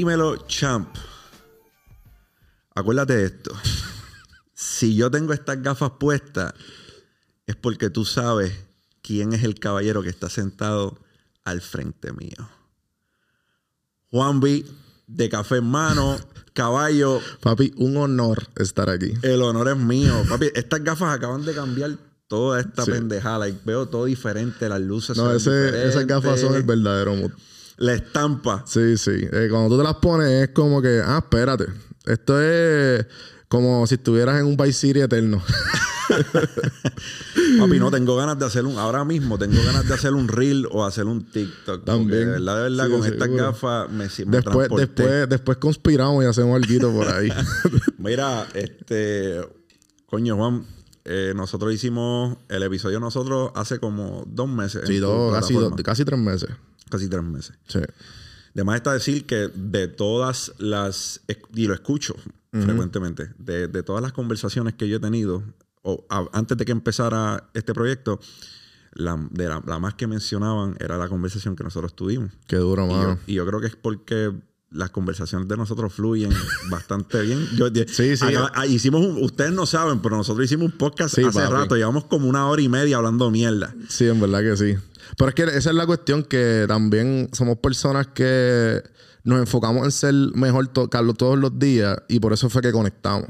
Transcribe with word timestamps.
Dímelo, 0.00 0.46
champ. 0.46 0.88
Acuérdate 2.74 3.16
de 3.18 3.24
esto. 3.26 3.52
si 4.54 4.94
yo 4.96 5.10
tengo 5.10 5.34
estas 5.34 5.60
gafas 5.62 5.90
puestas, 6.00 6.54
es 7.46 7.54
porque 7.54 7.90
tú 7.90 8.06
sabes 8.06 8.50
quién 9.02 9.34
es 9.34 9.44
el 9.44 9.56
caballero 9.56 10.02
que 10.02 10.08
está 10.08 10.30
sentado 10.30 10.98
al 11.44 11.60
frente 11.60 12.14
mío. 12.14 12.48
Juan 14.10 14.40
B, 14.40 14.64
de 15.06 15.28
café 15.28 15.56
en 15.58 15.66
mano, 15.66 16.16
caballo. 16.54 17.20
Papi, 17.42 17.74
un 17.76 17.98
honor 17.98 18.48
estar 18.56 18.88
aquí. 18.88 19.12
El 19.20 19.42
honor 19.42 19.68
es 19.68 19.76
mío. 19.76 20.22
Papi, 20.30 20.46
estas 20.54 20.82
gafas 20.82 21.14
acaban 21.14 21.44
de 21.44 21.52
cambiar 21.54 21.98
toda 22.26 22.58
esta 22.58 22.86
pendejada. 22.86 23.40
Like, 23.40 23.60
veo 23.66 23.86
todo 23.86 24.06
diferente, 24.06 24.66
las 24.66 24.80
luces 24.80 25.14
No, 25.18 25.24
son 25.24 25.36
ese- 25.36 25.88
esas 25.88 26.06
gafas 26.06 26.40
son 26.40 26.54
el 26.54 26.62
verdadero 26.62 27.14
mood. 27.16 27.32
La 27.80 27.94
estampa. 27.94 28.62
Sí, 28.66 28.96
sí. 28.96 29.10
Eh, 29.32 29.48
cuando 29.50 29.68
tú 29.68 29.78
te 29.78 29.84
las 29.84 29.96
pones 29.96 30.28
es 30.28 30.48
como 30.54 30.80
que, 30.80 31.00
ah, 31.04 31.18
espérate. 31.18 31.66
Esto 32.06 32.40
es 32.40 33.06
como 33.48 33.86
si 33.86 33.96
estuvieras 33.96 34.38
en 34.40 34.46
un 34.46 34.56
Vice 34.56 34.72
City 34.86 35.00
eterno. 35.00 35.42
Papi, 37.58 37.78
no 37.78 37.90
tengo 37.90 38.16
ganas 38.16 38.38
de 38.38 38.44
hacer 38.46 38.64
un. 38.64 38.78
Ahora 38.78 39.04
mismo 39.04 39.38
tengo 39.38 39.56
ganas 39.64 39.86
de 39.86 39.94
hacer 39.94 40.12
un 40.14 40.28
reel 40.28 40.66
o 40.70 40.84
hacer 40.84 41.04
un 41.06 41.24
TikTok. 41.30 41.84
También. 41.84 42.20
De 42.20 42.26
verdad, 42.26 42.56
de 42.56 42.62
verdad, 42.70 42.86
Sí, 42.86 42.90
con 42.92 43.04
estas 43.06 43.28
gafas 43.30 43.88
me, 43.90 43.96
me 43.96 44.02
después, 44.08 44.42
transporté. 44.42 44.80
después, 44.86 45.28
después 45.28 45.58
conspiramos 45.58 46.24
y 46.24 46.26
hacemos 46.26 46.60
algo 46.62 46.92
por 46.92 47.08
ahí. 47.08 47.28
Mira, 47.98 48.46
este. 48.54 49.40
Coño, 50.06 50.36
Juan. 50.36 50.66
eh, 51.04 51.32
nosotros 51.36 51.72
hicimos 51.72 52.36
el 52.48 52.62
episodio 52.64 52.98
nosotros 53.00 53.52
hace 53.54 53.78
como 53.78 54.24
dos 54.26 54.48
meses. 54.48 54.82
sí, 54.86 54.98
dos, 54.98 55.32
casi, 55.32 55.54
dos- 55.54 55.72
casi 55.84 56.04
tres 56.04 56.18
meses. 56.18 56.50
Casi 56.90 57.08
tres 57.08 57.22
meses. 57.22 57.56
Sí. 57.68 57.80
De 58.52 58.64
más 58.64 58.76
está 58.76 58.92
decir 58.92 59.26
que 59.26 59.48
de 59.54 59.88
todas 59.88 60.52
las, 60.58 61.20
y 61.54 61.66
lo 61.66 61.74
escucho 61.74 62.14
frecuentemente, 62.52 63.30
de, 63.38 63.68
de 63.68 63.82
todas 63.84 64.02
las 64.02 64.12
conversaciones 64.12 64.74
que 64.74 64.88
yo 64.88 64.96
he 64.96 65.00
tenido, 65.00 65.42
o 65.82 66.04
a- 66.10 66.26
antes 66.32 66.58
de 66.58 66.64
que 66.64 66.72
empezara 66.72 67.48
este 67.54 67.72
proyecto, 67.72 68.18
la, 68.92 69.16
de 69.30 69.48
la, 69.48 69.62
la 69.64 69.78
más 69.78 69.94
que 69.94 70.08
mencionaban 70.08 70.76
era 70.80 70.98
la 70.98 71.08
conversación 71.08 71.54
que 71.54 71.62
nosotros 71.62 71.94
tuvimos. 71.94 72.32
Qué 72.48 72.56
duro, 72.56 72.86
Y 72.86 72.88
yo, 72.88 72.96
mano. 72.96 73.18
y 73.28 73.34
yo 73.34 73.46
creo 73.46 73.60
que 73.60 73.68
es 73.68 73.76
porque 73.76 74.32
las 74.72 74.90
conversaciones 74.90 75.46
de 75.46 75.56
nosotros 75.56 75.92
fluyen 75.94 76.30
bastante 76.70 77.22
bien. 77.22 77.46
Yo- 77.56 77.68
Sí, 77.86 78.16
sí. 78.16 78.24
acá- 78.24 78.50
ah, 78.54 78.66
hicimos 78.66 79.00
un- 79.06 79.22
ustedes 79.22 79.52
no 79.52 79.64
saben, 79.64 80.00
pero 80.02 80.16
nosotros 80.16 80.44
hicimos 80.44 80.72
un 80.72 80.76
podcast 80.76 81.14
Sí, 81.14 81.22
hace 81.22 81.38
papi. 81.38 81.52
rato, 81.52 81.76
llevamos 81.76 82.06
como 82.06 82.28
una 82.28 82.48
hora 82.48 82.60
y 82.62 82.68
media 82.68 82.96
hablando 82.96 83.30
mierda. 83.30 83.72
Sí, 83.88 84.06
en 84.08 84.20
verdad 84.20 84.40
que 84.42 84.56
sí. 84.56 84.76
Pero 85.16 85.28
es 85.28 85.34
que 85.34 85.42
esa 85.44 85.70
es 85.70 85.76
la 85.76 85.86
cuestión 85.86 86.24
que 86.24 86.64
también 86.68 87.28
somos 87.32 87.58
personas 87.58 88.08
que 88.08 88.82
nos 89.24 89.38
enfocamos 89.38 89.84
en 89.84 89.92
ser 89.92 90.14
mejor 90.34 90.68
to- 90.68 90.88
Carlos, 90.88 91.16
todos 91.16 91.38
los 91.38 91.58
días 91.58 91.96
y 92.08 92.20
por 92.20 92.32
eso 92.32 92.48
fue 92.48 92.62
que 92.62 92.72
conectamos. 92.72 93.28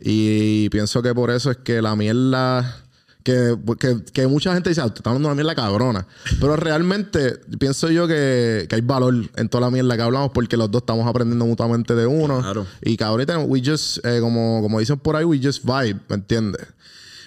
Y 0.00 0.68
pienso 0.70 1.02
que 1.02 1.14
por 1.14 1.30
eso 1.30 1.50
es 1.50 1.56
que 1.58 1.80
la 1.82 1.96
mierda... 1.96 2.82
Que, 3.24 3.56
que, 3.80 4.04
que 4.12 4.28
mucha 4.28 4.54
gente 4.54 4.68
dice, 4.68 4.80
ah, 4.80 4.86
usted 4.86 4.98
está 5.00 5.10
hablando 5.10 5.28
de 5.28 5.34
una 5.34 5.42
mierda 5.42 5.56
cabrona. 5.60 6.06
Pero 6.38 6.54
realmente 6.54 7.40
pienso 7.58 7.90
yo 7.90 8.06
que, 8.06 8.66
que 8.68 8.74
hay 8.76 8.82
valor 8.82 9.16
en 9.34 9.48
toda 9.48 9.62
la 9.62 9.70
mierda 9.72 9.96
que 9.96 10.02
hablamos 10.02 10.30
porque 10.30 10.56
los 10.56 10.70
dos 10.70 10.82
estamos 10.82 11.08
aprendiendo 11.08 11.44
mutuamente 11.44 11.96
de 11.96 12.06
uno. 12.06 12.40
Claro. 12.40 12.68
Y 12.82 12.96
que 12.96 13.02
ahorita, 13.02 13.40
we 13.40 13.60
just, 13.66 13.98
eh, 14.06 14.20
como, 14.20 14.62
como 14.62 14.78
dicen 14.78 15.00
por 15.00 15.16
ahí, 15.16 15.24
we 15.24 15.40
just 15.42 15.64
vibe, 15.64 15.98
¿me 16.08 16.14
entiendes? 16.14 16.68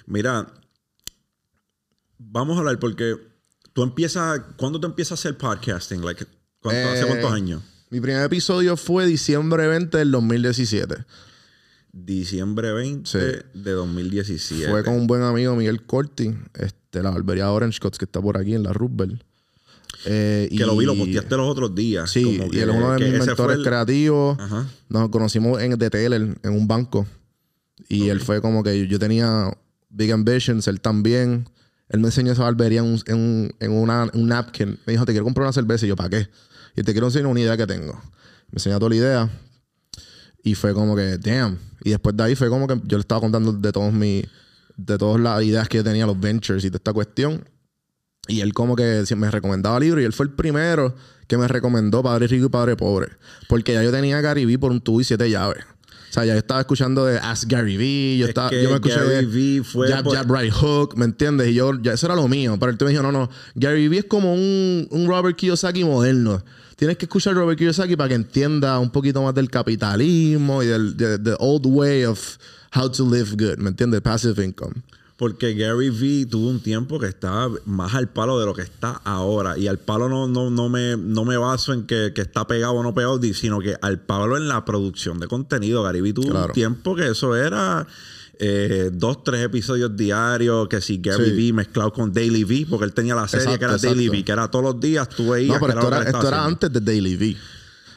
Mira, 0.06 0.48
vamos 2.18 2.56
a 2.56 2.60
hablar 2.60 2.80
porque 2.80 3.16
tú 3.80 3.84
empiezas, 3.84 4.42
¿cuándo 4.58 4.78
tú 4.78 4.88
empiezas 4.88 5.12
a 5.12 5.14
hacer 5.14 5.38
podcasting? 5.38 6.04
Like, 6.04 6.26
¿cuánto- 6.60 6.90
¿Hace 6.90 7.04
Eh, 7.04 7.08
cuántos 7.08 7.32
años? 7.32 7.62
Mi 7.90 8.02
primer 8.02 8.22
episodio 8.26 8.76
fue 8.76 9.06
diciembre 9.06 9.68
20 9.68 9.98
del 9.98 10.12
2017. 10.12 10.98
Diciembre 11.94 12.74
20 12.74 13.10
Sí. 13.10 13.38
de 13.54 13.72
2017. 13.72 14.70
Fue 14.70 14.84
con 14.84 14.96
un 14.96 15.08
buen 15.08 15.22
amigo 15.22 15.56
Miguel 15.56 15.84
Corti, 15.86 16.36
este, 16.56 17.02
la 17.02 17.10
barbería 17.12 17.50
Orange 17.52 17.80
Cuts 17.80 17.98
que 17.98 18.04
está 18.06 18.22
por 18.22 18.38
aquí 18.38 18.54
en 18.54 18.64
la 18.64 18.74
Roosevelt. 18.74 19.22
Eh, 20.06 20.50
que 20.52 20.66
lo 20.66 20.76
vi, 20.78 20.86
lo 20.86 20.96
posteaste 20.96 21.36
los 21.38 21.50
otros 21.50 21.74
días. 21.74 22.12
Sí, 22.12 22.24
como 22.24 22.54
y 22.54 22.60
él 22.60 22.70
es 22.70 22.76
uno 22.76 22.92
de 22.92 23.10
mis 23.10 23.26
mentores 23.26 23.58
el- 23.58 23.64
creativos. 23.64 24.38
Ajá. 24.40 24.68
Nos 24.90 25.10
conocimos 25.10 25.62
en 25.62 25.78
The 25.80 25.90
Teller, 25.90 26.22
en 26.44 26.52
un 26.52 26.68
banco. 26.68 27.08
Y 27.88 28.10
él 28.10 28.20
fue 28.20 28.42
como 28.42 28.62
que 28.62 28.78
yo, 28.78 28.86
yo 28.86 29.00
tenía 29.00 29.52
big 29.90 30.12
ambitions, 30.12 30.68
él 30.68 30.82
también. 30.82 31.48
Él 31.90 32.00
me 32.00 32.08
enseñó 32.08 32.32
esa 32.32 32.44
barbería 32.44 32.80
en, 32.80 32.86
un, 32.86 33.02
en, 33.08 33.16
un- 33.18 33.52
en 33.60 33.72
una, 33.72 34.10
un 34.14 34.28
napkin. 34.28 34.80
Me 34.86 34.94
dijo, 34.94 35.06
te 35.06 35.12
quiero 35.12 35.26
comprar 35.26 35.46
una 35.46 35.54
cerveza. 35.54 35.86
Y 35.86 35.90
yo, 35.90 35.96
¿para 35.96 36.10
qué? 36.10 36.30
Y 36.76 36.84
te 36.84 36.92
quiero 36.92 37.08
enseñar 37.08 37.28
una 37.28 37.40
idea 37.40 37.58
que 37.58 37.66
tengo. 37.68 37.94
Me 38.52 38.56
enseñó 38.58 38.78
toda 38.80 38.90
la 38.90 38.96
idea. 38.96 39.30
Y 40.44 40.56
fue 40.56 40.74
como 40.74 40.96
que, 40.96 41.18
damn. 41.18 41.58
Y 41.84 41.90
después 41.92 42.16
de 42.16 42.24
ahí 42.24 42.36
fue 42.36 42.50
como 42.50 42.68
que 42.68 42.80
yo 42.86 42.98
le 42.98 43.02
estaba 43.02 43.20
contando 43.22 43.52
de 43.54 43.72
todos 43.72 43.92
mis, 43.92 44.24
de 44.78 44.98
todas 44.98 45.20
las 45.20 45.44
ideas 45.44 45.68
que 45.68 45.78
yo 45.78 45.84
tenía, 45.84 46.06
los 46.06 46.20
ventures 46.20 46.64
y 46.64 46.70
toda 46.70 46.78
esta 46.78 46.94
cuestión. 46.94 47.44
Y 48.28 48.42
él 48.42 48.54
como 48.54 48.76
que 48.76 49.04
me 49.16 49.32
recomendaba 49.32 49.80
libros 49.80 50.02
y 50.04 50.06
él 50.06 50.14
fue 50.14 50.28
el 50.28 50.34
primero 50.34 50.96
que 51.28 51.38
me 51.38 51.48
recomendó 51.48 52.04
Padre 52.04 52.28
Rico 52.28 52.46
y 52.46 52.50
Padre 52.50 52.76
Pobre. 52.76 53.08
Porque 53.48 53.74
ya 53.74 53.84
yo 53.84 53.92
tenía 53.92 54.22
Vee 54.34 54.58
por 54.58 54.72
un 54.72 54.82
tubo 54.82 55.02
y 55.02 55.04
siete 55.04 55.30
llaves. 55.30 55.64
O 56.10 56.12
sea, 56.14 56.26
ya 56.26 56.34
yo 56.34 56.40
estaba 56.40 56.60
escuchando 56.62 57.06
de 57.06 57.20
Ask 57.20 57.48
Gary 57.48 57.78
Vee, 57.78 58.18
yo, 58.18 58.26
Es 58.26 58.30
estaba, 58.30 58.50
yo 58.52 58.70
me 58.70 58.76
escuché 58.76 58.96
Gary 58.96 59.10
de 59.10 59.26
Vee 59.28 59.64
fue 59.64 59.88
Jab, 59.90 60.04
por- 60.04 60.16
Jab, 60.16 60.32
Right 60.36 60.52
Hook, 60.52 60.98
¿me 60.98 61.06
entiendes? 61.06 61.50
Y 61.50 61.54
yo, 61.54 61.80
ya 61.82 61.94
eso 61.94 62.08
era 62.08 62.16
lo 62.16 62.28
mío. 62.28 62.58
Pero 62.60 62.72
él 62.72 62.78
te 62.78 62.86
me 62.86 62.92
dijo, 62.92 63.04
no, 63.04 63.12
no, 63.12 63.30
Gary 63.56 63.88
Vee 63.88 64.00
es 64.00 64.06
como 64.06 64.34
un, 64.34 64.88
un 64.90 65.08
Robert 65.08 65.36
Kiyosaki 65.38 65.84
moderno. 65.84 66.44
Tienes 66.76 66.98
que 66.98 67.06
escuchar 67.06 67.34
a 67.34 67.38
Robert 67.38 67.60
Kiyosaki 67.60 67.96
para 67.96 68.10
que 68.10 68.16
entienda 68.16 68.80
un 68.80 68.90
poquito 68.90 69.22
más 69.22 69.36
del 69.36 69.50
capitalismo 69.52 70.64
y 70.64 70.68
del 70.68 70.98
de- 70.98 71.20
the 71.20 71.36
old 71.40 71.66
way 71.68 72.06
of 72.06 72.38
how 72.76 72.90
to 72.90 73.08
live 73.10 73.32
good, 73.32 73.58
¿me 73.60 73.70
entiendes? 73.70 74.02
Passive 74.02 74.44
income. 74.44 74.74
Porque 75.20 75.54
Gary 75.54 75.90
Vee 75.90 76.26
tuvo 76.26 76.48
un 76.50 76.62
tiempo 76.62 76.98
que 76.98 77.08
estaba 77.08 77.52
más 77.66 77.94
al 77.94 78.08
palo 78.08 78.40
de 78.40 78.46
lo 78.46 78.54
que 78.54 78.62
está 78.62 79.02
ahora. 79.04 79.58
Y 79.58 79.68
al 79.68 79.78
palo 79.78 80.08
no, 80.08 80.28
no, 80.30 80.50
no, 80.50 80.70
me, 80.70 80.96
no 80.96 81.26
me 81.26 81.36
baso 81.36 81.74
en 81.74 81.86
que, 81.86 82.14
que 82.16 82.22
está 82.22 82.48
pegado 82.48 82.74
o 82.76 82.84
no 82.84 82.94
pegado, 82.96 83.20
sino 83.34 83.60
que 83.60 83.76
al 83.82 84.00
palo 84.00 84.38
en 84.38 84.48
la 84.48 84.64
producción 84.64 85.20
de 85.20 85.28
contenido. 85.28 85.84
Gary 85.84 86.00
Vee 86.00 86.14
tuvo 86.14 86.30
Claro. 86.30 86.48
un 86.48 86.54
tiempo 86.54 86.96
que 86.96 87.08
eso 87.10 87.36
era 87.36 87.86
eh, 88.40 88.92
dos, 88.94 89.22
tres 89.26 89.44
episodios 89.44 89.94
diarios, 89.98 90.70
que 90.70 90.80
si 90.80 91.00
Gary 91.00 91.26
Sí. 91.26 91.32
Vee 91.36 91.52
mezclado 91.52 91.92
con 91.92 92.14
Daily 92.14 92.46
V, 92.46 92.68
porque 92.70 92.86
él 92.86 92.94
tenía 92.94 93.14
la 93.14 93.28
serie 93.28 93.44
Exacto, 93.56 93.60
que 93.60 93.66
era 93.66 93.78
Daily. 93.78 94.08
V, 94.10 94.24
que 94.24 94.32
era 94.32 94.50
todos 94.50 94.64
los 94.64 94.80
días, 94.80 95.10
tú 95.10 95.32
veías 95.32 95.60
No, 95.60 95.68
pero 95.68 95.74
que 95.74 95.80
esto 95.80 95.90
lo 95.90 95.96
era, 95.98 96.06
que 96.06 96.12
esto 96.12 96.28
era 96.30 96.46
antes 96.46 96.72
de 96.72 96.80
Daily 96.80 97.16
V. 97.18 97.38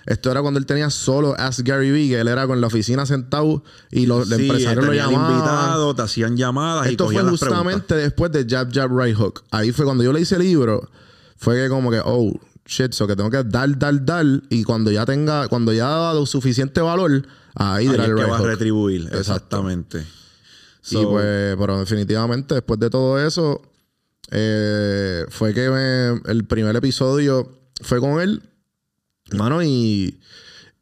Esto 0.07 0.31
era 0.31 0.43
cuando 0.43 0.59
él 0.59 0.67
tenía 0.67 0.91
solo 0.91 1.35
Ask 1.39 1.61
Gary 1.61 1.91
Vee, 1.91 2.09
que 2.09 2.21
él 2.21 2.29
era 2.29 2.47
con 2.47 2.61
la 2.61 2.67
oficina 2.67 3.07
sentado 3.07 3.63
y 3.91 4.07
los 4.07 4.29
Sí, 4.29 4.35
empresarios 4.35 4.85
lo 4.85 4.93
llamaban. 4.93 5.31
invitados, 5.33 5.97
te 5.97 6.03
hacían 6.03 6.37
llamadas 6.37 6.87
y 6.89 6.91
Esto 6.91 7.05
fue 7.05 7.15
cogían 7.15 7.27
las 7.27 7.41
justamente 7.41 7.95
después 7.95 8.33
de 8.33 8.47
Jab 8.49 8.73
Jab 8.73 8.91
Right 8.99 9.17
Hook. 9.17 9.43
Ahí 9.51 9.71
fue 9.73 9.85
cuando 9.85 10.03
yo 10.03 10.13
le 10.13 10.21
hice 10.21 10.35
el 10.37 10.43
libro. 10.43 10.91
Fue 11.37 11.57
que 11.57 11.69
como 11.69 11.91
que, 11.91 12.01
oh, 12.05 12.33
shit, 12.67 12.93
so 12.93 13.07
que 13.07 13.15
tengo 13.17 13.31
que 13.31 13.43
dar, 13.45 13.79
dar, 13.79 14.05
dar. 14.05 14.27
Y 14.51 14.65
cuando 14.65 14.91
ya 14.91 15.05
tenga, 15.05 15.49
cuando 15.49 15.73
ya 15.73 15.87
ha 15.87 15.99
dado 16.01 16.27
suficiente 16.27 16.81
valor, 16.81 17.11
ahí 17.55 17.87
Ahí 17.87 17.89
dirá 17.89 18.05
el 18.07 18.17
right 18.17 18.29
va 18.31 18.39
a 18.39 18.43
retribuir, 18.43 19.03
Exacto. 19.03 19.19
exactamente. 19.21 19.99
y 19.99 20.05
So, 20.95 21.11
pues, 21.11 21.57
pero 21.59 21.79
definitivamente 21.79 22.55
después 22.55 22.81
de 22.81 22.91
todo 22.91 23.21
eso, 23.25 23.63
eh, 24.31 25.27
fue 25.29 25.53
que 25.55 25.69
me- 25.71 26.31
el 26.31 26.45
primer 26.45 26.75
episodio 26.77 27.49
fue 27.83 28.01
con 28.01 28.21
él, 28.21 28.43
mano, 29.31 29.63
y, 29.63 30.19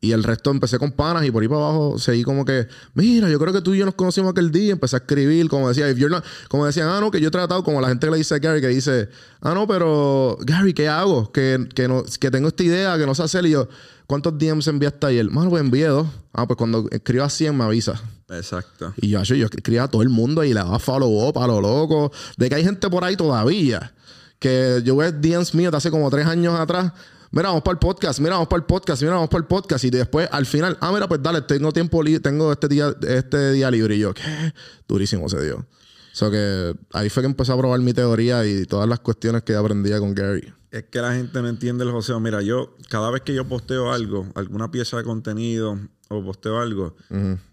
y 0.01 0.13
el 0.13 0.25
resto 0.25 0.51
empecé 0.51 0.79
con 0.79 0.93
panas 0.93 1.25
y 1.27 1.31
por 1.31 1.43
ahí 1.43 1.49
para 1.49 1.61
abajo 1.61 1.99
seguí 1.99 2.23
como 2.25 2.45
que, 2.45 2.67
mira, 2.95 3.29
yo 3.29 3.39
creo 3.39 3.53
que 3.53 3.61
tú 3.61 3.75
y 3.75 3.79
yo 3.79 3.85
nos 3.85 3.95
conocimos 3.95 4.31
aquel 4.33 4.51
día, 4.51 4.73
empecé 4.73 4.97
a 4.97 5.01
escribir, 5.01 5.49
como 5.49 5.69
decía, 5.69 5.91
if 5.91 5.99
you're 5.99 6.11
not- 6.15 6.25
como 6.49 6.65
decían, 6.67 6.89
ah, 6.89 7.01
no, 7.01 7.11
que 7.11 7.21
yo 7.21 7.29
he 7.29 7.31
tratado, 7.31 7.63
como 7.63 7.81
la 7.81 7.89
gente 7.89 8.07
que 8.07 8.11
le 8.13 8.17
dice 8.19 8.35
a 8.35 8.39
Gary, 8.39 8.61
que 8.61 8.69
dice, 8.69 9.09
ah, 9.43 9.53
no, 9.55 9.67
pero 9.67 10.39
Gary, 10.41 10.73
¿qué 10.73 10.89
hago? 10.89 11.31
Que, 11.33 11.69
que, 11.75 11.87
no, 11.87 12.03
que 12.19 12.31
tengo 12.31 12.49
esta 12.49 12.63
idea, 12.63 12.97
que 12.99 13.07
no 13.07 13.15
sé 13.15 13.23
hacer, 13.25 13.45
y 13.45 13.51
yo, 13.51 13.69
¿cuántos 14.07 14.39
DMs 14.39 14.67
enviaste 14.69 15.07
ayer? 15.07 15.31
Mano, 15.31 15.51
pues 15.51 15.61
envié 15.63 15.87
dos. 15.89 16.09
Ah, 16.33 16.47
pues 16.47 16.57
cuando 16.57 16.89
escriba 16.91 17.29
100 17.29 17.57
me 17.57 17.65
avisa. 17.65 18.01
Exacto. 18.31 18.95
Y 18.97 19.09
yo, 19.09 19.23
yo 19.23 19.47
escribía 19.47 19.83
a 19.85 19.89
todo 19.89 20.03
el 20.03 20.09
mundo 20.09 20.43
y 20.45 20.49
le 20.49 20.55
daba 20.61 20.79
follow 20.79 21.29
up 21.29 21.39
a 21.39 21.47
lo 21.47 21.61
loco. 21.61 22.11
De 22.37 22.49
que 22.49 22.55
hay 22.55 22.65
gente 22.65 22.89
por 22.89 23.05
ahí 23.05 23.17
todavía. 23.17 23.93
Que 24.39 24.81
yo 24.85 24.97
veo 24.97 25.11
DMs 25.13 25.55
míos 25.55 25.73
de 25.73 25.77
hace 25.79 25.91
como 25.91 26.09
tres 26.11 26.27
años 26.27 26.59
atrás. 26.59 26.93
Mira, 27.33 27.49
vamos 27.49 27.63
para 27.63 27.75
el 27.75 27.79
podcast, 27.79 28.19
mira, 28.19 28.33
vamos 28.33 28.49
para 28.49 28.61
el 28.61 28.67
podcast, 28.67 29.03
mira, 29.03 29.15
vamos 29.15 29.29
para 29.29 29.41
el 29.43 29.47
podcast. 29.47 29.85
Y 29.85 29.91
después, 29.91 30.29
al 30.33 30.47
final, 30.47 30.77
ah, 30.81 30.91
mira, 30.93 31.07
pues 31.07 31.23
dale, 31.23 31.43
tengo 31.43 31.71
tiempo 31.73 32.03
libre, 32.03 32.21
tengo 32.21 32.51
este 32.51 32.67
día, 32.67 32.93
este 33.03 33.53
día 33.53 33.71
libre. 33.71 33.95
Y 33.97 34.01
yo, 34.01 34.13
¿qué? 34.13 34.53
Durísimo 34.89 35.29
se 35.29 35.41
dio. 35.45 35.59
O 35.59 35.67
sea 36.15 36.29
que 36.29 36.75
ahí 36.93 37.09
fue 37.09 37.23
que 37.23 37.29
empecé 37.29 37.53
a 37.53 37.57
probar 37.57 37.79
mi 37.81 37.93
teoría 37.95 38.45
y 38.45 38.65
todas 38.65 38.89
las 38.89 38.99
cuestiones 38.99 39.45
que 39.45 39.55
aprendía 39.55 40.01
con 40.01 40.13
Gary. 40.13 40.53
Es 40.73 40.85
que 40.85 41.01
la 41.01 41.15
gente 41.15 41.41
no 41.41 41.49
entiende 41.49 41.85
el 41.85 41.93
joseo. 41.93 42.19
Mira, 42.19 42.43
yo, 42.43 42.75
cada 42.89 43.11
vez 43.11 43.23
que 43.23 43.33
yo 43.33 43.47
posteo 43.49 43.93
algo, 43.93 44.27
alguna 44.35 44.73
pieza 44.73 44.97
de 44.97 45.05
contenido 45.05 45.79
o 46.09 46.25
posteo 46.25 46.59
algo, 46.61 46.97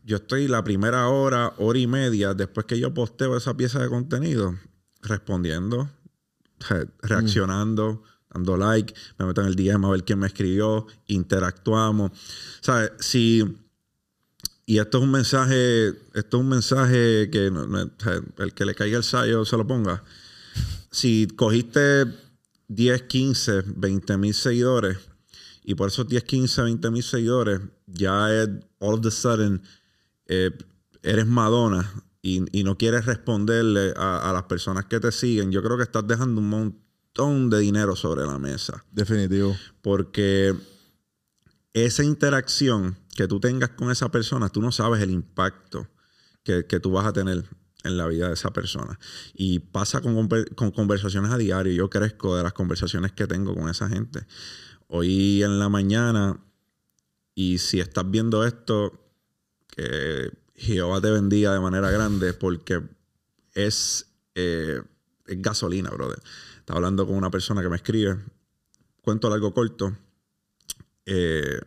yo 0.04 0.18
estoy 0.18 0.48
la 0.48 0.64
primera 0.64 1.08
hora, 1.08 1.54
hora 1.60 1.78
y 1.78 1.86
media 1.86 2.34
después 2.34 2.66
que 2.66 2.80
yo 2.80 2.96
posteo 2.96 3.38
esa 3.38 3.56
pieza 3.56 3.80
de 3.80 3.90
contenido, 3.90 4.56
respondiendo, 5.04 5.90
re- 6.68 6.88
reaccionando, 7.04 8.02
dando 8.38 8.58
like, 8.58 8.94
me 9.18 9.26
meto 9.26 9.42
en 9.42 9.48
el 9.48 9.56
DM 9.56 9.86
a 9.86 9.90
ver 9.90 10.04
quién 10.04 10.20
me 10.20 10.28
escribió, 10.28 10.88
interactuamos. 11.08 12.12
¿Sabes? 12.62 12.92
Si. 13.00 13.44
Y 14.66 14.80
esto 14.80 14.98
es 14.98 15.04
un 15.06 15.12
mensaje, 15.12 15.88
esto 16.14 16.38
es 16.38 16.44
un 16.44 16.50
mensaje 16.50 17.30
que 17.32 17.48
el 18.38 18.54
que 18.54 18.66
le 18.66 18.76
caiga 18.76 18.98
el 18.98 19.04
sayo 19.04 19.46
se 19.46 19.56
lo 19.56 19.66
ponga. 19.66 20.04
Si 20.92 21.28
cogiste 21.28 22.06
10, 22.68 23.04
15, 23.04 23.64
20 23.66 24.18
mil 24.18 24.34
seguidores 24.34 24.98
y 25.64 25.76
por 25.76 25.88
esos 25.88 26.08
10, 26.08 26.24
15, 26.24 26.64
20 26.64 26.92
mil 26.92 27.04
seguidores 27.04 27.62
ya 27.86 28.34
es 28.34 28.50
all 28.80 28.96
of 28.96 29.06
a 29.06 29.12
sudden 29.12 29.62
eh, 30.26 30.52
eres 31.02 31.26
Madonna 31.26 31.90
y, 32.22 32.64
no 32.64 32.78
quieres 32.78 33.06
responderle 33.06 33.94
a, 33.96 34.32
las 34.34 34.44
personas 34.44 34.84
que 34.86 35.00
te 35.00 35.14
siguen, 35.14 35.50
yo 35.50 35.64
creo 35.64 35.78
que 35.78 35.84
estás 35.84 36.06
dejando 36.06 36.42
un 36.42 36.50
montón 36.50 36.87
de 37.18 37.60
dinero 37.60 37.96
sobre 37.96 38.26
la 38.26 38.38
mesa. 38.38 38.84
Definitivo. 38.92 39.56
Porque 39.82 40.54
esa 41.74 42.04
interacción 42.04 42.96
que 43.16 43.28
tú 43.28 43.40
tengas 43.40 43.72
con 43.72 43.90
esa 43.90 44.12
persona, 44.12 44.50
tú 44.50 44.62
no 44.62 44.72
sabes 44.72 45.02
el 45.02 45.10
impacto 45.10 45.88
que, 46.44 46.64
tú 46.80 46.92
vas 46.92 47.06
a 47.06 47.14
tener 47.14 47.44
en 47.84 47.98
la 47.98 48.08
vida 48.08 48.28
de 48.28 48.36
esa 48.36 48.52
persona. 48.52 49.00
Y 49.34 49.60
pasa 49.60 50.00
con, 50.00 50.28
con, 50.56 50.72
conversaciones 50.72 51.32
a 51.32 51.38
diario. 51.38 51.74
Yo 51.74 51.90
crezco 51.90 52.38
de 52.38 52.44
las 52.44 52.54
conversaciones 52.54 53.12
que 53.12 53.26
tengo 53.26 53.56
con 53.56 53.68
esa 53.68 53.90
gente. 53.90 54.26
Hoy 54.88 55.42
en 55.42 55.60
la 55.60 55.70
mañana, 55.70 56.40
y 57.34 57.58
si 57.58 57.80
estás 57.80 58.10
viendo 58.10 58.46
esto, 58.46 58.94
que 59.68 60.32
Jehová 60.56 61.02
te 61.02 61.10
bendiga 61.12 61.54
de 61.54 61.60
manera 61.60 61.90
grande 61.92 62.34
porque 62.34 62.82
es, 63.54 64.06
eh, 64.36 64.82
es 65.26 65.42
gasolina, 65.42 65.90
brother. 65.90 66.20
Estaba 66.68 66.80
hablando 66.80 67.08
con 67.08 67.16
una 67.16 67.32
persona 67.32 67.62
que 67.62 67.70
me 67.70 67.78
escribe, 67.78 68.18
cuento 69.02 69.30
largo 69.30 69.54
corto. 69.54 69.96
Eh, 71.06 71.62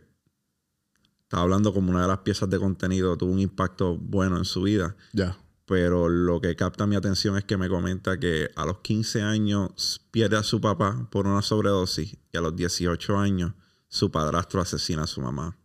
estaba 1.23 1.41
hablando 1.41 1.73
como 1.73 1.89
una 1.89 2.03
de 2.03 2.07
las 2.07 2.19
piezas 2.19 2.47
de 2.51 2.59
contenido 2.59 3.17
tuvo 3.17 3.31
un 3.31 3.39
impacto 3.39 3.97
bueno 3.97 4.37
en 4.37 4.45
su 4.45 4.61
vida. 4.61 4.95
Ya. 5.11 5.35
Pero 5.65 6.07
lo 6.07 6.39
que 6.39 6.55
capta 6.55 6.85
mi 6.85 6.95
atención 6.95 7.35
es 7.35 7.45
que 7.45 7.57
me 7.57 7.67
comenta 7.67 8.19
que 8.19 8.51
a 8.55 8.63
los 8.63 8.81
15 8.81 9.23
años 9.23 10.05
pierde 10.11 10.37
a 10.37 10.43
su 10.43 10.61
papá 10.61 11.07
por 11.09 11.25
una 11.25 11.41
sobredosis 11.41 12.15
y 12.31 12.37
a 12.37 12.41
los 12.41 12.55
18 12.55 13.17
años 13.17 13.53
su 13.87 14.11
padrastro 14.11 14.61
asesina 14.61 15.05
a 15.05 15.07
su 15.07 15.19
mamá. 15.19 15.57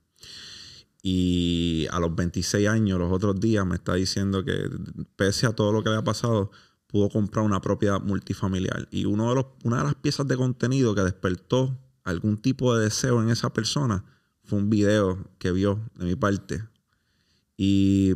Y 1.03 1.87
a 1.91 2.01
los 2.01 2.17
26 2.17 2.69
años, 2.69 2.99
los 2.99 3.13
otros 3.13 3.39
días, 3.39 3.67
me 3.67 3.75
está 3.75 3.93
diciendo 3.93 4.47
que 4.47 4.71
pese 5.15 5.47
a 5.47 5.53
todo 5.53 5.73
lo 5.73 5.85
que 5.85 5.91
le 5.91 5.97
ha 5.97 6.05
pasado, 6.05 6.51
pudo 6.87 7.09
comprar 7.09 7.45
una 7.45 7.61
propiedad 7.61 8.01
multifamiliar. 8.01 8.89
Y 8.91 9.05
uno 9.05 9.29
de 9.29 9.35
los, 9.37 9.47
una 9.65 9.79
de 9.79 9.85
las 9.85 9.95
piezas 9.95 10.27
de 10.27 10.37
contenido 10.37 10.95
que 10.95 11.03
despertó 11.03 11.79
algún 12.05 12.39
tipo 12.39 12.77
de 12.77 12.85
deseo 12.85 13.23
en 13.23 13.31
esa 13.31 13.53
persona 13.53 14.05
fue 14.45 14.59
un 14.59 14.71
video 14.71 15.19
que 15.39 15.51
vio 15.53 15.81
de 15.97 16.05
mi 16.05 16.15
parte. 16.15 16.63
Y 17.57 18.15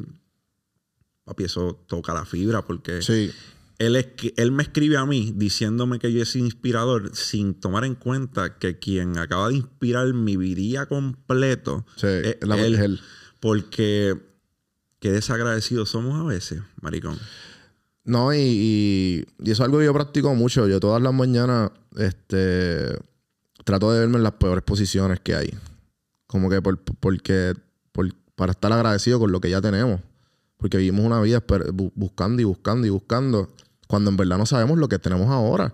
papi, 1.24 1.44
eso 1.44 1.82
toca 1.86 2.14
la 2.14 2.24
fibra 2.24 2.64
porque 2.64 3.02
sí 3.02 3.30
él, 3.80 3.96
es, 3.96 4.08
él 4.36 4.52
me 4.52 4.62
escribe 4.62 4.98
a 4.98 5.06
mí 5.06 5.32
diciéndome 5.34 5.98
que 5.98 6.12
yo 6.12 6.22
soy 6.26 6.42
inspirador 6.42 7.16
sin 7.16 7.54
tomar 7.54 7.86
en 7.86 7.94
cuenta 7.94 8.58
que 8.58 8.78
quien 8.78 9.16
acaba 9.16 9.48
de 9.48 9.54
inspirar 9.54 10.12
mi 10.12 10.36
vida 10.36 10.84
completo 10.86 11.86
es, 11.96 12.36
él, 12.42 13.00
Porque 13.40 14.20
qué 14.98 15.10
desagradecidos 15.10 15.88
somos 15.88 16.20
a 16.20 16.24
veces, 16.24 16.60
maricón. 16.82 17.18
No, 18.10 18.34
y, 18.34 19.24
eso 19.38 19.52
es 19.52 19.60
algo 19.60 19.78
que 19.78 19.84
yo 19.84 19.94
practico 19.94 20.34
mucho. 20.34 20.66
Yo 20.66 20.80
todas 20.80 21.00
las 21.00 21.14
mañanas 21.14 21.70
este, 21.96 22.98
trato 23.64 23.92
de 23.92 24.00
verme 24.00 24.16
en 24.16 24.24
las 24.24 24.32
peores 24.32 24.64
posiciones 24.64 25.20
que 25.20 25.36
hay. 25.36 25.54
Como 26.26 26.50
que 26.50 26.60
por, 26.60 26.76
porque, 26.76 27.54
para 28.34 28.50
estar 28.50 28.72
agradecido 28.72 29.20
con 29.20 29.30
lo 29.30 29.40
que 29.40 29.48
ya 29.48 29.60
tenemos. 29.60 30.00
Porque 30.56 30.76
vivimos 30.78 31.04
una 31.06 31.20
vida 31.20 31.40
buscando 31.94 32.42
y 32.42 32.44
buscando 32.44 32.84
y 32.84 32.90
buscando 32.90 33.48
cuando 33.86 34.10
en 34.10 34.16
verdad 34.16 34.38
no 34.38 34.46
sabemos 34.46 34.76
lo 34.76 34.88
que 34.88 34.98
tenemos 34.98 35.28
ahora. 35.28 35.72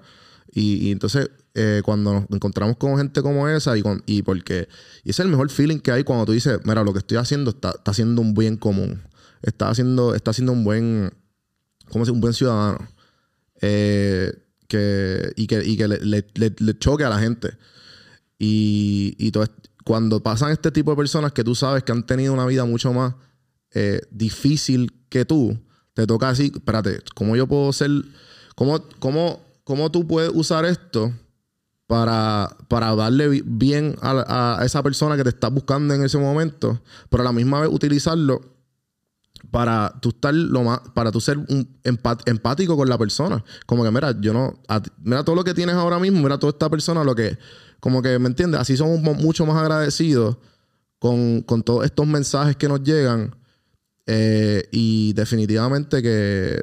Y, 0.52 0.92
entonces, 0.92 1.30
eh, 1.54 1.80
cuando 1.86 2.12
nos 2.12 2.26
encontramos 2.30 2.76
con 2.76 2.98
gente 2.98 3.22
como 3.22 3.48
esa, 3.48 3.78
y, 3.78 3.82
y 4.04 4.20
porque 4.20 4.68
y 5.04 5.10
es 5.10 5.20
el 5.20 5.28
mejor 5.28 5.48
feeling 5.48 5.78
que 5.78 5.90
hay 5.90 6.04
cuando 6.04 6.26
tú 6.26 6.32
dices, 6.32 6.60
mira, 6.64 6.84
lo 6.84 6.92
que 6.92 6.98
estoy 6.98 7.16
haciendo 7.16 7.52
está, 7.52 7.76
haciendo 7.86 8.20
un 8.20 8.34
bien 8.34 8.58
común. 8.58 9.00
Está 9.40 9.70
haciendo, 9.70 10.14
está 10.14 10.32
haciendo 10.32 10.52
un 10.52 10.64
buen, 10.64 11.12
¿cómo 11.90 12.04
se 12.04 12.10
Un 12.10 12.20
buen 12.20 12.34
ciudadano. 12.34 12.78
Eh, 13.60 14.32
que, 14.68 15.32
y 15.36 15.46
que, 15.46 15.64
y 15.64 15.76
que 15.76 15.88
le, 15.88 16.78
choque 16.78 17.04
a 17.04 17.08
la 17.08 17.18
gente. 17.18 17.56
Y, 18.38 19.16
y 19.18 19.30
todo, 19.30 19.46
cuando 19.86 20.20
pasan 20.20 20.50
este 20.50 20.72
tipo 20.72 20.90
de 20.90 20.96
personas 20.96 21.32
que 21.32 21.44
tú 21.44 21.54
sabes 21.54 21.84
que 21.84 21.92
han 21.92 22.04
tenido 22.04 22.32
una 22.32 22.44
vida 22.44 22.64
mucho 22.64 22.92
más 22.92 23.14
eh, 23.72 24.00
difícil 24.10 24.92
que 25.08 25.24
tú, 25.24 25.56
te 25.94 26.06
toca 26.06 26.28
así, 26.28 26.50
espérate, 26.52 26.98
¿cómo 27.14 27.36
yo 27.36 27.46
puedo 27.46 27.72
ser, 27.72 27.90
cómo, 28.56 28.82
cómo, 28.98 29.40
cómo 29.62 29.92
tú 29.92 30.06
puedes 30.06 30.32
usar 30.34 30.64
esto 30.64 31.12
para, 31.86 32.56
para 32.68 32.96
darle 32.96 33.42
bien 33.44 33.94
a, 34.02 34.60
esa 34.64 34.82
persona 34.82 35.16
que 35.16 35.22
te 35.22 35.28
está 35.28 35.48
buscando 35.48 35.94
en 35.94 36.02
ese 36.02 36.18
momento, 36.18 36.80
pero 37.08 37.22
a 37.22 37.24
la 37.24 37.32
misma 37.32 37.60
vez 37.60 37.70
utilizarlo 37.72 38.55
para 39.50 39.98
tú 40.00 40.10
estar 40.10 40.34
lo 40.34 40.62
más, 40.62 40.80
para 40.94 41.10
tú 41.12 41.20
ser 41.20 41.38
un 41.38 41.78
empático 41.84 42.76
con 42.76 42.88
la 42.88 42.98
persona. 42.98 43.44
Como 43.66 43.84
que, 43.84 43.90
mira, 43.90 44.14
yo 44.20 44.32
no, 44.32 44.60
mira 45.02 45.24
todo 45.24 45.36
lo 45.36 45.44
que 45.44 45.54
tienes 45.54 45.74
ahora 45.74 45.98
mismo, 45.98 46.22
mira 46.22 46.38
toda 46.38 46.52
esta 46.52 46.68
persona, 46.68 47.04
lo 47.04 47.14
que, 47.14 47.38
como 47.80 48.02
que, 48.02 48.18
¿me 48.18 48.28
entiendes? 48.28 48.60
Así 48.60 48.76
somos 48.76 49.00
mucho 49.00 49.46
más 49.46 49.56
agradecidos 49.56 50.36
con, 50.98 51.42
con 51.42 51.62
todos 51.62 51.84
estos 51.84 52.06
mensajes 52.06 52.56
que 52.56 52.68
nos 52.68 52.82
llegan 52.82 53.34
eh, 54.06 54.68
y 54.70 55.12
definitivamente 55.14 56.02
que 56.02 56.60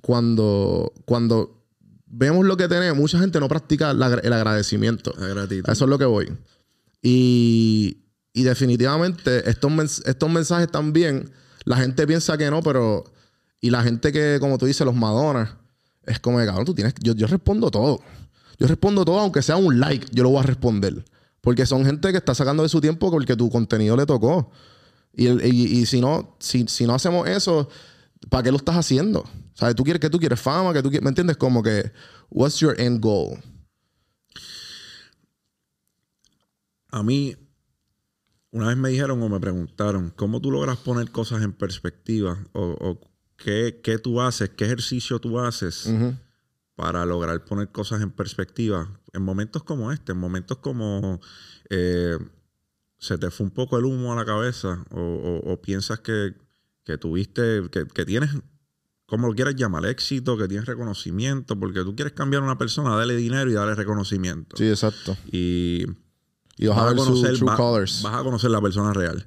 cuando, 0.00 0.92
cuando 1.04 1.64
vemos 2.06 2.44
lo 2.44 2.56
que 2.56 2.68
tenemos, 2.68 2.96
mucha 2.96 3.18
gente 3.18 3.38
no 3.38 3.48
practica 3.48 3.90
el 3.90 4.02
agradecimiento. 4.02 5.14
Eso 5.66 5.84
es 5.84 5.90
lo 5.90 5.98
que 5.98 6.04
voy. 6.04 6.32
Y, 7.02 7.98
y 8.32 8.42
definitivamente 8.42 9.48
estos, 9.48 10.02
estos 10.06 10.30
mensajes 10.30 10.70
también, 10.70 11.30
la 11.64 11.76
gente 11.76 12.06
piensa 12.06 12.36
que 12.36 12.50
no, 12.50 12.62
pero... 12.62 13.04
Y 13.60 13.70
la 13.70 13.82
gente 13.82 14.10
que, 14.10 14.38
como 14.40 14.56
tú 14.56 14.66
dices, 14.66 14.84
los 14.86 14.94
Madonna, 14.94 15.58
es 16.06 16.18
como, 16.18 16.38
cabrón, 16.38 16.64
tú 16.64 16.74
tienes... 16.74 16.94
Yo, 17.00 17.14
yo 17.14 17.26
respondo 17.26 17.70
todo. 17.70 18.00
Yo 18.58 18.66
respondo 18.66 19.04
todo, 19.04 19.18
aunque 19.18 19.42
sea 19.42 19.56
un 19.56 19.80
like, 19.80 20.06
yo 20.12 20.22
lo 20.22 20.30
voy 20.30 20.40
a 20.40 20.42
responder. 20.42 21.04
Porque 21.40 21.64
son 21.66 21.84
gente 21.84 22.10
que 22.10 22.18
está 22.18 22.34
sacando 22.34 22.62
de 22.62 22.68
su 22.68 22.80
tiempo 22.80 23.10
porque 23.10 23.36
tu 23.36 23.50
contenido 23.50 23.96
le 23.96 24.06
tocó. 24.06 24.50
Y, 25.12 25.86
si, 25.86 26.00
no, 26.00 26.36
si, 26.38 26.64
no 26.86 26.94
hacemos 26.94 27.28
eso, 27.28 27.68
¿para 28.28 28.44
qué 28.44 28.50
lo 28.50 28.58
estás 28.58 28.76
haciendo? 28.76 29.24
¿Sabes? 29.54 29.74
¿Tú 29.74 29.82
quieres 29.82 30.00
que 30.00 30.10
tú 30.10 30.18
quieres 30.18 30.40
fama? 30.40 30.72
que 30.72 30.82
tú 30.82 30.90
¿Me 31.02 31.08
entiendes? 31.08 31.36
Como 31.36 31.62
que, 31.62 31.90
what's 32.30 32.60
your 32.60 32.78
end 32.80 33.00
goal? 33.02 33.38
A 36.90 37.02
mí, 37.02 37.36
una 38.52 38.68
vez 38.68 38.76
me 38.76 38.88
dijeron 38.90 39.22
o 39.22 39.28
me 39.28 39.40
preguntaron, 39.40 40.12
¿cómo 40.16 40.40
tú 40.40 40.50
logras 40.50 40.78
poner 40.78 41.10
cosas 41.10 41.42
en 41.42 41.52
perspectiva? 41.52 42.38
¿O, 42.52 43.00
qué, 43.36 44.00
tú 44.02 44.20
haces? 44.20 44.50
¿Qué 44.50 44.64
ejercicio 44.64 45.18
tú 45.18 45.38
haces 45.38 45.92
para 46.74 47.04
lograr 47.06 47.44
poner 47.44 47.70
cosas 47.70 48.02
en 48.02 48.10
perspectiva? 48.10 49.00
En 49.12 49.22
momentos 49.22 49.62
como 49.62 49.92
este, 49.92 50.12
en 50.12 50.18
momentos 50.18 50.58
como... 50.58 51.20
Eh, 51.68 52.18
se 53.00 53.16
te 53.16 53.30
fue 53.30 53.46
un 53.46 53.50
poco 53.50 53.78
el 53.78 53.86
humo 53.86 54.12
a 54.12 54.16
la 54.16 54.26
cabeza 54.26 54.84
o, 54.90 55.60
piensas 55.62 56.00
que, 56.00 56.34
tuviste, 56.98 57.62
que, 57.70 58.04
tienes, 58.04 58.30
como 59.06 59.26
lo 59.26 59.34
quieras 59.34 59.56
llamar, 59.56 59.86
éxito, 59.86 60.36
que 60.36 60.46
tienes 60.46 60.66
reconocimiento, 60.66 61.58
porque 61.58 61.82
tú 61.82 61.96
quieres 61.96 62.12
cambiar 62.12 62.42
a 62.42 62.44
una 62.44 62.58
persona, 62.58 62.94
darle 62.94 63.16
dinero 63.16 63.50
y 63.50 63.54
darle 63.54 63.74
reconocimiento. 63.74 64.56
Sí, 64.56 64.68
exacto. 64.68 65.16
Y, 65.32 65.86
vas, 66.68 66.92
a 66.92 66.94
conocer, 66.94 67.44
vas 67.44 68.04
a 68.04 68.22
conocer 68.22 68.50
la 68.50 68.60
persona 68.60 68.92
real. 68.92 69.26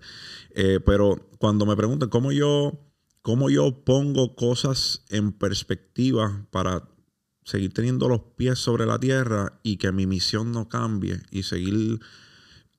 Eh, 0.52 0.80
pero 0.86 1.30
cuando 1.40 1.66
me 1.66 1.76
preguntan 1.76 2.10
cómo 2.10 2.32
yo, 2.32 2.80
cómo 3.22 3.50
yo 3.50 3.84
pongo 3.84 4.36
cosas 4.36 5.04
en 5.10 5.32
perspectiva 5.32 6.46
para 6.52 6.88
seguir 7.44 7.74
teniendo 7.74 8.08
los 8.08 8.22
pies 8.36 8.60
sobre 8.60 8.86
la 8.86 9.00
tierra 9.00 9.60
y 9.64 9.78
que 9.78 9.92
mi 9.92 10.06
misión 10.08 10.52
no 10.52 10.70
cambie 10.70 11.22
y 11.32 11.44
seguir 11.44 12.00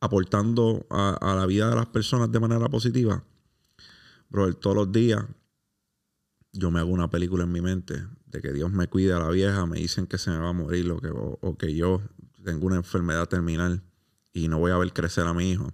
aportando 0.00 0.86
a, 0.90 1.34
la 1.36 1.46
vida 1.46 1.70
de 1.70 1.76
las 1.76 1.86
personas 1.86 2.30
de 2.30 2.40
manera 2.40 2.68
positiva, 2.68 3.24
bro, 4.28 4.52
todos 4.54 4.76
los 4.76 4.92
días 4.92 5.24
yo 6.52 6.70
me 6.70 6.80
hago 6.80 6.90
una 6.90 7.10
película 7.10 7.44
en 7.44 7.52
mi 7.52 7.60
mente 7.60 8.06
de 8.26 8.40
que 8.40 8.52
Dios 8.52 8.70
me 8.70 8.86
cuide 8.86 9.12
a 9.12 9.18
la 9.18 9.30
vieja, 9.30 9.66
me 9.66 9.78
dicen 9.78 10.06
que 10.06 10.18
se 10.18 10.30
me 10.30 10.38
va 10.38 10.50
a 10.50 10.52
morir 10.52 10.90
o 10.90 11.00
que, 11.00 11.08
o, 11.10 11.56
que 11.56 11.74
yo 11.74 12.02
tengo 12.44 12.66
una 12.66 12.76
enfermedad 12.76 13.28
terminal 13.28 13.82
y 14.34 14.48
no 14.48 14.58
voy 14.58 14.72
a 14.72 14.76
ver 14.76 14.92
crecer 14.92 15.26
a 15.26 15.32
mi 15.32 15.52
hijo. 15.52 15.72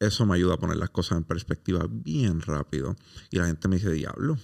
Eso 0.00 0.26
me 0.26 0.34
ayuda 0.34 0.54
a 0.54 0.58
poner 0.58 0.78
las 0.78 0.90
cosas 0.90 1.18
en 1.18 1.24
perspectiva 1.24 1.86
bien 1.88 2.40
rápido. 2.40 2.96
Y 3.30 3.38
la 3.38 3.46
gente 3.46 3.68
me 3.68 3.76
dice, 3.76 3.92
diablo, 3.92 4.36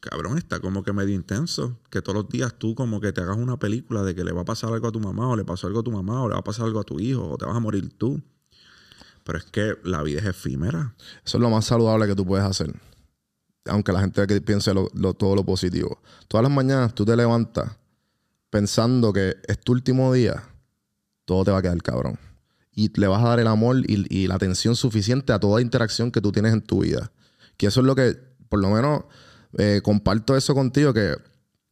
cabrón, 0.00 0.38
está 0.38 0.60
como 0.60 0.82
que 0.82 0.92
medio 0.92 1.14
intenso. 1.14 1.80
Que 1.90 2.00
todos 2.02 2.22
los 2.22 2.28
días 2.28 2.54
tú 2.58 2.74
como 2.74 3.00
que 3.00 3.12
te 3.12 3.20
hagas 3.22 3.36
una 3.36 3.58
película 3.58 4.02
de 4.02 4.14
que 4.14 4.24
le 4.24 4.32
va 4.32 4.42
a 4.42 4.44
pasar 4.44 4.72
algo 4.72 4.86
a 4.86 4.92
tu 4.92 5.00
mamá, 5.00 5.28
o 5.28 5.36
le 5.36 5.44
pasó 5.44 5.66
algo 5.66 5.80
a 5.80 5.82
tu 5.82 5.90
mamá, 5.90 6.22
o 6.22 6.28
le 6.28 6.34
va 6.34 6.40
a 6.40 6.44
pasar 6.44 6.66
algo 6.66 6.80
a 6.80 6.84
tu 6.84 7.00
hijo, 7.00 7.28
o 7.28 7.36
te 7.36 7.46
vas 7.46 7.56
a 7.56 7.60
morir 7.60 7.96
tú. 7.98 8.22
Pero 9.24 9.38
es 9.38 9.44
que 9.44 9.78
la 9.84 10.02
vida 10.02 10.20
es 10.20 10.26
efímera. 10.26 10.94
Eso 11.24 11.38
es 11.38 11.42
lo 11.42 11.50
más 11.50 11.64
saludable 11.64 12.06
que 12.06 12.14
tú 12.14 12.26
puedes 12.26 12.44
hacer. 12.44 12.74
Aunque 13.66 13.92
la 13.92 14.00
gente 14.00 14.40
piense 14.42 14.72
todo 15.18 15.34
lo 15.34 15.44
positivo. 15.44 16.02
Todas 16.28 16.44
las 16.44 16.52
mañanas 16.52 16.94
tú 16.94 17.06
te 17.06 17.16
levantas 17.16 17.76
pensando 18.50 19.12
que 19.12 19.36
es 19.48 19.58
tu 19.60 19.72
último 19.72 20.12
día, 20.12 20.44
todo 21.24 21.44
te 21.44 21.50
va 21.50 21.58
a 21.58 21.62
quedar 21.62 21.82
cabrón. 21.82 22.18
Y 22.74 22.90
le 22.98 23.06
vas 23.06 23.22
a 23.22 23.28
dar 23.28 23.40
el 23.40 23.46
amor 23.46 23.76
y, 23.86 24.26
la 24.26 24.34
atención 24.34 24.74
suficiente 24.74 25.32
a 25.32 25.38
toda 25.38 25.60
interacción 25.60 26.10
que 26.10 26.20
tú 26.20 26.32
tienes 26.32 26.52
en 26.52 26.60
tu 26.60 26.82
vida. 26.82 27.12
Que 27.56 27.66
eso 27.66 27.80
es 27.80 27.86
lo 27.86 27.94
que, 27.94 28.16
por 28.48 28.60
lo 28.60 28.70
menos, 28.70 29.04
eh, 29.58 29.80
comparto 29.82 30.36
eso 30.36 30.54
contigo, 30.54 30.92
que 30.92 31.16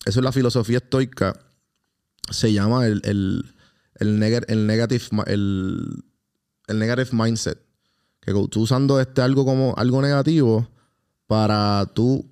eso 0.04 0.20
es 0.20 0.24
la 0.24 0.32
filosofía 0.32 0.78
estoica. 0.78 1.34
Se 2.30 2.52
llama 2.52 2.86
el, 2.86 3.02
el, 3.04 3.54
el, 3.96 4.18
negative, 4.18 5.04
el, 5.26 6.04
el 6.68 6.78
negative 6.78 7.10
mindset. 7.12 7.58
Que 8.20 8.32
tú 8.32 8.62
usando 8.62 9.00
este 9.00 9.20
algo 9.20 9.44
como 9.44 9.74
algo 9.76 10.00
negativo 10.00 10.68
para 11.26 11.86
tú 11.86 12.30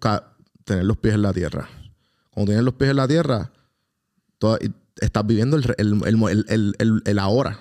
tener 0.65 0.85
los 0.85 0.99
pies 0.99 1.15
en 1.15 1.23
la 1.23 1.33
tierra. 1.33 1.69
Cuando 2.31 2.51
tienes 2.51 2.65
los 2.65 2.75
pies 2.75 2.91
en 2.91 2.97
la 2.97 3.09
tierra, 3.09 3.51
estás 5.01 5.27
viviendo 5.27 5.57
el, 5.57 7.03
el, 7.05 7.19
ahora. 7.19 7.59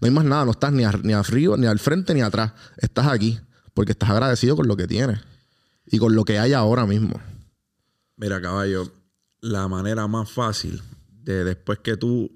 No 0.00 0.06
hay 0.06 0.10
más 0.10 0.24
nada, 0.24 0.44
no 0.44 0.50
estás 0.50 0.72
ni, 0.72 0.84
ni 1.02 1.12
arriba, 1.12 1.56
ni 1.56 1.66
al 1.66 1.78
frente, 1.78 2.14
ni 2.14 2.20
atrás. 2.20 2.52
Estás 2.76 3.06
aquí 3.06 3.38
porque 3.74 3.92
estás 3.92 4.10
agradecido 4.10 4.56
con 4.56 4.68
lo 4.68 4.76
que 4.76 4.86
tienes 4.86 5.20
y 5.86 5.98
con 5.98 6.14
lo 6.14 6.24
que 6.24 6.38
hay 6.38 6.52
ahora 6.52 6.86
mismo. 6.86 7.20
Mira, 8.16 8.40
caballo, 8.40 8.90
la 9.40 9.68
manera 9.68 10.06
más 10.06 10.30
fácil 10.30 10.82
de 11.22 11.44
después 11.44 11.78
que 11.80 11.96
tú, 11.96 12.30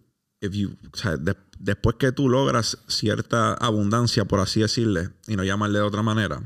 después 1.58 1.96
que 1.96 2.12
tú 2.12 2.28
logras 2.28 2.78
cierta 2.88 3.54
abundancia, 3.54 4.24
por 4.24 4.40
así 4.40 4.60
decirle, 4.60 5.10
y 5.26 5.36
no 5.36 5.44
llamarle 5.44 5.78
de 5.78 5.84
otra 5.84 6.02
manera, 6.02 6.42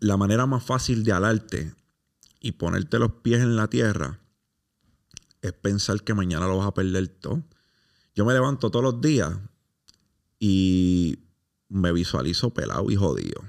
la 0.00 0.16
manera 0.16 0.46
más 0.46 0.64
fácil 0.64 1.04
de 1.04 1.12
alarte 1.12 1.74
y 2.40 2.52
ponerte 2.52 2.98
los 2.98 3.12
pies 3.22 3.40
en 3.40 3.56
la 3.56 3.68
tierra 3.68 4.18
es 5.42 5.52
pensar 5.52 6.02
que 6.02 6.14
mañana 6.14 6.46
lo 6.46 6.58
vas 6.58 6.66
a 6.66 6.74
perder 6.74 7.08
todo. 7.08 7.42
Yo 8.14 8.24
me 8.24 8.32
levanto 8.32 8.70
todos 8.70 8.82
los 8.82 9.00
días 9.00 9.32
y 10.38 11.18
me 11.68 11.92
visualizo 11.92 12.50
pelado 12.50 12.90
y 12.90 12.96
jodido. 12.96 13.42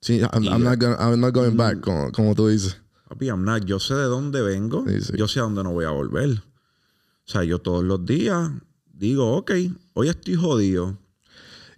Sí, 0.00 0.20
I'm, 0.20 0.62
not, 0.62 1.34
going 1.34 1.56
back, 1.56 1.78
mm. 1.78 2.12
como, 2.12 2.34
tú 2.34 2.48
dices. 2.48 2.76
Papi, 3.08 3.26
I'm 3.26 3.44
not. 3.44 3.64
Yo 3.64 3.80
sé 3.80 3.94
de 3.94 4.04
dónde 4.04 4.42
vengo. 4.42 4.84
Yo 5.16 5.26
sé 5.26 5.40
a 5.40 5.42
dónde 5.42 5.64
no 5.64 5.72
voy 5.72 5.86
a 5.86 5.90
volver. 5.90 6.30
O 6.30 7.30
sea, 7.30 7.42
yo 7.44 7.58
todos 7.58 7.82
los 7.84 8.04
días 8.04 8.50
digo, 8.92 9.36
ok, 9.36 9.52
hoy 9.94 10.08
estoy 10.08 10.34
jodido. 10.34 10.98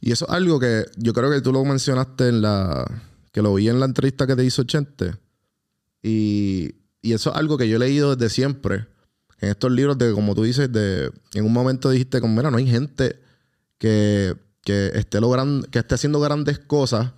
Y 0.00 0.12
eso 0.12 0.26
es 0.26 0.32
algo 0.32 0.58
que 0.58 0.86
yo 0.96 1.12
creo 1.12 1.30
que 1.30 1.40
tú 1.40 1.52
lo 1.52 1.64
mencionaste 1.64 2.28
en 2.28 2.42
la... 2.42 2.84
Que 3.32 3.42
lo 3.42 3.54
vi 3.54 3.68
en 3.68 3.78
la 3.78 3.86
entrevista 3.86 4.26
que 4.26 4.34
te 4.34 4.44
hizo 4.44 4.64
Chente. 4.64 5.14
Y, 6.02 6.74
y 7.00 7.12
eso 7.12 7.30
es 7.30 7.36
algo 7.36 7.56
que 7.56 7.68
yo 7.68 7.76
he 7.76 7.78
leído 7.78 8.16
desde 8.16 8.28
siempre 8.34 8.88
en 9.40 9.50
estos 9.50 9.72
libros 9.72 9.96
de, 9.98 10.12
como 10.12 10.34
tú 10.34 10.42
dices, 10.42 10.70
de, 10.70 11.10
en 11.34 11.44
un 11.44 11.52
momento 11.52 11.90
dijiste, 11.90 12.20
como, 12.20 12.34
mira, 12.34 12.50
no 12.50 12.58
hay 12.58 12.66
gente 12.66 13.20
que, 13.78 14.36
esté 14.66 15.20
logrando, 15.20 15.66
que 15.68 15.78
esté 15.78 15.94
haciendo 15.94 16.20
grandes 16.20 16.58
cosas 16.58 17.12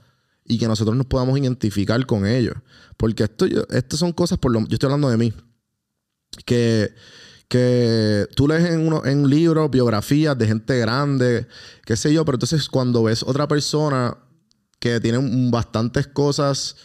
y 0.45 0.59
que 0.59 0.67
nosotros 0.69 0.97
nos 0.97 1.07
podamos 1.07 1.39
identificar 1.39 2.05
con 2.07 2.27
ellos. 2.27 2.55
Porque 2.97 3.25
esto, 3.25 3.47
esto 3.71 3.97
son 3.97 4.13
cosas, 4.13 4.39
por 4.39 4.53
lo, 4.53 4.61
yo 4.61 4.75
estoy 4.75 4.87
hablando 4.87 5.11
de 5.11 5.17
mí, 5.17 5.33
que, 6.45 6.95
que 7.49 8.27
tú 8.37 8.47
lees 8.47 8.71
en, 8.71 8.87
uno, 8.87 9.05
en 9.05 9.29
libros 9.29 9.71
biografías 9.71 10.39
de 10.39 10.47
gente 10.47 10.79
grande, 10.79 11.47
qué 11.85 11.97
sé 11.97 12.13
yo, 12.13 12.25
pero 12.25 12.37
entonces 12.37 12.69
cuando 12.69 13.03
ves 13.03 13.23
otra 13.23 13.49
persona 13.49 14.17
que 14.79 15.01
tiene 15.01 15.19
bastantes 15.51 16.07
cosas 16.07 16.77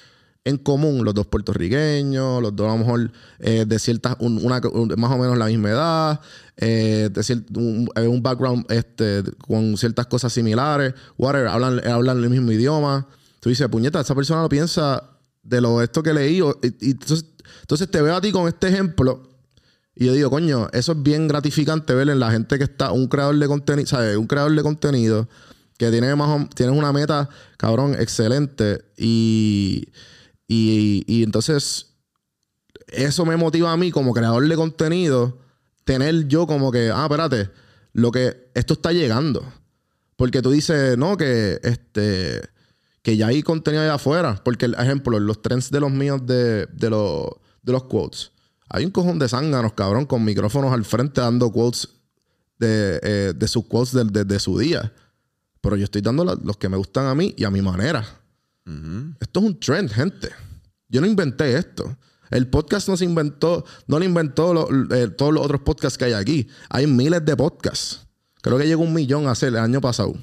en 0.47 0.57
común, 0.57 1.03
los 1.03 1.13
dos 1.13 1.27
puertorriqueños, 1.27 2.41
los 2.41 2.55
dos 2.55 2.69
a 2.69 2.71
lo 2.71 2.77
mejor 2.77 3.11
eh, 3.39 3.65
de 3.67 3.79
ciertas, 3.79 4.15
una, 4.19 4.61
más 4.95 5.11
o 5.11 5.17
menos 5.17 5.37
la 5.37 5.47
misma 5.47 5.69
edad, 5.69 6.21
eh, 6.55 7.09
eh, 7.13 8.07
un, 8.07 8.23
background 8.23 8.65
este, 8.71 9.23
con 9.45 9.75
ciertas 9.75 10.07
cosas 10.07 10.31
similares, 10.31 10.93
whatever, 11.17 11.47
hablan, 11.49 11.85
hablan 11.85 12.23
el 12.23 12.29
mismo 12.29 12.49
idioma. 12.53 13.07
Tú 13.41 13.49
dices, 13.49 13.67
puñeta, 13.67 13.99
esa 13.99 14.15
persona 14.15 14.41
lo 14.41 14.47
piensa 14.47 15.03
de 15.43 15.59
lo 15.59 15.81
esto 15.81 16.01
que 16.01 16.13
leí. 16.13 16.39
Y, 16.79 16.91
entonces, 16.91 17.25
entonces 17.61 17.91
te 17.91 18.01
veo 18.01 18.15
a 18.15 18.21
ti 18.21 18.31
con 18.31 18.47
este 18.47 18.69
ejemplo. 18.69 19.27
Y 19.95 20.05
yo 20.05 20.13
digo, 20.13 20.29
coño, 20.29 20.69
eso 20.71 20.93
es 20.93 21.03
bien 21.03 21.27
gratificante 21.27 21.93
ver 21.93 22.07
en 22.09 22.21
la 22.21 22.31
gente 22.31 22.57
que 22.57 22.63
está, 22.63 22.93
un 22.93 23.07
creador 23.07 23.37
de 23.37 23.47
contenido, 23.47 23.87
¿sabes? 23.87 24.15
Un 24.15 24.27
creador 24.27 24.55
de 24.55 24.63
contenido 24.63 25.27
que 25.77 25.91
tiene 25.91 26.15
más 26.15 26.49
tienes 26.55 26.75
una 26.75 26.93
meta, 26.93 27.27
cabrón, 27.57 27.95
excelente. 27.99 28.85
Y, 28.95 29.89
y, 30.47 31.23
entonces, 31.23 31.95
eso 32.87 33.25
me 33.25 33.37
motiva 33.37 33.71
a 33.71 33.77
mí 33.77 33.91
como 33.91 34.13
creador 34.13 34.47
de 34.47 34.55
contenido, 34.55 35.39
tener 35.83 36.27
yo 36.27 36.47
como 36.47 36.71
que, 36.71 36.91
ah, 36.93 37.03
espérate, 37.03 37.49
lo 37.93 38.11
que 38.11 38.49
esto 38.53 38.73
está 38.73 38.91
llegando. 38.91 39.43
Porque 40.15 40.41
tú 40.41 40.51
dices, 40.51 40.97
no, 40.97 41.17
que 41.17 41.59
este 41.63 42.41
que 43.07 43.15
ya 43.15 43.27
hay 43.27 43.41
contenido 43.41 43.83
allá 43.83 43.93
afuera. 43.93 44.41
Porque, 44.43 44.65
el 44.65 44.73
ejemplo, 44.73 45.17
los 45.17 45.41
trends 45.41 45.71
de 45.71 45.79
los 45.79 45.89
míos 45.89 46.25
de, 46.25 46.65
de, 46.65 46.89
los, 46.89 47.29
de 47.61 47.71
los 47.71 47.85
quotes, 47.85 48.33
hay 48.67 48.83
un 48.83 48.91
cojón 48.91 49.17
de 49.17 49.29
zánganos, 49.29 49.71
cabrón, 49.73 50.05
con 50.05 50.25
micrófonos 50.25 50.73
al 50.73 50.83
frente 50.83 51.21
dando 51.21 51.49
quotes 51.49 51.87
de, 52.59 52.99
eh, 53.01 53.33
de 53.33 53.47
sus 53.47 53.65
quotes 53.65 53.93
de, 53.93 54.39
su 54.39 54.59
día. 54.59 54.91
Pero 55.61 55.77
yo 55.77 55.85
estoy 55.85 56.01
dando 56.01 56.25
los 56.25 56.57
que 56.57 56.67
me 56.67 56.75
gustan 56.75 57.05
a 57.05 57.15
mí 57.15 57.33
y 57.37 57.45
a 57.45 57.49
mi 57.49 57.61
manera. 57.61 58.05
Esto 59.19 59.39
es 59.39 59.45
un 59.45 59.59
trend, 59.59 59.89
gente. 59.89 60.29
Yo 60.89 61.01
no 61.01 61.07
inventé 61.07 61.57
esto. 61.57 61.97
El 62.29 62.47
podcast 62.47 62.89
no 62.89 62.97
se 62.97 63.05
inventó, 63.05 63.63
no 63.87 63.99
lo 63.99 64.05
inventó 64.05 64.67
eh, 64.93 65.07
todos 65.07 65.33
los 65.33 65.43
otros 65.43 65.61
podcasts 65.61 65.97
que 65.97 66.05
hay 66.05 66.13
aquí. 66.13 66.47
Hay 66.69 66.85
miles 66.85 67.23
de 67.23 67.37
podcasts. 67.37 68.05
Creo 68.41 68.57
que 68.57 68.67
llegó 68.67 68.83
un 68.83 68.93
millón 68.93 69.27
hace 69.27 69.47
el 69.47 69.57
año 69.57 69.79
pasado 69.79 70.15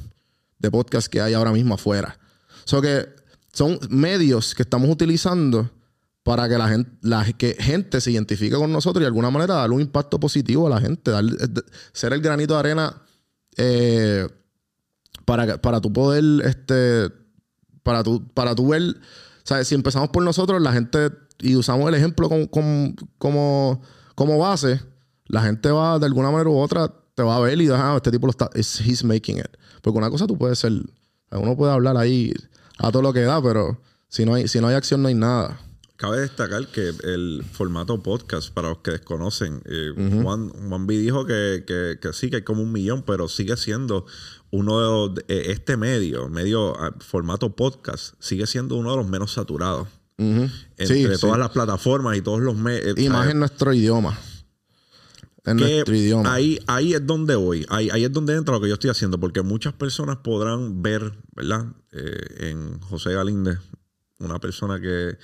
de 0.58 0.70
podcasts 0.70 1.08
que 1.08 1.20
hay 1.20 1.32
ahora 1.34 1.52
mismo 1.52 1.74
afuera. 1.74 2.18
So 2.64 2.82
que 2.82 3.08
son 3.52 3.78
medios 3.88 4.54
que 4.54 4.62
estamos 4.62 4.90
utilizando 4.90 5.70
para 6.22 6.48
que 6.48 6.58
la 6.58 6.68
gente, 6.68 7.56
gente 7.62 8.00
se 8.00 8.10
identifique 8.10 8.56
con 8.56 8.72
nosotros 8.72 9.00
y 9.00 9.04
de 9.04 9.08
alguna 9.08 9.30
manera 9.30 9.54
darle 9.54 9.76
un 9.76 9.82
impacto 9.82 10.18
positivo 10.18 10.66
a 10.66 10.70
la 10.70 10.80
gente, 10.80 11.12
ser 11.92 12.12
el 12.14 12.20
granito 12.20 12.54
de 12.54 12.60
arena 12.60 13.02
eh, 13.56 14.26
para, 15.26 15.60
para 15.60 15.80
tu 15.80 15.92
poder 15.92 16.24
este, 16.46 17.10
para 17.84 18.02
tú, 18.02 18.26
para 18.34 18.56
tú 18.56 18.68
ver, 18.68 18.96
¿sabes? 19.44 19.68
Si 19.68 19.76
empezamos 19.76 20.08
por 20.08 20.24
nosotros, 20.24 20.60
la 20.60 20.72
gente, 20.72 21.12
y 21.38 21.54
usamos 21.54 21.88
el 21.88 21.94
ejemplo 21.94 22.28
como, 22.28 23.80
como, 24.14 24.38
base, 24.38 24.80
la 25.26 25.42
gente 25.42 25.70
va 25.70 26.00
de 26.00 26.06
alguna 26.06 26.32
manera 26.32 26.50
u 26.50 26.58
otra, 26.58 26.92
te 27.14 27.22
va 27.22 27.36
a 27.36 27.40
ver 27.40 27.60
y 27.60 27.68
ah, 27.68 27.92
este 27.94 28.10
tipo 28.10 28.26
lo 28.26 28.32
está, 28.32 28.50
he's 28.54 29.04
making 29.04 29.38
it. 29.38 29.56
Porque 29.82 29.98
una 29.98 30.10
cosa 30.10 30.26
tú 30.26 30.36
puedes 30.36 30.58
ser, 30.58 30.72
uno 31.30 31.56
puede 31.56 31.72
hablar 31.72 31.96
ahí 31.96 32.32
a 32.78 32.90
todo 32.90 33.02
lo 33.02 33.12
que 33.12 33.20
da, 33.20 33.40
pero 33.40 33.80
si 34.08 34.24
no 34.24 34.34
hay, 34.34 34.48
si 34.48 34.60
no 34.60 34.66
hay 34.66 34.74
acción 34.74 35.02
no 35.02 35.08
hay 35.08 35.14
nada. 35.14 35.60
Cabe 35.96 36.20
destacar 36.20 36.66
que 36.68 36.88
el 37.04 37.44
formato 37.52 38.02
podcast, 38.02 38.52
para 38.52 38.70
los 38.70 38.78
que 38.78 38.90
desconocen, 38.92 39.62
eh, 39.64 39.92
Juan, 40.22 40.48
Juan 40.48 40.86
B 40.88 40.98
dijo 40.98 41.24
que, 41.24 41.64
que, 41.66 41.98
que, 42.00 42.12
sí, 42.12 42.30
que 42.30 42.36
hay 42.36 42.42
como 42.42 42.62
un 42.62 42.72
millón, 42.72 43.04
pero 43.06 43.28
sigue 43.28 43.56
siendo 43.56 44.04
uno 44.54 45.08
de 45.08 45.24
eh, 45.26 45.46
este 45.48 45.76
medio, 45.76 46.28
medio 46.28 46.80
ah, 46.80 46.94
formato 47.00 47.56
podcast, 47.56 48.14
sigue 48.20 48.46
siendo 48.46 48.76
uno 48.76 48.92
de 48.92 48.98
los 48.98 49.08
menos 49.08 49.32
saturados. 49.32 49.88
Entre 50.16 51.18
todas 51.18 51.38
las 51.40 51.50
plataformas 51.50 52.16
y 52.16 52.22
todos 52.22 52.40
los 52.40 52.54
medios. 52.54 52.96
Eh, 52.96 53.02
y 53.02 53.08
más 53.08 53.28
en 53.28 53.40
nuestro 53.40 53.72
idioma. 53.72 54.16
En 55.44 55.56
nuestro 55.56 55.96
idioma. 55.96 56.32
Ahí, 56.32 56.60
ahí 56.68 56.94
es 56.94 57.04
donde 57.04 57.34
voy. 57.34 57.66
Ahí, 57.68 57.90
ahí, 57.90 58.04
es 58.04 58.12
donde 58.12 58.36
entra 58.36 58.54
lo 58.54 58.60
que 58.60 58.68
yo 58.68 58.74
estoy 58.74 58.90
haciendo. 58.90 59.18
Porque 59.18 59.42
muchas 59.42 59.72
personas 59.72 60.18
podrán 60.18 60.82
ver, 60.82 61.14
¿verdad? 61.34 61.66
Eh, 61.90 62.50
en 62.50 62.78
José 62.78 63.12
Galíndez, 63.12 63.58
una 64.20 64.38
persona 64.38 64.80
que 64.80 65.18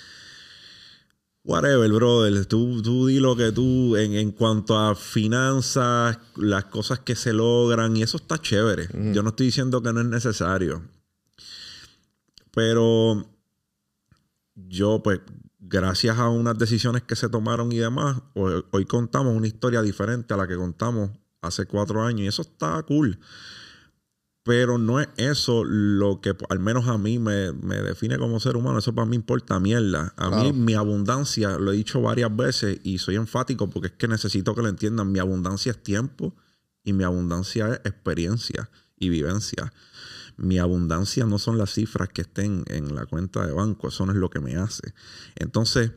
Whatever, 1.42 1.90
brother. 1.90 2.44
Tú, 2.47 2.82
tú 2.82 3.06
di 3.06 3.18
lo 3.18 3.35
que 3.35 3.50
tú, 3.50 3.97
en, 3.97 4.30
cuanto 4.32 4.78
a 4.78 4.94
finanzas, 4.94 6.18
las 6.37 6.66
cosas 6.66 7.00
que 7.00 7.14
se 7.14 7.32
logran, 7.32 7.97
y 7.97 8.02
eso 8.02 8.18
está 8.18 8.38
chévere. 8.38 8.88
Yo 9.12 9.23
no 9.23 9.30
estoy 9.30 9.47
diciendo 9.47 9.82
que 9.82 9.92
no 9.92 10.00
es 10.00 10.06
necesario. 10.06 10.82
Pero 12.52 13.26
yo, 14.54 15.02
pues, 15.02 15.20
gracias 15.59 16.18
a 16.18 16.28
unas 16.28 16.59
decisiones 16.59 17.02
que 17.02 17.16
se 17.16 17.28
tomaron 17.28 17.73
y 17.73 17.78
demás, 17.78 18.20
hoy, 18.35 18.62
hoy, 18.70 18.85
contamos 18.85 19.35
una 19.35 19.47
historia 19.47 19.80
diferente 19.80 20.35
a 20.35 20.37
la 20.37 20.47
que 20.47 20.56
contamos 20.56 21.11
hace 21.40 21.64
cuatro 21.64 22.02
años, 22.02 22.20
y 22.20 22.26
eso 22.26 22.42
está 22.42 22.82
cool. 22.82 23.18
Pero 24.42 24.78
no 24.78 25.00
es 25.00 25.09
eso 25.16 25.64
lo 25.64 26.20
que 26.20 26.35
al 26.49 26.61
menos 26.61 26.88
a 26.88 26.97
mí 26.97 27.18
me, 27.18 27.52
me 27.52 27.76
define 27.76 28.18
como 28.18 28.40
ser 28.40 28.56
humano. 28.56 28.78
Eso 28.78 28.94
para 28.94 29.06
mí 29.06 29.16
importa 29.16 29.61
mierda. 29.61 30.14
A 30.16 30.30
mí 30.30 30.52
mi 30.52 30.75
abundancia, 30.75 31.59
lo 31.59 31.73
he 31.73 31.76
dicho 31.76 32.00
varias 32.00 32.35
veces 32.35 32.80
y 32.82 32.99
soy 32.99 33.16
enfático 33.16 33.68
porque 33.68 33.88
es 33.88 33.94
que 33.94 34.09
necesito 34.09 34.54
que 34.54 34.62
lo 34.62 34.68
entiendan. 34.68 35.12
Mi 35.12 35.18
abundancia 35.18 35.73
es 35.73 35.82
tiempo 35.82 36.35
y 36.82 36.94
mi 36.94 37.04
abundancia 37.04 37.68
es 37.68 37.80
experiencia 37.85 38.70
y 38.97 39.11
vivencia. 39.11 39.73
Mi 40.38 40.59
abundancia 40.59 41.26
no 41.26 41.38
son 41.38 41.59
las 41.59 41.75
cifras 41.75 42.09
que 42.09 42.23
estén 42.23 42.64
en 42.68 42.94
la 42.94 43.04
cuenta 43.04 43.47
de 43.47 43.52
banco. 43.52 43.88
Eso 43.88 44.06
no 44.06 44.12
es 44.12 44.18
lo 44.18 44.30
que 44.30 44.40
me 44.40 44.56
hace. 44.56 44.94
Entonces, 45.37 45.92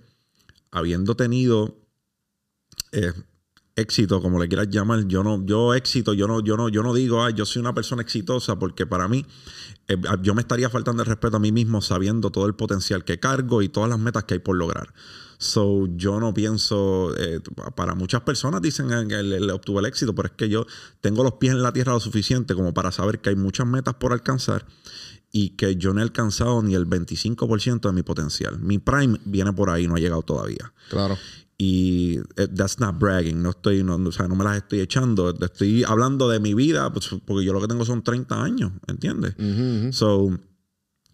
habiendo 0.69 1.15
tenido... 1.15 1.79
Eh, 2.91 3.13
éxito, 3.75 4.21
como 4.21 4.39
le 4.39 4.47
quieras 4.47 4.69
llamar, 4.69 5.07
yo 5.07 5.23
no, 5.23 5.43
yo 5.45 5.73
éxito, 5.73 6.13
yo 6.13 6.27
no, 6.27 6.41
yo 6.41 6.57
no, 6.57 6.69
yo 6.69 6.83
no 6.83 6.93
digo, 6.93 7.23
ay, 7.23 7.33
yo 7.33 7.45
soy 7.45 7.59
una 7.61 7.73
persona 7.73 8.01
exitosa, 8.01 8.57
porque 8.57 8.85
para 8.85 9.07
mí, 9.07 9.25
eh, 9.87 9.97
yo 10.21 10.35
me 10.35 10.41
estaría 10.41 10.69
faltando 10.69 11.01
el 11.01 11.07
respeto 11.07 11.37
a 11.37 11.39
mí 11.39 11.51
mismo 11.51 11.81
sabiendo 11.81 12.31
todo 12.31 12.45
el 12.45 12.55
potencial 12.55 13.03
que 13.03 13.19
cargo 13.19 13.61
y 13.61 13.69
todas 13.69 13.89
las 13.89 13.99
metas 13.99 14.25
que 14.25 14.35
hay 14.35 14.39
por 14.39 14.55
lograr. 14.55 14.93
So, 15.39 15.87
yo 15.97 16.19
no 16.19 16.33
pienso, 16.33 17.13
eh, 17.17 17.41
para 17.75 17.95
muchas 17.95 18.21
personas 18.21 18.61
dicen 18.61 18.87
que 19.09 19.23
le, 19.23 19.37
el 19.37 19.85
éxito, 19.85 20.15
pero 20.15 20.27
es 20.27 20.35
que 20.35 20.47
yo 20.47 20.65
tengo 21.01 21.23
los 21.23 21.33
pies 21.33 21.53
en 21.53 21.63
la 21.63 21.73
tierra 21.73 21.93
lo 21.93 21.99
suficiente 21.99 22.55
como 22.55 22.73
para 22.73 22.91
saber 22.91 23.19
que 23.19 23.29
hay 23.29 23.35
muchas 23.35 23.67
metas 23.67 23.95
por 23.95 24.13
alcanzar 24.13 24.65
y 25.31 25.49
que 25.57 25.75
yo 25.75 25.93
no 25.93 25.99
he 25.99 26.03
alcanzado 26.03 26.61
ni 26.61 26.75
el 26.75 26.87
25% 26.87 27.81
de 27.81 27.91
mi 27.91 28.03
potencial. 28.03 28.59
Mi 28.59 28.77
prime 28.77 29.19
viene 29.25 29.51
por 29.51 29.71
ahí, 29.71 29.87
no 29.87 29.95
ha 29.95 29.99
llegado 29.99 30.21
todavía. 30.21 30.71
Claro. 30.89 31.17
Y 31.65 32.19
eh, 32.35 32.49
that's 32.53 32.77
not 32.79 32.99
bragging, 32.99 33.41
no 33.41 33.51
estoy, 33.51 33.85
no, 33.85 33.95
o 33.95 34.11
sea, 34.11 34.27
no 34.27 34.35
me 34.35 34.43
las 34.43 34.57
estoy 34.57 34.81
echando, 34.81 35.33
estoy 35.39 35.85
hablando 35.85 36.27
de 36.27 36.41
mi 36.41 36.53
vida, 36.53 36.91
pues, 36.91 37.09
porque 37.25 37.45
yo 37.45 37.53
lo 37.53 37.61
que 37.61 37.67
tengo 37.67 37.85
son 37.85 38.03
30 38.03 38.43
años, 38.43 38.73
¿entiendes? 38.85 39.35
So, 39.95 40.37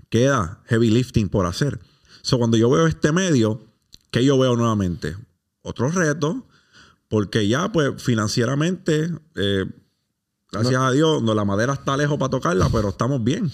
queda 0.09 0.63
heavy 0.65 0.89
lifting 0.89 1.29
por 1.29 1.45
hacer. 1.45 1.79
So, 2.23 2.39
cuando 2.39 2.57
yo 2.57 2.67
veo 2.71 2.87
este 2.87 3.11
medio, 3.11 3.61
¿qué 4.09 4.25
yo 4.25 4.39
veo 4.39 4.55
nuevamente? 4.55 5.15
Otro 5.61 5.91
reto, 5.91 6.47
porque 7.09 7.47
ya, 7.47 7.71
pues, 7.71 8.01
financieramente, 8.01 9.11
eh, 9.35 9.65
gracias 10.51 10.81
a 10.81 10.89
Dios, 10.89 11.21
no, 11.21 11.35
la 11.35 11.45
madera 11.45 11.73
está 11.73 11.95
lejos 11.95 12.17
para 12.17 12.31
tocarla, 12.31 12.69
pero 12.71 12.89
estamos 12.89 13.23
bien. 13.23 13.51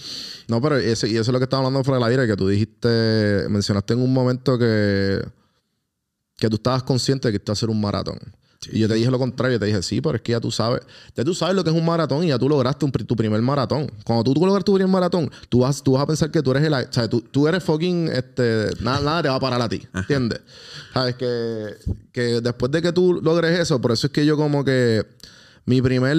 No, 0.48 0.62
pero 0.62 0.78
ese, 0.78 1.10
y 1.10 1.18
eso 1.18 1.24
es 1.24 1.34
lo 1.34 1.40
que 1.40 1.44
estaba 1.44 1.66
hablando 1.66 1.84
fuera 1.84 2.00
del 2.00 2.18
aire, 2.18 2.26
que 2.26 2.38
tú 2.38 2.48
dijiste, 2.48 3.48
mencionaste 3.50 3.96
en 3.96 4.02
un 4.02 4.14
momento 4.14 4.58
que 4.58 5.22
que 6.38 6.50
tú 6.50 6.56
estabas 6.56 6.84
consciente 6.84 7.28
de 7.28 7.34
que 7.34 7.38
esto 7.38 7.52
iba 7.52 7.54
a 7.54 7.58
ser 7.58 7.70
un 7.70 7.82
maratón. 7.82 8.20
Y 8.72 8.80
yo 8.80 8.88
te 8.88 8.96
dije 8.96 9.12
lo 9.12 9.20
contrario, 9.20 9.60
te 9.60 9.66
dije, 9.66 9.82
sí, 9.84 10.02
pero 10.02 10.16
es 10.16 10.22
que 10.22 10.32
ya 10.32 10.40
tú 10.40 10.52
sabes, 10.52 10.82
ya 11.16 11.24
tú 11.24 11.34
sabes 11.34 11.56
lo 11.56 11.64
que 11.64 11.70
es 11.70 11.76
un 11.76 11.86
maratón 11.86 12.24
y 12.24 12.28
ya 12.28 12.40
tú 12.40 12.50
lograste 12.50 12.90
tu 13.06 13.16
primer 13.16 13.42
maratón. 13.42 13.92
Cuando 14.04 14.24
tú, 14.24 14.34
tú 14.34 14.46
logras 14.46 14.64
tu 14.64 14.74
primer 14.74 14.92
maratón, 14.92 15.30
tú 15.50 15.60
vas, 15.60 15.84
tú 15.84 15.94
vas 15.94 16.04
a 16.04 16.08
pensar 16.08 16.32
que 16.32 16.42
tú 16.42 16.52
eres 16.52 16.64
el, 16.64 16.74
o 16.74 16.92
sea, 16.92 17.10
tú, 17.10 17.22
tú 17.22 17.48
eres 17.48 17.64
fucking, 17.64 18.08
este, 18.08 18.70
nada, 18.82 19.02
nada 19.02 19.24
te 19.24 19.30
va 19.30 19.36
a 19.36 19.40
parar 19.40 19.62
a 19.62 19.70
ti, 19.70 19.88
¿entiendes? 19.94 20.42
Sabes 20.94 21.16
que, 21.16 21.76
que 22.12 22.42
después 22.42 22.72
de 22.72 22.82
que 22.82 22.92
tú 22.92 23.20
logres 23.22 23.60
eso, 23.60 23.80
por 23.80 23.92
eso 23.92 24.08
es 24.08 24.14
que 24.14 24.26
yo 24.26 24.38
como 24.38 24.64
que 24.64 25.06
mi 25.66 25.82
primer 25.82 26.18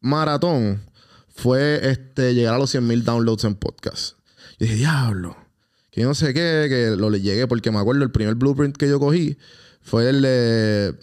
maratón 0.00 0.82
fue 1.28 1.90
este, 1.90 2.34
llegar 2.34 2.54
a 2.54 2.58
los 2.58 2.74
100.000 2.74 3.02
downloads 3.02 3.44
en 3.44 3.54
podcast. 3.54 4.16
Y 4.58 4.64
dije, 4.64 4.76
diablo 4.76 5.47
que 5.98 6.04
no 6.04 6.14
sé 6.14 6.32
qué, 6.32 6.66
que 6.68 6.94
lo 6.96 7.10
le 7.10 7.20
llegué 7.20 7.48
porque 7.48 7.72
me 7.72 7.78
acuerdo 7.78 8.04
el 8.04 8.12
primer 8.12 8.36
blueprint 8.36 8.76
que 8.76 8.88
yo 8.88 9.00
cogí 9.00 9.36
fue 9.82 10.08
el 10.08 10.22
de 10.22 10.94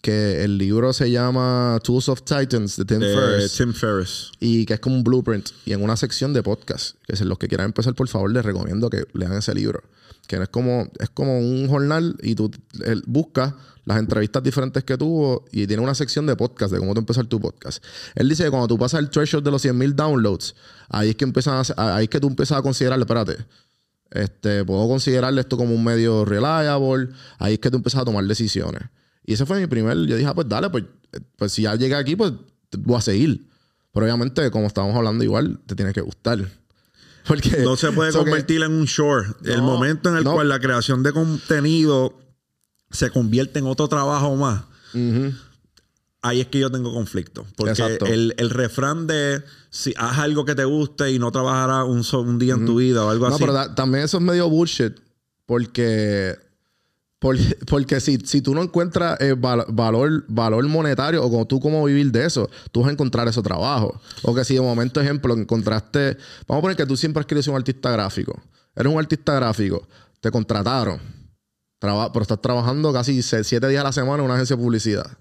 que 0.00 0.42
el 0.42 0.58
libro 0.58 0.92
se 0.92 1.10
llama 1.10 1.78
Tools 1.84 2.08
of 2.08 2.22
Titans 2.22 2.76
de 2.76 2.84
Tim 2.84 3.00
Ferriss. 3.00 3.52
Tim 3.52 3.72
Ferriss. 3.72 4.32
Y 4.40 4.66
que 4.66 4.74
es 4.74 4.80
como 4.80 4.96
un 4.96 5.04
blueprint. 5.04 5.50
Y 5.66 5.72
en 5.72 5.84
una 5.84 5.96
sección 5.96 6.32
de 6.32 6.42
podcast, 6.42 6.96
que 7.06 7.12
es 7.12 7.20
los 7.20 7.38
que 7.38 7.46
quieran 7.46 7.66
empezar, 7.66 7.94
por 7.94 8.08
favor, 8.08 8.32
les 8.32 8.44
recomiendo 8.44 8.88
que 8.90 9.04
lean 9.12 9.34
ese 9.34 9.54
libro. 9.54 9.82
Que 10.26 10.36
es 10.36 10.48
como, 10.48 10.90
es 10.98 11.10
como 11.10 11.38
un 11.38 11.68
jornal 11.68 12.16
y 12.22 12.34
tú 12.34 12.50
buscas 13.06 13.54
las 13.84 13.98
entrevistas 13.98 14.42
diferentes 14.42 14.82
que 14.84 14.96
tuvo 14.96 15.44
y 15.52 15.66
tiene 15.66 15.82
una 15.82 15.94
sección 15.94 16.26
de 16.26 16.34
podcast, 16.34 16.72
de 16.72 16.78
cómo 16.78 16.94
tú 16.94 17.00
empezar 17.00 17.26
tu 17.26 17.40
podcast. 17.40 17.84
Él 18.14 18.28
dice 18.28 18.44
que 18.44 18.50
cuando 18.50 18.68
tú 18.68 18.78
pasas 18.78 19.00
el 19.00 19.10
threshold 19.10 19.44
de 19.44 19.50
los 19.50 19.64
100.000 19.64 19.94
downloads, 19.94 20.54
ahí 20.88 21.10
es 21.10 21.16
que 21.16 21.24
empiezan 21.24 21.62
ahí 21.76 22.04
es 22.04 22.10
que 22.10 22.20
tú 22.20 22.28
empiezas 22.28 22.58
a 22.58 22.62
considerar, 22.62 22.98
espérate, 22.98 23.36
este, 24.10 24.64
puedo 24.64 24.88
considerarle 24.88 25.40
esto 25.40 25.56
como 25.56 25.74
un 25.74 25.84
medio 25.84 26.24
reliable. 26.24 27.08
Ahí 27.38 27.54
es 27.54 27.58
que 27.58 27.70
tú 27.70 27.76
empiezas 27.76 28.02
a 28.02 28.04
tomar 28.04 28.24
decisiones. 28.24 28.82
Y 29.24 29.34
ese 29.34 29.46
fue 29.46 29.60
mi 29.60 29.66
primer. 29.66 29.96
Yo 30.06 30.16
dije, 30.16 30.28
ah, 30.28 30.34
pues 30.34 30.48
dale, 30.48 30.70
pues, 30.70 30.84
pues 31.36 31.52
si 31.52 31.62
ya 31.62 31.74
llegué 31.74 31.94
aquí, 31.94 32.16
pues 32.16 32.32
voy 32.78 32.96
a 32.96 33.00
seguir. 33.00 33.46
Pero 33.92 34.06
obviamente, 34.06 34.50
como 34.50 34.66
estábamos 34.66 34.96
hablando 34.96 35.24
igual, 35.24 35.60
te 35.66 35.74
tiene 35.74 35.92
que 35.92 36.00
gustar. 36.00 36.38
Porque, 37.26 37.58
no 37.58 37.76
se 37.76 37.92
puede 37.92 38.12
convertir 38.16 38.62
en 38.62 38.72
un 38.72 38.86
short. 38.86 39.46
el 39.46 39.62
momento 39.62 40.08
en 40.08 40.16
el 40.16 40.24
cual 40.24 40.48
la 40.48 40.58
creación 40.58 41.02
de 41.02 41.12
contenido 41.12 42.18
se 42.90 43.10
convierte 43.10 43.60
en 43.60 43.66
otro 43.66 43.88
trabajo 43.88 44.34
más 44.34 44.64
ahí 46.22 46.40
es 46.40 46.46
que 46.48 46.58
yo 46.58 46.70
tengo 46.70 46.92
conflicto. 46.92 47.46
Porque 47.56 47.98
el, 48.06 48.34
el, 48.36 48.50
refrán 48.50 49.06
de 49.06 49.42
si 49.70 49.94
haz 49.96 50.18
algo 50.18 50.44
que 50.44 50.54
te 50.54 50.64
guste 50.64 51.10
y 51.12 51.18
no 51.18 51.30
trabajarás 51.30 51.86
un, 51.86 52.04
un 52.26 52.38
día 52.38 52.54
en 52.54 52.66
tu 52.66 52.76
vida 52.76 53.04
o 53.04 53.10
algo 53.10 53.26
así. 53.26 53.40
No, 53.40 53.46
pero 53.46 53.74
también 53.74 54.04
eso 54.04 54.18
es 54.18 54.22
medio 54.22 54.48
bullshit. 54.48 54.94
Porque. 55.46 56.36
Porque, 57.18 58.00
si, 58.00 58.16
si, 58.24 58.40
tú 58.40 58.54
no 58.54 58.62
encuentras 58.62 59.20
eh, 59.20 59.34
valor, 59.34 60.24
valor 60.26 60.66
monetario 60.68 61.22
o 61.22 61.30
como 61.30 61.46
tú 61.46 61.60
cómo 61.60 61.84
vivir 61.84 62.10
de 62.10 62.24
eso, 62.24 62.48
tú 62.72 62.80
vas 62.80 62.88
a 62.88 62.92
encontrar 62.92 63.28
ese 63.28 63.42
trabajo. 63.42 64.00
O 64.22 64.34
que 64.34 64.42
si 64.42 64.54
de 64.54 64.62
momento, 64.62 65.02
ejemplo, 65.02 65.34
encontraste. 65.36 66.16
Vamos 66.48 66.60
a 66.60 66.62
poner 66.62 66.76
que 66.78 66.86
tú 66.86 66.96
siempre 66.96 67.20
has 67.20 67.26
querido 67.26 67.42
ser 67.42 67.50
un 67.50 67.58
artista 67.58 67.90
gráfico. 67.90 68.40
Eres 68.74 68.90
un 68.90 68.98
artista 68.98 69.34
gráfico. 69.34 69.86
Te 70.20 70.30
contrataron. 70.30 70.98
pero 71.78 72.22
estás 72.22 72.40
trabajando 72.40 72.90
casi 72.90 73.20
siete 73.20 73.68
días 73.68 73.82
a 73.82 73.84
la 73.84 73.92
semana 73.92 74.20
en 74.20 74.24
una 74.24 74.34
agencia 74.34 74.56
de 74.56 74.62
publicidad. 74.62 75.18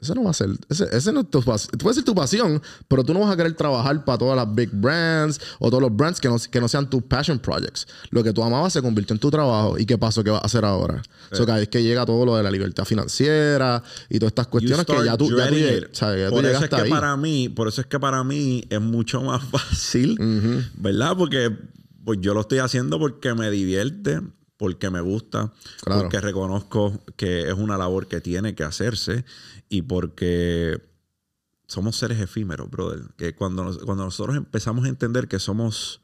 Eso 0.00 0.14
no 0.14 0.24
va 0.24 0.30
a 0.30 0.34
ser. 0.34 0.50
Ese, 0.68 1.12
no 1.12 1.20
es 1.20 1.30
tu 1.30 1.42
Puede 1.42 1.94
ser 1.94 2.04
tu 2.04 2.14
pasión, 2.14 2.62
pero 2.88 3.04
tú 3.04 3.12
no 3.12 3.20
vas 3.20 3.32
a 3.32 3.36
querer 3.36 3.52
trabajar 3.54 4.04
para 4.04 4.16
todas 4.16 4.36
las 4.36 4.54
big 4.54 4.70
brands 4.72 5.40
o 5.58 5.68
todos 5.68 5.82
los 5.82 5.94
brands 5.94 6.20
que 6.20 6.28
no, 6.28 6.36
que 6.50 6.60
no 6.60 6.68
sean 6.68 6.88
tus 6.88 7.02
passion 7.02 7.38
projects. 7.38 7.86
Lo 8.10 8.24
que 8.24 8.32
tú 8.32 8.42
amabas 8.42 8.72
se 8.72 8.80
convirtió 8.80 9.14
en 9.14 9.20
tu 9.20 9.30
trabajo. 9.30 9.78
¿Y 9.78 9.84
qué 9.84 9.98
pasó? 9.98 10.24
¿Qué 10.24 10.30
vas 10.30 10.42
a 10.42 10.46
hacer 10.46 10.64
ahora? 10.64 11.02
Eso 11.30 11.44
cada 11.44 11.58
vez 11.58 11.68
que 11.68 11.82
llega 11.82 12.06
todo 12.06 12.24
lo 12.24 12.36
de 12.36 12.42
la 12.42 12.50
libertad 12.50 12.84
financiera 12.84 13.82
y 14.08 14.18
todas 14.18 14.30
estas 14.30 14.46
cuestiones 14.46 14.86
que 14.86 15.04
ya 15.04 15.16
tú, 15.16 15.36
ya 15.36 15.48
tú, 15.48 16.30
por 16.30 16.46
eso 16.46 16.64
es 16.64 16.70
que 16.70 16.84
para 16.88 17.16
mí, 17.16 17.48
Por 17.48 17.68
eso 17.68 17.80
es 17.82 17.86
que 17.86 18.00
para 18.00 18.24
mí 18.24 18.64
es 18.70 18.80
mucho 18.80 19.20
más 19.22 19.44
fácil, 19.50 20.18
¿verdad? 20.76 21.16
Porque 21.16 21.54
pues 22.04 22.18
yo 22.22 22.32
lo 22.34 22.40
estoy 22.40 22.58
haciendo 22.58 22.98
porque 22.98 23.34
me 23.34 23.50
divierte 23.50 24.20
porque 24.60 24.90
me 24.90 25.00
gusta, 25.00 25.54
porque 25.82 26.20
reconozco 26.20 26.92
que 27.16 27.48
es 27.48 27.54
una 27.54 27.78
labor 27.78 28.08
que 28.08 28.20
tiene 28.20 28.54
que 28.54 28.62
hacerse 28.62 29.24
y 29.70 29.80
porque 29.80 30.82
somos 31.66 31.96
seres 31.96 32.20
efímeros, 32.20 32.68
brother. 32.68 33.04
Que 33.16 33.34
cuando, 33.34 33.74
cuando 33.86 34.04
nosotros 34.04 34.36
empezamos 34.36 34.84
a 34.84 34.90
entender 34.90 35.28
que 35.28 35.38
somos, 35.38 36.02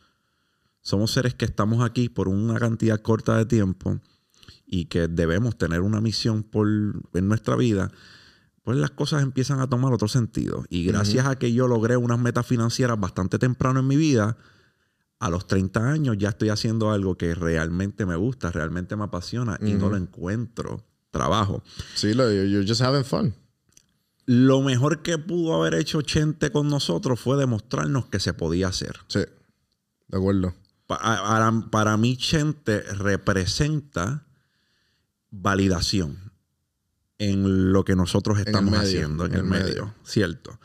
somos 0.80 1.10
seres 1.10 1.34
que 1.34 1.44
estamos 1.44 1.84
aquí 1.84 2.08
por 2.08 2.28
una 2.28 2.58
cantidad 2.58 2.98
corta 3.02 3.36
de 3.36 3.44
tiempo 3.44 4.00
y 4.66 4.86
que 4.86 5.06
debemos 5.06 5.58
tener 5.58 5.82
una 5.82 6.00
misión 6.00 6.42
por, 6.42 6.66
en 6.66 7.28
nuestra 7.28 7.56
vida, 7.56 7.92
pues 8.62 8.78
las 8.78 8.90
cosas 8.90 9.22
empiezan 9.22 9.60
a 9.60 9.68
tomar 9.68 9.92
otro 9.92 10.08
sentido. 10.08 10.64
Y 10.70 10.86
gracias 10.86 11.26
a 11.26 11.36
que 11.36 11.52
yo 11.52 11.68
logré 11.68 11.98
unas 11.98 12.18
metas 12.18 12.46
financieras 12.46 12.98
bastante 12.98 13.38
temprano 13.38 13.80
en 13.80 13.86
mi 13.86 13.96
vida, 13.96 14.38
a 15.18 15.30
los 15.30 15.46
30 15.46 15.90
años 15.90 16.16
ya 16.18 16.30
estoy 16.30 16.50
haciendo 16.50 16.90
algo 16.90 17.16
que 17.16 17.34
realmente 17.34 18.06
me 18.06 18.16
gusta, 18.16 18.50
realmente 18.50 18.96
me 18.96 19.04
apasiona 19.04 19.58
y 19.60 19.72
no 19.72 19.88
lo 19.88 19.96
encuentro 19.96 20.84
trabajo. 21.10 21.62
Sí, 21.94 22.12
you're 22.14 22.66
just 22.66 22.82
having 22.82 23.04
fun 23.04 23.34
lo 24.26 24.60
mejor 24.60 25.02
que 25.02 25.18
pudo 25.18 25.54
haber 25.54 25.74
hecho 25.74 26.02
Chente 26.02 26.50
con 26.50 26.68
nosotros 26.68 27.18
fue 27.18 27.36
demostrarnos 27.36 28.06
que 28.06 28.20
se 28.20 28.34
podía 28.34 28.68
hacer. 28.68 28.98
Sí, 29.06 29.20
de 30.08 30.16
acuerdo. 30.16 30.54
Para, 30.86 31.96
mí, 31.96 32.16
Chente 32.16 32.80
representa 32.80 34.26
validación 35.30 36.32
en 37.18 37.72
lo 37.72 37.84
que 37.84 37.96
nosotros 37.96 38.38
estamos 38.38 38.74
haciendo 38.74 39.26
en, 39.26 39.34
el, 39.34 39.44
medio. 39.44 39.94
cierto. 40.04 40.60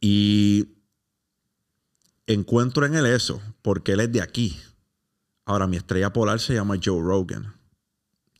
Y 0.00 0.75
encuentro 2.26 2.86
en 2.86 2.94
él 2.94 3.06
eso, 3.06 3.40
porque 3.62 3.92
él 3.92 4.00
es 4.00 4.12
de 4.12 4.20
aquí. 4.20 4.58
Ahora, 5.44 5.66
mi 5.66 5.76
estrella 5.76 6.12
polar 6.12 6.40
se 6.40 6.54
llama 6.54 6.76
Joe 6.82 7.00
Rogan. 7.00 7.54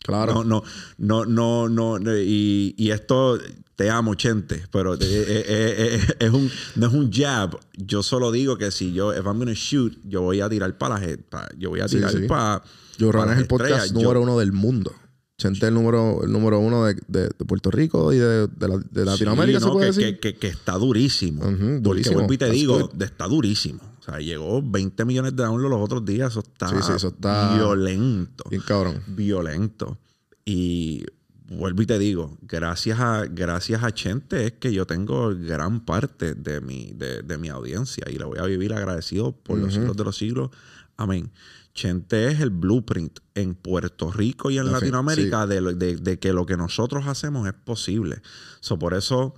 Claro. 0.03 0.45
No, 0.45 0.63
no, 0.99 1.25
no, 1.25 1.69
no, 1.69 1.99
no. 1.99 2.17
Y, 2.17 2.75
y 2.77 2.91
esto 2.91 3.39
te 3.77 3.91
amo, 3.91 4.15
Chente, 4.15 4.65
pero 4.73 4.95
eh, 4.95 4.99
eh, 5.01 5.45
eh, 5.49 6.17
es 6.19 6.31
un, 6.31 6.51
no 6.77 6.87
es 6.87 6.93
un 6.93 7.13
jab. 7.13 7.59
Yo 7.75 8.03
solo 8.03 8.33
digo 8.33 8.57
que 8.57 8.71
si 8.71 8.93
yo, 8.93 9.13
if 9.13 9.25
I'm 9.25 9.39
gonna 9.39 9.53
shoot, 9.55 9.97
yo 10.05 10.23
voy 10.23 10.41
a 10.41 10.49
tirar 10.49 10.77
para 10.79 10.99
la 10.99 11.49
Yo 11.59 11.71
voy 11.71 11.81
a 11.81 11.87
tirar 11.87 12.13
para. 12.27 12.63
Yo 12.99 13.11
es 13.11 13.39
el 13.39 13.47
podcast 13.47 13.93
número 13.93 14.23
uno 14.23 14.39
del 14.39 14.53
mundo. 14.53 14.95
Chente 15.39 15.67
el 15.69 15.75
número, 15.75 16.23
el 16.25 16.33
número 16.33 16.59
uno 16.59 16.85
de, 16.87 16.95
de- 17.09 17.29
de 17.29 17.45
Puerto 17.45 17.71
Rico 17.71 18.11
y 18.13 18.17
de, 18.17 18.47
de 18.47 18.69
la- 18.69 19.05
Latinoamérica, 19.05 19.59
Sí, 19.59 19.65
se 19.65 19.67
no, 19.69 19.73
puede 19.75 19.91
que, 19.91 19.97
decir. 20.01 20.15
que- 20.21 20.33
que- 20.33 20.39
que 20.39 20.49
está 20.49 20.73
durísimo. 20.79 21.43
Porque 21.43 21.79
durísimo. 21.81 22.15
vuelvo 22.17 22.33
y 22.33 22.39
te 22.39 22.45
That's 22.47 22.57
digo, 22.59 22.79
good. 22.89 23.03
está 23.03 23.27
durísimo. 23.27 23.81
O 24.01 24.03
sea, 24.03 24.19
llegó 24.19 24.63
20 24.63 25.05
millones 25.05 25.37
de 25.37 25.43
downloads 25.43 25.71
los 25.71 25.83
otros 25.85 26.05
días. 26.07 26.31
Eso 26.33 26.41
está, 26.41 26.69
Sí, 26.71 26.77
sí, 26.81 26.93
eso 26.97 27.09
está- 27.09 27.55
violento. 27.55 28.45
Bien 28.49 28.63
cabrón. 28.67 29.03
Violento. 29.09 29.99
Y 30.47 31.05
vuelvo 31.51 31.83
y 31.83 31.87
te 31.87 31.99
digo, 31.99 32.39
gracias 32.41 32.99
a, 32.99 33.27
gracias 33.27 33.85
a 33.85 33.93
Chente 33.93 34.47
es 34.47 34.53
que 34.53 34.73
yo 34.73 34.87
tengo 34.87 35.35
gran 35.37 35.85
parte 35.85 36.35
de 36.35 36.63
mi, 36.63 36.93
de, 36.95 37.21
de 37.23 37.37
mi 37.37 37.49
audiencia 37.51 38.05
y 38.11 38.17
le 38.17 38.25
voy 38.25 38.39
a 38.39 38.45
vivir 38.45 38.73
agradecido 38.73 39.33
por 39.33 39.59
los 39.59 39.75
siglos 39.75 39.97
de 39.99 40.05
los 40.05 40.17
siglos. 40.17 40.51
Amén. 40.97 41.31
Chente 41.77 42.29
es 42.33 42.41
el 42.41 42.51
blueprint 42.51 43.21
en 43.35 43.55
Puerto 43.55 44.11
Rico 44.11 44.51
y 44.51 44.59
en 44.59 44.73
Latinoamérica 44.73 45.47
de, 45.47 45.61
lo- 45.61 45.75
de- 45.75 45.97
de 45.97 46.19
que 46.19 46.33
lo 46.33 46.45
que 46.47 46.57
nosotros 46.57 47.07
hacemos 47.07 47.47
es 47.47 47.53
posible. 47.53 48.21
So, 48.61 48.79
por 48.79 48.95
eso, 48.95 49.35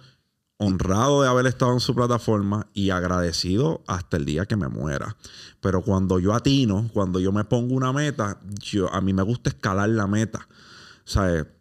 honrado 0.57 1.23
de 1.23 1.29
haber 1.29 1.47
estado 1.47 1.73
en 1.73 1.81
su 1.81 1.95
plataforma 1.95 2.67
y 2.75 2.91
agradecido 2.91 3.83
hasta 3.87 4.17
el 4.17 4.25
día 4.25 4.47
que 4.47 4.57
me 4.57 4.69
muera. 4.69 5.17
Pero 5.61 5.83
cuando 5.83 6.19
yo 6.19 6.33
atino, 6.33 6.89
cuando 6.95 7.21
yo 7.21 7.33
me 7.33 7.45
pongo 7.45 7.75
una 7.75 7.93
meta, 7.93 8.39
yo, 8.63 8.93
a 8.95 9.01
mí 9.01 9.13
me 9.13 9.23
gusta 9.23 9.51
escalar 9.51 9.89
la 9.91 10.07
meta. 10.07 10.49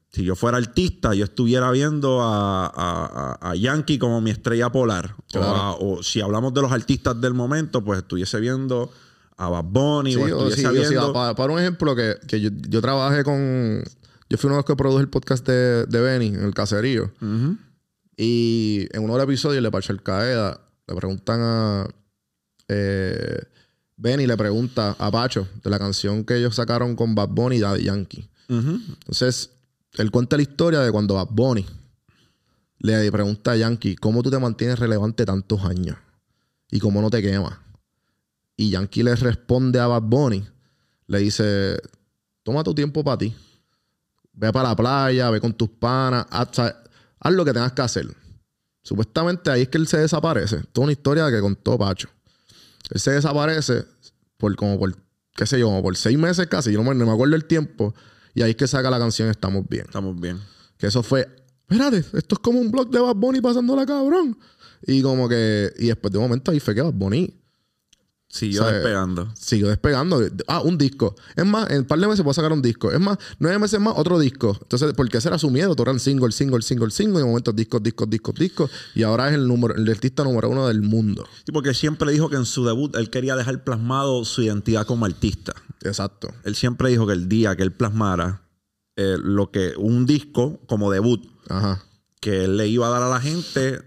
Si 0.09 0.23
yo 0.23 0.35
fuera 0.35 0.57
artista, 0.57 1.13
yo 1.13 1.25
estuviera 1.25 1.69
viendo 1.71 2.21
a, 2.21 2.65
a- 2.67 3.37
a- 3.41 3.49
a 3.51 3.55
Yankee 3.55 3.99
como 3.99 4.19
mi 4.21 4.31
estrella 4.31 4.71
polar. 4.71 5.15
O 5.17 5.23
Claro. 5.31 5.47
a- 5.55 5.71
O, 5.75 6.01
si 6.03 6.21
hablamos 6.21 6.53
de 6.53 6.61
los 6.61 6.71
artistas 6.71 7.19
del 7.19 7.33
momento, 7.33 7.83
pues 7.83 7.99
estuviese 7.99 8.39
viendo 8.39 8.91
a 9.38 9.50
Bad 9.50 9.65
Bunny 9.65 10.13
Sí, 10.13 10.19
o 10.19 10.23
o 10.23 10.28
estuviese 10.28 10.62
sí, 10.62 10.65
o 10.65 10.71
sí, 10.71 10.89
viendo... 10.89 11.13
para, 11.13 11.36
para 11.36 11.54
un 11.54 11.60
ejemplo, 11.60 11.95
que, 11.95 12.15
que 12.28 12.41
yo, 12.41 12.50
yo 12.67 12.82
trabajé 12.82 13.23
con. 13.23 13.84
Yo 14.30 14.38
fui 14.38 14.47
uno 14.47 14.56
de 14.56 14.60
los 14.60 14.65
que 14.65 14.76
produjo 14.76 15.00
el 15.00 15.10
podcast 15.10 15.47
de, 15.47 15.86
de 15.86 16.02
Benny 16.02 16.28
en 16.28 16.43
el 16.43 16.54
caserío. 16.54 17.12
Y 18.17 18.88
en 18.91 19.04
uno 19.04 19.13
de 19.13 19.19
los 19.19 19.23
episodios 19.26 19.62
le 19.62 19.71
Parche 19.71 19.93
el 19.93 20.02
Caeda 20.02 20.60
le 20.88 20.95
preguntan 20.95 21.39
a. 21.41 21.88
Eh, 22.67 23.41
Benny 23.95 24.28
le 24.28 24.36
pregunta 24.36 24.95
a 25.00 25.12
Pacho 25.12 25.47
de 25.63 25.69
la 25.69 25.80
canción 25.80 26.23
que 26.23 26.36
ellos 26.36 26.56
sacaron 26.56 26.95
con 26.95 27.15
Bad 27.15 27.30
Bunny 27.30 27.58
y 27.58 27.60
Daddy 27.60 27.84
Yankee. 27.84 28.30
Entonces, 28.50 29.52
él 29.93 30.12
cuenta 30.12 30.36
la 30.36 30.43
historia 30.43 30.80
de 30.82 30.91
cuando 30.91 31.15
Bad 31.15 31.30
Bunny 31.32 31.65
le 32.80 33.12
pregunta 33.12 33.52
a 33.52 33.56
Yankee, 33.56 33.95
¿cómo 33.95 34.21
tú 34.23 34.30
te 34.30 34.39
mantienes 34.39 34.78
relevante 34.80 35.26
tantos 35.26 35.63
años? 35.63 35.97
¿Y 36.69 36.80
cómo 36.80 37.02
no 37.02 37.10
te 37.10 37.21
quemas? 37.21 37.58
Y 38.57 38.71
Yankee 38.71 39.03
le 39.03 39.15
responde 39.15 39.79
a 39.79 39.85
Bad 39.85 40.01
Bunny, 40.01 40.43
le 41.05 41.19
dice, 41.19 41.79
toma 42.41 42.63
tu 42.63 42.73
tiempo 42.73 43.03
para 43.03 43.19
ti. 43.19 43.35
Ve 44.33 44.51
para 44.51 44.69
la 44.69 44.75
playa, 44.75 45.29
ve 45.29 45.39
con 45.39 45.53
tus 45.53 45.69
panas, 45.69 46.25
haz, 46.31 46.49
¿sabes? 46.51 46.75
haz 47.19 47.33
lo 47.33 47.45
que 47.45 47.53
tengas 47.53 47.71
que 47.73 47.81
hacer. 47.83 48.07
Supuestamente 48.81 49.51
ahí 49.51 49.63
es 49.63 49.67
que 49.69 49.77
él 49.77 49.87
se 49.87 49.97
desaparece. 49.97 50.63
Toda 50.71 50.85
una 50.85 50.93
historia 50.93 51.29
que 51.29 51.39
contó 51.39 51.77
Pacho. 51.77 52.09
Él 52.89 52.99
se 52.99 53.11
desaparece 53.11 53.85
por 54.37 54.55
como 54.55 54.79
por, 54.79 54.95
qué 55.35 55.45
sé 55.45 55.59
yo, 55.59 55.67
como 55.67 55.83
por 55.83 55.95
seis 55.95 56.17
meses 56.17 56.47
casi. 56.47 56.71
Yo 56.71 56.81
no 56.81 56.89
me, 56.89 56.95
no 56.95 57.05
me 57.05 57.11
acuerdo 57.11 57.35
el 57.35 57.45
tiempo. 57.45 57.93
Y 58.33 58.41
ahí 58.41 58.51
es 58.51 58.55
que 58.55 58.67
saca 58.67 58.89
la 58.89 58.97
canción 58.97 59.29
Estamos 59.29 59.67
Bien. 59.67 59.85
Estamos 59.85 60.19
bien. 60.19 60.39
Que 60.77 60.87
eso 60.87 61.03
fue, 61.03 61.27
espérate, 61.67 61.97
esto 61.97 62.35
es 62.35 62.39
como 62.39 62.59
un 62.59 62.71
blog 62.71 62.89
de 62.89 62.99
Bad 62.99 63.15
Bunny 63.15 63.41
pasándola 63.41 63.85
cabrón. 63.85 64.37
Y 64.83 65.01
como 65.01 65.27
que, 65.27 65.73
y 65.79 65.87
después 65.87 66.11
de 66.11 66.19
un 66.19 66.25
momento 66.25 66.51
ahí 66.51 66.59
fue 66.59 66.73
que 66.73 66.81
Bad 66.81 66.93
Bunny 66.93 67.33
Siguió 68.29 68.65
despegando. 68.65 69.29
siguió 69.35 69.67
despegando. 69.69 70.21
Ah, 70.47 70.61
un 70.61 70.77
disco. 70.77 71.15
Es 71.35 71.45
más, 71.45 71.69
en 71.69 71.79
un 71.79 71.85
par 71.85 71.97
de 71.97 72.07
meses 72.07 72.23
puedo 72.23 72.33
sacar 72.33 72.51
un 72.51 72.61
disco. 72.61 72.91
Es 72.91 72.99
más, 72.99 73.17
nueve 73.39 73.57
meses 73.57 73.79
más, 73.79 73.93
otro 73.95 74.19
disco. 74.19 74.57
Entonces, 74.61 74.93
porque 74.95 75.17
ese 75.17 75.29
era 75.29 75.39
su 75.39 75.49
miedo, 75.49 75.75
todo 75.75 75.85
eran 75.89 75.99
single, 75.99 76.31
single, 76.31 76.61
single, 76.61 76.91
single. 76.91 77.15
Y 77.15 77.19
de 77.19 77.25
momento 77.25 77.53
discos, 77.53 77.81
discos, 77.81 78.09
discos, 78.09 78.35
discos. 78.35 78.71
Y 78.95 79.03
ahora 79.03 79.29
es 79.29 79.35
el 79.35 79.47
número, 79.47 79.75
el 79.75 79.89
artista 79.89 80.23
número 80.23 80.49
uno 80.49 80.67
del 80.67 80.81
mundo. 80.81 81.25
Sí, 81.45 81.51
porque 81.51 81.73
siempre 81.73 82.11
dijo 82.11 82.29
que 82.29 82.35
en 82.35 82.45
su 82.45 82.65
debut 82.65 82.95
él 82.97 83.09
quería 83.09 83.35
dejar 83.35 83.63
plasmado 83.63 84.23
su 84.25 84.41
identidad 84.41 84.85
como 84.85 85.05
artista. 85.05 85.53
Exacto. 85.83 86.29
Él 86.43 86.55
siempre 86.55 86.89
dijo 86.89 87.07
que 87.07 87.13
el 87.13 87.29
día 87.29 87.55
que 87.55 87.63
él 87.63 87.71
plasmara 87.71 88.41
eh, 88.97 89.15
lo 89.21 89.51
que 89.51 89.73
un 89.77 90.05
disco 90.05 90.59
como 90.67 90.91
debut 90.91 91.23
Ajá. 91.49 91.83
que 92.19 92.45
él 92.45 92.57
le 92.57 92.67
iba 92.67 92.87
a 92.87 92.89
dar 92.89 93.03
a 93.03 93.09
la 93.09 93.21
gente 93.21 93.81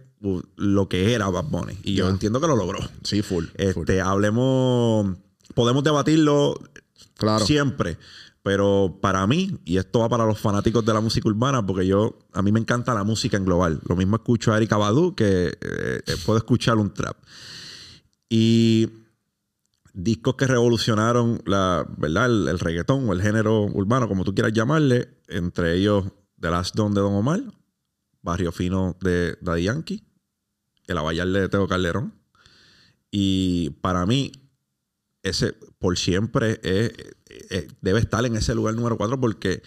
lo 0.57 0.89
que 0.89 1.15
era 1.15 1.29
Bad 1.31 1.45
Bunny. 1.47 1.79
Y 1.83 1.95
yo 1.95 2.09
entiendo 2.09 2.41
que 2.41 2.47
lo 2.47 2.57
logró. 2.57 2.79
Sí, 3.03 3.23
full. 3.23 3.47
full. 3.47 3.55
Este, 3.83 4.01
hablemos, 4.01 5.17
podemos 5.55 5.83
debatirlo 5.83 6.55
Claro. 7.17 7.45
siempre, 7.45 7.99
pero 8.43 8.99
para 9.01 9.27
mí, 9.27 9.59
y 9.65 9.77
esto 9.79 10.01
va 10.01 10.09
para 10.09 10.25
los 10.27 10.39
fanáticos 10.39 10.85
de 10.85 10.93
la 10.95 11.01
música 11.01 11.29
urbana, 11.29 11.65
porque 11.67 11.87
yo, 11.87 12.19
a 12.33 12.43
mí 12.43 12.53
me 12.53 12.61
encanta 12.61 12.95
la 12.95 13.05
música 13.05 13.37
en 13.37 13.45
global. 13.45 13.81
Lo 13.87 13.97
mismo 13.97 14.17
escucho 14.17 14.53
a 14.53 14.57
Erika 14.57 14.77
Badu 14.77 15.15
que 15.15 15.49
eh, 15.49 15.55
eh, 16.07 16.17
puedo 16.25 16.39
escuchar 16.39 16.77
un 16.79 16.93
trap. 16.95 17.17
Y 18.29 18.89
discos 19.93 20.37
que 20.37 20.47
revolucionaron 20.47 21.43
la, 21.47 21.87
¿verdad? 21.99 22.27
El, 22.27 22.49
el 22.49 22.59
reggaetón 22.59 23.09
o 23.09 23.13
el 23.13 23.21
género 23.23 23.65
urbano, 23.65 24.09
como 24.09 24.25
tú 24.25 24.35
quieras 24.35 24.53
llamarle, 24.53 25.09
entre 25.29 25.77
ellos 25.77 26.05
The 26.39 26.51
Last 26.51 26.75
Don 26.77 26.95
de 26.95 27.01
Don 27.01 27.13
Omar, 27.15 27.43
Barrio 28.23 28.53
Fino 28.53 28.97
de 29.01 29.37
Daddy 29.41 29.65
Yankee, 29.65 30.05
El 30.91 30.99
Abayal 30.99 31.33
de 31.33 31.49
Teo 31.49 31.67
Calderón. 31.69 32.13
Y 33.11 33.71
para 33.81 34.07
mí, 34.07 34.33
ese 35.23 35.55
por 35.79 35.97
siempre 35.99 36.61
es- 36.63 36.93
es- 37.51 37.67
debe 37.81 38.01
estar 38.01 38.25
en 38.27 38.37
ese 38.37 38.55
lugar 38.55 38.75
número 38.75 38.97
4 38.97 39.19
porque 39.21 39.63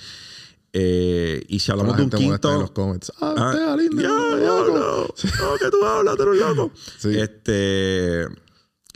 eh, 0.76 1.44
y 1.48 1.60
si 1.60 1.68
La 1.68 1.74
hablamos 1.74 1.98
de 1.98 2.04
un 2.04 2.10
en 2.14 2.18
quinto 2.18 2.60
los 2.60 2.72
comments. 2.72 3.12
Ah, 3.22 3.36
Ah, 3.38 3.50
usted, 3.76 3.84
lindo, 3.84 4.02
ya, 4.02 4.08
loco. 4.10 4.38
ya, 4.40 5.28
no, 5.40 5.52
no, 5.52 5.58
que 5.60 5.70
tú 5.70 5.86
hablas, 5.86 6.16
tú 6.18 6.24
eres 6.24 6.42
un 6.42 6.56
loco. 6.58 6.72
Sí. 6.98 7.10
Este, 7.20 8.26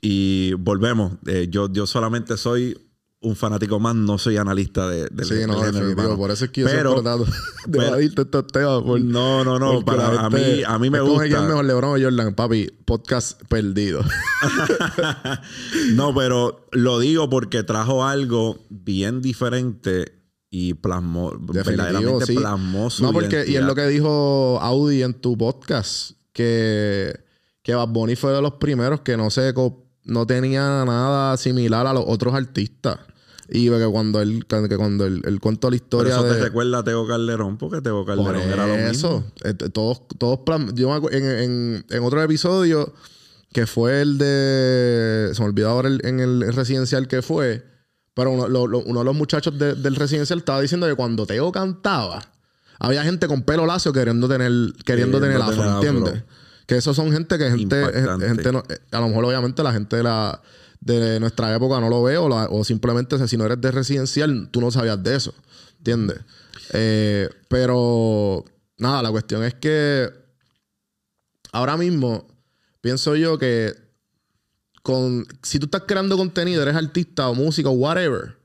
y 0.01 0.53
volvemos. 0.53 1.13
Eh, 1.27 1.47
yo, 1.51 1.71
yo 1.71 1.85
solamente 1.85 2.35
soy 2.35 2.79
un 3.19 3.35
fanático 3.35 3.79
más, 3.79 3.95
no 3.95 4.17
soy 4.19 4.37
analista 4.37 4.87
de, 4.87 5.07
del- 5.09 5.25
Sí, 5.25 5.33
del 5.35 5.47
no, 5.47 5.57
urbano. 5.57 6.17
Por 6.17 6.29
eso 6.29 6.45
es 6.45 6.51
que 6.51 6.61
yo 6.61 6.67
Pero- 6.67 7.01
trato 7.01 7.25
de 7.65 7.79
evadirte 7.87 8.21
estos 8.21 8.45
temas. 8.47 8.83
por- 8.83 9.01
No, 9.01 9.43
no, 9.43 9.57
no. 9.57 9.83
Para, 9.83 10.13
la 10.13 10.21
a, 10.25 10.29
mí, 10.29 10.61
a 10.65 10.77
mí 10.77 10.89
me 10.91 10.99
gusta. 11.01 11.25
es 11.25 11.31
mejor 11.41 11.65
LeBron 11.65 11.99
o 11.99 12.03
Jordan, 12.03 12.35
papi. 12.35 12.69
Podcast 12.85 13.41
perdido. 13.49 14.01
no, 15.93 16.13
pero 16.13 16.67
lo 16.71 16.99
digo 16.99 17.29
porque 17.29 17.63
trajo 17.63 18.05
algo 18.05 18.59
bien 18.69 19.21
diferente 19.21 20.13
y 20.49 20.75
plasmó, 20.75 21.33
verdaderamente 21.39 22.25
sí. 22.27 22.35
plasmó 22.35 22.89
su 22.89 23.03
No, 23.03 23.11
porque, 23.13 23.45
y 23.47 23.55
es 23.55 23.63
lo 23.63 23.75
que 23.75 23.87
dijo 23.87 24.59
Audi 24.61 25.03
en 25.03 25.13
tu 25.15 25.37
podcast, 25.37 26.11
que, 26.33 27.19
que 27.61 27.75
Bad 27.75 27.89
Bunny 27.89 28.15
fue 28.15 28.31
de 28.31 28.41
los 28.41 28.53
primeros 28.53 29.01
que 29.01 29.17
no 29.17 29.29
se 29.29 29.53
co- 29.53 29.86
no 30.07 30.25
tenía 30.25 30.83
nada 30.85 31.37
similar 31.37 31.85
a 31.87 31.93
los 31.93 32.03
otros 32.07 32.33
artistas. 32.33 32.99
Y 33.49 33.69
que 33.69 33.85
cuando 33.89 34.19
él, 34.21 34.45
que 34.45 34.75
cuando 34.75 35.05
él, 35.05 35.21
él 35.23 35.39
contó 35.39 35.69
la 35.69 35.77
historia 35.77 36.15
eso 36.15 36.25
te 36.25 36.43
recuerda 36.43 36.79
a 36.79 36.83
Teo 36.83 37.07
Calderón, 37.07 37.57
porque 37.57 37.79
Teo 37.81 38.03
Por 38.05 38.17
Calderón 38.17 38.41
era 38.41 38.67
lo 38.67 38.73
mismo. 38.75 38.89
eso. 38.91 39.23
Este, 39.43 39.69
todos, 39.69 40.01
todos 40.17 40.39
yo 40.73 40.89
me 40.89 40.95
acu- 40.95 41.13
en, 41.13 41.23
en, 41.25 41.85
en 41.89 42.03
otro 42.03 42.21
episodio 42.21 42.93
que 43.53 43.65
fue 43.65 44.01
el 44.01 44.17
de. 44.17 45.29
Se 45.33 45.41
me 45.41 45.47
olvidó 45.47 45.69
ahora 45.69 45.87
el- 45.87 46.01
en 46.03 46.19
el 46.19 46.53
residencial 46.53 47.07
que 47.07 47.21
fue. 47.21 47.63
Pero 48.13 48.31
uno, 48.31 48.47
lo- 48.49 48.67
lo- 48.67 48.79
uno 48.79 48.99
de 48.99 49.05
los 49.05 49.15
muchachos 49.15 49.57
de- 49.57 49.75
del 49.75 49.95
residencial 49.95 50.39
estaba 50.39 50.59
diciendo 50.59 50.85
que 50.87 50.95
cuando 50.95 51.25
Teo 51.25 51.49
cantaba, 51.51 52.21
había 52.79 53.03
gente 53.03 53.27
con 53.27 53.43
pelo 53.43 53.65
lacio 53.65 53.93
queriendo 53.93 54.27
tener, 54.27 54.51
queriendo 54.83 55.21
tener 55.21 55.41
afro, 55.41 55.79
tener 55.79 56.03
afro. 56.03 56.23
Que 56.67 56.75
esos 56.77 56.95
son 56.95 57.11
gente 57.11 57.37
que 57.39 57.49
gente, 57.49 57.79
Impactante. 57.79 58.27
gente 58.27 58.51
no- 58.51 58.63
eh, 58.69 58.77
a 58.91 58.99
lo 58.99 59.07
mejor 59.07 59.25
obviamente 59.25 59.63
la 59.63 59.73
gente 59.73 59.95
de 59.95 60.03
la 60.03 60.39
de 60.79 61.19
nuestra 61.19 61.53
época 61.55 61.79
no 61.79 61.89
lo 61.89 62.03
ve 62.03 62.17
o, 62.17 62.29
la- 62.29 62.47
o 62.51 62.63
simplemente 62.63 63.25
si 63.27 63.35
no 63.37 63.45
eres 63.45 63.59
de 63.59 63.71
residencial 63.71 64.49
tú 64.51 64.61
no 64.61 64.69
sabías 64.69 65.01
de 65.01 65.15
eso, 65.15 65.33
¿entiendes? 65.79 66.19
Eh, 66.73 67.29
pero 67.47 68.45
nada, 68.77 69.01
la 69.01 69.09
cuestión 69.09 69.43
es 69.43 69.55
que 69.55 70.09
ahora 71.51 71.77
mismo 71.77 72.27
pienso 72.81 73.15
yo 73.15 73.37
que 73.37 73.73
con 74.83 75.25
si 75.43 75.59
tú 75.59 75.65
estás 75.65 75.83
creando 75.87 76.15
contenido, 76.17 76.61
eres 76.61 76.75
artista 76.75 77.27
o 77.29 77.33
músico 77.35 77.69
o 77.69 77.73
whatever, 77.73 78.37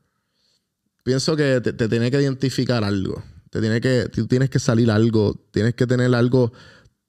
pienso 1.04 1.36
que 1.36 1.60
te, 1.60 1.72
te 1.72 1.88
tiene 1.88 2.10
que 2.10 2.20
identificar 2.20 2.82
algo. 2.84 3.22
Te 3.50 3.60
tiene 3.60 3.80
que, 3.80 4.08
tú 4.12 4.26
tienes 4.26 4.48
que 4.50 4.58
salir 4.58 4.90
algo, 4.90 5.34
tienes 5.50 5.74
que 5.74 5.86
tener 5.86 6.14
algo 6.14 6.52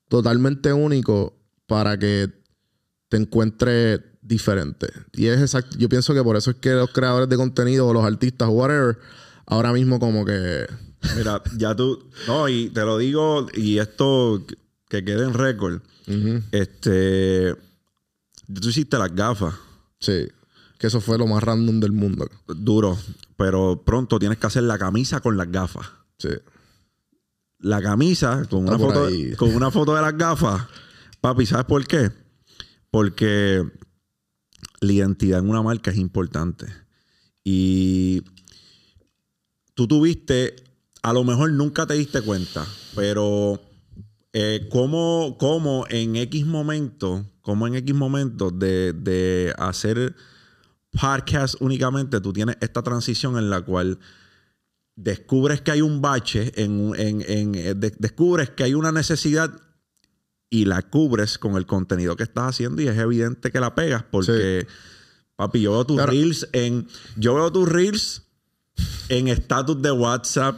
totalmente 0.10 0.72
único 0.74 1.36
para 1.68 1.98
que 1.98 2.30
te 3.10 3.18
encuentres 3.18 4.02
diferente. 4.22 4.88
Y 5.14 5.28
es 5.28 5.40
exacto, 5.42 5.78
yo 5.78 5.90
pienso 5.90 6.14
que 6.14 6.24
por 6.24 6.36
eso 6.38 6.52
es 6.52 6.58
que 6.58 6.72
los 6.72 6.90
creadores 6.92 7.30
de 7.30 7.36
contenido 7.38 7.88
o 7.88 7.94
los 7.94 8.06
artistas 8.06 8.48
o 8.48 8.52
whatever, 8.52 8.98
ahora 9.46 9.72
mismo 9.74 10.00
como 10.00 10.26
que 10.26 10.66
Mira, 11.18 11.42
ya 11.58 11.76
tú. 11.76 12.10
No, 12.28 12.48
y 12.48 12.70
te 12.70 12.82
lo 12.82 12.98
digo, 12.98 13.48
y 13.54 13.80
esto 13.80 14.44
que- 14.48 14.56
que 14.90 15.04
quede 15.04 15.24
en 15.24 15.34
récord. 15.34 15.82
ujú, 16.08 16.42
Este. 16.52 17.56
Tú 18.62 18.70
hiciste 18.70 18.98
las 18.98 19.14
gafas. 19.16 19.56
sí, 20.00 20.28
que 20.78 20.88
eso 20.88 21.00
fue 21.02 21.18
lo 21.18 21.26
más 21.28 21.42
random 21.44 21.80
del 21.80 21.92
mundo. 21.94 22.30
Duro. 22.48 22.98
Pero 23.38 23.84
pronto 23.86 24.20
tienes 24.20 24.38
que 24.38 24.48
hacer 24.48 24.64
la 24.64 24.78
camisa 24.78 25.20
con 25.22 25.36
las 25.38 25.50
gafas. 25.52 25.88
Sí. 26.20 26.30
La 27.64 27.82
camisa 27.82 28.46
con 28.50 28.68
una, 28.68 28.78
foto, 28.78 29.06
ahí. 29.06 29.32
con 29.36 29.56
una 29.56 29.72
foto 29.72 29.96
de 29.96 30.02
las 30.02 30.18
gafas. 30.18 30.68
Papi, 31.22 31.46
¿sabes 31.46 31.66
por 31.66 31.88
qué? 31.88 32.12
Porque 32.92 33.64
la 34.82 34.92
identidad 34.92 35.40
en 35.40 35.50
una 35.50 35.62
marca 35.62 35.90
es 35.90 35.98
importante. 35.98 36.66
Y 37.42 38.22
tú 39.76 39.88
tuviste, 39.88 40.56
a 41.04 41.14
lo 41.14 41.24
mejor 41.24 41.54
nunca 41.54 41.88
te 41.88 41.94
diste 41.94 42.22
cuenta, 42.22 42.68
pero 42.96 43.62
eh, 44.34 44.68
cómo, 44.70 45.38
cómo 45.40 45.86
en 45.90 46.18
X 46.18 46.46
momento, 46.46 47.26
como 47.42 47.66
en 47.66 47.76
X 47.76 47.96
momento 47.96 48.52
de, 48.52 48.92
de 48.92 49.54
hacer 49.58 50.16
podcast 50.92 51.56
únicamente, 51.62 52.20
tú 52.20 52.34
tienes 52.34 52.58
esta 52.60 52.84
transición 52.84 53.38
en 53.38 53.50
la 53.50 53.62
cual 53.62 54.00
descubres 54.96 55.62
que 55.62 55.72
hay 55.72 55.82
un 55.82 56.02
bache, 56.02 56.52
en, 56.62 56.94
en- 56.98 57.22
en- 57.28 57.56
eh, 57.56 57.74
de- 57.76 57.96
descubres 57.98 58.50
que 58.52 58.64
hay 58.64 58.74
una 58.74 58.92
necesidad 58.92 59.52
y 60.50 60.66
la 60.66 60.82
cubres 60.84 61.38
con 61.40 61.56
el 61.58 61.66
contenido 61.66 62.16
que 62.16 62.24
estás 62.24 62.50
haciendo 62.50 62.82
y 62.82 62.88
es 62.88 62.98
evidente 62.98 63.52
que 63.52 63.60
la 63.60 63.74
pegas 63.74 64.04
porque, 64.12 64.68
papi, 65.36 65.62
yo 65.62 65.72
veo 65.72 65.86
tus 65.86 65.96
Claro. 65.98 66.12
reels 66.12 66.48
en... 66.54 66.88
Yo 67.16 67.34
veo 67.36 67.52
tus 67.52 67.68
reels 67.68 68.22
en 69.10 69.28
estatus 69.30 69.82
de 69.82 69.92
WhatsApp, 69.92 70.58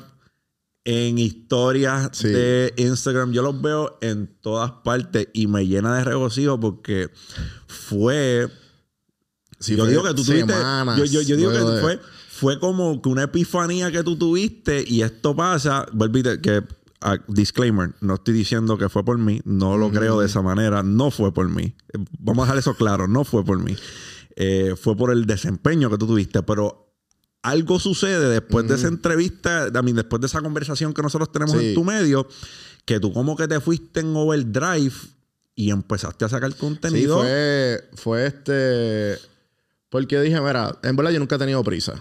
en 0.84 1.18
historias 1.18 2.10
Sí. 2.12 2.28
de 2.28 2.74
Instagram. 2.78 3.32
Yo 3.32 3.42
los 3.42 3.60
veo 3.62 3.98
en 4.02 4.28
todas 4.42 4.70
partes 4.84 5.30
y 5.34 5.48
me 5.48 5.66
llena 5.66 5.96
de 5.98 6.04
regocijo 6.04 6.60
porque 6.60 7.10
fue... 7.68 8.50
Sí, 9.60 9.78
yo 9.78 9.84
fue 9.86 9.92
digo 9.92 10.04
que 10.04 10.14
tú 10.14 10.24
tuviste... 10.26 10.54
Yo, 10.98 11.06
yo- 11.06 11.22
yo 11.22 11.38
digo 11.38 11.52
que 11.52 11.58
de- 11.60 11.82
fue, 11.82 12.00
fue 12.38 12.60
como 12.60 13.02
que 13.02 13.10
una 13.10 13.24
epifanía 13.24 13.92
que 13.92 14.04
tú 14.04 14.18
tuviste 14.18 14.84
y 14.88 15.02
esto 15.04 15.36
pasa... 15.36 15.86
Vuelvo 15.94 16.18
y 16.18 16.24
te- 16.24 16.42
que... 16.42 16.64
ah, 17.02 17.18
disclaimer, 17.28 17.94
no 18.02 18.16
estoy 18.16 18.34
diciendo 18.34 18.78
que 18.78 18.90
fue 18.90 19.06
por 19.06 19.18
mí, 19.18 19.40
no 19.46 19.78
lo 19.78 19.90
creo 19.92 20.20
de 20.20 20.26
esa 20.26 20.42
manera, 20.42 20.84
no 20.84 21.12
fue 21.12 21.34
por 21.34 21.48
mí. 21.50 21.74
Vamos 22.20 22.44
a 22.44 22.46
dejar 22.48 22.58
eso 22.60 22.74
claro, 22.76 23.08
no 23.08 23.24
fue 23.24 23.46
por 23.46 23.60
mí. 23.60 23.76
Eh, 24.36 24.74
fue 24.80 24.98
por 24.98 25.12
el 25.12 25.26
desempeño 25.26 25.90
que 25.90 25.98
tú 25.98 26.08
tuviste, 26.08 26.44
pero 26.44 26.92
algo 27.42 27.80
sucede 27.80 28.28
después 28.28 28.68
de 28.68 28.76
esa 28.76 28.88
entrevista, 28.90 29.68
I 29.68 29.84
mean, 29.84 29.96
después 29.96 30.20
de 30.20 30.28
esa 30.28 30.42
conversación 30.42 30.94
que 30.94 31.02
nosotros 31.02 31.32
tenemos 31.32 31.56
Sí. 31.58 31.68
en 31.70 31.74
tu 31.76 31.84
medio, 31.86 32.28
que 32.86 33.00
tú 33.00 33.14
como 33.14 33.36
que 33.38 33.48
te 33.48 33.60
fuiste 33.62 34.02
en 34.02 34.14
overdrive 34.16 34.94
y 35.56 35.70
empezaste 35.72 36.26
a 36.26 36.30
sacar 36.30 36.52
Sí, 36.52 36.58
contenido. 36.60 37.20
fue, 37.20 37.88
fue 37.96 38.26
este. 38.28 39.20
Porque 39.90 40.20
dije, 40.20 40.42
mira, 40.42 40.76
en 40.84 40.96
verdad 40.98 41.12
yo 41.12 41.20
nunca 41.20 41.36
he 41.36 41.40
tenido 41.40 41.64
prisa. 41.64 41.94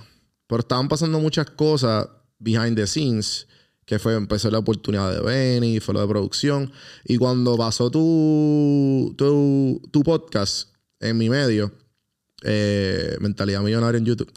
Pero 0.47 0.61
estaban 0.61 0.89
pasando 0.89 1.19
muchas 1.21 1.51
cosas 1.51 2.07
behind 2.39 2.77
the 2.77 2.87
scenes. 2.87 3.47
Que 3.87 3.99
fue, 3.99 4.15
empezó 4.15 4.51
la 4.51 4.59
oportunidad 4.59 5.13
de 5.15 5.21
Benny, 5.21 5.79
fue 5.79 5.93
lo 5.93 6.01
de 6.01 6.09
producción. 6.09 6.73
Y 7.05 7.19
cuando 7.19 7.55
pasó 7.59 7.91
tu, 7.91 9.15
tu, 9.19 9.83
tu 9.93 10.03
podcast 10.03 10.71
en 11.01 11.19
mi 11.19 11.29
medio, 11.29 11.71
eh, 12.43 13.17
Mentalidad 13.21 13.61
Millonaria 13.61 13.99
en 13.99 14.07
YouTube. 14.07 14.33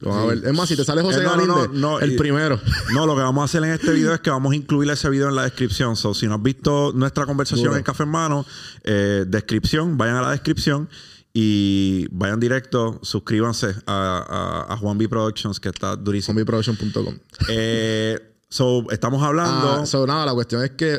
Lo 0.00 0.10
van 0.10 0.18
a 0.18 0.26
ver. 0.26 0.38
Es 0.46 0.52
más, 0.54 0.68
si 0.68 0.76
te 0.76 0.84
sale 0.84 1.00
José 1.02 1.20
Eh, 1.20 1.24
no, 1.24 1.36
no, 1.36 1.54
Galinde, 1.54 1.78
no, 1.78 1.90
no, 1.92 2.00
el 2.00 2.12
y- 2.12 2.16
primero. 2.16 2.60
No, 2.94 3.06
lo 3.06 3.14
que 3.14 3.22
vamos 3.22 3.42
a 3.42 3.44
hacer 3.44 3.62
en 3.64 3.70
este 3.70 3.92
video 3.92 4.12
es 4.14 4.20
que 4.20 4.30
vamos 4.30 4.52
a 4.52 4.56
incluir 4.56 4.90
ese 4.90 5.08
video 5.08 5.28
en 5.28 5.34
la 5.36 5.44
descripción. 5.44 5.96
So, 5.96 6.12
si 6.14 6.26
no 6.26 6.34
has 6.34 6.42
visto 6.42 6.92
nuestra 6.94 7.24
conversación 7.26 7.68
Duro. 7.68 7.76
en 7.78 7.82
Café 7.82 8.02
en 8.04 8.08
Mano, 8.10 8.44
eh, 8.84 9.24
descripción, 9.26 9.96
vayan 9.96 10.16
a 10.16 10.22
la 10.22 10.30
descripción 10.32 10.88
y 11.32 12.08
vayan 12.10 12.40
directo, 12.40 12.98
suscríbanse 13.02 13.74
a, 13.86 14.66
a, 14.68 14.74
a 14.74 14.76
Juan 14.76 14.98
B 14.98 15.08
Productions, 15.08 15.60
que 15.60 15.68
está 15.68 15.94
durísimo. 15.94 16.32
Zombieproduction.com. 16.32 17.18
Eh, 17.48 18.18
so, 18.48 18.90
estamos 18.90 19.22
hablando. 19.22 19.70
Ah, 19.70 19.86
so, 19.86 20.06
nada, 20.06 20.26
la 20.26 20.34
cuestión 20.34 20.64
es 20.64 20.72
que 20.72 20.98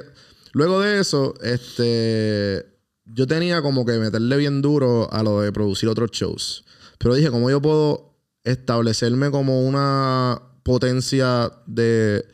luego 0.54 0.80
de 0.80 1.02
eso, 1.02 1.34
este, 1.41 2.65
yo 3.06 3.28
tenía 3.28 3.62
como 3.62 3.86
que 3.86 3.94
meterle 3.98 4.38
bien 4.38 4.62
duro 4.62 5.12
a 5.12 5.22
lo 5.22 5.41
de 5.41 5.52
producir 5.52 5.89
otros 5.89 6.12
shows. 6.12 6.63
Pero 6.98 7.15
dije, 7.15 7.30
¿cómo 7.30 7.50
yo 7.50 7.62
puedo 7.62 8.15
establecerme 8.44 9.32
como 9.32 9.67
una 9.67 10.41
potencia 10.63 11.52
de, 11.65 12.26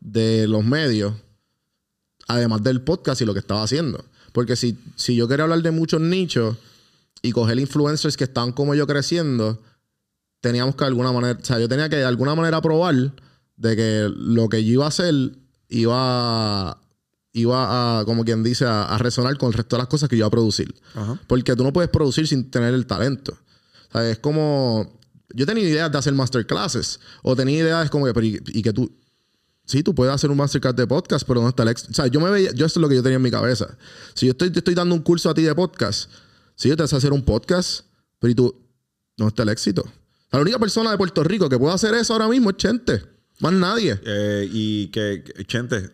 de 0.00 0.46
los 0.48 0.64
medios, 0.64 1.14
además 2.26 2.62
del 2.62 2.82
podcast 2.82 3.22
y 3.22 3.24
lo 3.24 3.32
que 3.32 3.40
estaba 3.40 3.62
haciendo? 3.62 4.04
Porque 4.32 4.54
si, 4.54 4.78
si 4.96 5.16
yo 5.16 5.26
quería 5.28 5.44
hablar 5.44 5.62
de 5.62 5.70
muchos 5.70 6.02
nichos 6.02 6.58
y 7.22 7.32
coger 7.32 7.58
influencers 7.58 8.16
que 8.16 8.24
estaban 8.24 8.52
como 8.52 8.74
yo 8.74 8.86
creciendo, 8.86 9.60
teníamos 10.40 10.76
que 10.76 10.84
de 10.84 10.88
alguna 10.88 11.12
manera, 11.12 11.38
o 11.40 11.44
sea, 11.44 11.58
yo 11.58 11.68
tenía 11.68 11.88
que 11.88 11.96
de 11.96 12.04
alguna 12.04 12.34
manera 12.34 12.60
probar 12.60 13.14
de 13.56 13.76
que 13.76 14.10
lo 14.14 14.48
que 14.48 14.64
yo 14.64 14.74
iba 14.74 14.84
a 14.84 14.88
hacer 14.88 15.14
iba, 15.68 16.80
iba 17.32 18.00
a, 18.00 18.04
como 18.04 18.24
quien 18.24 18.42
dice, 18.42 18.64
a, 18.64 18.84
a 18.84 18.98
resonar 18.98 19.36
con 19.36 19.48
el 19.48 19.54
resto 19.54 19.76
de 19.76 19.82
las 19.82 19.88
cosas 19.88 20.08
que 20.08 20.16
yo 20.16 20.20
iba 20.20 20.28
a 20.28 20.30
producir. 20.30 20.74
Ajá. 20.94 21.20
Porque 21.26 21.56
tú 21.56 21.64
no 21.64 21.72
puedes 21.72 21.90
producir 21.90 22.26
sin 22.26 22.50
tener 22.50 22.74
el 22.74 22.86
talento. 22.86 23.36
O 23.88 23.92
sea, 23.92 24.08
es 24.08 24.18
como, 24.18 24.98
yo 25.34 25.44
tenía 25.46 25.64
ideas 25.64 25.90
de 25.90 25.98
hacer 25.98 26.14
masterclasses 26.14 27.00
o 27.22 27.34
tenía 27.34 27.58
ideas 27.58 27.90
como 27.90 28.06
que, 28.06 28.14
pero 28.14 28.26
y, 28.26 28.40
y 28.46 28.62
que 28.62 28.72
tú, 28.72 28.90
Sí, 29.68 29.82
tú 29.82 29.94
puedes 29.94 30.14
hacer 30.14 30.30
un 30.30 30.38
masterclass 30.38 30.74
de 30.76 30.86
podcast, 30.86 31.28
pero 31.28 31.42
no 31.42 31.48
está 31.50 31.62
el 31.62 31.68
ex. 31.68 31.90
O 31.90 31.92
sea, 31.92 32.06
yo 32.06 32.20
me 32.20 32.30
veía, 32.30 32.52
yo 32.52 32.64
esto 32.64 32.80
es 32.80 32.82
lo 32.82 32.88
que 32.88 32.94
yo 32.94 33.02
tenía 33.02 33.16
en 33.16 33.22
mi 33.22 33.30
cabeza. 33.30 33.76
Si 34.14 34.24
yo 34.24 34.30
estoy, 34.30 34.48
te 34.48 34.60
estoy 34.60 34.74
dando 34.74 34.94
un 34.94 35.02
curso 35.02 35.28
a 35.28 35.34
ti 35.34 35.42
de 35.42 35.54
podcast, 35.54 36.10
si 36.58 36.68
yo 36.68 36.76
te 36.76 36.82
hace 36.82 36.96
hacer 36.96 37.12
un 37.12 37.22
podcast, 37.22 37.86
pero 38.18 38.32
y 38.32 38.34
tú, 38.34 38.54
no 39.16 39.28
está 39.28 39.44
el 39.44 39.48
éxito. 39.48 39.84
La 40.32 40.40
única 40.40 40.58
persona 40.58 40.90
de 40.90 40.98
Puerto 40.98 41.22
Rico 41.22 41.48
que 41.48 41.56
puede 41.56 41.72
hacer 41.72 41.94
eso 41.94 42.12
ahora 42.12 42.26
mismo 42.26 42.50
es 42.50 42.56
Chente. 42.56 43.00
Más 43.38 43.52
nadie. 43.52 43.98
Eh, 44.04 44.48
y 44.52 44.88
que, 44.88 45.22
Chente, 45.46 45.88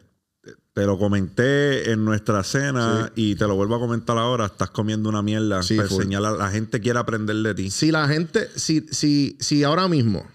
te 0.72 0.86
lo 0.86 0.98
comenté 0.98 1.92
en 1.92 2.02
nuestra 2.02 2.42
cena 2.42 3.12
y 3.14 3.34
te 3.34 3.46
lo 3.46 3.56
vuelvo 3.56 3.74
a 3.74 3.78
comentar 3.78 4.16
ahora. 4.16 4.46
Estás 4.46 4.70
comiendo 4.70 5.10
una 5.10 5.20
mierda. 5.20 5.62
Sí, 5.62 5.76
para 5.76 5.86
full. 5.90 5.98
enseñar 5.98 6.24
a 6.24 6.32
la 6.32 6.50
gente 6.50 6.80
quiere 6.80 6.98
aprender 6.98 7.36
de 7.36 7.54
ti. 7.54 7.70
Si 7.70 7.92
la 7.92 8.08
gente, 8.08 8.48
si, 8.56 8.86
si, 8.90 9.36
si 9.40 9.64
ahora 9.64 9.86
mismo, 9.86 10.26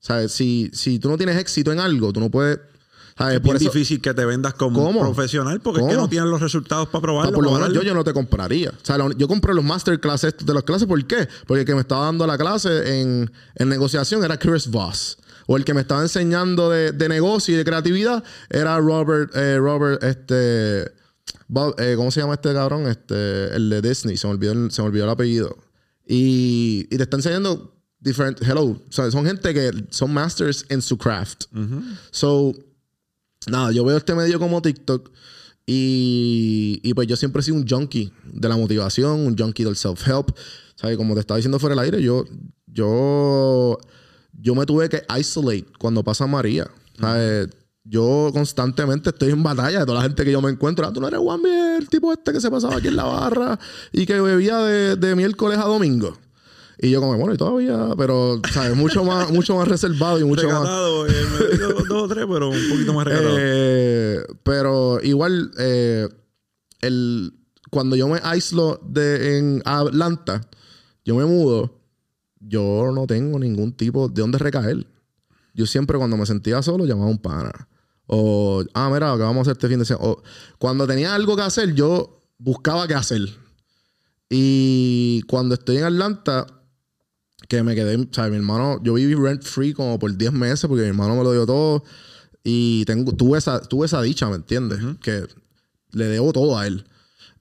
¿sabes? 0.00 0.32
Si, 0.32 0.68
si 0.72 0.98
tú 0.98 1.08
no 1.08 1.16
tienes 1.16 1.36
éxito 1.36 1.70
en 1.70 1.78
algo, 1.78 2.12
tú 2.12 2.18
no 2.18 2.28
puedes. 2.28 2.58
¿Sabes? 3.20 3.34
Es 3.36 3.40
Por 3.40 3.50
bien 3.52 3.56
eso, 3.56 3.72
difícil 3.72 4.00
que 4.00 4.12
te 4.14 4.24
vendas 4.24 4.54
como 4.54 4.82
¿Cómo? 4.84 5.00
profesional 5.00 5.60
porque 5.60 5.80
es 5.80 5.86
que 5.86 5.94
no 5.94 6.08
tienes 6.08 6.28
los 6.28 6.40
resultados 6.40 6.88
para 6.88 6.98
Ah, 6.98 7.02
probarlo. 7.02 7.32
por 7.32 7.44
lo 7.44 7.52
menos 7.52 7.72
yo, 7.72 7.94
no 7.94 8.02
te 8.04 8.12
compraría. 8.12 8.70
O 8.70 8.84
sea, 8.84 8.98
la- 8.98 9.10
yo 9.16 9.28
compré 9.28 9.54
los 9.54 9.64
masterclass 9.64 10.24
estos 10.24 10.46
de 10.46 10.54
las 10.54 10.62
clases. 10.64 10.86
¿Por 10.88 11.04
qué? 11.06 11.28
Porque 11.46 11.60
el 11.60 11.66
que 11.66 11.74
me 11.74 11.80
estaba 11.82 12.06
dando 12.06 12.26
la 12.26 12.36
clase 12.38 13.00
en, 13.00 13.30
en 13.54 13.68
negociación 13.68 14.24
era 14.24 14.38
Chris 14.38 14.66
Voss. 14.68 15.18
O 15.46 15.56
el 15.56 15.64
que 15.64 15.74
me 15.74 15.80
estaba 15.80 16.02
enseñando 16.02 16.70
de, 16.70 16.92
de 16.92 17.08
negocio 17.08 17.54
y 17.54 17.56
de 17.56 17.64
creatividad 17.64 18.22
era 18.48 18.78
Robert, 18.78 19.32
eh, 19.34 19.58
Robert, 19.58 20.02
este, 20.04 20.92
Bob- 21.48 21.74
eh, 21.78 21.94
¿cómo 21.96 22.10
se 22.12 22.20
llama 22.20 22.34
este 22.34 22.52
cabrón? 22.52 22.86
Este, 22.86 23.54
el 23.56 23.68
de 23.68 23.82
Disney. 23.82 24.16
Se 24.16 24.26
me 24.28 24.34
olvidó 24.34 24.52
el, 24.52 24.70
se 24.70 24.80
me 24.82 24.88
olvidó 24.88 25.04
el 25.04 25.10
apellido. 25.10 25.56
Y, 26.06 26.86
y 26.90 26.96
te 26.96 27.02
está 27.02 27.16
enseñando 27.16 27.74
diferentes, 27.98 28.46
hello. 28.48 28.62
O 28.64 28.80
sea, 28.90 29.10
son 29.10 29.26
gente 29.26 29.52
que 29.52 29.70
son 29.90 30.12
masters 30.12 30.64
en 30.68 30.82
su 30.82 30.96
craft. 30.98 31.44
So, 32.10 32.54
nada, 33.46 33.72
yo 33.72 33.84
veo 33.84 33.96
este 33.96 34.14
medio 34.14 34.38
como 34.38 34.60
TikTok 34.62 35.10
y, 35.66 36.80
y 36.82 36.94
pues 36.94 37.06
yo 37.06 37.16
siempre 37.16 37.40
he 37.40 37.44
sido 37.44 37.56
un 37.56 37.66
junkie 37.68 38.12
de 38.24 38.48
la 38.48 38.56
motivación, 38.56 39.20
un 39.20 39.38
junkie 39.38 39.64
del 39.64 39.76
self-help. 39.76 40.34
¿Sabes? 40.74 40.96
Como 40.96 41.14
te 41.14 41.20
estaba 41.20 41.36
diciendo 41.36 41.58
fuera 41.58 41.76
del 41.76 41.84
aire, 41.84 42.02
yo, 42.02 42.24
yo, 42.66 43.78
yo 44.32 44.54
me 44.54 44.66
tuve 44.66 44.88
que 44.88 45.02
isolate 45.18 45.66
cuando 45.78 46.02
pasa 46.02 46.26
María. 46.26 46.68
¿Sabes? 46.98 47.50
Yo 47.84 48.30
constantemente 48.32 49.10
estoy 49.10 49.30
en 49.30 49.42
batalla 49.42 49.80
de 49.80 49.86
toda 49.86 49.98
la 49.98 50.02
gente 50.02 50.24
que 50.24 50.32
yo 50.32 50.42
me 50.42 50.50
encuentro. 50.50 50.86
Ah, 50.86 50.92
tú 50.92 51.00
no 51.00 51.08
eres 51.08 51.20
Juan 51.20 51.40
el 51.78 51.88
tipo 51.88 52.12
este 52.12 52.32
que 52.32 52.40
se 52.40 52.50
pasaba 52.50 52.76
aquí 52.76 52.88
en 52.88 52.96
la 52.96 53.04
barra 53.04 53.58
y 53.92 54.06
que 54.06 54.20
bebía 54.20 54.58
de, 54.58 54.96
de 54.96 55.14
miércoles 55.14 55.58
a 55.58 55.64
domingo. 55.64 56.16
Y 56.82 56.90
yo 56.90 57.00
como, 57.00 57.14
bueno, 57.18 57.34
y 57.34 57.36
todavía, 57.36 57.88
pero, 57.98 58.40
¿sabes? 58.50 58.74
Mucho 58.74 59.04
más, 59.04 59.30
mucho 59.32 59.54
más 59.54 59.68
reservado 59.68 60.18
y 60.18 60.24
mucho 60.24 60.48
más... 60.48 60.60
Recatado, 60.60 61.06
eh, 61.06 61.26
me 61.38 61.46
digo 61.56 61.68
dos, 61.74 61.88
dos 61.88 62.02
o 62.04 62.08
tres, 62.08 62.26
pero 62.26 62.48
un 62.48 62.70
poquito 62.70 62.94
más 62.94 63.06
recatado. 63.06 63.36
Eh, 63.38 64.24
pero 64.42 64.98
igual, 65.02 65.50
eh, 65.58 66.08
el, 66.80 67.34
cuando 67.70 67.96
yo 67.96 68.08
me 68.08 68.18
aíslo 68.22 68.80
de, 68.82 69.36
en 69.36 69.62
Atlanta, 69.66 70.40
yo 71.04 71.16
me 71.16 71.26
mudo, 71.26 71.78
yo 72.40 72.90
no 72.94 73.06
tengo 73.06 73.38
ningún 73.38 73.72
tipo 73.72 74.08
de 74.08 74.22
dónde 74.22 74.38
recaer. 74.38 74.86
Yo 75.52 75.66
siempre 75.66 75.98
cuando 75.98 76.16
me 76.16 76.24
sentía 76.24 76.62
solo 76.62 76.86
llamaba 76.86 77.08
a 77.08 77.10
un 77.10 77.18
pana. 77.18 77.68
O, 78.06 78.64
ah, 78.72 78.88
mira, 78.90 79.12
¿qué 79.12 79.22
vamos 79.22 79.38
a 79.38 79.40
hacer 79.42 79.52
este 79.52 79.68
fin 79.68 79.80
de 79.80 79.84
semana? 79.84 80.08
O, 80.08 80.22
cuando 80.58 80.86
tenía 80.86 81.14
algo 81.14 81.36
que 81.36 81.42
hacer, 81.42 81.74
yo 81.74 82.24
buscaba 82.38 82.88
qué 82.88 82.94
hacer. 82.94 83.20
Y 84.30 85.22
cuando 85.28 85.54
estoy 85.56 85.76
en 85.76 85.84
Atlanta, 85.84 86.46
que 87.50 87.64
me 87.64 87.74
quedé, 87.74 87.96
o 87.96 88.06
sea, 88.12 88.28
mi 88.28 88.36
hermano, 88.36 88.80
yo 88.80 88.94
viví 88.94 89.12
rent 89.16 89.42
free 89.42 89.74
como 89.74 89.98
por 89.98 90.16
10 90.16 90.32
meses 90.32 90.68
porque 90.68 90.82
mi 90.82 90.88
hermano 90.88 91.16
me 91.16 91.24
lo 91.24 91.32
dio 91.32 91.44
todo. 91.46 91.82
Y 92.44 92.84
tengo, 92.84 93.12
tuve, 93.12 93.38
esa, 93.38 93.60
tuve 93.60 93.86
esa 93.86 94.00
dicha, 94.00 94.28
¿me 94.28 94.36
entiendes? 94.36 94.78
Que 95.02 95.26
le 95.90 96.04
debo 96.04 96.32
todo 96.32 96.56
a 96.56 96.68
él. 96.68 96.84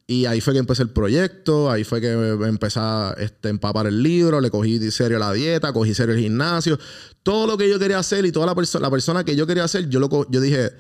Y 0.08 0.26
ahí 0.26 0.42
fue 0.42 0.54
que 0.54 0.60
empecé 0.60 0.82
el 0.82 0.90
proyecto, 0.90 1.70
ahí 1.70 1.84
fue 1.84 2.02
que 2.02 2.12
empecé 2.12 2.80
a 2.82 3.16
este, 3.20 3.50
empapar 3.50 3.86
el 3.86 4.02
libro, 4.02 4.42
le 4.42 4.50
cogí 4.50 4.80
serio 4.90 5.20
la 5.20 5.32
dieta, 5.32 5.72
cogí 5.74 5.94
serio 5.94 6.16
el 6.16 6.22
gimnasio. 6.22 6.80
Todo 7.22 7.46
lo 7.46 7.56
que 7.56 7.70
yo 7.70 7.78
quería 7.78 8.00
hacer 8.00 8.26
y 8.26 8.32
toda 8.32 8.48
la, 8.48 8.56
persona 8.56 8.88
la 8.88 8.90
persona 8.90 9.24
que 9.24 9.36
yo 9.36 9.46
quería 9.46 9.66
hacer, 9.66 9.90
yo, 9.90 10.00
lo 10.00 10.10
yo 10.32 10.42
dije, 10.42 10.72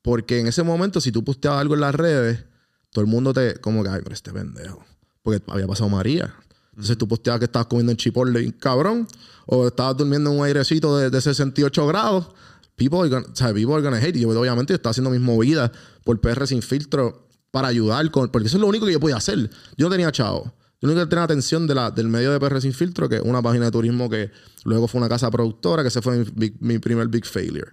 porque 0.00 0.40
en 0.40 0.46
ese 0.46 0.62
momento 0.62 1.02
si 1.02 1.12
tú 1.12 1.22
posteabas 1.22 1.60
algo 1.60 1.74
en 1.74 1.82
las 1.82 1.94
redes, 1.94 2.44
todo 2.90 3.04
el 3.04 3.10
mundo 3.10 3.34
te, 3.34 3.56
como 3.56 3.82
que, 3.82 3.90
ay, 3.90 4.00
pero 4.02 4.14
este 4.14 4.32
pendejo. 4.32 4.82
Porque 5.22 5.42
había 5.48 5.66
pasado 5.66 5.90
María. 5.90 6.34
Entonces 6.80 6.96
tú 6.96 7.06
posteabas 7.06 7.40
que 7.40 7.44
estabas 7.44 7.66
comiendo 7.66 7.92
en 7.92 7.98
Chipotle, 7.98 8.54
cabrón, 8.58 9.06
o 9.44 9.66
estabas 9.66 9.98
durmiendo 9.98 10.30
en 10.30 10.38
un 10.38 10.46
airecito 10.46 10.96
de, 10.96 11.10
de 11.10 11.20
68 11.20 11.86
grados. 11.86 12.28
People 12.76 13.00
are, 13.00 13.10
gonna, 13.10 13.26
o 13.26 13.54
people 13.54 13.74
are 13.74 13.96
hate. 13.98 14.16
Y 14.16 14.20
yo, 14.20 14.30
obviamente, 14.30 14.72
yo 14.72 14.76
estaba 14.76 14.92
haciendo 14.92 15.10
mis 15.10 15.20
movidas 15.20 15.70
por 16.04 16.18
PR 16.22 16.46
sin 16.46 16.62
filtro 16.62 17.28
para 17.50 17.68
ayudar, 17.68 18.10
con, 18.10 18.30
porque 18.30 18.48
eso 18.48 18.56
es 18.56 18.62
lo 18.62 18.66
único 18.66 18.86
que 18.86 18.92
yo 18.92 19.00
podía 19.00 19.16
hacer. 19.16 19.50
Yo 19.76 19.86
no 19.86 19.90
tenía 19.90 20.10
chavo. 20.10 20.54
Yo 20.80 20.88
no 20.88 21.06
tenía 21.06 21.24
atención 21.24 21.66
del 21.66 22.08
medio 22.08 22.32
de 22.32 22.40
PR 22.40 22.62
sin 22.62 22.72
filtro, 22.72 23.10
que 23.10 23.16
es 23.16 23.22
una 23.22 23.42
página 23.42 23.66
de 23.66 23.70
turismo 23.72 24.08
que 24.08 24.30
luego 24.64 24.88
fue 24.88 25.00
una 25.00 25.10
casa 25.10 25.30
productora, 25.30 25.82
que 25.82 25.88
ese 25.88 26.00
fue 26.00 26.24
mi, 26.34 26.54
mi 26.60 26.78
primer 26.78 27.08
big 27.08 27.26
failure. 27.26 27.72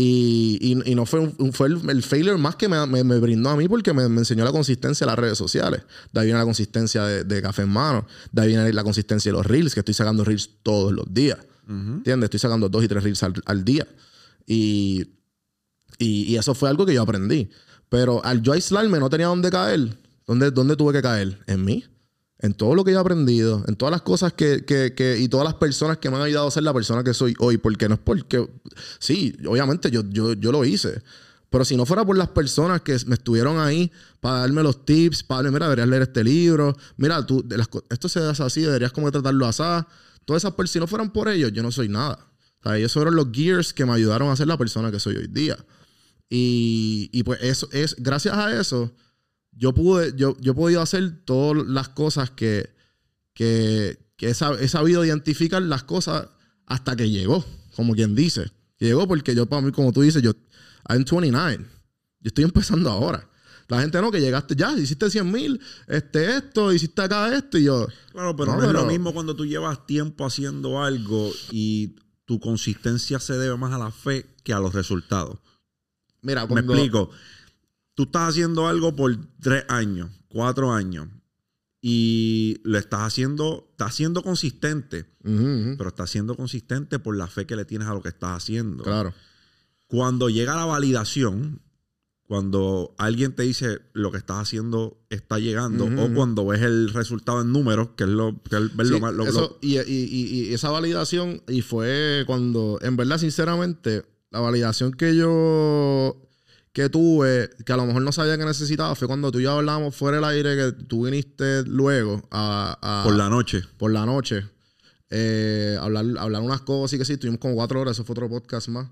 Y, 0.00 0.58
y, 0.60 0.92
y, 0.92 0.94
no 0.94 1.06
fue, 1.06 1.18
un, 1.18 1.52
fue 1.52 1.66
el, 1.66 1.90
el, 1.90 2.04
failure 2.04 2.38
más 2.38 2.54
que 2.54 2.68
me, 2.68 2.86
me, 2.86 3.02
me 3.02 3.18
brindó 3.18 3.50
a 3.50 3.56
mí 3.56 3.66
porque 3.66 3.92
me, 3.92 4.08
me, 4.08 4.20
enseñó 4.20 4.44
la 4.44 4.52
consistencia 4.52 5.04
de 5.04 5.10
las 5.10 5.18
redes 5.18 5.36
sociales. 5.36 5.82
De 6.12 6.20
ahí 6.20 6.26
viene 6.26 6.38
la 6.38 6.44
consistencia 6.44 7.02
de, 7.02 7.24
de, 7.24 7.42
Café 7.42 7.62
en 7.62 7.70
Mano. 7.70 8.06
De 8.30 8.42
ahí 8.42 8.48
viene 8.48 8.72
la 8.72 8.84
consistencia 8.84 9.32
de 9.32 9.36
los 9.36 9.44
reels, 9.44 9.74
que 9.74 9.80
estoy 9.80 9.94
sacando 9.94 10.22
reels 10.22 10.50
todos 10.62 10.92
los 10.92 11.12
días. 11.12 11.38
Uh 11.66 11.72
-huh. 11.72 11.94
¿Entiendes? 11.96 12.26
Estoy 12.26 12.38
sacando 12.38 12.68
dos 12.68 12.84
y 12.84 12.86
tres 12.86 13.02
reels 13.02 13.20
al, 13.24 13.34
al 13.44 13.64
día. 13.64 13.88
Y, 14.46 15.04
y, 15.98 16.32
y, 16.32 16.36
eso 16.36 16.54
fue 16.54 16.68
algo 16.68 16.86
que 16.86 16.94
yo 16.94 17.02
aprendí. 17.02 17.50
Pero 17.88 18.24
al 18.24 18.40
yo 18.40 18.52
aislarme 18.52 19.00
no 19.00 19.10
tenía 19.10 19.26
dónde 19.26 19.50
caer. 19.50 19.98
¿Dónde, 20.28 20.52
dónde 20.52 20.76
tuve 20.76 20.92
que 20.92 21.02
caer? 21.02 21.40
En 21.48 21.64
mí. 21.64 21.84
En 22.40 22.54
todo 22.54 22.74
lo 22.74 22.84
que 22.84 22.92
yo 22.92 22.98
he 22.98 23.00
aprendido, 23.00 23.64
en 23.66 23.74
todas 23.74 23.90
las 23.90 24.02
cosas 24.02 24.32
que, 24.32 24.64
que, 24.64 24.94
que, 24.94 25.18
y 25.18 25.28
todas 25.28 25.44
las 25.44 25.54
personas 25.54 25.98
que 25.98 26.08
me 26.08 26.16
han 26.16 26.22
ayudado 26.22 26.46
a 26.46 26.50
ser 26.52 26.62
la 26.62 26.72
persona 26.72 27.02
que 27.02 27.12
soy 27.12 27.34
hoy. 27.38 27.58
Porque 27.58 27.88
no 27.88 27.96
es 27.96 28.00
porque. 28.00 28.48
Sí, 29.00 29.36
obviamente 29.46 29.90
yo, 29.90 30.02
yo, 30.08 30.34
yo 30.34 30.52
lo 30.52 30.64
hice. 30.64 31.02
Pero 31.50 31.64
si 31.64 31.76
no 31.76 31.86
fuera 31.86 32.04
por 32.04 32.16
las 32.16 32.28
personas 32.28 32.82
que 32.82 32.96
me 33.06 33.14
estuvieron 33.14 33.58
ahí 33.58 33.90
para 34.20 34.40
darme 34.40 34.62
los 34.62 34.84
tips, 34.84 35.22
para 35.22 35.42
darme, 35.42 35.52
mira, 35.52 35.66
deberías 35.66 35.88
leer 35.88 36.02
este 36.02 36.22
libro, 36.22 36.76
mira, 36.96 37.24
tú, 37.24 37.42
de 37.46 37.56
las, 37.56 37.68
esto 37.88 38.08
se 38.08 38.20
hace 38.20 38.42
así, 38.42 38.60
deberías 38.60 38.92
como 38.92 39.10
tratarlo 39.10 39.46
así. 39.46 39.62
Todas 40.24 40.42
esas 40.42 40.52
personas, 40.52 40.72
si 40.72 40.78
no 40.80 40.86
fueran 40.86 41.10
por 41.10 41.28
ellos, 41.28 41.50
yo 41.52 41.62
no 41.62 41.72
soy 41.72 41.88
nada. 41.88 42.18
O 42.60 42.68
sea, 42.68 42.76
ellos 42.76 42.92
fueron 42.92 43.16
los 43.16 43.28
gears 43.32 43.72
que 43.72 43.86
me 43.86 43.92
ayudaron 43.92 44.28
a 44.28 44.36
ser 44.36 44.46
la 44.46 44.58
persona 44.58 44.90
que 44.90 45.00
soy 45.00 45.16
hoy 45.16 45.26
día. 45.28 45.56
Y, 46.28 47.08
y 47.12 47.22
pues 47.22 47.42
eso 47.42 47.68
es, 47.72 47.96
gracias 47.98 48.36
a 48.36 48.60
eso, 48.60 48.92
yo 49.58 49.74
pude, 49.74 50.12
yo, 50.16 50.36
yo 50.40 50.52
he 50.52 50.54
podido 50.54 50.80
hacer 50.80 51.24
todas 51.24 51.66
las 51.66 51.88
cosas 51.88 52.30
que, 52.30 52.70
que, 53.34 53.98
que 54.16 54.28
he, 54.28 54.30
he, 54.30 54.68
sabido 54.68 55.04
identificar 55.04 55.60
las 55.60 55.82
cosas 55.82 56.28
hasta 56.64 56.94
que 56.94 57.10
llegó, 57.10 57.44
como 57.74 57.94
quien 57.94 58.14
dice. 58.14 58.52
Llegó 58.78 59.08
porque 59.08 59.34
yo, 59.34 59.46
para 59.46 59.62
mí, 59.62 59.72
como 59.72 59.92
tú 59.92 60.02
dices, 60.02 60.22
yo, 60.22 60.32
I'm 60.88 61.04
29. 61.04 61.58
Yo 62.20 62.28
estoy 62.28 62.44
empezando 62.44 62.88
ahora. 62.88 63.28
La 63.66 63.80
gente 63.80 64.00
no, 64.00 64.12
que 64.12 64.20
llegaste 64.20 64.54
ya, 64.54 64.72
hiciste 64.78 65.10
100 65.10 65.30
mil, 65.30 65.60
este, 65.88 66.36
esto, 66.36 66.72
hiciste 66.72 67.02
acá 67.02 67.36
esto, 67.36 67.58
y 67.58 67.64
yo. 67.64 67.88
Claro, 68.12 68.34
pero 68.36 68.52
no, 68.52 68.58
no 68.58 68.62
es 68.62 68.68
pero, 68.68 68.80
lo 68.82 68.86
mismo 68.86 69.12
cuando 69.12 69.34
tú 69.34 69.44
llevas 69.44 69.86
tiempo 69.86 70.24
haciendo 70.24 70.82
algo 70.82 71.32
y 71.50 71.96
tu 72.24 72.38
consistencia 72.38 73.18
se 73.18 73.34
debe 73.34 73.56
más 73.56 73.74
a 73.74 73.78
la 73.78 73.90
fe 73.90 74.24
que 74.44 74.52
a 74.52 74.60
los 74.60 74.72
resultados. 74.72 75.38
Mira, 76.22 76.46
cuando... 76.46 76.72
me 76.72 76.78
explico 76.78 77.10
tú 77.98 78.04
estás 78.04 78.28
haciendo 78.28 78.68
algo 78.68 78.94
por 78.94 79.12
tres 79.40 79.64
años, 79.66 80.08
cuatro 80.28 80.72
años, 80.72 81.08
y 81.80 82.60
lo 82.62 82.78
estás 82.78 83.00
haciendo, 83.00 83.66
estás 83.72 83.92
siendo 83.92 84.22
consistente, 84.22 85.06
uh 85.24 85.28
-huh. 85.28 85.76
pero 85.76 85.88
estás 85.88 86.08
siendo 86.08 86.36
consistente 86.36 87.00
por 87.00 87.16
la 87.16 87.26
fe 87.26 87.44
que 87.44 87.56
le 87.56 87.64
tienes 87.64 87.88
a 87.88 87.94
lo 87.94 88.00
que 88.00 88.10
estás 88.10 88.36
haciendo. 88.36 88.84
Claro. 88.84 89.12
Cuando 89.88 90.28
llega 90.28 90.54
la 90.54 90.64
validación, 90.64 91.60
cuando 92.22 92.94
alguien 92.98 93.34
te 93.34 93.42
dice 93.42 93.80
lo 93.94 94.12
que 94.12 94.18
estás 94.18 94.42
haciendo 94.42 95.04
está 95.10 95.40
llegando, 95.40 95.86
uh 95.86 95.90
-huh. 95.90 96.12
o 96.12 96.14
cuando 96.14 96.46
ves 96.46 96.62
el 96.62 96.90
resultado 96.90 97.40
en 97.40 97.50
números, 97.50 97.88
que 97.96 98.04
es 98.04 98.10
lo 98.10 98.40
que 98.44 98.58
es 98.58 98.70
sí, 98.86 98.92
lo 98.92 99.00
más. 99.00 99.12
Lo, 99.12 99.24
eso, 99.24 99.40
lo... 99.40 99.58
Y, 99.60 99.76
y, 99.80 100.50
y, 100.50 100.54
esa 100.54 100.70
validación, 100.70 101.42
y 101.48 101.62
fue 101.62 102.22
cuando, 102.28 102.78
en 102.80 102.96
verdad, 102.96 103.18
sinceramente, 103.18 104.04
la 104.30 104.38
validación 104.38 104.92
que 104.92 105.16
yo 105.16 106.27
que 106.78 106.88
tuve, 106.88 107.50
que 107.66 107.72
a 107.72 107.76
lo 107.76 107.86
mejor 107.86 108.02
no 108.02 108.12
sabía 108.12 108.38
que 108.38 108.44
necesitaba, 108.44 108.94
fue 108.94 109.08
cuando 109.08 109.32
tú 109.32 109.40
y 109.40 109.42
yo 109.42 109.50
hablamos 109.50 109.96
fuera 109.96 110.18
del 110.18 110.24
aire, 110.24 110.54
que 110.54 110.84
tú 110.84 111.06
viniste 111.06 111.64
luego 111.64 112.22
a... 112.30 112.78
a 112.80 113.02
por 113.02 113.16
la 113.16 113.28
noche. 113.28 113.64
Por 113.78 113.90
la 113.90 114.06
noche. 114.06 114.46
Eh, 115.10 115.76
hablar, 115.80 116.06
hablar 116.20 116.40
unas 116.40 116.60
cosas 116.60 116.92
y 116.92 116.98
que 116.98 117.04
sí, 117.04 117.14
estuvimos 117.14 117.40
como 117.40 117.56
cuatro 117.56 117.80
horas, 117.80 117.96
eso 117.96 118.04
fue 118.04 118.12
otro 118.12 118.28
podcast 118.28 118.68
más. 118.68 118.86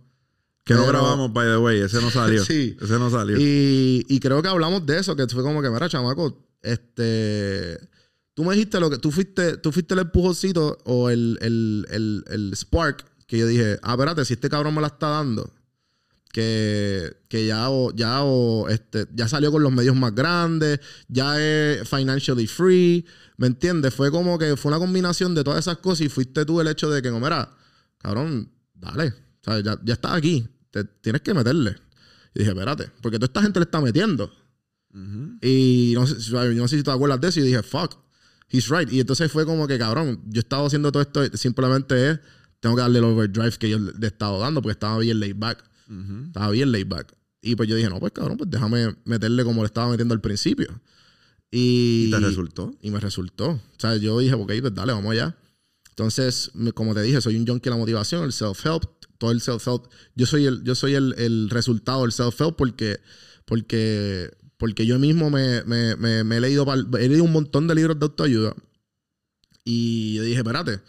Que 0.65 0.75
Pero, 0.75 0.81
no 0.81 0.87
grabamos, 0.89 1.33
by 1.33 1.47
the 1.47 1.59
way, 1.59 1.79
ese 1.79 2.01
no 2.01 2.11
salió. 2.11 2.45
sí. 2.45 2.77
Ese 2.83 2.99
no 2.99 3.09
salió. 3.09 3.39
Y, 3.39 4.05
y, 4.09 4.19
creo 4.19 4.43
que 4.43 4.49
hablamos 4.49 4.85
de 4.85 4.99
eso, 4.99 5.15
que 5.15 5.29
fue 5.29 5.45
como 5.45 5.63
que, 5.63 5.71
mira, 5.71 5.89
chamaco, 5.89 6.45
este... 6.63 7.79
Tú 8.35 8.43
me 8.43 8.55
dijiste 8.55 8.81
lo 8.81 8.91
que... 8.91 8.99
Tú 8.99 9.13
fuiste, 9.13 9.59
tú 9.59 9.71
fuiste 9.71 9.95
el 9.95 10.01
empujoncito 10.01 10.77
o 10.87 11.09
el, 11.09 11.39
el, 11.41 11.87
el, 11.91 12.25
el 12.31 12.53
spark 12.57 13.05
que 13.29 13.39
yo 13.39 13.47
dije, 13.47 13.79
ah, 13.83 13.93
espérate, 13.93 14.25
si 14.25 14.35
este 14.35 14.49
cabrón 14.49 14.75
me 14.75 14.81
la 14.81 14.89
está 14.89 15.09
dando 15.09 15.53
que, 16.37 17.17
que 17.31 17.47
ya, 17.47 17.71
o, 17.71 17.95
ya, 17.95 18.23
o, 18.23 18.69
este, 18.69 19.07
ya 19.15 19.27
salió 19.27 19.51
con 19.51 19.63
los 19.63 19.73
medios 19.73 19.97
más 19.97 20.15
grandes, 20.15 20.81
ya 21.09 21.41
es 21.41 21.89
financially 21.89 22.47
free, 22.47 23.07
¿me 23.39 23.47
entiendes? 23.47 23.95
Fue 23.95 24.11
como 24.11 24.39
que 24.39 24.55
fue 24.59 24.69
una 24.69 24.79
combinación 24.79 25.35
de 25.35 25.43
todas 25.43 25.61
esas 25.61 25.79
cosas 25.79 26.03
y 26.03 26.09
fuiste 26.11 26.45
tú 26.45 26.61
el 26.61 26.69
hecho 26.69 26.91
de 26.91 27.01
que, 27.01 27.11
no, 27.11 27.21
mira, 27.21 27.57
cabrón, 27.97 28.53
dale, 28.75 29.15
o 29.15 29.45
sea, 29.45 29.61
ya, 29.61 29.81
ya 29.83 29.95
estás 29.95 30.13
aquí, 30.13 30.47
te, 30.71 30.85
tienes 30.85 31.23
que 31.23 31.33
meterle. 31.33 31.75
Y 32.35 32.41
dije, 32.41 32.51
espérate, 32.51 32.91
porque 33.01 33.19
toda 33.19 33.29
esta 33.29 33.41
gente 33.41 33.59
le 33.59 33.65
está 33.65 33.81
metiendo. 33.81 34.31
Uh 34.93 34.99
-huh. 34.99 35.39
Y 35.41 35.95
no 35.95 36.07
sé, 36.07 36.55
no 36.55 36.69
sé 36.69 36.77
si 36.77 36.83
te 36.83 36.91
acuerdas 36.91 37.19
de 37.19 37.29
eso 37.29 37.41
y 37.41 37.45
dije, 37.45 37.63
fuck, 37.63 37.97
he's 38.51 38.69
right. 38.69 38.93
Y 38.93 39.01
entonces 39.01 39.33
fue 39.33 39.47
como 39.47 39.67
que, 39.67 39.79
cabrón, 39.79 40.21
yo 40.27 40.41
estaba 40.41 40.67
haciendo 40.67 40.93
todo 40.93 41.01
esto, 41.01 41.25
simplemente 41.39 42.11
es, 42.11 42.21
tengo 42.61 42.77
que 42.77 42.83
darle 42.83 42.99
el 42.99 43.07
overdrive 43.07 43.53
que 43.53 43.71
yo 43.71 43.79
le 43.79 43.93
he 44.03 44.07
estado 44.09 44.39
dando 44.39 44.61
porque 44.61 44.73
estaba 44.73 44.99
bien 44.99 45.19
laid 45.19 45.37
back. 45.39 45.65
Uh 45.89 45.93
-huh. 45.93 46.27
Estaba 46.27 46.51
bien 46.51 46.73
laid 46.73 46.89
back. 46.89 47.15
Y 47.43 47.55
pues 47.55 47.69
yo 47.69 47.77
dije, 47.77 47.89
no, 47.89 48.01
pues 48.01 48.13
cabrón, 48.13 48.37
pues 48.37 48.51
déjame 48.51 48.97
meterle 49.05 49.45
como 49.45 49.63
le 49.63 49.67
estaba 49.67 49.89
metiendo 49.91 50.15
al 50.15 50.21
principio. 50.21 50.81
Y, 51.51 52.07
¿Y 52.09 52.11
te 52.11 52.19
resultó? 52.19 52.75
Y 52.83 52.91
me 52.91 52.99
resultó. 52.99 53.51
O 53.51 53.61
sea, 53.79 53.97
yo 53.97 54.19
dije, 54.19 54.35
ok, 54.35 54.53
pues 54.61 54.75
dale, 54.75 54.93
vamos 54.93 55.13
allá. 55.13 55.37
Entonces, 55.91 56.51
como 56.75 56.95
te 56.95 57.03
dije, 57.03 57.21
soy 57.21 57.37
un 57.37 57.47
junkie 57.47 57.71
de 57.71 57.71
la 57.71 57.77
motivación, 57.77 58.25
el 58.25 58.33
self-help, 58.33 58.83
todo 59.19 59.31
el 59.31 59.41
self-help. 59.41 59.89
Yo 60.15 60.27
soy 60.27 60.45
el, 60.47 60.63
yo 60.63 60.75
soy 60.75 60.95
el, 60.95 61.15
el 61.17 61.49
resultado 61.49 62.03
del 62.03 62.13
self-help 62.13 62.57
porque, 62.57 63.01
porque, 63.47 64.31
porque 64.59 64.85
yo 64.85 64.99
mismo 64.99 65.31
me, 65.31 65.63
me, 65.65 65.97
me, 65.97 66.25
me 66.25 66.37
he, 66.37 66.41
leído, 66.41 66.67
he 66.99 67.09
leído 67.09 67.25
un 67.25 67.33
montón 67.33 67.67
de 67.67 67.75
libros 67.75 67.99
de 67.99 68.05
autoayuda. 68.05 68.55
Y 69.65 70.15
yo 70.17 70.23
dije, 70.25 70.39
espérate, 70.39 70.81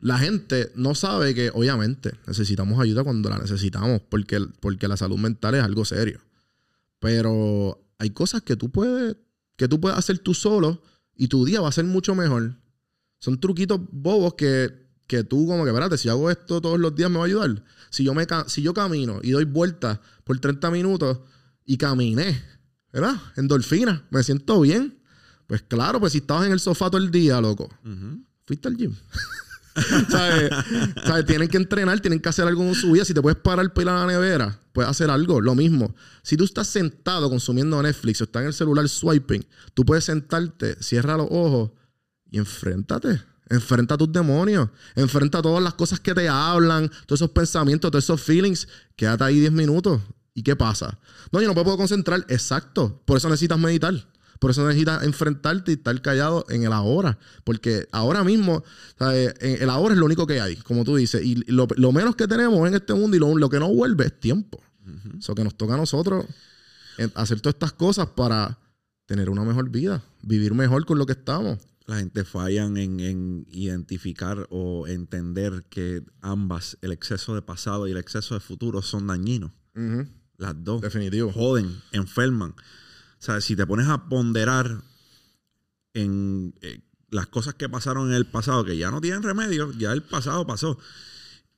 la 0.00 0.18
gente 0.18 0.70
no 0.76 0.94
sabe 0.94 1.34
que, 1.34 1.50
obviamente, 1.52 2.12
necesitamos 2.26 2.80
ayuda 2.80 3.02
cuando 3.02 3.28
la 3.30 3.38
necesitamos, 3.38 4.00
porque, 4.08 4.40
porque 4.60 4.86
la 4.86 4.96
salud 4.96 5.18
mental 5.18 5.56
es 5.56 5.64
algo 5.64 5.84
serio. 5.84 6.20
Pero 7.00 7.84
hay 7.98 8.10
cosas 8.10 8.42
que 8.42 8.56
tú 8.56 8.70
puedes, 8.70 9.16
que 9.56 9.66
tú 9.66 9.80
puedes 9.80 9.98
hacer 9.98 10.18
tú 10.18 10.34
solo 10.34 10.82
y 11.16 11.28
tu 11.28 11.44
día 11.44 11.60
va 11.60 11.68
a 11.68 11.72
ser 11.72 11.84
mucho 11.84 12.14
mejor. 12.14 12.56
Son 13.18 13.40
truquitos 13.40 13.80
bobos 13.90 14.34
que, 14.34 14.72
que 15.08 15.24
tú, 15.24 15.48
como 15.48 15.64
que, 15.64 15.70
espérate, 15.70 15.98
si 15.98 16.08
hago 16.08 16.30
esto 16.30 16.60
todos 16.60 16.78
los 16.78 16.94
días 16.94 17.10
me 17.10 17.16
va 17.16 17.24
a 17.24 17.26
ayudar. 17.26 17.64
Si 17.90 18.04
yo, 18.04 18.14
me, 18.14 18.24
si 18.46 18.62
yo 18.62 18.72
camino 18.72 19.18
y 19.22 19.32
doy 19.32 19.44
vueltas 19.44 19.98
por 20.22 20.38
30 20.38 20.70
minutos 20.70 21.18
y 21.64 21.76
caminé, 21.76 22.40
¿verdad? 22.92 23.16
Endorfina, 23.36 24.06
me 24.10 24.22
siento 24.22 24.60
bien. 24.60 24.96
Pues 25.48 25.62
claro, 25.62 25.98
pues 25.98 26.12
si 26.12 26.18
estabas 26.18 26.46
en 26.46 26.52
el 26.52 26.60
sofá 26.60 26.88
todo 26.88 27.02
el 27.02 27.10
día, 27.10 27.40
loco, 27.40 27.68
uh 27.84 27.88
-huh. 27.88 28.24
fuiste 28.46 28.68
al 28.68 28.76
gym. 28.76 28.94
¿Sabes? 30.08 30.50
¿Sabes? 31.04 31.26
Tienen 31.26 31.48
que 31.48 31.56
entrenar, 31.56 32.00
tienen 32.00 32.20
que 32.20 32.28
hacer 32.28 32.46
algo 32.46 32.62
en 32.62 32.74
su 32.74 32.92
vida. 32.92 33.04
Si 33.04 33.14
te 33.14 33.22
puedes 33.22 33.38
parar 33.38 33.72
para 33.72 33.82
ir 33.82 33.88
a 33.88 34.06
la 34.06 34.06
nevera, 34.06 34.58
puedes 34.72 34.90
hacer 34.90 35.10
algo. 35.10 35.40
Lo 35.40 35.54
mismo. 35.54 35.94
Si 36.22 36.36
tú 36.36 36.44
estás 36.44 36.68
sentado 36.68 37.28
consumiendo 37.30 37.82
Netflix 37.82 38.20
o 38.20 38.24
estás 38.24 38.42
en 38.42 38.48
el 38.48 38.54
celular 38.54 38.88
swiping, 38.88 39.44
tú 39.74 39.84
puedes 39.84 40.04
sentarte, 40.04 40.76
cierra 40.82 41.16
los 41.16 41.28
ojos 41.30 41.70
y 42.30 42.38
enfréntate. 42.38 43.22
Enfrenta 43.50 43.94
a 43.94 43.98
tus 43.98 44.12
demonios. 44.12 44.68
Enfrenta 44.94 45.40
todas 45.40 45.62
las 45.62 45.74
cosas 45.74 46.00
que 46.00 46.14
te 46.14 46.28
hablan, 46.28 46.88
todos 47.06 47.20
esos 47.20 47.30
pensamientos, 47.30 47.90
todos 47.90 48.04
esos 48.04 48.20
feelings. 48.20 48.68
Quédate 48.96 49.24
ahí 49.24 49.40
10 49.40 49.52
minutos. 49.52 50.02
¿Y 50.34 50.42
qué 50.42 50.54
pasa? 50.54 50.98
No, 51.32 51.40
yo 51.40 51.48
no 51.48 51.54
me 51.54 51.64
puedo 51.64 51.76
concentrar. 51.76 52.24
Exacto. 52.28 53.02
Por 53.04 53.16
eso 53.16 53.28
necesitas 53.28 53.58
meditar. 53.58 53.94
Por 54.38 54.50
eso 54.50 54.66
necesitas 54.66 55.02
enfrentarte 55.04 55.72
y 55.72 55.74
estar 55.74 56.00
callado 56.00 56.44
en 56.48 56.62
el 56.62 56.72
ahora. 56.72 57.18
Porque 57.44 57.88
ahora 57.92 58.24
mismo, 58.24 58.62
¿sabes? 58.98 59.34
el 59.40 59.70
ahora 59.70 59.94
es 59.94 60.00
lo 60.00 60.06
único 60.06 60.26
que 60.26 60.40
hay, 60.40 60.56
como 60.56 60.84
tú 60.84 60.96
dices. 60.96 61.24
Y 61.24 61.36
lo, 61.50 61.66
lo 61.76 61.92
menos 61.92 62.16
que 62.16 62.28
tenemos 62.28 62.66
en 62.68 62.74
este 62.74 62.94
mundo 62.94 63.16
y 63.16 63.20
lo, 63.20 63.36
lo 63.36 63.48
que 63.48 63.58
no 63.58 63.72
vuelve 63.72 64.06
es 64.06 64.20
tiempo. 64.20 64.60
Eso 65.18 65.32
uh 65.32 65.34
-huh. 65.34 65.36
que 65.36 65.44
nos 65.44 65.56
toca 65.56 65.74
a 65.74 65.76
nosotros 65.76 66.24
hacer 67.14 67.40
todas 67.40 67.54
estas 67.54 67.72
cosas 67.72 68.08
para, 68.08 68.58
tener 69.08 69.30
una 69.30 69.42
mejor 69.42 69.70
vida, 69.70 70.04
vivir 70.22 70.52
mejor 70.52 70.84
con 70.84 70.98
lo 70.98 71.06
que 71.06 71.14
estamos. 71.14 71.58
La 71.86 71.96
gente 71.96 72.24
fallan 72.24 72.76
en, 72.76 73.00
en 73.00 73.46
identificar 73.50 74.46
o 74.50 74.86
entender 74.86 75.64
que 75.70 76.04
ambas, 76.20 76.76
el 76.82 76.92
exceso 76.92 77.34
de 77.34 77.40
pasado 77.40 77.88
y 77.88 77.92
el 77.92 77.96
exceso 77.96 78.34
de 78.34 78.40
futuro, 78.40 78.82
son 78.82 79.06
dañinos. 79.06 79.50
Las 80.36 80.62
dos. 80.62 80.82
Definitivo. 80.82 81.32
Joden, 81.32 81.74
enferman. 81.92 82.54
O 83.18 83.22
sea, 83.22 83.40
si 83.40 83.56
te 83.56 83.66
pones 83.66 83.88
a 83.88 84.08
ponderar 84.08 84.82
en 85.94 86.54
eh, 86.62 86.80
las 87.10 87.26
cosas 87.26 87.54
que 87.54 87.68
pasaron 87.68 88.08
en 88.08 88.14
el 88.14 88.26
pasado, 88.26 88.64
que 88.64 88.76
ya 88.76 88.90
no 88.90 89.00
tienen 89.00 89.22
remedio, 89.22 89.72
ya 89.72 89.92
el 89.92 90.02
pasado 90.02 90.46
pasó. 90.46 90.78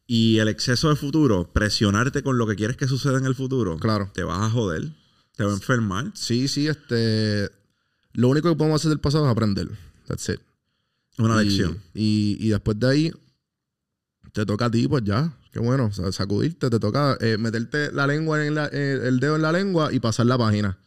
Y 0.07 0.39
el 0.39 0.49
exceso 0.49 0.89
de 0.89 0.97
futuro, 0.97 1.53
presionarte 1.53 2.23
con 2.23 2.39
lo 2.39 2.47
que 2.47 2.57
quieres 2.57 2.77
que 2.77 2.89
suceda 2.89 3.19
en 3.19 3.27
el 3.27 3.35
futuro, 3.35 3.77
Claro. 3.79 4.11
te 4.15 4.25
vas 4.25 4.41
a 4.41 4.51
joder, 4.51 4.91
te 5.37 5.45
va 5.45 5.51
a 5.51 5.55
enfermar. 5.55 6.11
Sí, 6.15 6.49
sí, 6.49 6.67
este. 6.69 7.51
Lo 8.13 8.29
único 8.29 8.49
que 8.49 8.57
podemos 8.57 8.81
hacer 8.81 8.89
del 8.89 8.99
pasado 9.01 9.27
es 9.27 9.31
aprender. 9.31 9.69
That's 10.09 10.29
it. 10.31 10.41
Una 11.19 11.41
Y- 11.43 11.47
lección. 11.47 11.79
Y, 11.95 12.37
y 12.41 12.49
después 12.49 12.79
de 12.81 12.89
ahí, 12.89 13.13
te 14.33 14.45
toca 14.47 14.65
a 14.67 14.71
ti, 14.71 14.89
pues 14.89 15.05
ya. 15.05 15.37
Qué 15.53 15.59
bueno, 15.61 15.87
o 15.87 15.93
sea, 15.93 16.11
sacudirte, 16.13 16.71
te 16.71 16.79
toca 16.81 17.17
eh, 17.21 17.37
meterte 17.37 17.93
la 17.93 18.07
lengua 18.07 18.45
en 18.45 18.55
la, 18.55 18.67
eh, 18.73 19.01
el 19.05 19.19
dedo 19.21 19.37
en 19.37 19.43
la 19.43 19.53
lengua 19.53 19.93
y 19.93 19.99
pasar 20.01 20.27
la 20.27 20.39
página. 20.39 20.79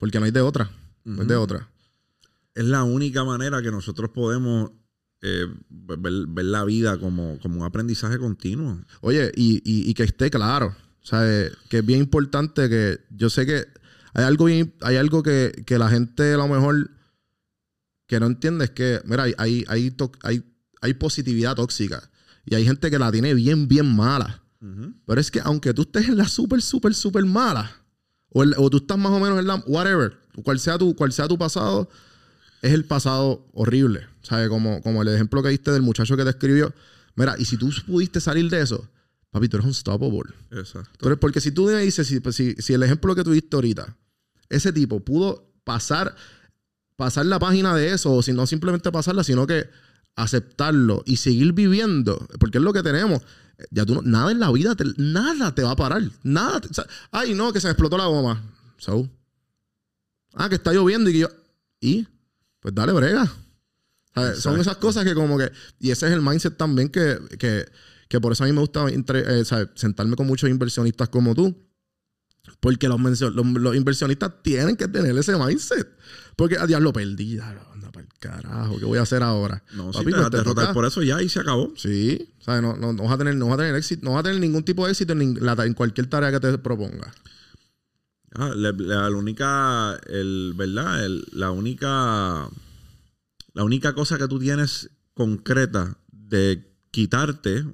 Porque 0.00 0.18
no 0.18 0.24
hay 0.24 0.32
de 0.32 0.40
otra. 0.40 0.68
No 1.04 1.22
hay 1.22 1.28
de 1.28 1.36
otra. 1.36 1.68
Es 2.56 2.64
la 2.64 2.82
única 2.82 3.22
manera 3.22 3.62
que 3.62 3.70
nosotros 3.70 4.10
podemos 4.10 4.72
eh, 5.22 5.46
ver, 5.68 6.26
ver 6.26 6.44
la 6.46 6.64
vida 6.64 6.98
como, 6.98 7.38
como 7.40 7.60
un 7.60 7.64
aprendizaje 7.66 8.18
continuo. 8.18 8.82
Oye, 9.02 9.30
y, 9.36 9.58
y- 9.64 9.88
y 9.88 9.94
que 9.94 10.02
esté 10.02 10.30
claro. 10.30 10.74
O 11.02 11.06
sea, 11.06 11.20
eh, 11.24 11.52
que 11.68 11.78
es 11.78 11.86
bien 11.86 12.00
importante 12.00 12.68
que 12.68 12.98
yo 13.10 13.30
sé 13.30 13.46
que 13.46 13.66
hay 14.14 14.24
algo 14.24 14.46
bien, 14.46 14.74
hay 14.80 14.96
algo 14.96 15.22
que, 15.22 15.62
que 15.64 15.78
la 15.78 15.88
gente 15.88 16.32
a 16.34 16.36
lo 16.38 16.48
mejor 16.48 16.90
que 18.06 18.18
no 18.18 18.26
entiende 18.26 18.64
es 18.64 18.70
que, 18.70 19.00
mira, 19.04 19.22
hay, 19.24 19.34
hay, 19.38 19.64
hay, 19.68 19.96
hay, 20.22 20.42
hay 20.80 20.94
positividad 20.94 21.54
tóxica. 21.54 22.10
Y 22.44 22.54
hay 22.56 22.64
gente 22.64 22.90
que 22.90 22.98
la 22.98 23.12
tiene 23.12 23.34
bien, 23.34 23.68
bien 23.68 23.94
mala. 23.94 24.42
Pero 25.06 25.20
es 25.20 25.30
que 25.30 25.40
aunque 25.40 25.72
tú 25.72 25.82
estés 25.82 26.08
en 26.08 26.16
la 26.18 26.26
súper, 26.28 26.60
súper, 26.60 26.92
súper 26.94 27.24
mala, 27.24 27.70
o, 28.32 28.42
el- 28.42 28.54
o 28.56 28.70
tú 28.70 28.78
estás 28.78 28.98
más 28.98 29.12
o 29.12 29.20
menos 29.20 29.38
en 29.38 29.46
la, 29.46 29.56
whatever, 29.66 30.16
cual 30.42 30.58
sea 30.58 30.78
tu, 30.78 30.94
cual 30.96 31.12
sea 31.12 31.28
tu 31.28 31.36
pasado, 31.38 31.88
es 32.62 32.72
el 32.72 32.84
pasado 32.84 33.46
horrible. 33.52 34.06
¿Sabes? 34.22 34.48
Como, 34.48 34.82
como 34.82 35.00
el 35.02 35.08
ejemplo 35.08 35.42
que 35.42 35.48
diste 35.48 35.70
del 35.72 35.82
muchacho 35.82 36.16
que 36.16 36.24
te 36.24 36.30
escribió. 36.30 36.72
Mira, 37.16 37.34
y 37.38 37.44
si 37.46 37.56
tú 37.56 37.70
pudiste 37.86 38.20
salir 38.20 38.50
de 38.50 38.60
eso, 38.60 38.86
papi, 39.30 39.48
tú 39.48 39.56
eres 39.56 39.66
unstoppable. 39.66 40.32
Exacto. 40.50 40.90
Tú 40.98 41.06
eres- 41.06 41.18
porque 41.18 41.40
si 41.40 41.50
tú 41.52 41.66
me 41.66 41.78
dices, 41.78 42.06
si, 42.06 42.20
si, 42.32 42.54
si 42.58 42.74
el 42.74 42.82
ejemplo 42.82 43.14
que 43.14 43.24
tuviste 43.24 43.56
ahorita, 43.56 43.96
ese 44.50 44.72
tipo 44.72 45.00
pudo 45.00 45.50
pasar, 45.64 46.14
pasar 46.96 47.24
la 47.26 47.38
página 47.38 47.74
de 47.74 47.92
eso, 47.92 48.12
o 48.12 48.22
si 48.22 48.32
no 48.32 48.46
simplemente 48.46 48.92
pasarla, 48.92 49.24
sino 49.24 49.46
que 49.46 49.68
aceptarlo 50.22 51.02
y 51.06 51.16
seguir 51.16 51.52
viviendo, 51.52 52.26
porque 52.38 52.58
es 52.58 52.64
lo 52.64 52.72
que 52.72 52.82
tenemos. 52.82 53.22
Ya 53.70 53.84
tú 53.84 53.94
no- 53.96 54.02
nada 54.02 54.30
en 54.32 54.40
la 54.40 54.50
vida, 54.52 54.74
te- 54.74 54.84
nada 54.96 55.54
te 55.54 55.62
va 55.62 55.72
a 55.72 55.76
parar. 55.76 56.02
Nada. 56.22 56.60
te- 56.60 56.68
o 56.68 56.74
sea, 56.74 56.86
ay, 57.10 57.34
no, 57.34 57.52
que 57.52 57.60
se 57.60 57.66
me 57.66 57.72
explotó 57.72 57.98
la 57.98 58.06
goma. 58.06 58.42
So. 58.78 59.08
Ah, 60.34 60.48
que 60.48 60.54
está 60.54 60.72
lloviendo 60.72 61.10
y 61.10 61.12
que 61.14 61.18
yo. 61.20 61.28
¿Y? 61.80 62.06
Pues 62.60 62.74
dale 62.74 62.92
brega. 62.92 63.30
Son 64.36 64.58
esas 64.60 64.76
cosas 64.76 65.04
que 65.04 65.14
como 65.14 65.38
que... 65.38 65.50
Y 65.78 65.90
ese 65.90 66.06
es 66.06 66.12
el 66.12 66.20
mindset 66.20 66.56
también 66.56 66.88
que, 66.88 67.18
que, 67.38 67.64
que 68.08 68.20
por 68.20 68.32
eso 68.32 68.44
a 68.44 68.46
mí 68.46 68.52
me 68.52 68.60
gusta 68.60 68.86
entre- 68.88 69.40
eh, 69.40 69.44
sentarme 69.74 70.16
con 70.16 70.26
muchos 70.26 70.50
inversionistas 70.50 71.08
como 71.08 71.34
tú. 71.34 71.54
Porque 72.60 72.88
los, 72.88 72.98
mencio- 72.98 73.30
los, 73.30 73.46
los 73.46 73.76
inversionistas 73.76 74.42
tienen 74.42 74.76
que 74.76 74.88
tener 74.88 75.16
ese 75.16 75.36
mindset. 75.36 75.88
Porque 76.40 76.56
a 76.58 76.66
diablo 76.66 76.92
perdí. 76.92 77.32
diablo, 77.34 77.60
Anda 77.72 77.92
para 77.92 78.06
el 78.06 78.12
carajo. 78.18 78.78
¿Qué 78.78 78.84
voy 78.84 78.98
a 78.98 79.02
hacer 79.02 79.22
ahora? 79.22 79.62
No, 79.74 79.92
Papi, 79.92 80.04
te 80.06 80.10
pues 80.10 80.16
vas 80.16 80.26
a 80.26 80.30
derrotar 80.30 80.72
por 80.74 80.84
eso 80.86 81.02
ya 81.02 81.22
y 81.22 81.28
se 81.28 81.38
acabó. 81.40 81.72
Sí. 81.76 82.28
¿sabes? 82.40 82.62
No, 82.62 82.76
no, 82.76 82.92
no 82.92 83.02
vas 83.04 83.12
a 83.12 83.18
tener, 83.18 83.36
no 83.36 83.46
vas 83.46 83.54
a 83.54 83.58
tener 83.58 83.74
éxito. 83.76 84.04
No 84.04 84.12
vas 84.12 84.20
a 84.20 84.22
tener 84.24 84.40
ningún 84.40 84.64
tipo 84.64 84.84
de 84.86 84.92
éxito 84.92 85.12
en, 85.12 85.20
nin- 85.20 85.38
la- 85.40 85.66
en 85.66 85.74
cualquier 85.74 86.06
tarea 86.08 86.30
que 86.32 86.40
te 86.40 86.56
proponga. 86.58 87.12
Ah, 88.34 88.52
la, 88.56 88.72
la- 88.72 89.10
la 89.10 89.16
única, 89.16 89.98
el, 90.08 90.54
¿verdad? 90.56 91.04
El- 91.04 91.26
la 91.32 91.50
única, 91.50 92.48
la 93.54 93.64
única 93.64 93.94
cosa 93.94 94.18
que 94.18 94.28
tú 94.28 94.38
tienes 94.38 94.90
concreta 95.14 95.96
de 96.12 96.64
quitarte 96.90 97.64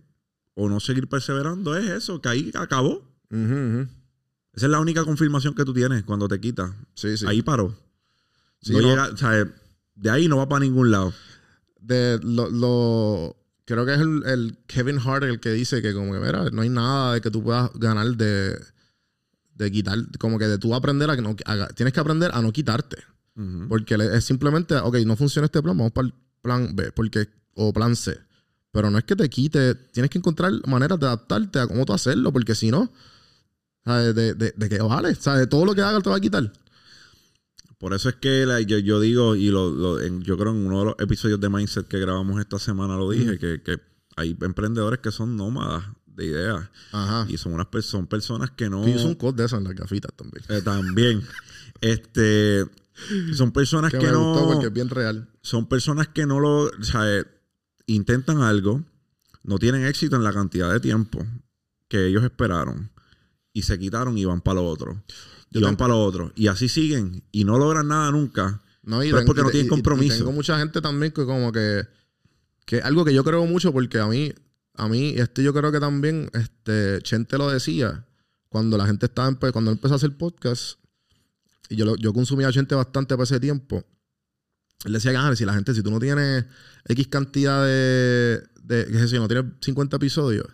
o 0.54 0.68
no 0.68 0.80
seguir 0.80 1.08
perseverando 1.08 1.76
es 1.76 1.88
eso, 1.90 2.20
que 2.20 2.28
ahí 2.30 2.50
acabó. 2.54 3.02
Esa 3.30 4.66
es 4.66 4.70
la 4.70 4.80
única 4.80 5.04
confirmación 5.04 5.54
que 5.54 5.64
tú 5.64 5.74
tienes 5.74 6.04
cuando 6.04 6.26
te 6.28 6.40
quitas. 6.40 6.72
Sí, 6.94 7.16
sí. 7.18 7.26
Ahí 7.28 7.42
paró. 7.42 7.76
Sí, 8.66 8.72
no 8.72 8.80
no. 8.82 8.88
llega, 8.88 9.08
o 9.08 9.16
sea, 9.16 9.30
de 9.94 10.10
ahí 10.10 10.28
no 10.28 10.36
va 10.38 10.48
para 10.48 10.60
ningún 10.64 10.90
lado. 10.90 11.12
de 11.80 12.18
lo, 12.22 12.50
lo- 12.50 13.36
creo 13.64 13.84
que 13.86 13.94
es 13.94 14.00
el, 14.00 14.22
el 14.26 14.58
Kevin 14.66 14.98
Hart 14.98 15.24
el 15.24 15.40
que 15.40 15.50
dice 15.50 15.80
que 15.82 15.92
como 15.94 16.12
que 16.12 16.18
mira, 16.20 16.50
no 16.50 16.62
hay 16.62 16.68
nada 16.68 17.14
de 17.14 17.20
que 17.20 17.30
tú 17.30 17.42
puedas 17.42 17.70
ganar 17.74 18.06
de, 18.16 18.58
de 19.54 19.70
quitar, 19.72 19.98
como 20.18 20.38
que 20.38 20.46
de 20.48 20.58
tú 20.58 20.74
aprender 20.74 21.10
a 21.10 21.16
que 21.16 21.22
no, 21.22 21.34
a- 21.46 21.68
tienes 21.68 21.92
que 21.92 22.00
aprender 22.00 22.30
a 22.34 22.42
no 22.42 22.52
quitarte. 22.52 22.96
Porque 23.68 23.98
le- 23.98 24.16
es 24.16 24.24
simplemente, 24.24 24.76
ok, 24.76 24.96
no 25.04 25.14
funciona 25.16 25.46
este 25.46 25.62
plan, 25.62 25.76
vamos 25.76 25.92
para 25.92 26.08
el 26.08 26.14
plan 26.42 26.74
B, 26.74 26.90
porque, 26.92 27.28
o 27.54 27.72
plan 27.72 27.94
C. 27.94 28.18
Pero 28.72 28.90
no 28.90 28.98
es 28.98 29.04
que 29.04 29.14
te 29.16 29.28
quite, 29.28 29.74
tienes 29.74 30.10
que 30.10 30.18
encontrar 30.18 30.52
maneras 30.66 30.98
de 31.00 31.06
adaptarte 31.06 31.58
a 31.58 31.66
cómo 31.66 31.84
tú 31.86 31.92
hacerlo, 31.92 32.32
porque 32.32 32.54
si 32.54 32.70
no, 32.70 32.90
¿sabes? 33.84 34.14
De, 34.14 34.34
de, 34.34 34.52
de 34.56 34.68
qué 34.68 34.78
vale, 34.78 35.14
¿sabes? 35.14 35.40
De 35.40 35.46
todo 35.46 35.64
lo 35.64 35.74
que 35.74 35.82
hagas 35.82 36.02
te 36.02 36.10
va 36.10 36.16
a 36.16 36.20
quitar. 36.20 36.50
Por 37.78 37.92
eso 37.94 38.08
es 38.08 38.14
que 38.16 38.46
la- 38.46 38.60
yo, 38.60 38.78
yo 38.78 39.00
digo, 39.00 39.36
y 39.36 39.50
lo, 39.50 39.70
lo- 39.70 40.00
en- 40.00 40.22
yo 40.22 40.36
creo 40.38 40.52
en 40.52 40.66
uno 40.66 40.78
de 40.80 40.84
los 40.86 40.94
episodios 40.98 41.40
de 41.40 41.48
Mindset 41.48 41.86
que 41.88 41.98
grabamos 41.98 42.40
esta 42.40 42.58
semana 42.58 42.96
lo 42.96 43.10
dije, 43.10 43.38
que, 43.38 43.62
que 43.62 43.78
hay 44.16 44.36
emprendedores 44.40 45.00
que 45.00 45.10
son 45.10 45.36
nómadas 45.36 45.84
de 46.06 46.24
ideas. 46.24 46.70
Ajá. 46.92 47.26
Y 47.28 47.36
son 47.36 47.52
unas 47.52 47.66
son 47.84 48.06
personas 48.06 48.50
que 48.50 48.70
no. 48.70 48.86
Yo 48.88 49.04
un 49.06 49.14
code 49.16 49.36
de 49.42 49.44
eso 49.46 49.58
en 49.58 49.64
las 49.64 49.74
gafitas 49.74 50.10
también. 50.16 50.42
Eh, 50.48 50.62
también. 50.62 51.22
este. 51.80 52.64
Son 53.34 53.52
personas 53.52 53.92
Que 53.92 53.98
que, 53.98 54.06
me 54.06 54.12
no. 54.12 54.32
gustó 54.32 54.46
porque 54.52 54.66
es 54.68 54.72
bien 54.72 54.88
real. 54.88 55.28
Son 55.42 55.68
personas 55.68 56.08
que 56.08 56.24
no 56.24 56.40
lo. 56.40 56.64
O 56.64 56.82
sea, 56.82 57.02
eh, 57.18 57.24
intentan 57.86 58.40
algo, 58.40 58.82
no 59.42 59.58
tienen 59.58 59.84
éxito 59.84 60.16
en 60.16 60.24
la 60.24 60.32
cantidad 60.32 60.72
de 60.72 60.80
tiempo 60.80 61.24
que 61.88 62.06
ellos 62.06 62.24
esperaron. 62.24 62.90
Y 63.52 63.62
se 63.62 63.78
quitaron 63.78 64.16
y 64.16 64.24
van 64.24 64.40
para 64.40 64.60
lo 64.60 64.66
otro. 64.66 65.02
Y 65.50 65.60
van 65.60 65.76
para 65.76 65.94
lo 65.94 66.04
otro. 66.04 66.32
Y 66.34 66.48
así 66.48 66.68
siguen. 66.68 67.22
Y 67.32 67.44
no 67.44 67.58
logran 67.58 67.88
nada 67.88 68.10
nunca. 68.10 68.62
No, 68.82 69.02
y 69.02 69.06
Pero 69.08 69.20
es 69.20 69.26
porque 69.26 69.42
no 69.42 69.48
y- 69.48 69.52
tienen 69.52 69.64
y- 69.64 69.68
y 69.68 69.70
compromiso. 69.70 70.16
tengo 70.18 70.32
mucha 70.32 70.58
gente 70.58 70.80
también 70.80 71.12
que 71.12 71.24
como 71.24 71.50
que... 71.52 71.86
Que 72.66 72.80
algo 72.80 73.04
que 73.04 73.14
yo 73.14 73.24
creo 73.24 73.44
mucho 73.46 73.72
porque 73.72 73.98
a 73.98 74.06
mí... 74.06 74.32
A 74.74 74.88
mí, 74.88 75.14
este 75.16 75.42
yo 75.42 75.54
creo 75.54 75.72
que 75.72 75.80
también... 75.80 76.30
Este, 76.34 77.00
Chente 77.02 77.38
lo 77.38 77.48
decía. 77.50 78.04
Cuando 78.48 78.76
la 78.76 78.86
gente 78.86 79.06
estaba... 79.06 79.34
Cuando 79.52 79.70
empezó 79.70 79.94
a 79.94 79.96
hacer 79.96 80.16
podcast... 80.16 80.78
Y 81.68 81.76
yo, 81.76 81.96
yo 81.96 82.12
consumía 82.12 82.48
a 82.48 82.52
Chente 82.52 82.74
bastante 82.74 83.14
por 83.16 83.24
ese 83.24 83.40
tiempo. 83.40 83.84
Él 84.84 84.92
decía 84.92 85.10
que, 85.12 85.16
ah, 85.16 85.34
si 85.34 85.44
la 85.44 85.54
gente... 85.54 85.72
Si 85.74 85.82
tú 85.82 85.90
no 85.90 85.98
tienes 85.98 86.44
X 86.86 87.08
cantidad 87.08 87.64
de... 87.64 88.42
de 88.62 88.86
qué 88.86 88.98
sé 89.08 89.14
yo, 89.16 89.20
no 89.20 89.28
tienes 89.28 89.46
50 89.60 89.96
episodios... 89.96 90.46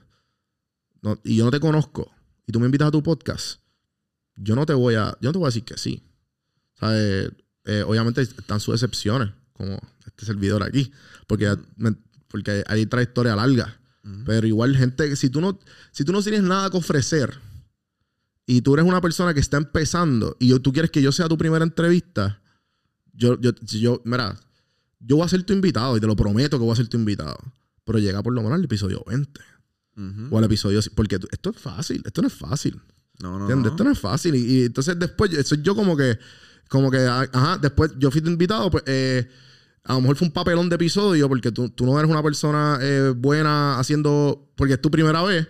no- 1.02 1.18
y 1.24 1.36
yo 1.36 1.44
no 1.44 1.50
te 1.50 1.60
conozco... 1.60 2.10
Y 2.46 2.52
tú 2.52 2.60
me 2.60 2.66
invitas 2.66 2.88
a 2.88 2.90
tu 2.92 3.02
podcast... 3.02 3.60
Yo 4.42 4.54
no 4.56 4.66
te 4.66 4.74
voy 4.74 4.94
a... 4.94 5.16
Yo 5.20 5.28
no 5.28 5.32
te 5.32 5.38
voy 5.38 5.46
a 5.46 5.48
decir 5.48 5.64
que 5.64 5.76
sí. 5.78 6.02
¿Sabes? 6.78 7.30
Eh, 7.64 7.84
obviamente 7.86 8.22
están 8.22 8.58
sus 8.60 8.74
excepciones, 8.74 9.30
como 9.52 9.78
este 10.06 10.26
servidor 10.26 10.62
aquí, 10.62 10.90
porque, 11.28 11.56
me- 11.76 11.94
porque 12.28 12.64
hay 12.66 12.86
trayectoria 12.86 13.36
larga. 13.36 13.78
Pero 14.26 14.48
igual, 14.48 14.76
gente, 14.76 15.14
si 15.14 15.30
tú 15.30 15.40
no, 15.40 15.60
si 15.92 16.04
tú 16.04 16.10
no 16.12 16.20
tienes 16.22 16.42
nada 16.42 16.68
que 16.70 16.76
ofrecer 16.76 17.38
y 18.46 18.60
tú 18.62 18.74
eres 18.74 18.84
una 18.84 19.00
persona 19.00 19.32
que 19.32 19.38
está 19.38 19.58
empezando 19.58 20.36
y 20.40 20.48
yo- 20.48 20.60
tú 20.60 20.72
quieres 20.72 20.90
que 20.90 21.00
yo 21.02 21.12
sea 21.12 21.28
tu 21.28 21.38
primera 21.38 21.64
entrevista, 21.64 22.40
yo, 23.12 23.40
yo, 23.40 23.52
yo, 23.60 24.02
mira, 24.04 24.36
yo 24.98 25.16
voy 25.16 25.24
a 25.24 25.28
ser 25.28 25.44
tu 25.44 25.52
invitado 25.52 25.96
y 25.96 26.00
te 26.00 26.06
lo 26.08 26.16
prometo 26.16 26.58
que 26.58 26.64
voy 26.64 26.72
a 26.72 26.76
ser 26.76 26.88
tu 26.88 26.96
invitado. 26.96 27.38
Pero 27.84 28.00
llega 28.00 28.22
por 28.24 28.32
lo 28.32 28.42
menos 28.42 28.58
al 28.58 28.64
episodio 28.64 29.04
20 29.06 29.40
Ujú. 29.96 30.28
o 30.34 30.38
al 30.38 30.44
episodio. 30.44 30.80
Porque 30.96 31.20
esto 31.30 31.50
es 31.50 31.58
fácil, 31.58 32.02
esto 32.04 32.22
no 32.22 32.28
es 32.28 32.34
fácil. 32.34 32.80
No, 33.22 33.38
no, 33.38 33.44
¿Entiendes? 33.44 33.66
no. 33.66 33.70
Esto 33.70 33.84
no 33.84 33.92
es 33.92 33.98
fácil. 34.00 34.34
Y, 34.34 34.38
y 34.38 34.64
entonces 34.64 34.98
después, 34.98 35.32
eso 35.32 35.54
yo 35.54 35.76
como 35.76 35.96
que, 35.96 36.18
como 36.68 36.90
que, 36.90 36.98
ah, 36.98 37.24
ajá, 37.32 37.58
después 37.58 37.92
yo 37.98 38.10
fui 38.10 38.20
invitado, 38.24 38.68
pues 38.68 38.82
eh, 38.86 39.28
a 39.84 39.94
lo 39.94 40.00
mejor 40.00 40.16
fue 40.16 40.26
un 40.26 40.32
papelón 40.32 40.68
de 40.68 40.74
episodio 40.74 41.28
porque 41.28 41.52
tú, 41.52 41.70
tú 41.70 41.86
no 41.86 41.96
eres 41.98 42.10
una 42.10 42.22
persona 42.22 42.78
eh, 42.82 43.14
buena 43.16 43.78
haciendo, 43.78 44.50
porque 44.56 44.74
es 44.74 44.82
tu 44.82 44.90
primera 44.90 45.22
vez, 45.22 45.46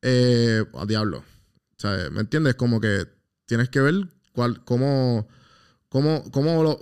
eh, 0.00 0.64
a 0.74 0.86
diablo. 0.86 1.18
O 1.18 1.78
sea, 1.80 2.08
¿me 2.10 2.20
entiendes? 2.20 2.54
Como 2.54 2.80
que 2.80 3.06
tienes 3.44 3.68
que 3.68 3.80
ver 3.80 4.08
cuál, 4.32 4.64
cómo, 4.64 5.28
cómo, 5.90 6.30
cómo 6.30 6.62
lo, 6.62 6.80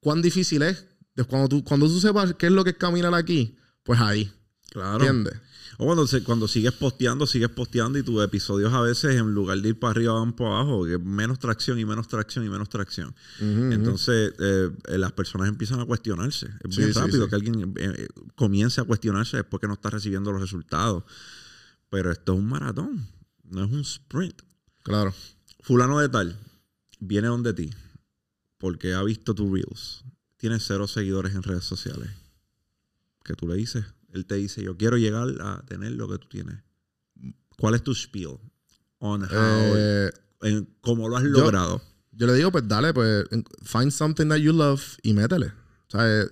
cuán 0.00 0.20
difícil 0.20 0.62
es. 0.62 0.86
Cuando 1.28 1.48
tú, 1.48 1.64
cuando 1.64 1.86
tú 1.86 1.98
sepas 1.98 2.34
qué 2.34 2.46
es 2.46 2.52
lo 2.52 2.62
que 2.64 2.70
es 2.70 2.76
caminar 2.76 3.14
aquí, 3.14 3.56
pues 3.82 4.00
ahí. 4.00 4.30
Claro. 4.70 5.04
¿Entiendes? 5.04 5.34
O 5.82 5.86
cuando, 5.86 6.06
cuando 6.24 6.46
sigues 6.46 6.72
posteando, 6.72 7.26
sigues 7.26 7.48
posteando 7.48 7.98
y 7.98 8.02
tus 8.02 8.22
episodios 8.22 8.70
a 8.74 8.82
veces, 8.82 9.16
en 9.16 9.32
lugar 9.32 9.58
de 9.62 9.70
ir 9.70 9.78
para 9.78 9.92
arriba, 9.92 10.12
van 10.12 10.34
para 10.34 10.50
abajo, 10.50 10.84
que 10.84 10.98
menos 10.98 11.38
tracción 11.38 11.78
y 11.78 11.86
menos 11.86 12.06
tracción 12.06 12.44
y 12.44 12.50
menos 12.50 12.68
tracción. 12.68 13.14
Entonces, 13.40 14.34
eh, 14.38 14.70
las 14.88 15.12
personas 15.12 15.48
empiezan 15.48 15.80
a 15.80 15.86
cuestionarse. 15.86 16.50
Es 16.68 16.76
bien 16.76 16.92
rápido 16.92 17.26
que 17.30 17.34
alguien 17.34 17.72
eh, 17.78 18.08
comience 18.34 18.82
a 18.82 18.84
cuestionarse 18.84 19.38
después 19.38 19.58
que 19.58 19.68
no 19.68 19.72
está 19.72 19.88
recibiendo 19.88 20.30
los 20.32 20.42
resultados. 20.42 21.02
Pero 21.88 22.12
esto 22.12 22.34
es 22.34 22.38
un 22.40 22.46
maratón, 22.46 23.08
no 23.44 23.64
es 23.64 23.72
un 23.72 23.80
sprint. 23.80 24.42
Claro. 24.82 25.14
Fulano 25.60 25.98
de 25.98 26.10
tal 26.10 26.36
viene 26.98 27.28
donde 27.28 27.54
ti 27.54 27.70
porque 28.58 28.92
ha 28.92 29.02
visto 29.02 29.34
tus 29.34 29.50
reels. 29.50 30.04
Tienes 30.36 30.62
cero 30.66 30.86
seguidores 30.86 31.34
en 31.34 31.42
redes 31.42 31.64
sociales. 31.64 32.10
¿Qué 33.24 33.32
tú 33.32 33.48
le 33.48 33.54
dices? 33.54 33.86
Él 34.12 34.26
te 34.26 34.36
dice, 34.36 34.62
yo 34.62 34.76
quiero 34.76 34.96
llegar 34.96 35.28
a 35.40 35.64
tener 35.66 35.92
lo 35.92 36.08
que 36.08 36.18
tú 36.18 36.28
tienes. 36.28 36.56
¿Cuál 37.56 37.74
es 37.74 37.82
tu 37.82 37.94
spiel? 37.94 38.38
On 38.98 39.22
how, 39.22 39.28
eh, 39.32 40.10
¿Cómo 40.80 41.08
lo 41.08 41.16
has 41.16 41.24
logrado? 41.24 41.80
Yo 42.12 42.26
le 42.26 42.34
digo, 42.34 42.50
pues 42.50 42.66
dale, 42.66 42.92
pues 42.92 43.24
find 43.62 43.90
something 43.90 44.28
that 44.28 44.38
you 44.38 44.52
love 44.52 44.98
y 45.02 45.12
métele. 45.12 45.46
O 45.46 45.90
sea, 45.90 46.26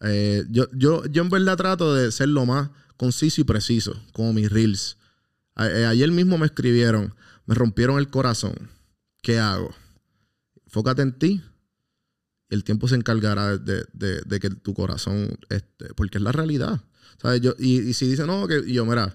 eh, 0.00 0.44
yo, 0.50 0.66
yo, 0.72 1.04
yo 1.06 1.22
en 1.22 1.28
verdad 1.28 1.56
trato 1.56 1.94
de 1.94 2.10
ser 2.12 2.28
lo 2.28 2.46
más 2.46 2.70
conciso 2.96 3.40
y 3.40 3.44
preciso, 3.44 4.00
como 4.12 4.32
mis 4.32 4.50
reels. 4.50 4.96
Eh, 5.56 5.84
ayer 5.86 6.10
mismo 6.10 6.38
me 6.38 6.46
escribieron, 6.46 7.14
me 7.46 7.54
rompieron 7.54 7.98
el 7.98 8.08
corazón. 8.08 8.70
¿Qué 9.22 9.38
hago? 9.38 9.74
Fócate 10.68 11.02
en 11.02 11.18
ti. 11.18 11.42
El 12.48 12.64
tiempo 12.64 12.88
se 12.88 12.96
encargará 12.96 13.58
de, 13.58 13.84
de 13.92 14.40
que 14.40 14.50
tu 14.50 14.74
corazón, 14.74 15.38
este, 15.50 15.92
porque 15.94 16.18
es 16.18 16.24
la 16.24 16.32
realidad. 16.32 16.82
Yo, 17.40 17.54
y, 17.58 17.92
si 17.92 18.08
dice, 18.08 18.26
no, 18.26 18.46
que 18.48 18.70
yo, 18.72 18.86
mira, 18.86 19.14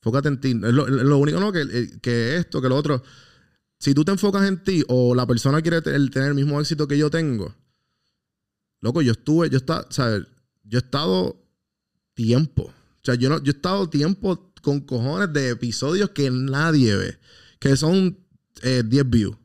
fócate 0.00 0.28
en 0.28 0.40
ti. 0.40 0.50
Es 0.50 0.72
lo, 0.72 1.18
único, 1.18 1.40
no, 1.40 1.52
que, 1.52 1.98
que, 2.00 2.36
esto, 2.36 2.62
que 2.62 2.68
lo 2.68 2.76
otro. 2.76 3.02
Si 3.78 3.94
tú 3.94 4.04
te 4.04 4.12
enfocas 4.12 4.46
en 4.46 4.62
ti 4.62 4.84
o 4.88 5.14
la 5.14 5.26
persona 5.26 5.60
quiere 5.60 5.82
tener 5.82 6.28
el 6.28 6.34
mismo 6.34 6.60
éxito 6.60 6.86
que 6.86 6.96
yo 6.96 7.10
tengo, 7.10 7.52
loco, 8.80 9.02
yo 9.02 9.12
estuve, 9.12 9.50
yo 9.50 9.56
estaba, 9.56 9.86
¿sabes? 9.90 10.24
Yo 10.62 10.78
he 10.78 10.82
estado 10.82 11.36
tiempo. 12.14 12.62
O 12.62 13.04
sea, 13.04 13.16
yo, 13.16 13.28
no, 13.28 13.42
yo 13.42 13.50
he 13.50 13.56
estado 13.56 13.88
tiempo 13.88 14.52
con 14.62 14.80
cojones 14.80 15.32
de 15.32 15.50
episodios 15.50 16.10
que 16.10 16.30
nadie 16.30 16.94
ve, 16.94 17.18
que 17.58 17.76
son 17.76 18.16
10 18.62 18.84
eh, 18.84 19.02
views, 19.04 19.36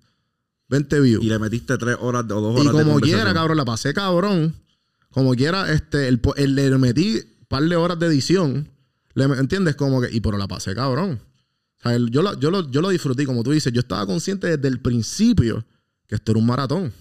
20 0.69 0.99
views. 0.99 1.23
Y 1.23 1.29
le 1.29 1.39
metiste 1.39 1.75
3 1.77 1.97
horas 1.99 2.25
o 2.25 2.41
2 2.41 2.59
horas. 2.59 2.65
Y 2.65 2.69
como 2.69 2.99
quiera, 2.99 3.33
cabrón, 3.33 3.57
la 3.57 3.65
pasé 3.65 3.93
cabrón. 3.93 4.53
Como 5.09 5.33
quiera, 5.33 5.73
este, 5.73 6.07
el, 6.07 6.21
el, 6.35 6.53
le 6.53 6.77
metí 6.77 7.23
par 7.47 7.63
de 7.63 7.75
horas 7.75 7.99
de 7.99 8.07
edición, 8.07 8.69
¿le 9.13 9.25
entiendes? 9.25 9.75
Como 9.75 10.01
que, 10.01 10.09
y 10.11 10.19
pero 10.19 10.37
la 10.37 10.47
pasé 10.47 10.75
cabrón. 10.75 11.19
Yo, 12.09 12.21
lo, 12.21 12.37
yo, 12.39 12.51
lo, 12.51 12.69
yo 12.69 12.81
lo 12.81 12.89
disfruté, 12.89 13.25
como 13.25 13.43
tú 13.43 13.51
dices, 13.51 13.71
yo 13.71 13.79
estaba 13.79 14.05
consciente 14.05 14.47
desde 14.47 14.67
el 14.67 14.81
principio 14.81 15.63
que 16.07 16.15
esto 16.15 16.31
era 16.31 16.39
un 16.39 16.45
maratón. 16.45 16.93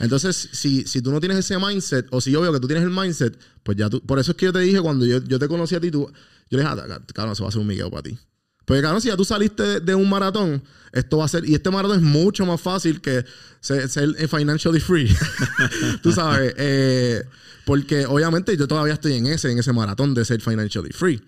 Entonces, 0.00 0.50
si, 0.52 0.86
si 0.86 1.00
tú 1.00 1.10
no 1.10 1.20
tienes 1.20 1.38
ese 1.38 1.58
mindset, 1.58 2.06
o 2.10 2.20
si 2.20 2.30
yo 2.30 2.40
veo 2.40 2.52
que 2.52 2.60
tú 2.60 2.66
tienes 2.66 2.84
el 2.84 2.90
mindset, 2.90 3.38
pues 3.62 3.76
ya 3.76 3.88
tú. 3.88 4.00
Por 4.02 4.18
eso 4.18 4.32
es 4.32 4.36
que 4.36 4.46
yo 4.46 4.52
te 4.52 4.58
dije 4.58 4.80
cuando 4.80 5.06
yo, 5.06 5.22
yo 5.22 5.38
te 5.38 5.48
conocí 5.48 5.74
a 5.74 5.80
ti, 5.80 5.90
tú, 5.90 6.10
yo 6.50 6.58
le 6.58 6.64
dije, 6.64 6.68
ah, 6.68 7.00
cabrón, 7.14 7.36
se 7.36 7.42
va 7.42 7.46
a 7.46 7.48
hacer 7.48 7.60
un 7.60 7.66
miguel 7.66 7.90
para 7.90 8.02
ti. 8.02 8.18
Porque, 8.64 8.82
cabrón, 8.82 9.00
si 9.00 9.08
ya 9.08 9.16
tú 9.16 9.24
saliste 9.24 9.80
de, 9.80 9.94
un 9.94 10.08
maratón, 10.08 10.62
esto 10.92 11.18
va 11.18 11.26
a 11.26 11.28
ser. 11.28 11.48
Y 11.48 11.54
este 11.54 11.70
maratón 11.70 11.98
es 11.98 12.02
mucho 12.02 12.44
más 12.46 12.60
fácil 12.60 13.00
que 13.00 13.24
ser, 13.60 13.88
ser 13.88 14.28
financially 14.28 14.80
free. 14.80 15.14
tú 16.02 16.12
sabes. 16.12 16.54
Eh, 16.56 17.22
porque 17.64 18.06
obviamente 18.06 18.56
yo 18.56 18.68
todavía 18.68 18.94
estoy 18.94 19.14
en 19.14 19.26
ese, 19.26 19.50
en 19.50 19.58
ese 19.58 19.72
maratón 19.72 20.14
de 20.14 20.24
ser 20.24 20.40
financially 20.40 20.90
free. 20.90 21.22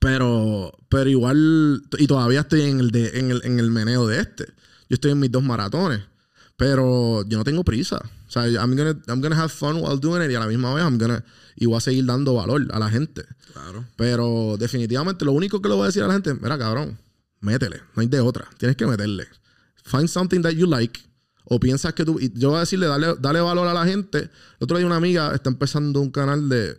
Pero, 0.00 0.72
pero 0.88 1.08
igual, 1.08 1.82
y 1.98 2.06
todavía 2.06 2.40
estoy 2.40 2.62
en 2.62 2.80
el, 2.80 2.90
de, 2.90 3.18
en, 3.18 3.30
el, 3.30 3.40
en 3.44 3.58
el 3.58 3.70
meneo 3.70 4.06
de 4.06 4.20
este. 4.20 4.46
Yo 4.88 4.94
estoy 4.94 5.12
en 5.12 5.20
mis 5.20 5.30
dos 5.30 5.42
maratones. 5.42 6.02
Pero 6.56 7.26
yo 7.26 7.38
no 7.38 7.44
tengo 7.44 7.64
prisa. 7.64 7.98
O 8.28 8.30
sea, 8.30 8.46
I'm 8.46 8.76
gonna, 8.76 8.98
I'm 9.08 9.20
gonna 9.20 9.36
have 9.36 9.50
fun 9.50 9.76
while 9.76 9.98
doing 9.98 10.22
it 10.22 10.30
y 10.30 10.34
a 10.34 10.40
la 10.40 10.46
misma 10.46 10.72
vez 10.74 10.84
I'm 10.84 10.98
gonna, 10.98 11.24
y 11.56 11.66
voy 11.66 11.76
a 11.76 11.80
seguir 11.80 12.04
dando 12.04 12.34
valor 12.34 12.66
a 12.72 12.78
la 12.78 12.88
gente. 12.88 13.24
Claro. 13.52 13.84
Pero 13.96 14.56
definitivamente 14.58 15.24
lo 15.24 15.32
único 15.32 15.60
que 15.60 15.68
le 15.68 15.74
voy 15.74 15.84
a 15.84 15.86
decir 15.86 16.02
a 16.02 16.08
la 16.08 16.14
gente, 16.14 16.34
mira 16.34 16.56
cabrón, 16.58 16.98
métele, 17.40 17.80
no 17.94 18.00
hay 18.02 18.06
de 18.06 18.20
otra. 18.20 18.48
Tienes 18.58 18.76
que 18.76 18.86
meterle. 18.86 19.26
Find 19.84 20.08
something 20.08 20.42
that 20.42 20.52
you 20.52 20.66
like 20.66 21.00
o 21.54 21.60
piensas 21.60 21.92
que 21.92 22.04
tú. 22.04 22.18
Y 22.18 22.32
yo 22.32 22.48
voy 22.48 22.56
a 22.56 22.60
decirle, 22.60 22.86
dale, 22.86 23.14
dale 23.20 23.40
valor 23.42 23.68
a 23.68 23.74
la 23.74 23.84
gente. 23.84 24.20
El 24.20 24.30
otro 24.60 24.78
día 24.78 24.86
una 24.86 24.96
amiga 24.96 25.34
está 25.34 25.50
empezando 25.50 26.00
un 26.00 26.10
canal 26.10 26.48
de. 26.48 26.78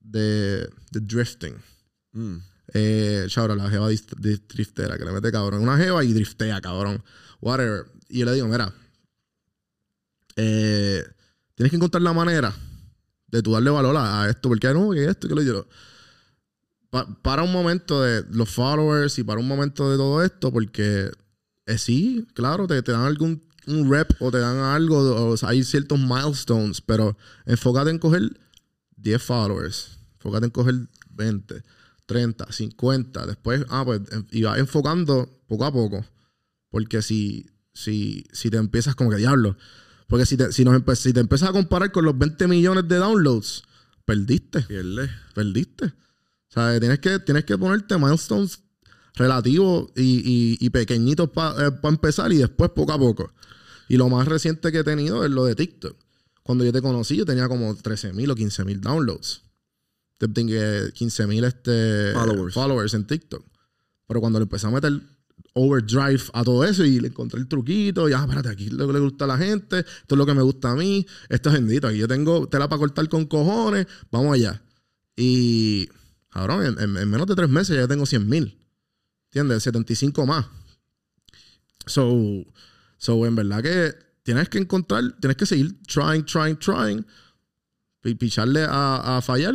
de, 0.00 0.70
de 0.90 1.00
drifting. 1.00 1.54
Mm. 2.12 2.36
Eh, 2.72 3.26
la 3.34 3.68
jeva 3.68 3.88
driftera, 3.88 4.96
que 4.96 5.04
le 5.04 5.12
mete 5.12 5.30
cabrón. 5.30 5.62
Una 5.62 5.76
jeva 5.76 6.02
y 6.02 6.14
driftea, 6.14 6.62
cabrón. 6.62 7.02
Whatever. 7.42 7.92
Y 8.08 8.20
yo 8.20 8.24
le 8.24 8.32
digo, 8.32 8.48
mira. 8.48 8.72
Eh, 10.36 11.04
tienes 11.54 11.70
que 11.70 11.76
encontrar 11.76 12.00
la 12.00 12.14
manera 12.14 12.54
de 13.26 13.42
tú 13.42 13.52
darle 13.52 13.68
valor 13.68 13.94
a, 13.98 14.30
esto. 14.30 14.48
Porque 14.48 14.72
no, 14.72 14.92
que 14.92 15.04
esto, 15.04 15.28
que 15.28 15.34
lo 15.34 15.42
digo. 15.42 15.66
para 17.20 17.42
un 17.42 17.52
momento 17.52 18.00
de 18.00 18.24
los 18.30 18.48
followers 18.48 19.18
y 19.18 19.24
para 19.24 19.40
un 19.40 19.46
momento 19.46 19.90
de 19.90 19.98
todo 19.98 20.24
esto, 20.24 20.50
porque 20.50 21.10
eh, 21.66 21.78
sí, 21.78 22.26
claro, 22.32 22.66
te, 22.66 22.80
te 22.82 22.92
dan 22.92 23.02
algún 23.02 23.49
un 23.66 23.90
rep 23.90 24.10
o 24.20 24.30
te 24.30 24.38
dan 24.38 24.58
algo, 24.58 24.98
o 24.98 25.36
hay 25.42 25.64
ciertos 25.64 25.98
milestones, 25.98 26.80
pero 26.80 27.16
enfócate 27.46 27.90
en 27.90 27.98
coger 27.98 28.38
10 28.96 29.22
followers, 29.22 29.98
enfócate 30.14 30.46
en 30.46 30.50
coger 30.50 30.74
20, 31.10 31.62
30, 32.06 32.52
50, 32.52 33.26
después, 33.26 33.64
ah, 33.68 33.84
pues, 33.84 34.00
y 34.30 34.42
vas 34.42 34.58
enfocando 34.58 35.28
poco 35.46 35.64
a 35.64 35.72
poco, 35.72 36.04
porque 36.70 37.02
si, 37.02 37.50
si, 37.72 38.24
si 38.32 38.50
te 38.50 38.56
empiezas 38.56 38.94
como 38.94 39.10
que 39.10 39.16
diablo, 39.16 39.56
porque 40.06 40.26
si 40.26 40.36
te, 40.36 40.52
si, 40.52 40.64
nos 40.64 40.82
si 40.98 41.12
te 41.12 41.20
empiezas 41.20 41.50
a 41.50 41.52
comparar 41.52 41.92
con 41.92 42.04
los 42.04 42.18
20 42.18 42.48
millones 42.48 42.88
de 42.88 42.96
downloads, 42.96 43.62
perdiste. 44.04 44.66
Perdiste. 45.34 45.86
O 45.86 46.52
sea, 46.52 46.80
tienes 46.80 46.98
que, 46.98 47.20
tienes 47.20 47.44
que 47.44 47.56
ponerte 47.56 47.96
milestones 47.96 48.60
relativos 49.14 49.90
y, 49.96 50.56
y, 50.60 50.70
pequeñitos 50.70 51.30
para 51.30 51.68
eh, 51.68 51.72
empezar 51.82 52.32
y 52.32 52.36
después 52.36 52.70
poco 52.70 52.92
a 52.92 52.98
poco. 52.98 53.32
Y 53.88 53.96
lo 53.96 54.08
más 54.08 54.26
reciente 54.28 54.70
que 54.70 54.78
he 54.78 54.84
tenido 54.84 55.24
es 55.24 55.30
lo 55.30 55.44
de 55.44 55.54
TikTok. 55.54 55.96
Cuando 56.42 56.64
yo 56.64 56.72
te 56.72 56.80
conocí, 56.80 57.16
yo 57.16 57.24
tenía 57.24 57.48
como 57.48 57.74
13.000 57.74 58.30
o 58.30 58.34
15.000 58.34 58.80
downloads. 58.80 59.42
Tengo 60.18 60.34
15.000 60.34 61.44
este, 61.44 62.12
followers. 62.52 62.94
en 62.94 63.06
TikTok. 63.06 63.44
Pero 64.06 64.20
cuando 64.20 64.38
le 64.38 64.44
empecé 64.44 64.66
a 64.66 64.70
meter 64.70 65.00
overdrive 65.54 66.22
a 66.32 66.44
todo 66.44 66.64
eso 66.64 66.84
y 66.84 67.00
le 67.00 67.08
encontré 67.08 67.40
el 67.40 67.48
truquito, 67.48 68.08
ya, 68.08 68.20
ah, 68.20 68.22
espérate, 68.22 68.48
aquí 68.48 68.66
es 68.66 68.72
lo 68.72 68.86
que 68.86 68.92
le 68.92 69.00
gusta 69.00 69.24
a 69.24 69.28
la 69.28 69.38
gente, 69.38 69.80
esto 69.80 70.14
es 70.14 70.18
lo 70.18 70.26
que 70.26 70.34
me 70.34 70.42
gusta 70.42 70.70
a 70.70 70.76
mí, 70.76 71.06
esto 71.28 71.48
es 71.48 71.54
bendito, 71.54 71.88
aquí 71.88 71.98
yo 71.98 72.08
tengo 72.08 72.48
tela 72.48 72.68
para 72.68 72.78
cortar 72.78 73.08
con 73.08 73.26
cojones, 73.26 73.86
vamos 74.10 74.34
allá. 74.34 74.62
Y, 75.16 75.88
cabrón, 76.30 76.76
en, 76.78 76.90
menos 76.92 77.26
de 77.26 77.34
tres 77.34 77.48
meses 77.48 77.76
ya 77.76 77.88
tengo 77.88 78.04
100.000. 78.04 78.56
¿Entiendes? 79.30 79.62
75 79.62 80.26
más. 80.26 80.46
So, 81.86 82.44
So, 83.00 83.24
en 83.24 83.34
verdad 83.34 83.62
que 83.62 83.94
tienes 84.22 84.50
que 84.50 84.58
encontrar, 84.58 85.16
tienes 85.20 85.38
que 85.38 85.46
seguir 85.46 85.80
trying, 85.84 86.22
trying, 86.22 86.58
trying, 86.58 87.06
picharle 88.18 88.66
a, 88.68 89.20
fallar 89.24 89.54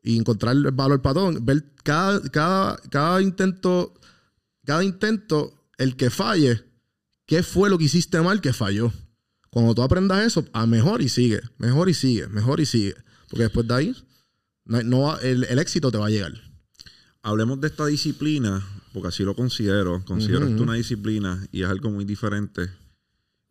y 0.00 0.16
encontrar 0.16 0.54
el 0.54 0.70
valor 0.70 1.02
todo. 1.02 1.32
Ver 1.42 1.64
cada, 1.82 2.22
cada, 2.30 2.76
cada 2.90 3.20
intento, 3.20 3.92
cada 4.64 4.84
intento, 4.84 5.66
el 5.78 5.96
que 5.96 6.10
falle, 6.10 6.64
qué 7.26 7.42
fue 7.42 7.68
lo 7.68 7.76
que 7.76 7.86
hiciste 7.86 8.20
mal 8.20 8.40
que 8.40 8.52
falló. 8.52 8.92
Cuando 9.50 9.74
tú 9.74 9.82
aprendas 9.82 10.24
eso, 10.24 10.44
a 10.52 10.64
mejor 10.64 11.02
y 11.02 11.08
sigue, 11.08 11.40
mejor 11.58 11.88
y 11.88 11.94
sigue, 11.94 12.28
mejor 12.28 12.60
y 12.60 12.66
sigue. 12.66 12.94
Porque 13.28 13.42
después 13.42 13.66
de 13.66 13.74
ahí, 13.74 13.96
no, 14.64 15.18
el, 15.18 15.42
el 15.42 15.58
éxito 15.58 15.90
te 15.90 15.98
va 15.98 16.06
a 16.06 16.10
llegar. 16.10 16.34
Hablemos 17.20 17.60
de 17.60 17.66
esta 17.66 17.86
disciplina 17.86 18.64
porque 18.94 19.08
así 19.08 19.24
lo 19.24 19.34
considero. 19.34 20.02
Considero 20.06 20.46
esto 20.46 20.62
una 20.62 20.74
disciplina 20.74 21.44
y 21.50 21.64
es 21.64 21.68
algo 21.68 21.90
muy 21.90 22.04
diferente. 22.04 22.70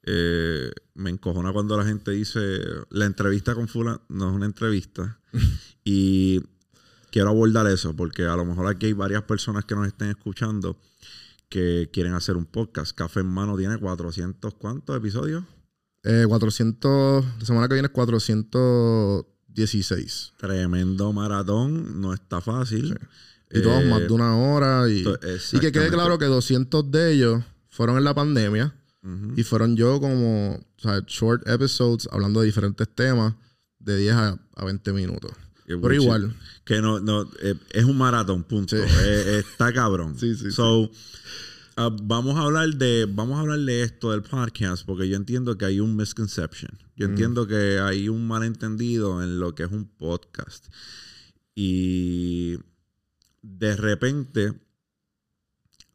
Eh, 0.04 0.72
me 0.96 1.10
encojona 1.10 1.52
cuando 1.52 1.76
la 1.78 1.84
gente 1.86 2.12
dice 2.12 2.62
la 2.90 3.06
entrevista 3.06 3.54
con 3.54 3.68
Fula 3.68 4.00
no 4.08 4.30
es 4.30 4.36
una 4.36 4.46
entrevista. 4.46 5.20
y 5.84 6.42
quiero 7.12 7.28
abordar 7.30 7.68
eso 7.68 7.94
porque 7.94 8.24
a 8.24 8.38
lo 8.38 8.46
mejor 8.46 8.68
aquí 8.68 8.86
hay 8.86 8.94
varias 8.94 9.24
personas 9.24 9.66
que 9.66 9.76
nos 9.76 9.86
estén 9.86 10.08
escuchando 10.10 10.80
que 11.50 11.90
quieren 11.92 12.14
hacer 12.14 12.38
un 12.38 12.46
podcast. 12.46 12.96
Café 12.96 13.20
en 13.20 13.28
mano 13.28 13.58
tiene 13.58 13.78
400, 13.78 14.54
¿cuántos 14.54 14.96
episodios? 14.96 15.44
400, 16.04 17.26
eh, 17.26 17.28
la 17.40 17.46
semana 17.46 17.68
que 17.68 17.74
viene 17.74 17.88
es 17.88 17.94
416. 17.94 20.34
Tremendo 20.38 21.12
maratón, 21.12 22.00
no 22.00 22.14
está 22.14 22.40
fácil. 22.40 22.98
Y 23.54 23.62
todos 23.62 23.86
más 23.86 24.02
de 24.02 24.12
una 24.12 24.36
hora. 24.38 24.90
Y, 24.90 25.06
y 25.52 25.60
que 25.60 25.72
quede 25.72 25.90
claro 25.90 26.18
que 26.18 26.26
200 26.26 26.90
de 26.92 27.14
ellos 27.14 27.44
fueron 27.70 27.98
en 27.98 28.04
la 28.04 28.14
pandemia. 28.14 28.74
Y 29.36 29.44
fueron 29.44 29.76
yo 29.76 30.00
como, 30.00 30.56
o 30.56 30.80
sea, 30.82 31.04
short 31.06 31.46
episodes 31.50 32.08
hablando 32.10 32.40
de 32.40 32.46
diferentes 32.46 32.88
temas 32.88 33.34
de 33.80 33.98
10 33.98 34.16
a, 34.16 34.40
20 34.64 34.94
minutos. 34.94 35.32
Pero 35.66 35.94
igual. 35.94 36.34
Que 36.64 36.82
no, 36.82 37.02
no, 37.02 37.30
eh, 37.42 37.56
es 37.72 37.84
un 37.84 37.98
maratón, 37.98 38.44
punto. 38.44 38.78
Eh, 38.78 39.40
está 39.40 39.74
cabrón. 39.74 40.16
Sí, 40.20 40.36
sí. 40.36 40.52
So, 40.52 40.90
ah, 41.76 41.94
vamos 42.04 42.38
a 42.38 42.44
hablar 42.44 42.70
de. 42.76 43.06
Vamos 43.10 43.38
a 43.38 43.42
hablar 43.42 43.60
de 43.60 43.84
esto 43.84 44.12
del 44.12 44.22
podcast, 44.22 44.86
porque 44.86 45.10
yo 45.10 45.18
entiendo 45.18 45.58
que 45.58 45.66
hay 45.66 45.82
un 45.82 45.98
misconception. 45.98 46.72
Yo 46.96 47.08
entiendo 47.08 47.46
que 47.46 47.80
hay 47.80 48.08
un 48.08 48.26
malentendido 48.26 49.22
en 49.22 49.40
lo 49.40 49.54
que 49.54 49.64
es 49.64 49.72
un 49.72 49.86
podcast. 49.86 50.68
Y 51.56 52.58
de 53.44 53.76
repente 53.76 54.54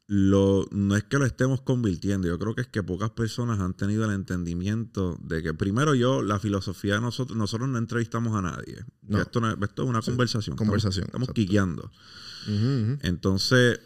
lo, 0.07 0.67
no 0.71 0.97
es 0.97 1.05
que 1.05 1.19
lo 1.19 1.27
estemos 1.27 1.61
convirtiendo, 1.61 2.29
yo 2.29 2.39
creo 2.39 2.55
que 2.55 2.63
es 2.63 2.67
que 2.67 2.83
pocas 2.83 3.11
personas 3.11 3.61
han 3.61 3.75
tenido 3.75 4.05
el 4.07 4.13
entendimiento 4.13 5.19
de 5.21 5.43
que, 5.43 5.53
primero 5.53 5.95
yo, 5.95 6.23
la 6.23 6.39
filosofía 6.39 6.95
de 6.95 7.01
nosotros, 7.03 7.37
nosotros 7.37 7.69
no 7.69 7.77
entrevistamos 7.77 8.35
a 8.35 8.41
nadie. 8.41 8.85
Esto, 9.11 9.41
es 9.41 9.79
una 9.81 10.01
conversación. 10.01 10.57
Conversación. 10.57 11.07
Estamos, 11.07 11.29
quiqueando. 11.35 11.91
Entonces, 13.03 13.81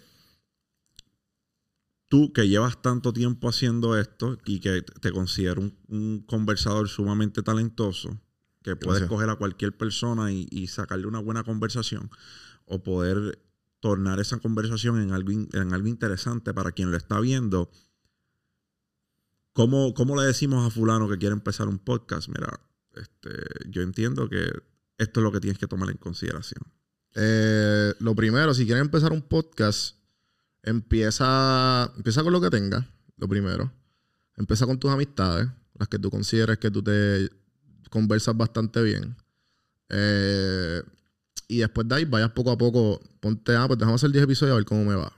tú 2.06 2.32
que 2.32 2.46
llevas 2.46 2.80
tanto 2.82 3.12
tiempo 3.12 3.48
haciendo 3.48 3.98
esto 3.98 4.38
y 4.44 4.60
que 4.60 4.82
te 4.82 5.10
considero 5.10 5.72
un, 5.88 6.24
conversador 6.28 6.88
sumamente 6.88 7.42
talentoso, 7.42 8.20
que 8.62 8.76
puedes 8.76 9.08
coger 9.08 9.28
a 9.28 9.34
cualquier 9.34 9.76
persona 9.76 10.30
y, 10.30 10.46
y 10.52 10.68
sacarle 10.68 11.08
una 11.08 11.18
buena 11.18 11.42
conversación 11.42 12.10
o 12.64 12.80
poder 12.84 13.40
tornar 13.83 14.20
esa 14.20 14.39
conversación 14.39 15.03
en 15.03 15.11
algo, 15.11 15.33
en 15.33 15.74
algo 15.74 15.89
interesante 15.89 16.55
para 16.55 16.70
quien 16.70 16.93
lo 16.93 16.97
está 16.97 17.18
viendo. 17.18 17.68
¿Cómo, 19.53 19.93
¿Cómo, 19.93 20.14
le 20.14 20.22
decimos 20.22 20.64
a 20.64 20.70
fulano 20.70 21.09
que 21.09 21.18
quiere 21.18 21.33
empezar 21.33 21.66
un 21.66 21.80
podcast? 21.80 22.28
Mira, 22.28 22.61
este, 22.95 23.30
yo 23.68 23.83
entiendo 23.83 24.28
que 24.28 24.51
esto 24.99 25.20
es 25.20 25.24
lo 25.24 25.33
que 25.33 25.41
tienes 25.41 25.59
que 25.59 25.66
tomar 25.66 25.91
en 25.91 25.97
consideración. 25.97 26.62
Eh, 27.16 27.93
lo 27.99 28.14
primero, 28.14 28.55
si 28.55 28.66
quieres 28.66 28.83
empezar 28.83 29.12
un 29.12 29.22
podcast, 29.22 29.97
empieza, 30.62 31.93
empieza 31.97 32.22
con 32.22 32.33
lo 32.33 32.41
que 32.41 32.51
tengas, 32.51 32.87
lo 33.16 33.28
primero. 33.28 33.72
Empieza 34.37 34.64
con 34.64 34.78
tus 34.78 34.93
amistades, 34.93 35.49
las 35.76 35.89
que 35.89 35.99
tú 35.99 36.09
consideres 36.09 36.59
que 36.59 36.70
tú 36.70 36.85
te 36.85 37.28
conversas 37.91 38.37
bastante 38.37 38.80
bien. 38.80 39.16
Eh, 39.89 40.83
y 41.49 41.59
después 41.59 41.88
de 41.88 41.95
ahí 41.95 42.05
vayas 42.05 42.30
poco 42.30 42.51
a 42.51 42.59
poco, 42.59 43.01
ponte, 43.20 43.55
ah, 43.55 43.66
pues 43.66 43.78
déjame 43.78 43.95
hacer 43.95 44.11
10 44.11 44.24
episodios 44.24 44.53
a 44.53 44.57
ver 44.57 44.64
cómo 44.64 44.84
me 44.84 44.95
va. 44.95 45.12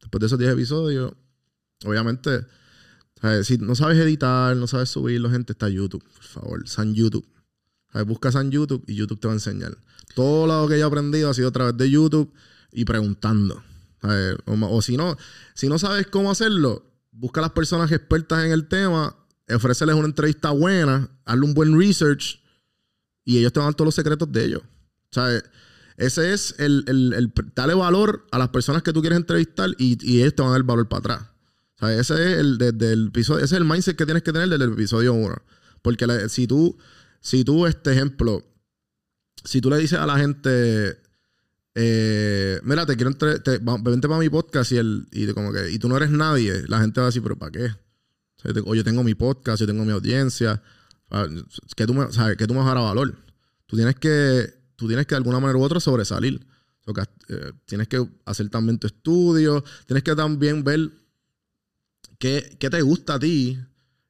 Después 0.00 0.20
de 0.20 0.26
esos 0.26 0.38
10 0.38 0.52
episodios, 0.52 1.12
obviamente, 1.84 2.46
si 3.42 3.58
no 3.58 3.74
sabes 3.74 3.98
editar, 3.98 4.56
no 4.56 4.66
sabes 4.66 4.90
subirlo, 4.90 5.30
gente, 5.30 5.52
está 5.52 5.68
YouTube, 5.68 6.04
por 6.14 6.22
favor, 6.22 6.68
San 6.68 6.94
YouTube. 6.94 7.26
Busca 8.06 8.30
San 8.30 8.50
YouTube 8.50 8.84
y 8.86 8.94
YouTube 8.94 9.18
te 9.18 9.26
va 9.26 9.32
a 9.32 9.36
enseñar. 9.36 9.76
Todo 10.14 10.46
lo 10.46 10.68
que 10.68 10.78
yo 10.78 10.84
he 10.84 10.86
aprendido 10.86 11.30
ha 11.30 11.34
sido 11.34 11.48
a 11.48 11.52
través 11.52 11.76
de 11.76 11.90
YouTube 11.90 12.32
y 12.70 12.84
preguntando. 12.84 13.62
O, 14.46 14.82
si 14.82 14.96
no, 14.96 15.16
si 15.54 15.68
no 15.68 15.78
sabes 15.78 16.06
cómo 16.06 16.30
hacerlo, 16.30 16.84
busca 17.10 17.40
a 17.40 17.42
las 17.42 17.52
personas 17.52 17.90
expertas 17.90 18.44
en 18.44 18.52
el 18.52 18.68
tema, 18.68 19.16
ofréceles 19.52 19.96
una 19.96 20.06
entrevista 20.06 20.50
buena, 20.50 21.10
hazle 21.24 21.44
un 21.44 21.54
buen 21.54 21.76
research 21.76 22.40
y 23.24 23.38
ellos 23.38 23.52
te 23.52 23.58
van 23.58 23.64
a 23.64 23.68
dar 23.70 23.74
todos 23.74 23.86
los 23.86 23.94
secretos 23.94 24.30
de 24.30 24.44
ellos. 24.44 24.62
Sea, 25.10 25.42
ese 25.96 26.32
es 26.32 26.54
el, 26.58 26.84
el, 26.86 27.32
Dale 27.54 27.74
valor 27.74 28.26
a 28.30 28.38
las 28.38 28.50
personas 28.50 28.82
que 28.82 28.92
tú 28.92 29.00
quieres 29.00 29.18
entrevistar 29.18 29.70
y, 29.78 29.98
y 30.00 30.20
ellos 30.20 30.34
te 30.34 30.42
van 30.42 30.50
a 30.50 30.52
dar 30.52 30.62
valor 30.62 30.88
para 30.88 31.00
atrás. 31.00 31.28
O 31.80 31.86
ese 31.86 32.14
es 32.14 32.38
el 32.38 32.58
desde 32.58 32.92
el 32.92 33.08
episodio, 33.08 33.44
ese 33.44 33.54
es 33.54 33.60
el 33.60 33.66
mindset 33.66 33.96
que 33.96 34.04
tienes 34.04 34.22
que 34.22 34.32
tener 34.32 34.48
desde 34.48 34.64
el 34.64 34.72
episodio 34.72 35.14
1. 35.14 35.36
Porque 35.82 36.28
si 36.28 36.46
tú, 36.46 36.76
si 37.20 37.44
tú, 37.44 37.66
este 37.66 37.92
ejemplo, 37.92 38.44
si 39.44 39.60
tú 39.60 39.70
le 39.70 39.78
dices 39.78 39.98
a 39.98 40.06
la 40.06 40.18
gente, 40.18 40.98
eh, 41.74 42.60
mira, 42.64 42.84
te 42.84 42.96
quiero 42.96 43.12
te, 43.14 43.58
vente 43.58 44.08
para 44.08 44.18
mi 44.18 44.28
podcast 44.28 44.72
y, 44.72 44.78
el, 44.78 45.06
y, 45.12 45.32
como 45.32 45.52
que, 45.52 45.70
y 45.70 45.78
tú 45.78 45.88
no 45.88 45.96
eres 45.96 46.10
nadie, 46.10 46.64
la 46.66 46.80
gente 46.80 47.00
va 47.00 47.06
a 47.06 47.10
decir, 47.10 47.22
pero 47.22 47.38
¿para 47.38 47.52
qué? 47.52 47.70
O, 48.64 48.74
yo 48.74 48.82
tengo 48.82 49.04
mi 49.04 49.14
podcast, 49.14 49.60
yo 49.60 49.66
tengo 49.66 49.84
mi 49.84 49.92
audiencia, 49.92 50.62
ah, 51.10 51.26
que 51.76 51.86
tú 51.86 51.94
me, 51.94 52.12
sabes, 52.12 52.36
que 52.36 52.46
tú 52.46 52.54
me 52.54 52.60
vas 52.60 52.70
a 52.70 52.74
dar 52.74 52.84
valor. 52.84 53.16
Tú 53.66 53.76
tienes 53.76 53.96
que 53.96 54.57
tú 54.78 54.86
tienes 54.86 55.06
que 55.06 55.14
de 55.14 55.16
alguna 55.16 55.40
manera 55.40 55.58
u 55.58 55.62
otra 55.62 55.80
sobresalir. 55.80 56.40
Eh, 57.28 57.52
tienes 57.66 57.88
que 57.88 58.08
hacer 58.24 58.48
también 58.48 58.78
tu 58.78 58.86
estudio, 58.86 59.62
tienes 59.86 60.02
que 60.04 60.14
también 60.14 60.64
ver 60.64 60.90
qué, 62.18 62.56
te 62.58 62.80
gusta 62.80 63.14
a 63.14 63.18
ti 63.18 63.58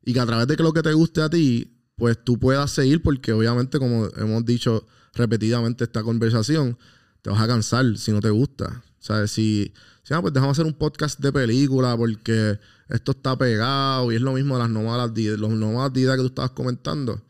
y 0.04 0.12
que 0.12 0.20
a 0.20 0.26
través 0.26 0.46
de 0.46 0.56
lo 0.56 0.72
que 0.72 0.82
te 0.82 0.92
guste 0.92 1.22
a 1.22 1.30
ti, 1.30 1.80
pues 1.96 2.22
tú 2.22 2.38
puedas 2.38 2.70
seguir 2.70 3.02
porque 3.02 3.32
obviamente 3.32 3.78
como 3.78 4.08
hemos 4.16 4.44
dicho 4.44 4.86
repetidamente 5.14 5.84
esta 5.84 6.02
conversación, 6.02 6.78
te 7.22 7.30
vas 7.30 7.40
a 7.40 7.48
cansar 7.48 7.96
si 7.96 8.12
no 8.12 8.20
te 8.20 8.30
gusta. 8.30 8.84
O 9.00 9.02
sea, 9.02 9.26
si, 9.26 9.72
si 10.04 10.14
ah, 10.14 10.20
pues 10.20 10.32
dejamos 10.34 10.56
hacer 10.56 10.66
un 10.66 10.78
podcast 10.78 11.18
de 11.18 11.32
película 11.32 11.96
porque 11.96 12.60
esto 12.88 13.12
está 13.12 13.36
pegado 13.36 14.12
y 14.12 14.16
es 14.16 14.20
lo 14.20 14.34
mismo 14.34 14.54
de 14.54 14.62
las 14.62 14.70
nómadas, 14.70 15.10
los 15.16 15.50
nómadas 15.50 15.92
de 15.94 16.02
que 16.02 16.16
tú 16.16 16.26
estabas 16.26 16.52
comentando. 16.52 17.24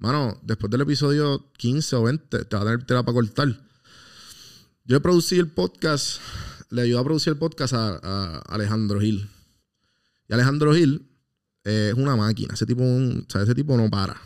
Mano, 0.00 0.40
después 0.42 0.70
del 0.70 0.80
episodio 0.80 1.52
15 1.58 1.96
o 1.96 2.02
20, 2.04 2.44
te 2.46 2.56
va 2.56 2.62
a 2.62 2.64
tener 2.64 2.84
tela 2.84 3.02
para 3.02 3.12
cortar. 3.12 3.48
Yo 4.86 4.96
he 4.96 5.00
producido 5.00 5.42
el 5.42 5.50
podcast, 5.50 6.22
le 6.70 6.82
ayudé 6.82 6.98
a 6.98 7.04
producir 7.04 7.34
el 7.34 7.38
podcast 7.38 7.74
a, 7.74 8.38
Alejandro 8.48 8.98
Gil. 8.98 9.28
Y 10.26 10.32
Alejandro 10.32 10.74
Gil 10.74 11.06
es 11.64 11.92
una 11.92 12.16
máquina. 12.16 12.54
Ese 12.54 12.64
tipo, 12.64 12.82
ese 12.82 13.54
tipo 13.54 13.76
no 13.76 13.90
para. 13.90 14.16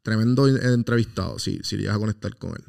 Tremendo 0.00 0.48
entrevistado, 0.48 1.38
si, 1.38 1.60
si 1.62 1.76
llegas 1.76 1.96
a 1.96 1.98
conectar 1.98 2.34
con 2.36 2.52
él. 2.52 2.64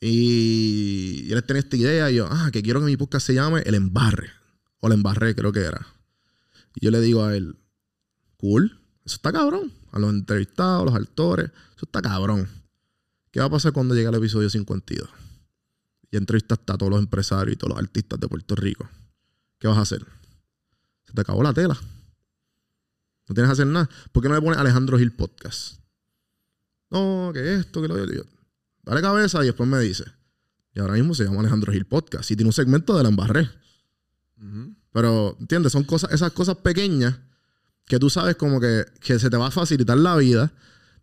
Y, 0.00 1.26
y 1.28 1.32
él 1.32 1.44
tenía 1.44 1.60
esta 1.60 1.76
idea 1.76 2.10
y 2.10 2.16
yo, 2.16 2.26
ah, 2.28 2.50
que 2.52 2.64
quiero 2.64 2.80
que 2.80 2.86
mi 2.86 2.96
podcast 2.96 3.28
se 3.28 3.34
llame 3.34 3.62
El 3.64 3.76
Embarre. 3.76 4.30
O 4.80 4.88
El 4.88 4.94
Embarre, 4.94 5.36
creo 5.36 5.52
que 5.52 5.60
era. 5.60 5.86
Y 6.74 6.84
yo 6.84 6.90
le 6.90 7.00
digo 7.00 7.24
a 7.24 7.36
él, 7.36 7.60
cool, 8.38 8.81
eso 9.04 9.16
está 9.16 9.32
cabrón 9.32 9.72
a 9.90 9.98
los 9.98 10.10
entrevistados, 10.10 10.82
a 10.82 10.84
los 10.84 10.94
actores. 10.94 11.50
Eso 11.76 11.86
está 11.86 12.00
cabrón. 12.00 12.48
¿Qué 13.30 13.40
va 13.40 13.46
a 13.46 13.50
pasar 13.50 13.72
cuando 13.72 13.94
llegue 13.94 14.08
el 14.08 14.14
episodio 14.14 14.48
52? 14.48 15.08
Y 16.10 16.16
entrevistaste 16.16 16.72
a 16.72 16.78
todos 16.78 16.90
los 16.90 17.00
empresarios 17.00 17.54
y 17.54 17.56
todos 17.56 17.70
los 17.70 17.78
artistas 17.78 18.20
de 18.20 18.28
Puerto 18.28 18.54
Rico. 18.54 18.88
¿Qué 19.58 19.66
vas 19.66 19.78
a 19.78 19.82
hacer? 19.82 20.06
Se 21.04 21.12
te 21.12 21.20
acabó 21.20 21.42
la 21.42 21.52
tela. 21.52 21.74
No 23.28 23.34
tienes 23.34 23.48
que 23.48 23.52
hacer 23.52 23.66
nada. 23.66 23.88
¿Por 24.12 24.22
qué 24.22 24.28
no 24.28 24.34
le 24.34 24.42
pones 24.42 24.58
Alejandro 24.58 24.98
Gil 24.98 25.12
Podcast? 25.12 25.78
No, 26.90 27.30
que 27.32 27.54
esto, 27.54 27.80
que 27.80 27.88
lo 27.88 28.04
yo. 28.04 28.22
Dale 28.82 29.00
cabeza 29.00 29.42
y 29.42 29.46
después 29.46 29.68
me 29.68 29.78
dice. 29.80 30.04
Y 30.74 30.80
ahora 30.80 30.94
mismo 30.94 31.14
se 31.14 31.24
llama 31.24 31.40
Alejandro 31.40 31.72
Gil 31.72 31.86
Podcast. 31.86 32.30
Y 32.30 32.36
tiene 32.36 32.48
un 32.48 32.52
segmento 32.52 32.96
de 32.96 33.02
la 33.02 33.08
embarré. 33.08 33.48
Pero, 34.92 35.36
¿entiendes? 35.40 35.72
Son 35.72 35.84
cosas, 35.84 36.12
esas 36.12 36.32
cosas 36.32 36.56
pequeñas 36.56 37.16
que 37.92 37.98
tú 37.98 38.08
sabes 38.08 38.36
como 38.36 38.58
que, 38.58 38.86
se 39.02 39.28
te 39.28 39.36
va 39.36 39.48
a 39.48 39.50
facilitar 39.50 39.98
la 39.98 40.16
vida. 40.16 40.50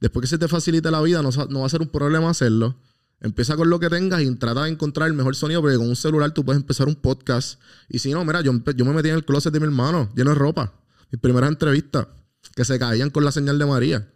Después 0.01 0.23
que 0.23 0.27
se 0.27 0.39
te 0.39 0.47
facilite 0.47 0.89
la 0.89 0.99
vida, 1.03 1.21
no, 1.21 1.29
va 1.29 1.65
a 1.67 1.69
ser 1.69 1.83
un 1.83 1.89
problema 1.89 2.31
hacerlo. 2.31 2.77
Empieza 3.21 3.55
con 3.55 3.69
lo 3.69 3.79
que 3.79 3.91
tengas 3.91 4.23
y 4.23 4.35
trata 4.37 4.63
de 4.63 4.71
encontrar 4.71 5.07
el 5.07 5.13
mejor 5.13 5.35
sonido, 5.35 5.61
porque 5.61 5.77
con 5.77 5.87
un 5.87 5.95
celular 5.95 6.31
tú 6.31 6.43
puedes 6.43 6.59
empezar 6.59 6.87
un 6.87 6.95
podcast. 6.95 7.59
Y 7.89 7.99
si 7.99 8.11
no, 8.11 8.25
mira, 8.25 8.41
yo, 8.41 8.53
yo 8.75 8.85
me 8.85 8.93
metí 8.93 9.09
en 9.09 9.13
el 9.13 9.23
closet 9.23 9.53
de 9.53 9.59
mi 9.59 9.67
hermano, 9.67 10.09
lleno 10.15 10.31
de 10.31 10.35
ropa. 10.35 10.73
Mis 11.11 11.21
primeras 11.21 11.51
entrevistas, 11.51 12.07
que 12.55 12.65
se 12.65 12.79
caían 12.79 13.11
con 13.11 13.23
la 13.23 13.31
señal 13.31 13.59
de 13.59 13.67
María. 13.67 14.11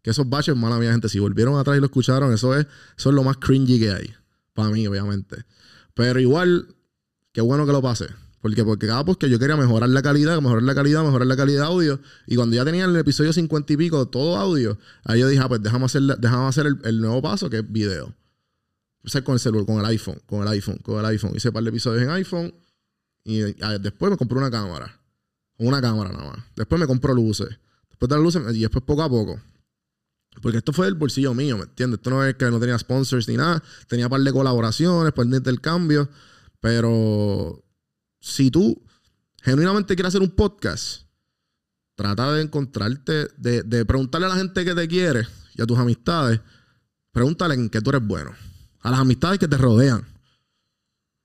Que 0.00 0.10
esos 0.10 0.28
baches, 0.28 0.54
mala 0.54 0.78
mía, 0.78 0.92
gente, 0.92 1.08
si 1.08 1.18
volvieron 1.18 1.58
atrás 1.58 1.78
y 1.78 1.80
lo 1.80 1.86
escucharon, 1.86 2.32
eso 2.32 2.54
es, 2.54 2.64
eso 2.96 3.08
es 3.08 3.14
lo 3.16 3.24
más 3.24 3.38
cringy 3.38 3.80
que 3.80 3.90
hay. 3.90 4.14
Para 4.52 4.68
mí, 4.68 4.86
obviamente. 4.86 5.46
Pero 5.94 6.20
igual, 6.20 6.68
qué 7.32 7.40
bueno 7.40 7.66
que 7.66 7.72
lo 7.72 7.82
pase. 7.82 8.06
Porque, 8.44 8.62
porque 8.62 8.86
cada 8.86 9.02
que 9.16 9.30
yo 9.30 9.38
quería 9.38 9.56
mejorar 9.56 9.88
la 9.88 10.02
calidad, 10.02 10.38
mejorar 10.42 10.64
la 10.64 10.74
calidad, 10.74 11.02
mejorar 11.02 11.26
la 11.26 11.34
calidad 11.34 11.60
de 11.60 11.66
audio. 11.66 12.00
Y 12.26 12.36
cuando 12.36 12.54
ya 12.54 12.62
tenía 12.66 12.84
el 12.84 12.94
episodio 12.94 13.32
50 13.32 13.72
y 13.72 13.76
pico 13.78 14.06
todo 14.08 14.36
audio, 14.36 14.78
ahí 15.04 15.20
yo 15.20 15.28
dije, 15.28 15.42
ah, 15.42 15.48
pues 15.48 15.62
déjame 15.62 15.86
hacer, 15.86 16.02
déjame 16.02 16.46
hacer 16.46 16.66
el, 16.66 17.00
nuevo 17.00 17.22
paso 17.22 17.48
que 17.48 17.60
es 17.60 17.72
video. 17.72 18.14
O 19.02 19.24
con 19.24 19.32
el 19.32 19.40
celular, 19.40 19.64
con 19.64 19.78
el 19.78 19.86
iPhone, 19.86 20.20
con 20.26 20.42
el 20.42 20.48
iPhone, 20.48 20.76
con 20.82 20.98
el 20.98 21.06
iPhone. 21.06 21.32
Hice 21.34 21.48
un 21.48 21.54
par 21.54 21.62
de 21.62 21.70
episodios 21.70 22.02
en 22.02 22.10
iPhone. 22.10 22.54
Y 23.24 23.38
después 23.80 24.10
me 24.10 24.18
compré 24.18 24.36
una 24.36 24.50
cámara. 24.50 25.00
Una 25.56 25.80
cámara 25.80 26.12
nada 26.12 26.32
más. 26.32 26.44
Después 26.54 26.78
me 26.78 26.86
compró 26.86 27.14
luces. 27.14 27.48
Después 27.88 28.10
de 28.10 28.14
las 28.14 28.22
luces, 28.22 28.42
y 28.54 28.60
después 28.60 28.84
poco 28.84 29.04
a 29.04 29.08
poco. 29.08 29.40
Porque 30.42 30.58
esto 30.58 30.74
fue 30.74 30.84
del 30.84 30.96
bolsillo 30.96 31.32
mío, 31.32 31.56
¿me 31.56 31.64
entiendes? 31.64 32.00
Esto 32.00 32.10
no 32.10 32.22
es 32.22 32.34
que 32.34 32.44
no 32.50 32.60
tenía 32.60 32.78
sponsors 32.78 33.26
ni 33.26 33.38
nada. 33.38 33.62
Tenía 33.88 34.04
un 34.04 34.10
par 34.10 34.20
de 34.20 34.32
colaboraciones, 34.34 35.14
par 35.14 35.24
de 35.28 35.38
intercambios. 35.38 36.08
Pero 36.60 37.63
si 38.24 38.50
tú 38.50 38.82
genuinamente 39.42 39.94
quieres 39.94 40.08
hacer 40.08 40.22
un 40.22 40.30
podcast, 40.34 41.02
trata 41.94 42.32
de 42.32 42.40
encontrarte, 42.40 43.28
de, 43.36 43.84
preguntarle 43.84 44.26
a 44.26 44.30
la 44.30 44.36
gente 44.36 44.64
que 44.64 44.74
te 44.74 44.88
quiere 44.88 45.28
y 45.54 45.60
a 45.60 45.66
tus 45.66 45.78
amistades, 45.78 46.40
pregúntale 47.12 47.54
en 47.54 47.68
qué 47.68 47.82
tú 47.82 47.90
eres 47.90 48.02
bueno. 48.02 48.32
A 48.80 48.90
las 48.90 49.00
amistades 49.00 49.38
que 49.38 49.46
te 49.46 49.58
rodean. 49.58 50.06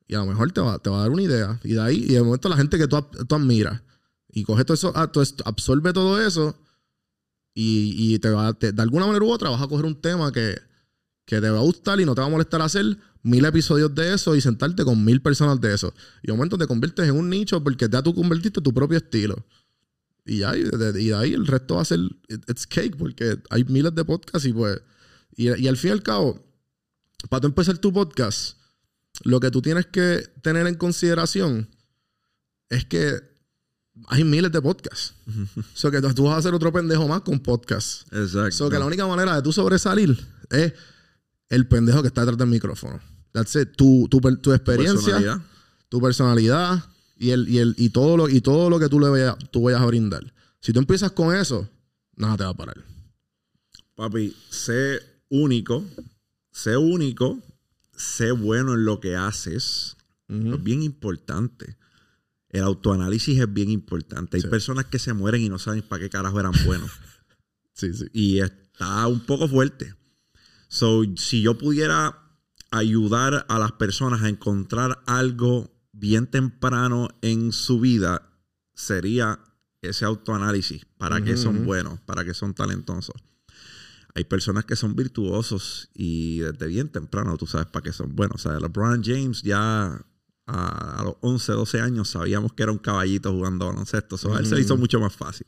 Y 0.07 0.15
a 0.15 0.19
lo 0.19 0.25
mejor 0.25 0.51
te 0.51 0.59
va, 0.59 0.77
te 0.79 0.89
va 0.89 0.97
a 0.97 1.01
dar 1.03 1.11
una 1.11 1.21
idea. 1.21 1.57
Y 1.63 1.73
de 1.73 1.81
ahí, 1.81 2.03
y 2.03 2.13
de 2.15 2.21
momento 2.21 2.49
la 2.49 2.57
gente 2.57 2.77
que 2.77 2.87
tú, 2.87 2.97
admiras. 2.97 3.81
Y 4.27 4.43
coge 4.43 4.65
todo 4.65 4.73
eso, 4.75 4.91
ah, 4.93 5.09
absorbe 5.45 5.93
todo 5.93 6.21
eso. 6.21 6.57
Y, 7.53 8.19
te 8.19 8.29
va, 8.29 8.51
de 8.51 8.81
alguna 8.81 9.05
manera 9.05 9.23
u 9.23 9.31
otra 9.31 9.49
vas 9.49 9.61
a 9.61 9.67
coger 9.67 9.85
un 9.85 9.99
tema 9.99 10.33
que, 10.33 10.57
que 11.29 11.39
te 11.39 11.47
va 11.47 11.59
a 11.59 11.61
gustar 11.61 12.01
y 12.01 12.05
no 12.05 12.15
te 12.15 12.21
va 12.21 12.27
a 12.27 12.29
molestar 12.31 12.59
hacer 12.63 12.97
mil 13.21 13.45
episodios 13.45 13.93
de 13.93 14.15
eso 14.15 14.35
y 14.35 14.41
sentarte 14.41 14.83
con 14.83 15.05
mil 15.05 15.21
personas 15.21 15.61
de 15.61 15.75
eso. 15.75 15.93
Y 16.23 16.27
de 16.27 16.33
momento 16.33 16.57
te 16.57 16.65
conviertes 16.65 17.07
en 17.07 17.15
un 17.15 17.29
nicho 17.29 17.63
porque 17.63 17.87
ya 17.87 18.01
tú 18.01 18.15
convertiste 18.15 18.61
tu 18.61 18.73
propio 18.73 18.97
estilo. 18.97 19.45
Y 20.25 20.39
ya, 20.39 20.57
y 20.57 20.63
de, 20.63 21.13
ahí 21.13 21.35
el 21.35 21.45
resto 21.45 21.75
va 21.75 21.83
a 21.83 21.85
ser, 21.85 21.99
it's 22.29 22.65
cake, 22.65 22.97
porque 22.97 23.37
hay 23.51 23.63
miles 23.65 23.93
de 23.93 24.03
podcasts 24.03 24.47
y 24.47 24.53
pues, 24.53 24.81
y, 25.35 25.55
y 25.55 25.67
al 25.67 25.77
fin 25.77 25.89
y 25.89 25.93
al 25.93 26.01
cabo, 26.01 26.43
para 27.29 27.41
tú 27.41 27.47
empezar 27.47 27.77
tu 27.77 27.93
podcast, 27.93 28.57
lo 29.23 29.39
que 29.39 29.51
tú 29.51 29.61
tienes 29.61 29.85
que 29.85 30.23
tener 30.41 30.65
en 30.65 30.75
consideración 30.75 31.69
es 32.69 32.85
que 32.85 33.21
hay 34.07 34.23
miles 34.23 34.51
de 34.51 34.63
podcasts. 34.63 35.13
so 35.75 35.91
que 35.91 36.01
tú 36.01 36.23
vas 36.23 36.33
a 36.33 36.37
hacer 36.37 36.55
otro 36.55 36.73
pendejo 36.73 37.07
más 37.07 37.21
con 37.21 37.39
podcasts. 37.39 38.05
Exacto. 38.11 38.51
So 38.51 38.69
que 38.71 38.79
la 38.79 38.85
única 38.85 39.05
manera 39.05 39.35
de 39.35 39.43
tú 39.43 39.53
sobresalir 39.53 40.19
es 40.49 40.73
el 41.49 41.67
pendejo 41.67 42.01
que 42.01 42.07
está 42.07 42.21
detrás 42.21 42.37
del 42.37 42.47
micrófono. 42.49 42.99
That's 43.31 43.55
it. 43.55 43.69
Tu, 43.75 44.07
tu, 44.09 44.19
tu 44.37 44.53
experiencia, 44.53 45.13
Personalidad. 45.13 45.41
tu 45.89 46.01
personalidad 46.01 46.83
y, 47.17 47.29
el, 47.31 47.47
y, 47.49 47.57
el, 47.59 47.75
y, 47.77 47.89
todo 47.89 48.17
lo, 48.17 48.29
y 48.29 48.41
todo 48.41 48.69
lo 48.69 48.79
que 48.79 48.89
tú 48.89 48.99
le 48.99 49.09
vayas, 49.09 49.35
tú 49.51 49.63
vayas 49.63 49.81
a 49.81 49.85
brindar. 49.85 50.33
Si 50.61 50.73
tú 50.73 50.79
empiezas 50.79 51.11
con 51.11 51.35
eso, 51.35 51.69
nada 52.15 52.37
te 52.37 52.43
va 52.43 52.49
a 52.49 52.53
parar. 52.57 52.83
Papi, 53.95 54.35
sé 54.49 54.99
único, 55.29 55.83
sé 56.51 56.77
único, 56.77 57.39
sé 57.95 58.31
bueno 58.31 58.73
en 58.73 58.85
lo 58.85 58.99
que 58.99 59.15
haces. 59.15 59.95
Es 60.27 60.63
bien 60.63 60.83
importante. 60.83 61.75
El 62.49 62.61
autoanálisis 62.63 63.39
es 63.39 63.51
bien 63.51 63.69
importante. 63.71 64.37
Hay 64.37 64.41
Sí. 64.41 64.47
personas 64.47 64.85
que 64.85 64.99
se 64.99 65.13
mueren 65.13 65.41
y 65.41 65.49
no 65.49 65.59
saben 65.59 65.81
para 65.81 66.01
qué 66.03 66.09
carajo 66.09 66.39
eran 66.39 66.53
buenos. 66.65 66.91
Sí, 67.73 67.93
sí. 67.93 68.07
y 68.11 68.39
está 68.39 69.07
un 69.07 69.21
poco 69.21 69.47
fuerte. 69.47 69.95
So, 70.69 71.03
si 71.17 71.41
yo 71.41 71.57
pudiera 71.57 72.19
ayudar 72.71 73.45
a 73.49 73.59
las 73.59 73.71
personas 73.73 74.21
a 74.21 74.29
encontrar 74.29 75.01
algo 75.07 75.71
bien 75.91 76.27
temprano 76.27 77.09
en 77.21 77.51
su 77.51 77.79
vida, 77.79 78.31
sería 78.75 79.39
ese 79.81 80.05
autoanálisis. 80.05 80.85
¿Para 80.97 81.21
qué 81.21 81.37
son 81.37 81.65
buenos? 81.65 81.99
¿Para 82.01 82.23
qué 82.23 82.35
son 82.35 82.53
talentosos? 82.53 83.15
Hay 84.13 84.25
personas 84.25 84.65
que 84.65 84.75
son 84.75 84.95
virtuosos 84.95 85.89
y 85.93 86.39
desde 86.39 86.67
bien 86.67 86.89
temprano 86.89 87.37
tú 87.37 87.47
sabes 87.47 87.67
para 87.67 87.83
qué 87.83 87.91
son 87.93 88.15
buenos. 88.15 88.45
O 88.45 88.49
sea, 88.49 88.59
LeBron 88.59 89.03
James 89.03 89.41
ya 89.41 89.99
a, 90.45 91.01
los 91.03 91.15
11, 91.21 91.51
12 91.53 91.81
años 91.81 92.09
sabíamos 92.09 92.53
que 92.53 92.63
era 92.63 92.71
un 92.71 92.77
caballito 92.77 93.31
jugando 93.31 93.67
baloncesto. 93.67 94.17
So, 94.17 94.35
a 94.35 94.39
él 94.39 94.45
se 94.45 94.55
le 94.55 94.61
hizo 94.61 94.77
mucho 94.77 94.99
más 94.99 95.15
fácil. 95.15 95.47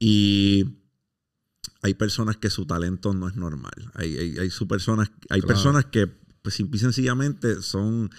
Y 0.00 0.81
hay 1.82 1.94
personas 1.94 2.36
que 2.36 2.50
su 2.50 2.66
talento 2.66 3.14
no 3.14 3.28
es 3.28 3.36
normal. 3.36 3.90
Hay, 3.94 4.16
hay, 4.16 4.38
hay 4.38 4.50
su 4.50 4.66
personas, 4.66 5.10
hay 5.30 5.40
Claro. 5.40 5.54
personas 5.54 5.84
que 5.86 6.06
pues, 6.42 6.54
simple 6.54 6.76
y 6.76 6.80
sencillamente 6.80 7.62
son, 7.62 8.10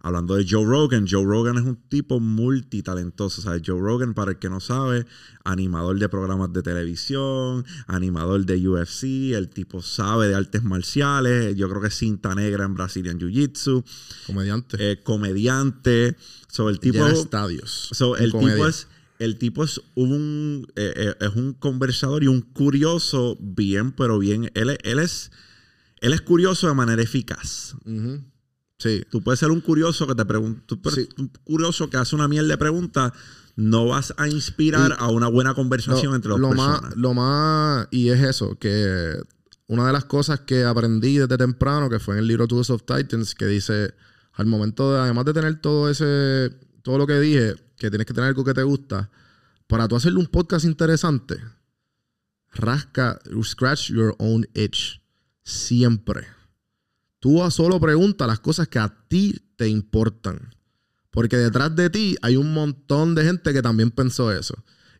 hablando 0.00 0.36
de 0.36 0.46
Joe 0.48 0.64
Rogan, 0.64 1.06
Joe 1.08 1.24
Rogan 1.24 1.56
es 1.58 1.64
un 1.64 1.76
tipo 1.88 2.20
multitalentoso. 2.20 3.40
O 3.40 3.44
sea, 3.44 3.60
Joe 3.64 3.80
Rogan, 3.80 4.14
para 4.14 4.32
el 4.32 4.38
que 4.38 4.48
no 4.48 4.60
sabe, 4.60 5.06
animador 5.44 5.98
de 5.98 6.08
programas 6.08 6.52
de 6.52 6.62
televisión, 6.62 7.64
animador 7.88 8.44
de 8.46 8.68
UFC, 8.68 9.34
el 9.34 9.48
tipo 9.48 9.82
sabe 9.82 10.28
de 10.28 10.34
artes 10.36 10.62
marciales, 10.62 11.56
yo 11.56 11.68
creo 11.68 11.80
que 11.80 11.88
es 11.88 11.94
cinta 11.94 12.34
negra 12.36 12.64
en 12.64 12.74
Brazilian 12.74 13.18
Jiu-Jitsu, 13.18 13.84
Comediante. 14.26 14.92
eh, 14.92 15.02
comediante. 15.02 16.16
So, 16.48 16.68
el 16.68 16.78
tipo... 16.78 16.98
Llena 16.98 17.12
estadios. 17.12 17.88
So, 17.92 18.16
el 18.16 18.30
comedia. 18.30 18.54
tipo 18.54 18.66
es 18.68 18.86
el 19.24 19.38
tipo 19.38 19.62
es 19.64 19.80
un 19.94 20.66
eh, 20.76 20.92
eh, 20.96 21.14
es 21.20 21.34
un 21.36 21.52
conversador 21.54 22.22
y 22.24 22.26
un 22.28 22.40
curioso 22.42 23.36
bien 23.40 23.92
pero 23.92 24.18
bien 24.18 24.50
él, 24.54 24.70
es- 24.70 24.78
él 24.84 24.98
es 24.98 25.30
él 26.00 26.12
es 26.12 26.20
curioso 26.22 26.66
de 26.68 26.74
manera 26.74 27.00
eficaz. 27.02 27.74
Sí. 28.78 29.04
tú 29.10 29.22
puedes 29.22 29.38
ser 29.38 29.50
un 29.52 29.60
curioso 29.60 30.06
que 30.08 30.14
te 30.14 30.24
pregunta 30.24 30.74
Sí. 30.92 31.08
un 31.18 31.28
curioso 31.44 31.88
que 31.88 31.96
hace 31.98 32.16
una 32.16 32.26
miel 32.26 32.48
de 32.48 32.58
preguntas 32.58 33.12
no 33.54 33.86
vas 33.86 34.12
a 34.16 34.26
inspirar 34.28 34.90
Y 34.98 35.02
a 35.04 35.08
una 35.08 35.28
buena 35.28 35.54
conversación 35.54 36.14
entre 36.14 36.30
dos 36.30 36.40
lo 36.40 36.48
personas 36.48 36.82
más, 36.82 36.96
lo 36.96 37.14
más, 37.14 37.86
y 37.92 38.08
es 38.08 38.20
eso, 38.22 38.58
que 38.58 39.14
una 39.68 39.86
de 39.86 39.92
las 39.92 40.04
cosas 40.06 40.40
que 40.40 40.64
aprendí 40.64 41.18
desde 41.18 41.36
temprano, 41.36 41.88
que 41.90 41.98
fue 42.00 42.14
en 42.14 42.20
el 42.20 42.26
libro 42.26 42.48
Tools 42.48 42.70
of 42.70 42.82
Titans, 42.84 43.34
que 43.34 43.46
dice, 43.46 43.92
al 44.32 44.46
momento 44.46 44.92
de, 44.92 45.00
además 45.00 45.26
de 45.26 45.34
tener 45.34 45.60
todo 45.60 45.88
ese, 45.90 46.50
todo 46.82 46.96
lo 46.98 47.06
que 47.06 47.20
dije, 47.20 47.54
que 47.82 47.90
tienes 47.90 48.06
que 48.06 48.14
tener 48.14 48.28
algo 48.28 48.44
que 48.44 48.54
te 48.54 48.62
gusta, 48.62 49.10
para 49.66 49.88
tú 49.88 49.96
hacerle 49.96 50.20
un 50.20 50.26
podcast 50.26 50.64
interesante, 50.64 51.36
rasca, 52.50 53.18
scratch 53.42 53.90
your 53.90 54.14
own 54.18 54.46
itch. 54.54 55.00
Siempre. 55.42 56.26
Tú 57.18 57.42
a 57.42 57.50
solo 57.50 57.80
pregunta 57.80 58.26
las 58.26 58.38
cosas 58.38 58.68
que 58.68 58.78
a 58.78 58.94
ti 59.08 59.40
te 59.56 59.68
importan. 59.68 60.54
Porque 61.10 61.36
detrás 61.36 61.74
de 61.74 61.90
ti 61.90 62.16
hay 62.22 62.36
un 62.36 62.54
montón 62.54 63.14
de 63.14 63.24
gente 63.24 63.52
que 63.52 63.60
también 63.60 63.90
pensó 63.90 64.32
eso. 64.32 64.54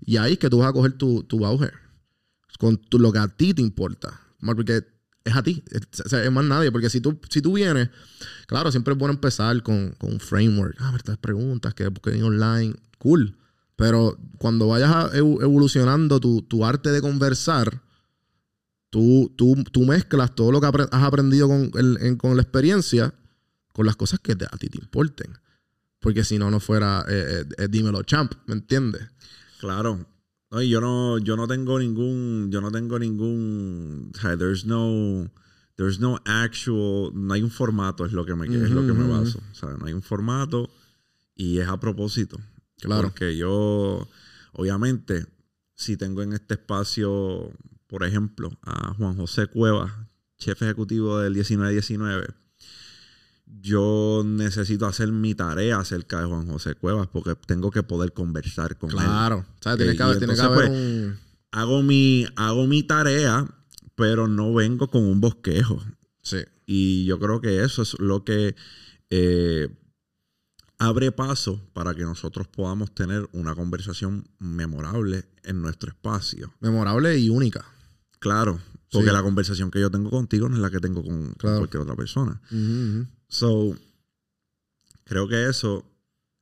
Y 0.05 0.17
ahí 0.17 0.33
es 0.33 0.39
que 0.39 0.51
tú 0.51 0.59
vas 0.59 0.69
a 0.69 0.73
coger 0.73 0.93
tu, 0.93 1.23
tu 1.23 1.47
auge. 1.47 1.71
Con 2.59 2.81
lo 2.93 3.13
que 3.13 3.19
a 3.19 3.29
ti 3.29 3.55
te 3.55 3.63
importa. 3.63 4.21
Porque 4.41 4.85
es 5.25 5.37
a 5.37 5.43
ti. 5.43 5.63
Es, 5.71 6.31
más 6.31 6.45
nadie. 6.45 6.71
Porque 6.73 6.91
si 6.91 7.01
tú, 7.01 7.19
si 7.29 7.41
tú 7.43 7.55
vienes, 7.55 7.91
claro, 8.47 8.71
siempre 8.71 8.93
es 8.93 8.99
bueno 8.99 9.15
empezar 9.15 9.63
con, 9.63 9.93
con 9.99 10.13
un 10.13 10.21
framework. 10.21 10.77
Ah, 10.81 10.93
estas 10.97 11.19
preguntas 11.19 11.75
que 11.75 11.87
busqué 11.89 12.23
online. 12.23 12.75
Cool. 12.99 13.37
Pero 13.77 14.19
cuando 14.39 14.69
vayas 14.69 15.15
evolucionando 15.15 16.21
tu, 16.21 16.43
tu 16.43 16.65
arte 16.65 16.91
de 16.91 17.01
conversar, 17.01 17.83
tú, 18.91 19.33
tú, 19.37 19.57
tú 19.73 19.83
mezclas 19.85 20.35
todo 20.35 20.53
lo 20.53 20.61
que 20.61 20.67
has 20.67 21.03
aprendido 21.03 21.49
con, 21.49 21.71
el- 21.75 22.17
con 22.19 22.37
la 22.37 22.43
experiencia 22.43 23.15
con 23.73 23.87
las 23.87 23.97
cosas 23.97 24.21
que 24.21 24.33
a 24.33 24.57
ti 24.59 24.69
te 24.69 24.79
importen. 24.79 25.33
Porque 25.99 26.25
si 26.25 26.39
no, 26.39 26.51
no 26.51 26.61
fuera 26.61 27.05
eh, 27.09 27.45
eh, 27.49 27.55
eh, 27.59 27.69
dímelo, 27.71 28.03
champ, 28.03 28.35
¿me 28.47 28.55
entiendes? 28.55 29.03
Claro. 29.61 30.07
No, 30.53 30.61
y 30.61 30.69
yo 30.69 30.83
no, 30.83 31.17
yo 31.17 31.35
no 31.35 31.49
tengo 31.49 31.79
ningún, 31.79 32.51
yo 32.53 32.61
no 32.61 32.71
tengo 32.71 32.99
ningún, 32.99 34.13
there's 34.37 34.67
no, 34.67 35.31
there's 35.77 35.99
no 35.99 36.21
actual, 36.27 37.11
no 37.15 37.33
hay 37.33 37.43
un 37.43 37.51
formato, 37.51 38.05
es 38.05 38.13
lo 38.13 38.27
que 38.27 38.35
me, 38.35 38.45
es 38.45 38.71
lo 38.71 38.87
que 38.87 38.93
me 38.93 39.09
baso. 39.09 39.41
O 39.51 39.55
sea, 39.55 39.71
no 39.71 39.87
hay 39.87 39.95
un 39.95 40.03
formato 40.03 40.69
y 41.35 41.59
es 41.59 41.69
a 41.69 41.81
propósito. 41.81 42.39
Claro. 42.77 43.09
Porque 43.09 43.35
yo, 43.35 44.07
obviamente, 44.53 45.27
si 45.75 45.97
tengo 45.97 46.21
en 46.21 46.35
este 46.35 46.55
espacio, 46.55 47.51
por 47.87 48.05
ejemplo, 48.05 48.51
a 48.61 48.93
Juan 48.93 49.17
José 49.17 49.47
Cuevas, 49.47 49.91
jefe 50.39 50.67
ejecutivo 50.67 51.19
del 51.21 51.33
1919, 51.33 52.27
yo 53.61 54.23
necesito 54.25 54.87
hacer 54.87 55.13
mi 55.13 55.35
tarea 55.35 55.79
acerca 55.79 56.21
de 56.21 56.27
Juan 56.27 56.47
José 56.47 56.75
Cuevas 56.75 57.09
porque 57.09 57.35
tengo 57.47 57.71
que 57.71 57.83
poder 57.83 58.13
conversar 58.13 58.77
con 58.79 58.91
él 58.91 58.97
Claro. 58.97 59.39
O 59.39 59.63
sea, 59.63 59.77
tiene 59.77 59.97
que 59.97 60.03
haber, 60.03 60.19
tiene 60.19 60.35
que 60.35 60.41
entonces, 60.41 60.59
haber 60.59 60.69
pues, 60.69 60.81
un... 60.81 61.19
hago 61.53 61.83
mi, 61.83 62.27
hago 62.37 62.67
mi 62.67 62.83
tarea, 62.83 63.47
pero 63.95 64.27
no 64.29 64.53
vengo 64.55 64.89
con 64.89 65.05
un 65.05 65.21
bosquejo. 65.21 65.83
Sí. 66.23 66.39
Y 66.67 67.05
yo 67.05 67.19
creo 67.19 67.41
que 67.41 67.63
eso 67.63 67.83
es 67.83 67.99
lo 67.99 68.25
que 68.25 68.55
eh, 69.11 69.69
abre 70.79 71.13
paso 71.13 71.61
para 71.73 71.95
que 71.95 72.03
nosotros 72.03 72.49
podamos 72.49 72.95
tener 72.95 73.29
una 73.33 73.55
conversación 73.55 74.27
memorable 74.39 75.25
en 75.45 75.63
nuestro 75.63 75.91
espacio. 75.91 76.53
Memorable 76.61 77.17
y 77.19 77.29
única. 77.29 77.65
Claro, 78.19 78.59
porque 78.91 79.09
Sí. 79.09 79.13
la 79.13 79.23
conversación 79.23 79.71
que 79.71 79.81
yo 79.81 79.91
tengo 79.91 80.11
contigo 80.11 80.49
no 80.49 80.57
es 80.57 80.63
la 80.63 80.71
que 80.71 80.81
tengo 80.81 81.03
con, 81.03 81.35
cualquier 81.35 81.83
otra 81.83 81.95
persona. 81.97 82.41
Ujú. 82.51 83.07
So, 83.33 83.75
creo 85.05 85.27
que 85.27 85.49
eso 85.49 85.91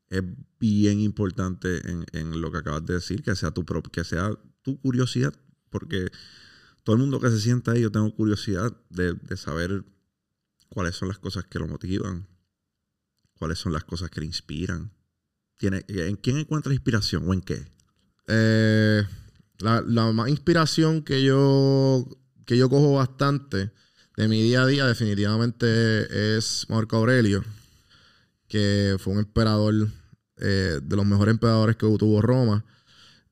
es 0.09 0.25
bien 0.59 0.99
importante 0.99 1.89
en, 1.89 2.05
en 2.11 2.41
lo 2.41 2.51
que 2.51 2.59
acabas 2.59 2.85
de 2.85 2.95
decir, 2.95 3.23
que 3.23 3.37
sea 3.37 3.53
tu 3.53 3.65
que 3.65 4.03
sea 4.03 4.33
tu 4.63 4.81
curiosidad, 4.81 5.33
porque 5.69 6.11
todo 6.83 6.97
el 6.97 7.03
mundo 7.03 7.21
que 7.21 7.31
se 7.31 7.39
sienta 7.39 7.71
ahí, 7.71 7.83
yo 7.83 7.93
tengo 7.93 8.13
curiosidad 8.13 8.77
de, 8.89 9.15
de 9.15 9.37
saber 9.37 9.85
cuáles 10.69 10.97
son 10.97 11.07
las 11.07 11.21
cosas 11.21 11.45
que 11.45 11.61
lo 11.61 11.69
motivan, 11.69 12.27
cuáles 13.39 13.61
son 13.61 13.73
las 13.73 13.85
cosas 13.85 14.11
que 14.11 14.19
le 14.19 14.27
inspiran. 14.27 14.91
¿Tiene, 15.59 15.85
¿En 15.87 16.17
quién 16.17 16.39
encuentra 16.39 16.73
inspiración 16.73 17.23
o 17.29 17.33
en 17.33 17.41
qué? 17.41 17.71
Eh, 18.27 19.07
la, 19.61 19.81
la 19.83 20.11
más 20.11 20.29
inspiración 20.29 21.03
que 21.03 21.23
yo, 21.23 22.05
que 22.47 22.59
yo 22.59 22.69
cojo 22.69 22.95
bastante 22.95 23.71
de 24.21 24.29
mi 24.29 24.43
día 24.43 24.63
a 24.63 24.67
día 24.67 24.87
definitivamente 24.87 26.37
es 26.37 26.67
Marco 26.69 26.97
Aurelio, 26.97 27.43
que 28.49 28.97
fue 28.99 29.15
un 29.15 29.21
emperador 29.21 29.89
eh, 30.37 30.79
de 30.83 30.97
los 30.97 31.07
mejores 31.07 31.33
emperadores 31.33 31.77
que 31.77 31.87
tuvo 31.97 32.21
Roma. 32.21 32.63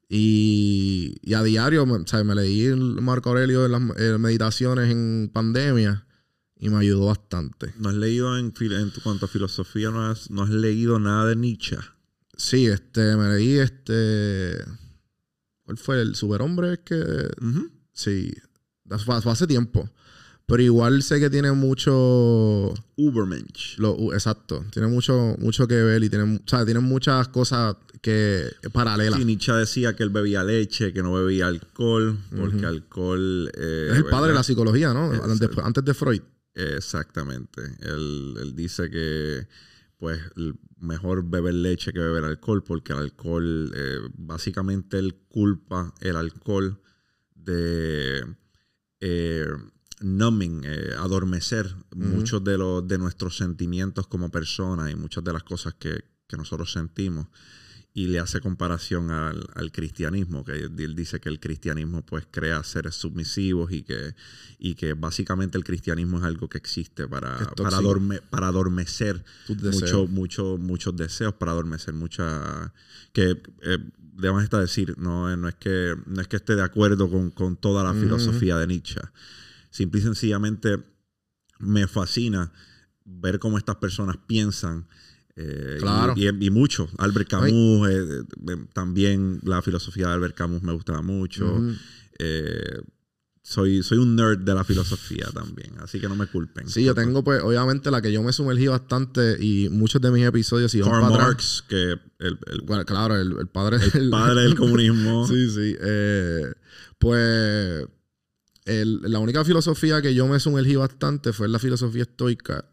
Y, 0.09 1.17
y 1.21 1.35
a 1.35 1.43
diario 1.43 1.85
me, 1.85 1.93
o 1.93 2.07
sea, 2.07 2.25
me 2.25 2.35
leí 2.35 2.69
Marco 2.75 3.29
Aurelio 3.29 3.67
en 3.67 3.73
las 3.73 4.19
meditaciones 4.19 4.91
en 4.91 5.31
pandemia 5.31 6.07
y 6.57 6.71
me 6.71 6.79
ayudó 6.79 7.05
bastante. 7.07 7.75
¿No 7.77 7.91
has 7.91 7.95
leído 7.95 8.39
en, 8.39 8.55
cuanto 9.03 9.27
a 9.27 9.29
filosofía, 9.29 9.91
no 9.91 10.07
has, 10.07 10.31
no 10.31 10.45
has 10.45 10.49
leído 10.49 10.99
nada 10.99 11.27
de 11.27 11.37
Nietzsche? 11.37 11.77
Sí, 12.35 12.67
este, 12.67 13.15
me 13.15 13.29
leí 13.35 13.59
este... 13.59 14.65
¿Cuál 15.65 15.77
fue? 15.77 16.01
¿El 16.01 16.15
superhombre? 16.15 16.73
Es 16.73 16.79
que... 16.79 17.29
Sí, 17.93 18.33
fue, 19.05 19.21
fue 19.21 19.33
hace 19.33 19.47
tiempo. 19.47 19.91
Pero 20.49 20.63
igual 20.63 21.03
sé 21.03 21.21
que 21.21 21.29
tiene 21.29 21.53
mucho. 21.53 22.73
Ubermensch. 22.97 23.77
Lo, 23.77 24.15
exacto. 24.15 24.65
Tiene 24.73 24.89
mucho, 24.89 25.37
mucho 25.39 25.69
que 25.69 25.75
ver 25.75 26.03
y 26.03 26.09
tiene, 26.09 26.37
o 26.37 26.49
sea, 26.49 26.65
tiene 26.65 26.81
muchas 26.81 27.29
cosas 27.29 27.77
que 28.01 28.49
paralelas. 28.73 29.19
Sí, 29.19 29.27
Nietzsche 29.27 29.53
decía 29.53 29.95
que 29.95 30.05
él 30.05 30.09
bebía 30.09 30.43
leche, 30.43 30.95
que 30.95 31.03
no 31.03 31.13
bebía 31.13 31.49
alcohol, 31.49 32.19
porque 32.35 32.65
alcohol... 32.65 33.51
eh, 33.59 33.89
es 33.91 33.99
el 33.99 34.07
padre 34.07 34.29
de 34.29 34.37
la 34.37 34.43
psicología, 34.43 34.95
¿no? 34.95 35.13
Es 35.13 35.21
Antes, 35.21 35.85
de 35.85 35.93
Freud. 35.93 36.23
Exactamente. 36.55 37.61
Él, 37.83 38.35
él 38.41 38.57
dice 38.57 38.89
que 38.89 39.47
pues 39.99 40.19
mejor 40.79 41.29
beber 41.29 41.55
leche 41.55 41.93
que 41.93 41.99
beber 41.99 42.25
alcohol 42.25 42.65
porque 42.65 42.95
el 42.95 43.01
alcohol, 43.01 43.71
eh, 43.75 43.99
básicamente 44.15 44.99
él 44.99 45.15
culpa 45.29 45.93
el 46.01 46.17
alcohol 46.17 46.81
de 47.35 48.25
eh, 49.01 49.47
numbing, 50.01 50.63
eh, 50.65 50.93
adormecer 50.99 51.75
muchos 51.95 52.43
de, 52.45 52.59
los, 52.59 52.87
de 52.87 52.99
nuestros 52.99 53.37
sentimientos 53.37 54.07
como 54.07 54.31
personas 54.31 54.91
y 54.91 54.97
muchas 54.97 55.25
de 55.25 55.33
las 55.33 55.43
cosas 55.43 55.75
que, 55.75 56.05
que 56.27 56.37
nosotros 56.37 56.73
sentimos. 56.73 57.27
Y 57.95 58.07
le 58.07 58.21
hace 58.21 58.41
comparación 58.41 59.11
al, 59.11 59.45
al 59.55 59.73
cristianismo, 59.73 60.45
que 60.45 60.53
él 60.53 60.95
dice 60.95 61.19
que 61.19 61.29
el 61.29 61.41
cristianismo 61.41 62.03
pues 62.07 62.29
crea 62.31 62.63
seres 62.63 62.95
submisivos 62.95 63.73
y 63.73 63.83
que, 63.83 64.15
y 64.59 64.77
que 64.77 64.93
básicamente 64.93 65.59
el 65.59 65.65
cristianismo 65.65 66.19
es 66.19 66.25
algo 66.25 66.49
que 66.49 66.59
existe 66.59 67.09
para, 67.09 67.39
para, 67.57 67.79
adorme- 67.79 68.21
para 68.21 68.49
adormecer 68.49 69.25
Tus 69.49 69.61
mucho, 70.11 70.59
muchos 70.59 70.97
deseos, 70.97 71.35
para 71.35 71.51
adormecer 71.53 71.93
mucha... 71.95 72.73
Que 73.13 73.43
eh, 73.63 73.79
debemos 74.13 74.45
estar 74.45 74.61
decir, 74.61 74.97
no, 74.99 75.35
no, 75.37 75.49
es 75.49 75.57
que, 75.57 75.97
no 76.07 76.21
es 76.21 76.29
que 76.29 76.37
esté 76.37 76.55
de 76.55 76.63
acuerdo 76.63 77.11
con, 77.11 77.31
con 77.31 77.57
toda 77.57 77.83
la 77.83 77.91
Ujú. 77.93 78.01
filosofía 78.01 78.59
de 78.59 78.67
Nietzsche. 78.69 79.01
Simple 79.71 80.01
y 80.01 80.03
sencillamente 80.05 80.79
me 81.59 81.87
fascina 81.87 82.53
ver 83.05 83.39
cómo 83.39 83.59
estas 83.59 83.77
personas 83.77 84.17
piensan. 84.27 84.87
eh, 85.41 85.77
y- 85.77 85.81
Claro. 85.81 86.15
y, 86.17 86.27
y 86.47 86.51
mucho. 86.51 86.89
Albert 86.99 87.29
Camus, 87.31 87.89
eh, 87.89 88.23
eh, 88.49 88.57
también 88.73 89.39
la 89.45 89.63
filosofía 89.63 90.09
de 90.09 90.15
Albert 90.15 90.35
Camus 90.37 90.63
me 90.63 90.73
gustaba 90.73 91.01
mucho. 91.03 91.63
Eh, 92.19 92.81
soy, 93.41 93.83
soy 93.85 93.99
un 93.99 94.15
nerd 94.17 94.41
de 94.41 94.53
la 94.55 94.63
filosofía 94.65 95.27
también, 95.33 95.73
así 95.79 96.01
que 96.01 96.09
no 96.09 96.17
me 96.17 96.27
culpen. 96.27 96.69
Sí, 96.69 96.83
yo 96.85 96.95
tengo, 96.95 97.23
pues, 97.25 97.41
obviamente, 97.43 97.91
la 97.91 98.03
que 98.03 98.13
yo 98.13 98.23
me 98.23 98.33
sumergí 98.33 98.67
bastante 98.67 99.37
y 99.43 99.69
muchos 99.71 100.03
de 100.03 100.11
mis 100.11 100.25
episodios, 100.27 100.71
si 100.73 100.81
Karl 100.81 101.05
atrás- 101.05 101.19
Marx, 101.29 101.65
que 101.69 101.93
el, 102.19 102.39
el 102.47 102.61
Bueno, 102.67 102.85
claro, 102.85 103.17
el, 103.17 103.37
el 103.39 103.47
padre 103.47 103.79
el 103.95 104.11
padre 104.11 104.43
del 104.43 104.55
comunismo. 104.57 105.27
Sí, 105.29 105.49
sí. 105.51 105.77
pues 106.99 107.87
el- 108.69 109.01
la 109.03 109.19
única 109.19 109.45
filosofía 109.45 110.01
que 110.03 110.15
yo 110.15 110.27
me 110.27 110.39
sumergí 110.41 110.77
bastante 110.77 111.33
fue 111.33 111.49
la 111.49 111.59
filosofía 111.59 112.03
estoica. 112.03 112.65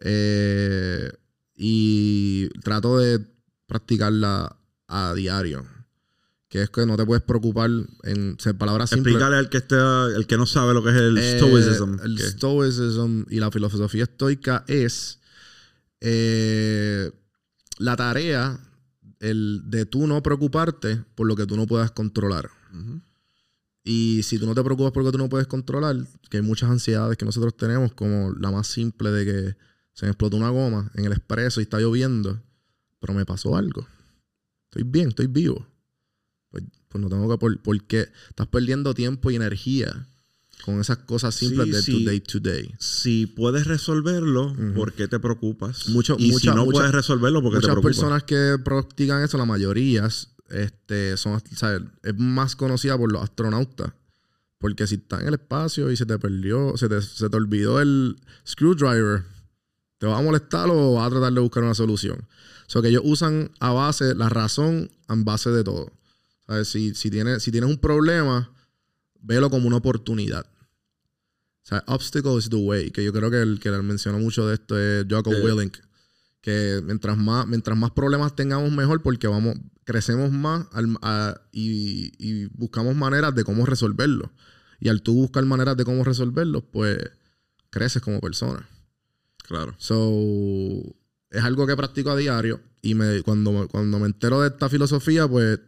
Eh, 0.00 1.10
y 1.54 2.48
trato 2.62 2.98
de 2.98 3.20
practicarla 3.66 4.56
a 4.86 5.12
diario. 5.14 5.66
Que 6.48 6.62
es 6.62 6.70
que 6.70 6.86
no 6.86 6.96
te 6.96 7.04
puedes 7.04 7.22
preocupar 7.22 7.68
en 8.04 8.36
ser 8.38 8.56
palabras 8.56 8.88
simples. 8.90 9.12
Explicarle 9.14 9.36
al 9.38 9.50
que 9.50 9.58
está, 9.58 10.06
el 10.16 10.26
que 10.26 10.38
no 10.38 10.46
sabe 10.46 10.72
lo 10.72 10.82
que 10.82 10.90
es 10.90 10.96
el 10.96 11.18
Eh, 11.18 11.36
stoicism. 11.38 11.96
El 12.02 12.16
que- 12.16 12.22
stoicism 12.22 13.24
y 13.28 13.38
la 13.40 13.50
filosofía 13.50 14.04
estoica 14.04 14.64
es 14.66 15.20
eh, 16.00 17.10
la 17.78 17.96
tarea 17.96 18.58
el 19.20 19.62
de 19.66 19.84
tú 19.84 20.06
no 20.06 20.22
preocuparte 20.22 21.02
por 21.16 21.26
lo 21.26 21.34
que 21.34 21.44
tú 21.44 21.56
no 21.56 21.66
puedas 21.66 21.90
controlar. 21.90 22.48
Y 23.90 24.22
si 24.22 24.38
tú 24.38 24.44
no 24.46 24.54
te 24.54 24.62
preocupas 24.62 24.92
por 24.92 25.02
lo 25.02 25.08
que 25.10 25.16
tú 25.16 25.22
no 25.22 25.28
puedes 25.30 25.46
controlar, 25.46 25.96
que 26.28 26.36
hay 26.38 26.42
muchas 26.42 26.68
ansiedades 26.70 27.16
que 27.16 27.24
nosotros 27.24 27.56
tenemos, 27.56 27.92
como 27.94 28.32
la 28.38 28.50
más 28.50 28.66
simple 28.66 29.10
de 29.10 29.24
que 29.24 29.56
se 29.94 30.04
me 30.06 30.10
explotó 30.10 30.36
una 30.36 30.50
goma 30.50 30.90
en 30.94 31.06
el 31.06 31.12
expreso 31.12 31.60
y 31.60 31.62
está 31.64 31.78
lloviendo, 31.80 32.38
pero 33.00 33.14
me 33.14 33.24
pasó 33.24 33.56
algo. 33.56 33.86
Estoy 34.70 34.82
bien, 34.82 35.08
estoy 35.08 35.26
vivo. 35.26 35.66
Pues, 36.50 36.64
pues 36.88 37.00
no 37.02 37.08
tengo 37.08 37.28
que... 37.30 37.38
Por, 37.38 37.62
porque 37.62 38.08
estás 38.28 38.46
perdiendo 38.48 38.92
tiempo 38.92 39.30
y 39.30 39.36
energía 39.36 40.06
con 40.64 40.80
esas 40.80 40.98
cosas 40.98 41.34
simples 41.34 41.66
Sí, 41.66 41.72
de 41.72 41.82
sí. 41.82 41.92
tu 41.92 42.04
day 42.04 42.20
to 42.20 42.40
day. 42.40 42.74
Si 42.78 43.26
puedes 43.26 43.66
resolverlo, 43.66 44.54
¿por 44.74 44.92
qué 44.92 45.08
te 45.08 45.18
preocupas? 45.18 45.88
Mucho- 45.88 46.16
y 46.18 46.30
mucha- 46.32 46.50
si 46.50 46.56
no 46.56 46.64
mucha- 46.66 46.78
puedes 46.80 46.92
resolverlo, 46.92 47.40
¿por 47.42 47.52
qué 47.54 47.60
te 47.60 47.68
Muchas 47.68 47.82
personas 47.82 48.22
que 48.24 48.56
practican 48.62 49.22
eso, 49.22 49.38
la 49.38 49.44
mayoría, 49.46 50.06
este, 50.48 51.16
son, 51.16 51.34
o 51.34 51.56
sea, 51.56 51.80
es 52.02 52.14
más 52.16 52.56
conocida 52.56 52.96
por 52.96 53.12
los 53.12 53.22
astronautas. 53.22 53.92
Porque 54.58 54.86
si 54.88 54.96
estás 54.96 55.20
en 55.20 55.28
el 55.28 55.34
espacio 55.34 55.90
y 55.90 55.96
se 55.96 56.04
te 56.04 56.18
perdió, 56.18 56.76
se 56.76 56.88
te, 56.88 57.00
se 57.00 57.30
te 57.30 57.36
olvidó 57.36 57.80
el 57.80 58.16
screwdriver, 58.46 59.24
¿te 59.98 60.06
va 60.06 60.18
a 60.18 60.22
molestar 60.22 60.68
o 60.68 60.94
vas 60.94 61.06
a 61.06 61.10
tratar 61.10 61.32
de 61.32 61.40
buscar 61.40 61.62
una 61.62 61.74
solución? 61.74 62.18
O 62.66 62.70
sea, 62.70 62.82
que 62.82 62.88
ellos 62.88 63.02
usan 63.04 63.50
a 63.60 63.72
base, 63.72 64.14
la 64.14 64.28
razón 64.28 64.90
en 65.08 65.24
base 65.24 65.50
de 65.50 65.62
todo. 65.62 65.92
¿Sabes? 66.46 66.68
Si, 66.68 66.94
si, 66.94 67.10
tienes, 67.10 67.42
si 67.42 67.52
tienes 67.52 67.70
un 67.70 67.78
problema, 67.78 68.50
velo 69.20 69.48
como 69.48 69.68
una 69.68 69.76
oportunidad. 69.76 70.44
O 70.44 71.68
sea, 71.68 71.84
obstacle 71.86 72.36
is 72.36 72.48
the 72.48 72.56
way. 72.56 72.90
Que 72.90 73.04
yo 73.04 73.12
creo 73.12 73.30
que 73.30 73.40
el 73.40 73.60
que 73.60 73.70
le 73.70 73.80
mencionó 73.82 74.18
mucho 74.18 74.46
de 74.46 74.54
esto 74.54 74.78
es 74.78 75.06
Jocko 75.08 75.32
Eh. 75.32 75.42
Willink. 75.42 75.76
Que 76.40 76.80
mientras 76.84 77.16
más, 77.18 77.46
mientras 77.46 77.76
más 77.76 77.90
problemas 77.90 78.36
tengamos, 78.36 78.70
mejor, 78.72 79.02
porque 79.02 79.26
vamos, 79.26 79.56
crecemos 79.84 80.30
más 80.30 80.66
al- 80.72 80.96
a- 81.02 81.40
y, 81.52 82.12
y 82.18 82.46
buscamos 82.54 82.94
maneras 82.94 83.34
de 83.34 83.44
cómo 83.44 83.66
resolverlo. 83.66 84.32
Y 84.80 84.88
al 84.88 85.02
tú 85.02 85.14
buscar 85.14 85.44
maneras 85.44 85.76
de 85.76 85.84
cómo 85.84 86.04
resolverlos, 86.04 86.62
pues 86.72 86.98
creces 87.70 88.00
como 88.02 88.20
persona. 88.20 88.68
Claro. 89.48 89.74
So, 89.78 90.82
es 91.30 91.42
algo 91.42 91.66
que 91.66 91.76
practico 91.76 92.10
a 92.10 92.16
diario. 92.16 92.60
Y 92.82 92.94
me, 92.94 93.22
cuando, 93.22 93.52
me- 93.52 93.66
cuando 93.66 93.98
me 93.98 94.06
entero 94.06 94.40
de 94.42 94.48
esta 94.48 94.68
filosofía, 94.68 95.26
pues 95.26 95.58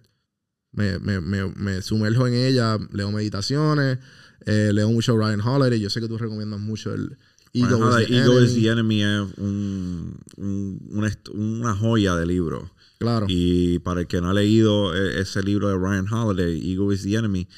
me, 0.73 0.99
me, 1.01 1.21
me, 1.21 1.47
me 1.57 1.83
sumerjo 1.83 2.29
en 2.29 2.35
ella, 2.35 2.79
leo 2.93 3.11
meditaciones, 3.11 3.99
eh, 4.47 4.71
leo 4.73 4.91
mucho 4.91 5.17
Ryan 5.17 5.41
Holiday. 5.41 5.81
Yo 5.81 5.91
sé 5.91 6.01
que 6.01 6.07
tú 6.09 6.17
recomiendas 6.17 6.61
mucho 6.61 6.95
el 6.95 7.19
Ego, 7.53 7.79
Bueno, 7.79 7.99
is 8.01 8.07
the 8.09 8.19
Ego 8.19 8.41
is 8.41 8.51
Enemy. 8.53 8.63
the 8.63 8.69
Enemy 8.71 9.03
es 9.03 9.39
un- 9.39 10.19
un- 10.37 11.09
una, 11.35 11.75
joya 11.75 12.15
de 12.17 12.27
libro. 12.27 12.71
Claro. 12.99 13.27
Y 13.29 13.79
para 13.81 14.03
el 14.03 14.07
que 14.07 14.21
no 14.21 14.29
ha 14.31 14.35
leído 14.35 14.95
eh, 14.95 15.21
ese 15.21 15.43
libro 15.43 15.69
de 15.69 15.77
Ryan 15.77 16.07
Holiday, 16.13 16.73
Ego 16.73 16.93
is 16.93 17.03
the 17.03 17.17
Enemy, 17.17 17.49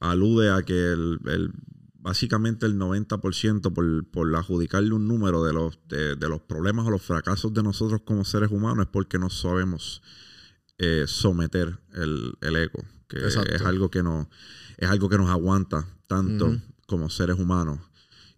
alude 0.00 0.50
a 0.50 0.62
que 0.62 0.92
el, 0.92 1.18
el- 1.26 1.50
básicamente 2.00 2.66
el 2.66 2.76
90% 2.78 3.72
por, 3.72 4.04
por 4.10 4.34
adjudicarle 4.36 4.92
un 4.92 5.06
número 5.08 5.44
de 5.44 5.52
los, 5.52 5.78
de, 5.88 6.16
de 6.16 6.28
los 6.28 6.40
problemas 6.40 6.86
o 6.86 6.90
los 6.90 7.02
fracasos 7.02 7.52
de 7.54 7.62
nosotros 7.62 8.00
como 8.04 8.24
seres 8.24 8.50
humanos 8.50 8.86
es 8.86 8.90
porque 8.92 9.18
no 9.18 9.28
sabemos 9.30 10.02
eh, 10.78 11.04
someter 11.06 11.78
el, 11.94 12.34
el 12.40 12.56
ego, 12.56 12.84
que 13.08 13.18
Exacto. 13.18 13.52
es 13.54 13.62
algo 13.62 13.90
que 13.90 14.02
nos, 14.02 14.26
es 14.78 14.88
algo 14.88 15.08
que 15.08 15.18
nos 15.18 15.28
aguanta 15.28 15.86
tanto 16.06 16.56
como 16.86 17.10
seres 17.10 17.38
humanos. 17.38 17.78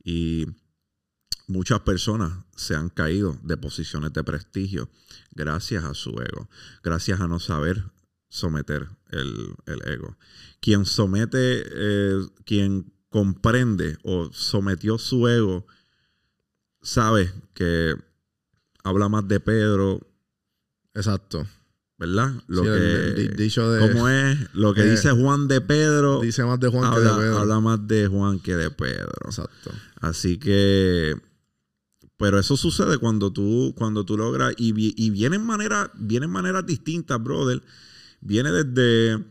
Y 0.03 0.47
muchas 1.51 1.81
personas 1.81 2.33
se 2.57 2.75
han 2.75 2.89
caído 2.89 3.37
de 3.43 3.57
posiciones 3.57 4.13
de 4.13 4.23
prestigio 4.25 4.89
gracias 5.33 5.85
a 5.85 5.95
su 5.95 6.11
ego, 6.21 6.49
gracias 6.83 7.21
a 7.21 7.27
no 7.29 7.39
saber 7.41 7.83
someter 8.29 8.89
el, 9.11 9.55
el 9.67 9.83
ego. 9.93 10.17
Quien 10.61 10.85
somete, 10.87 11.63
eh, 11.67 12.21
quien 12.45 12.93
comprende 13.09 13.99
o 14.05 14.31
sometió 14.33 14.99
su 14.99 15.27
ego, 15.29 15.67
sabe 16.83 17.33
que 17.55 17.95
habla 18.85 19.09
más 19.09 19.27
de 19.29 19.41
Pedro, 19.41 20.01
Exacto. 20.95 21.47
¿verdad? 21.99 22.33
Lo 22.47 22.63
Sí, 22.63 22.69
que, 22.69 23.23
el 23.23 23.37
dicho 23.37 23.71
de- 23.71 23.81
¿Cómo 23.93 24.09
es? 24.09 24.39
Lo 24.55 24.73
que 24.75 24.83
eh, 24.87 24.91
dice 24.93 25.11
Juan 25.11 25.49
de 25.49 25.61
Pedro, 25.61 26.21
Dice 26.21 26.45
más 26.45 26.59
de 26.61 26.69
Juan 26.69 26.85
habla, 26.85 27.11
que 27.11 27.17
de 27.17 27.23
Pedro. 27.29 27.39
habla 27.39 27.61
más 27.61 27.87
de 27.89 28.07
Juan 28.07 28.39
que 28.41 28.57
de 28.57 28.71
Pedro. 28.71 29.13
Exacto. 29.25 29.71
Así 30.01 30.39
que, 30.39 31.15
pero 32.21 32.39
eso 32.39 32.55
sucede 32.59 32.99
cuando 32.99 33.33
tú, 33.33 33.75
cuando 33.79 34.05
tú 34.05 34.19
logras, 34.19 34.53
y, 34.59 34.75
y 34.77 35.09
vienen 35.09 35.43
maneras, 35.43 35.89
vienen 35.95 36.29
maneras 36.29 36.67
distintas, 36.67 37.21
brother. 37.21 37.63
Viene 38.21 38.53
desde, 38.53 39.25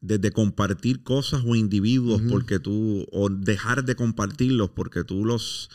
desde 0.00 0.30
compartir 0.32 1.02
cosas 1.02 1.42
o 1.46 1.54
individuos 1.54 2.22
porque 2.30 2.58
tú, 2.58 3.06
o 3.12 3.28
dejar 3.28 3.84
de 3.84 3.96
compartirlos 3.96 4.70
porque 4.70 5.04
tú 5.04 5.26
los, 5.26 5.68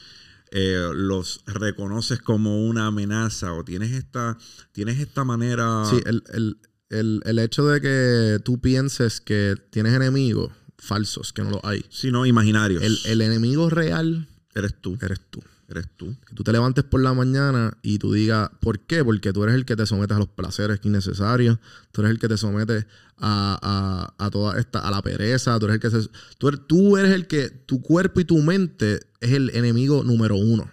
eh, 0.50 0.90
los 0.96 1.42
reconoces 1.46 2.20
como 2.24 2.68
una 2.68 2.88
amenaza 2.88 3.54
o 3.54 3.64
tienes 3.64 3.92
esta, 3.92 4.36
tienes 4.72 5.00
esta 5.00 5.24
manera. 5.26 5.84
Sí, 5.86 5.98
el, 6.08 6.24
el, 6.34 6.58
el, 6.90 7.22
el 7.24 7.38
hecho 7.38 7.68
de 7.68 7.80
que 7.82 8.40
tú 8.44 8.60
pienses 8.60 9.22
que 9.22 9.56
tienes 9.70 9.94
enemigos 9.94 10.52
falsos, 10.80 11.34
que 11.34 11.44
no 11.44 11.52
los 11.52 11.62
hay. 11.64 11.86
sino 11.90 12.26
imaginarios. 12.26 12.82
El, 12.82 12.98
el 13.06 13.22
enemigo 13.22 13.70
real 13.70 14.28
Eres 14.56 14.74
tú. 14.82 14.98
eres 15.02 15.20
tú. 15.30 15.44
Eres 15.70 15.88
tú. 15.96 16.16
Que 16.28 16.36
tú 16.36 16.44
te 16.44 16.52
levantes 16.52 16.84
por 16.84 17.02
la 17.02 17.14
mañana 17.14 17.78
y 17.82 17.98
tú 17.98 18.14
digas, 18.14 18.50
¿por 18.60 18.80
qué? 18.80 19.04
Porque 19.04 19.34
tú 19.34 19.44
eres 19.44 19.56
el 19.56 19.66
que 19.66 19.76
te 19.76 19.86
sometes 19.86 20.16
a 20.16 20.20
los 20.20 20.30
placeres 20.30 20.80
innecesarios, 20.84 21.58
tú 21.92 22.02
eres 22.02 22.12
el 22.12 22.20
que 22.20 22.28
te 22.28 22.38
sometes 22.38 22.86
a, 23.18 24.14
a, 24.20 24.26
a 24.26 24.30
toda 24.30 24.60
esta, 24.60 24.80
a 24.80 24.92
la 24.92 25.02
pereza, 25.02 25.58
tú 25.60 25.66
eres 25.66 25.76
el 25.76 25.82
que 25.82 25.90
se, 25.90 26.10
tú, 26.38 26.48
eres, 26.50 26.62
tú 26.68 26.98
eres 26.98 27.12
el 27.12 27.28
que, 27.28 27.50
tu 27.50 27.82
cuerpo 27.82 28.20
y 28.20 28.26
tu 28.26 28.38
mente 28.40 29.00
es 29.20 29.32
el 29.32 29.50
enemigo 29.56 30.04
número 30.04 30.36
uno. 30.36 30.72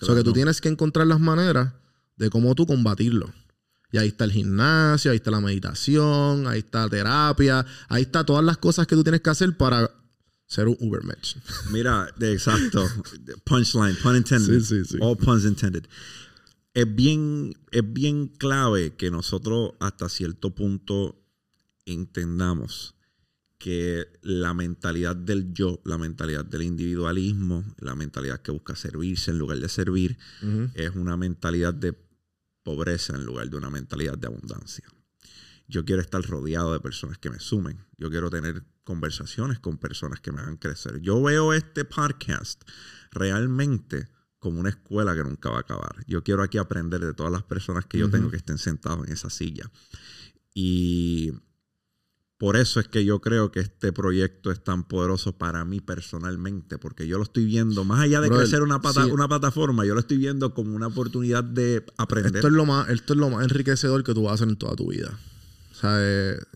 O 0.00 0.04
sea 0.04 0.14
que 0.16 0.24
tú 0.24 0.32
tienes 0.32 0.60
que 0.60 0.68
encontrar 0.68 1.06
las 1.06 1.20
maneras 1.20 1.72
de 2.16 2.28
cómo 2.28 2.54
tú 2.54 2.66
combatirlo. 2.66 3.32
Y 3.92 3.98
ahí 3.98 4.08
está 4.08 4.24
el 4.24 4.32
gimnasio, 4.32 5.10
ahí 5.10 5.18
está 5.18 5.30
la 5.30 5.40
meditación, 5.40 6.46
ahí 6.46 6.60
está 6.60 6.84
la 6.84 6.88
terapia, 6.88 7.66
ahí 7.88 8.02
está 8.02 8.24
todas 8.24 8.42
las 8.44 8.56
cosas 8.56 8.86
que 8.86 8.96
tú 8.96 9.04
tienes 9.04 9.20
que 9.20 9.30
hacer 9.30 9.56
para 9.56 9.90
ser 10.52 10.68
un 10.68 10.76
Ubermatch. 10.80 11.36
Mira, 11.70 12.08
de 12.18 12.32
exacto. 12.32 12.86
Punchline, 13.44 13.96
pun 14.02 14.16
intended. 14.16 14.60
Sí, 14.60 14.84
sí, 14.84 14.84
sí. 14.84 14.98
All 15.00 15.16
puns 15.16 15.44
intended. 15.44 15.86
Es 16.74 16.94
bien, 16.94 17.54
es 17.70 17.92
bien 17.92 18.28
clave 18.28 18.94
que 18.94 19.10
nosotros 19.10 19.72
hasta 19.80 20.10
cierto 20.10 20.54
punto 20.54 21.18
entendamos 21.86 22.94
que 23.58 24.08
la 24.22 24.52
mentalidad 24.52 25.16
del 25.16 25.54
yo, 25.54 25.80
la 25.84 25.96
mentalidad 25.96 26.44
del 26.44 26.62
individualismo, 26.62 27.64
la 27.78 27.94
mentalidad 27.94 28.42
que 28.42 28.50
busca 28.50 28.74
servirse 28.74 29.30
en 29.30 29.38
lugar 29.38 29.58
de 29.58 29.68
servir, 29.68 30.18
es 30.74 30.94
una 30.96 31.16
mentalidad 31.16 31.72
de 31.72 31.94
pobreza 32.62 33.14
en 33.14 33.24
lugar 33.24 33.48
de 33.48 33.56
una 33.56 33.70
mentalidad 33.70 34.18
de 34.18 34.26
abundancia. 34.26 34.84
Yo 35.68 35.84
quiero 35.84 36.02
estar 36.02 36.22
rodeado 36.22 36.72
de 36.72 36.80
personas 36.80 37.18
que 37.18 37.30
me 37.30 37.38
sumen. 37.38 37.78
Yo 37.96 38.10
quiero 38.10 38.30
tener 38.30 38.64
conversaciones 38.84 39.58
con 39.58 39.78
personas 39.78 40.20
que 40.20 40.32
me 40.32 40.40
hagan 40.40 40.56
crecer. 40.56 41.00
Yo 41.00 41.22
veo 41.22 41.52
este 41.52 41.84
podcast 41.84 42.62
realmente 43.10 44.08
como 44.38 44.58
una 44.58 44.70
escuela 44.70 45.14
que 45.14 45.22
nunca 45.22 45.50
va 45.50 45.58
a 45.58 45.60
acabar. 45.60 46.04
Yo 46.08 46.24
quiero 46.24 46.42
aquí 46.42 46.58
aprender 46.58 47.00
de 47.00 47.14
todas 47.14 47.30
las 47.30 47.44
personas 47.44 47.86
que 47.86 47.98
yo 47.98 48.10
tengo 48.10 48.30
que 48.30 48.36
estén 48.36 48.58
sentados 48.58 49.06
en 49.06 49.12
esa 49.12 49.30
silla. 49.30 49.70
Y 50.52 51.32
por 52.38 52.56
eso 52.56 52.80
es 52.80 52.88
que 52.88 53.04
yo 53.04 53.20
creo 53.20 53.52
que 53.52 53.60
este 53.60 53.92
proyecto 53.92 54.50
es 54.50 54.64
tan 54.64 54.82
poderoso 54.82 55.38
para 55.38 55.64
mí 55.64 55.80
personalmente, 55.80 56.76
porque 56.76 57.06
yo 57.06 57.18
lo 57.18 57.22
estoy 57.22 57.44
viendo, 57.44 57.84
más 57.84 58.00
allá 58.00 58.20
de 58.20 58.30
crecer 58.30 58.62
una, 58.62 58.80
pata- 58.80 59.04
sí. 59.04 59.12
una 59.12 59.28
plataforma, 59.28 59.84
yo 59.86 59.94
lo 59.94 60.00
estoy 60.00 60.16
viendo 60.16 60.52
como 60.52 60.74
una 60.74 60.88
oportunidad 60.88 61.44
de 61.44 61.86
aprender. 61.98 62.34
Esto 62.34 62.48
es, 62.48 62.52
lo 62.52 62.66
más, 62.66 62.88
esto 62.88 63.12
es 63.12 63.20
lo 63.20 63.30
más 63.30 63.44
enriquecedor 63.44 64.02
que 64.02 64.12
tú 64.12 64.24
vas 64.24 64.32
a 64.32 64.34
hacer 64.34 64.48
en 64.48 64.56
toda 64.56 64.74
tu 64.74 64.90
vida. 64.90 65.16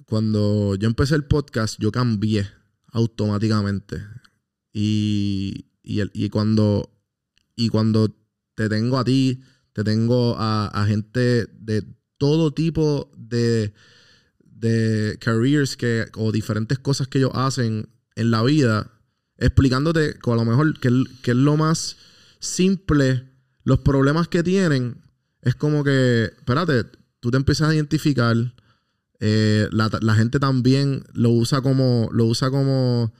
Cuando 0.07 0.75
yo 0.77 0.87
empecé 0.87 1.15
el 1.15 1.25
podcast, 1.25 1.79
yo 1.81 1.91
cambié 1.93 2.49
automáticamente. 2.93 4.03
Y, 4.73 5.67
y 5.83 6.29
cuando, 6.31 6.91
y 7.55 7.69
cuando 7.69 8.15
te 8.55 8.69
tengo 8.69 8.99
a 8.99 9.05
ti, 9.05 9.43
te 9.73 9.85
tengo 9.85 10.37
a, 10.39 10.69
a 10.69 10.87
gente 10.87 11.47
de 11.47 11.85
todo 12.19 12.53
tipo 12.53 13.11
de, 13.17 13.75
de 14.39 15.19
careers 15.21 15.77
que, 15.77 16.07
o 16.15 16.33
diferentes 16.33 16.79
cosas 16.79 17.09
que 17.09 17.19
ellos 17.19 17.33
hacen 17.35 17.89
en 18.15 18.31
la 18.31 18.43
vida, 18.43 18.91
explicándote 19.37 20.19
con 20.19 20.35
a 20.35 20.45
lo 20.45 20.51
mejor 20.51 20.79
que, 20.81 21.05
que 21.23 21.33
es 21.33 21.37
lo 21.37 21.57
más 21.57 21.97
simple, 22.39 23.29
los 23.65 23.81
problemas 23.81 24.29
que 24.29 24.43
tienen, 24.43 25.03
es 25.43 25.55
como 25.55 25.85
que, 25.85 26.25
espérate, 26.25 26.85
tú 27.21 27.31
te 27.31 27.37
empiezas 27.37 27.69
a 27.69 27.75
identificar, 27.75 28.35
eh, 29.21 29.69
la, 29.73 29.91
la 30.01 30.15
gente 30.15 30.39
también 30.39 31.05
lo 31.13 31.31
usa 31.31 31.61
como, 31.63 32.09
lo 32.13 32.25
usa 32.27 32.51
como 32.51 33.13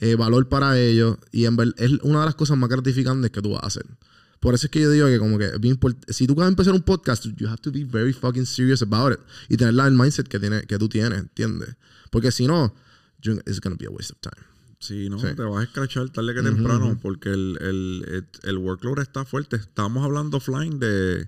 eh, 0.00 0.16
valor 0.16 0.48
para 0.48 0.78
ellos 0.80 1.16
y 1.32 1.44
en 1.44 1.56
ver- 1.56 1.74
es 1.78 1.92
una 2.02 2.20
de 2.20 2.26
las 2.26 2.34
cosas 2.34 2.56
más 2.58 2.68
gratificantes 2.68 3.30
que 3.30 3.40
tú 3.42 3.50
vas 3.52 3.62
a 3.62 3.66
hacer. 3.66 3.86
Por 4.40 4.54
eso 4.54 4.66
es 4.66 4.70
que 4.70 4.80
yo 4.82 4.90
digo 4.90 5.06
que 5.06 5.18
como 5.18 5.38
que 5.38 5.50
si 6.08 6.26
tú 6.26 6.34
vas 6.34 6.44
a 6.46 6.48
empezar 6.48 6.74
un 6.74 6.82
podcast, 6.82 7.24
you 7.36 7.48
have 7.48 7.58
to 7.62 7.72
be 7.72 7.84
very 7.84 8.12
fucking 8.12 8.44
serious 8.44 8.82
about 8.82 9.12
it 9.14 9.20
y 9.48 9.56
tener 9.56 9.74
la- 9.74 9.86
el 9.86 9.94
mindset 9.94 10.28
que, 10.28 10.38
tiene, 10.38 10.62
que 10.62 10.76
tú 10.78 10.88
tienes, 10.88 11.18
¿entiendes? 11.20 11.76
Porque 12.10 12.30
si 12.30 12.46
no, 12.46 12.74
it's 13.46 13.60
gonna 13.60 13.76
be 13.78 13.86
a 13.86 13.90
waste 13.90 14.12
of 14.12 14.20
time. 14.20 14.46
Sí, 14.80 15.08
no, 15.08 15.18
Sí. 15.18 15.28
te 15.34 15.42
vas 15.42 15.60
a 15.60 15.62
escrachar 15.62 16.10
tarde 16.10 16.34
que 16.34 16.40
Ujú, 16.40 16.48
temprano 16.56 16.86
ujú. 16.88 16.98
porque 17.00 17.30
el, 17.30 17.56
el, 17.62 18.04
el, 18.12 18.26
el 18.42 18.58
workload 18.58 18.98
está 18.98 19.24
fuerte. 19.24 19.56
Estábamos 19.56 20.04
hablando 20.04 20.36
offline 20.36 20.78
de, 20.78 21.26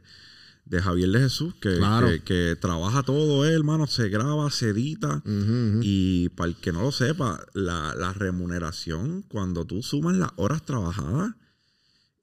de 0.66 0.82
Javier 0.82 1.08
de 1.10 1.20
Jesús, 1.20 1.54
que, 1.60 1.76
Claro. 1.76 2.08
que, 2.08 2.22
que 2.22 2.56
trabaja 2.60 3.02
todo 3.04 3.44
él, 3.46 3.52
hermano, 3.54 3.86
se 3.86 4.08
graba, 4.08 4.50
se 4.50 4.70
edita. 4.70 5.22
Y 5.80 6.28
para 6.30 6.48
el 6.50 6.56
que 6.56 6.72
no 6.72 6.82
lo 6.82 6.92
sepa, 6.92 7.40
la, 7.54 7.94
la 7.94 8.12
remuneración, 8.12 9.22
cuando 9.22 9.64
tú 9.64 9.82
sumas 9.82 10.16
las 10.16 10.30
horas 10.36 10.64
trabajadas, 10.64 11.34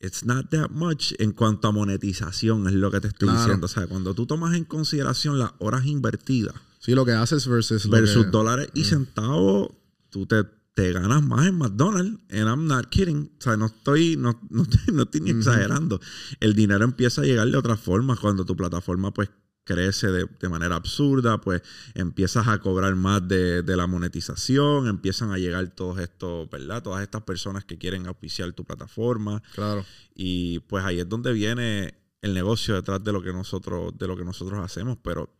it's 0.01 0.25
not 0.25 0.49
that 0.49 0.69
much 0.71 1.13
en 1.19 1.31
cuanto 1.31 1.69
a 1.69 1.71
monetización, 1.71 2.67
es 2.67 2.73
lo 2.73 2.91
que 2.91 2.99
te 2.99 3.07
estoy 3.07 3.29
Claro. 3.29 3.39
diciendo. 3.41 3.65
O 3.65 3.69
sea, 3.69 3.87
cuando 3.87 4.13
tú 4.13 4.25
tomas 4.25 4.55
en 4.55 4.65
consideración 4.65 5.39
las 5.39 5.51
horas 5.59 5.85
invertidas 5.85 6.55
Sí, 6.79 6.93
lo 6.95 7.05
que 7.05 7.13
haces 7.13 7.47
versus, 7.47 7.89
versus 7.89 8.25
que- 8.25 8.31
dólares 8.31 8.67
y 8.73 8.83
centavos, 8.83 9.69
tú 10.09 10.25
te, 10.25 10.43
te 10.73 10.91
ganas 10.91 11.21
más 11.23 11.45
en 11.47 11.55
McDonald's. 11.57 12.19
And 12.31 12.47
I'm 12.47 12.65
not 12.67 12.87
kidding. 12.89 13.31
O 13.39 13.41
sea, 13.41 13.57
no 13.57 13.67
estoy, 13.67 14.17
no, 14.17 14.39
no, 14.49 14.63
estoy- 14.63 14.93
no 14.93 15.03
estoy 15.03 15.21
ni 15.21 15.29
exagerando. 15.31 15.99
El 16.39 16.55
dinero 16.55 16.83
empieza 16.83 17.21
a 17.21 17.25
llegar 17.25 17.47
de 17.49 17.57
otra 17.57 17.77
forma 17.77 18.15
cuando 18.15 18.45
tu 18.45 18.55
plataforma 18.55 19.13
pues 19.13 19.29
crece 19.65 20.07
de, 20.11 20.27
de 20.41 20.49
manera 20.49 20.75
absurda, 20.75 21.39
pues 21.39 21.61
empiezas 21.93 22.47
a 22.49 22.57
cobrar 22.59 22.95
más 22.95 23.25
de, 23.25 23.61
de 23.63 23.77
la 23.77 23.87
monetización, 23.87 24.87
empiezan 24.87 25.31
a 25.31 25.37
llegar 25.37 25.65
todos 25.73 25.99
estos, 25.99 26.49
¿verdad? 26.49 26.83
Todas 26.83 27.01
estas 27.01 27.21
personas 27.23 27.63
que 27.63 27.77
quieren 27.77 28.05
auspiciar 28.07 28.51
tu 28.51 28.65
plataforma. 28.65 29.41
Claro. 29.55 29.85
Y 30.15 30.59
pues 30.67 30.83
ahí 30.83 30.99
es 30.99 31.07
donde 31.07 31.31
viene 31.31 31.93
el 32.21 32.33
negocio 32.33 32.75
detrás 32.75 33.01
de 33.05 33.13
lo 33.13 33.21
que 33.21 33.31
nosotros, 33.31 33.97
de 33.97 34.05
lo 34.07 34.17
que 34.17 34.25
nosotros 34.25 34.59
hacemos. 34.61 34.97
Pero 35.01 35.33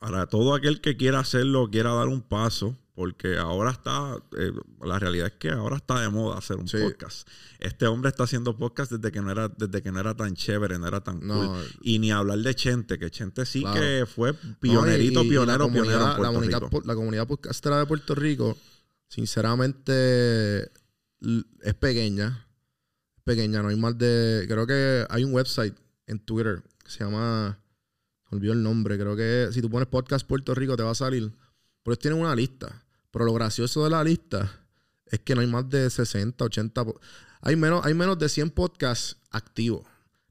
para 0.00 0.26
todo 0.26 0.54
aquel 0.54 0.80
que 0.80 0.96
quiera 0.96 1.18
hacerlo, 1.20 1.68
quiera 1.70 1.92
dar 1.92 2.08
un 2.08 2.22
paso, 2.22 2.78
porque 3.00 3.38
ahora 3.38 3.70
está, 3.70 4.14
eh, 4.38 4.52
la 4.84 4.98
realidad 4.98 5.28
es 5.28 5.32
que 5.38 5.48
ahora 5.48 5.76
está 5.76 6.00
de 6.02 6.10
moda 6.10 6.36
hacer 6.36 6.58
un 6.58 6.68
Sí. 6.68 6.76
podcast. 6.76 7.26
Este 7.58 7.86
hombre 7.86 8.10
está 8.10 8.24
haciendo 8.24 8.58
podcast 8.58 8.92
desde 8.92 9.10
que 9.10 9.22
no 9.22 9.30
era, 9.30 9.48
desde 9.48 9.80
que 9.80 9.90
no 9.90 10.00
era 10.00 10.14
tan 10.14 10.34
chévere, 10.34 10.78
no 10.78 10.86
era 10.86 11.00
tan 11.02 11.26
No. 11.26 11.46
cool. 11.46 11.64
Y 11.80 11.98
ni 11.98 12.10
hablar 12.12 12.40
de 12.40 12.54
Chente, 12.54 12.98
que 12.98 13.10
Chente 13.10 13.46
sí 13.46 13.62
Claro. 13.62 13.80
que 13.80 14.04
fue 14.06 14.34
pionerito, 14.34 15.20
y- 15.22 15.24
y- 15.24 15.26
y 15.28 15.30
pionero, 15.30 15.64
la 15.66 15.72
pionero 15.72 15.94
en 15.94 15.96
comunidad, 15.96 16.18
la 16.18 16.28
comunidad, 16.28 16.58
Rico. 16.60 16.70
po- 16.70 16.82
la 16.86 16.94
comunidad 16.94 17.26
podcastera 17.26 17.78
de 17.78 17.86
Puerto 17.86 18.14
Rico, 18.14 18.58
sinceramente, 19.08 20.70
es 21.62 21.74
pequeña. 21.78 22.46
Es 23.16 23.22
pequeña, 23.24 23.62
no 23.62 23.68
hay 23.68 23.76
más 23.76 23.96
de. 23.96 24.44
Creo 24.46 24.66
que 24.66 25.06
hay 25.08 25.24
un 25.24 25.32
website 25.32 25.74
en 26.06 26.18
Twitter 26.18 26.62
que 26.84 26.90
se 26.90 27.02
llama. 27.02 27.58
Me 28.30 28.36
olvidó 28.36 28.52
el 28.52 28.62
nombre. 28.62 28.98
Creo 28.98 29.16
que 29.16 29.48
si 29.52 29.62
tú 29.62 29.70
pones 29.70 29.88
podcast 29.88 30.26
Puerto 30.26 30.54
Rico 30.54 30.76
te 30.76 30.82
va 30.82 30.90
a 30.90 30.94
salir. 30.94 31.32
Pero 31.82 31.92
ellos 31.94 31.98
tienen 31.98 32.20
una 32.20 32.34
lista. 32.36 32.84
Pero 33.10 33.24
lo 33.24 33.32
gracioso 33.34 33.84
de 33.84 33.90
la 33.90 34.04
lista 34.04 34.50
es 35.06 35.20
que 35.20 35.34
no 35.34 35.40
hay 35.40 35.46
más 35.46 35.68
de 35.68 35.88
60, 35.90 36.44
80. 36.44 36.84
po- 36.84 37.00
Hay 37.40 37.56
menos, 37.56 37.84
hay 37.84 37.94
menos 37.94 38.18
de 38.18 38.28
100 38.28 38.50
podcasts 38.50 39.16
activos. 39.30 39.82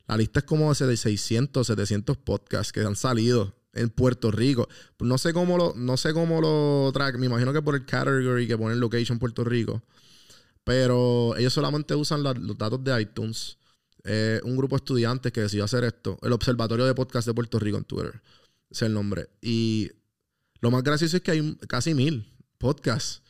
La 0.08 0.18
lista 0.18 0.40
es 0.40 0.46
como 0.46 0.74
de 0.74 0.98
600, 0.98 1.68
700 1.68 2.18
podcasts 2.18 2.72
que 2.72 2.82
han 2.82 2.96
salido 2.96 3.56
en 3.74 3.90
Puerto 3.90 4.32
Rico. 4.32 4.68
No 5.00 5.18
sé 5.18 5.34
cómo 5.34 5.58
lo, 5.58 5.74
no 5.76 5.98
sé 5.98 6.14
cómo 6.14 6.42
lo 6.42 6.92
track. 6.94 7.18
Me 7.18 7.28
imagino 7.28 7.54
que 7.54 7.62
por 7.62 7.76
el 7.76 7.86
category 7.86 8.48
que 8.48 8.58
ponen 8.58 8.80
location 8.80 9.20
Puerto 9.20 9.44
Rico. 9.44 9.84
Pero 10.64 11.36
ellos 11.38 11.54
solamente 11.54 11.96
usan 11.96 12.24
los 12.24 12.58
datos 12.58 12.84
de 12.84 13.02
iTunes. 13.02 13.58
Eh, 14.04 14.40
un 14.44 14.56
grupo 14.56 14.76
de 14.76 14.80
estudiantes 14.80 15.32
que 15.32 15.42
decidió 15.42 15.66
hacer 15.66 15.84
esto. 15.84 16.18
El 16.22 16.32
Observatorio 16.34 16.86
de 16.86 16.96
Podcast 16.96 17.28
de 17.28 17.34
Puerto 17.34 17.60
Rico 17.60 17.78
en 17.78 17.84
Twitter. 17.84 18.22
Es 18.70 18.82
el 18.82 18.94
nombre. 18.94 19.30
Y 19.42 19.92
lo 20.62 20.72
más 20.72 20.84
gracioso 20.84 21.18
es 21.18 21.24
que 21.24 21.32
hay 21.32 21.56
casi 21.68 21.94
mil 21.94 22.26
podcasts. 22.60 23.24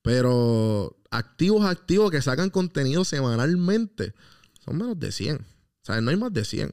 Pero 0.00 0.96
activos, 1.10 1.66
activos 1.66 2.10
que 2.10 2.22
sacan 2.22 2.48
contenido 2.48 3.04
semanalmente. 3.04 4.14
Son 4.64 4.78
menos 4.78 4.98
de 4.98 5.12
100. 5.12 5.36
O 5.36 5.44
sea, 5.82 6.00
no 6.00 6.10
hay 6.10 6.16
más 6.16 6.32
de 6.32 6.44
100. 6.44 6.72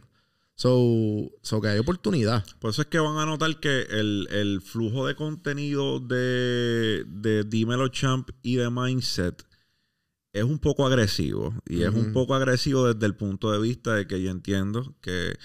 So, 0.55 1.29
so 1.41 1.61
que 1.61 1.67
hay 1.67 1.79
oportunidad. 1.79 2.45
Por 2.59 2.71
eso 2.71 2.81
es 2.81 2.87
que 2.87 2.99
van 2.99 3.17
a 3.17 3.25
notar 3.25 3.59
que 3.59 3.81
el, 3.81 4.27
el 4.31 4.61
flujo 4.61 5.05
de 5.05 5.15
contenido 5.15 5.99
de, 5.99 7.03
de 7.05 7.43
Dímelo 7.43 7.89
Champ 7.89 8.29
y 8.41 8.55
de 8.55 8.69
Mindset 8.69 9.45
es 10.33 10.43
un 10.43 10.59
poco 10.59 10.85
agresivo. 10.85 11.53
Y 11.67 11.83
es 11.83 11.93
un 11.93 12.13
poco 12.13 12.33
agresivo 12.33 12.91
desde 12.91 13.05
el 13.05 13.15
punto 13.15 13.51
de 13.51 13.59
vista 13.59 13.93
de 13.93 14.07
que 14.07 14.21
yo 14.21 14.31
entiendo 14.31 14.95
que 15.01 15.37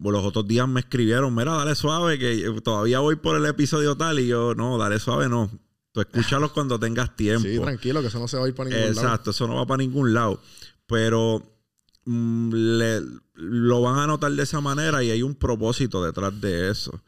los 0.00 0.24
otros 0.24 0.46
días 0.46 0.68
me 0.68 0.80
escribieron, 0.80 1.34
mira, 1.34 1.52
dale 1.54 1.74
suave, 1.74 2.18
que 2.18 2.60
todavía 2.62 3.00
voy 3.00 3.16
por 3.16 3.36
el 3.36 3.46
episodio 3.46 3.96
tal. 3.96 4.18
Y 4.18 4.28
yo, 4.28 4.54
no, 4.54 4.78
dale 4.78 4.98
suave, 4.98 5.28
no. 5.28 5.50
Tú 5.94 6.00
escúchalos 6.00 6.50
cuando 6.50 6.76
tengas 6.76 7.14
tiempo. 7.14 7.46
Sí, 7.48 7.56
tranquilo, 7.56 8.00
que 8.00 8.08
eso 8.08 8.18
no 8.18 8.26
se 8.26 8.36
va 8.36 8.46
a 8.46 8.48
ir 8.48 8.54
para 8.56 8.68
ningún 8.68 8.96
lado. 8.96 9.06
Exacto, 9.06 9.30
eso 9.30 9.46
no 9.46 9.54
va 9.54 9.64
para 9.64 9.78
ningún 9.78 10.12
lado. 10.12 10.42
Pero 10.88 11.40
mm, 12.04 12.52
le- 12.52 13.02
lo 13.34 13.80
van 13.80 14.00
a 14.00 14.06
notar 14.08 14.32
de 14.32 14.42
esa 14.42 14.60
manera 14.60 15.04
y 15.04 15.12
hay 15.12 15.22
un 15.22 15.36
propósito 15.36 16.04
detrás 16.04 16.40
de 16.40 16.68
eso. 16.68 17.00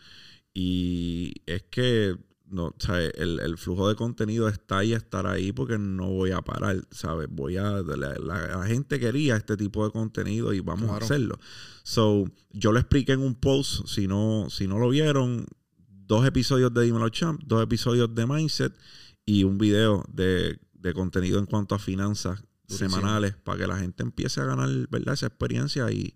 Y 0.55 1.32
es 1.47 1.64
que 1.64 2.16
no, 2.49 2.76
¿sabes? 2.78 3.11
El, 3.16 3.41
el, 3.41 3.59
flujo 3.59 3.89
de 3.89 3.97
contenido 3.97 4.49
está 4.49 4.78
ahí, 4.78 4.93
estará 4.93 5.32
ahí 5.32 5.51
porque 5.51 5.78
no 5.78 6.07
voy 6.07 6.30
a 6.30 6.43
parar, 6.43 6.76
¿sabes? 6.93 7.26
Voy 7.28 7.57
a, 7.57 7.82
la, 7.82 8.66
gente 8.68 9.01
quería 9.01 9.34
este 9.34 9.57
tipo 9.57 9.84
de 9.84 9.91
contenido 9.91 10.53
y 10.53 10.61
vamos 10.61 10.91
a 10.91 10.99
hacerlo. 10.99 11.41
So, 11.82 12.30
yo 12.53 12.70
lo 12.70 12.78
expliqué 12.78 13.14
en 13.14 13.20
un 13.22 13.34
post, 13.34 13.89
si 13.89 14.07
no, 14.07 14.47
si 14.49 14.68
no 14.68 14.78
lo 14.78 14.91
vieron, 14.91 15.45
dos 16.07 16.27
episodios 16.27 16.73
de 16.73 16.83
Dímelo 16.83 17.09
Champ, 17.09 17.41
dos 17.45 17.63
episodios 17.63 18.15
de 18.15 18.27
Mindset 18.27 18.73
y 19.25 19.45
un 19.45 19.59
video 19.59 20.05
de, 20.13 20.59
de 20.75 20.95
contenido 20.95 21.39
en 21.39 21.47
cuanto 21.47 21.75
a 21.75 21.79
finanzas 21.79 22.43
semanales 22.69 23.35
para 23.35 23.59
que 23.59 23.67
la 23.67 23.79
gente 23.79 24.03
empiece 24.03 24.41
a 24.41 24.45
ganar, 24.45 24.69
¿verdad? 24.89 25.15
Esa 25.15 25.27
experiencia 25.27 25.91
y, 25.91 26.15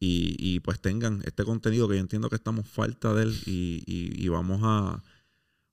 y, 0.00 0.36
y, 0.38 0.60
pues 0.60 0.80
tengan 0.80 1.22
este 1.24 1.44
contenido 1.44 1.88
que 1.88 1.94
yo 1.94 2.00
entiendo 2.00 2.28
que 2.28 2.36
estamos 2.36 2.66
falta 2.66 3.12
de 3.14 3.24
él 3.24 3.38
y, 3.46 3.82
y 3.86 4.28
vamos 4.28 4.60
a 4.62 5.02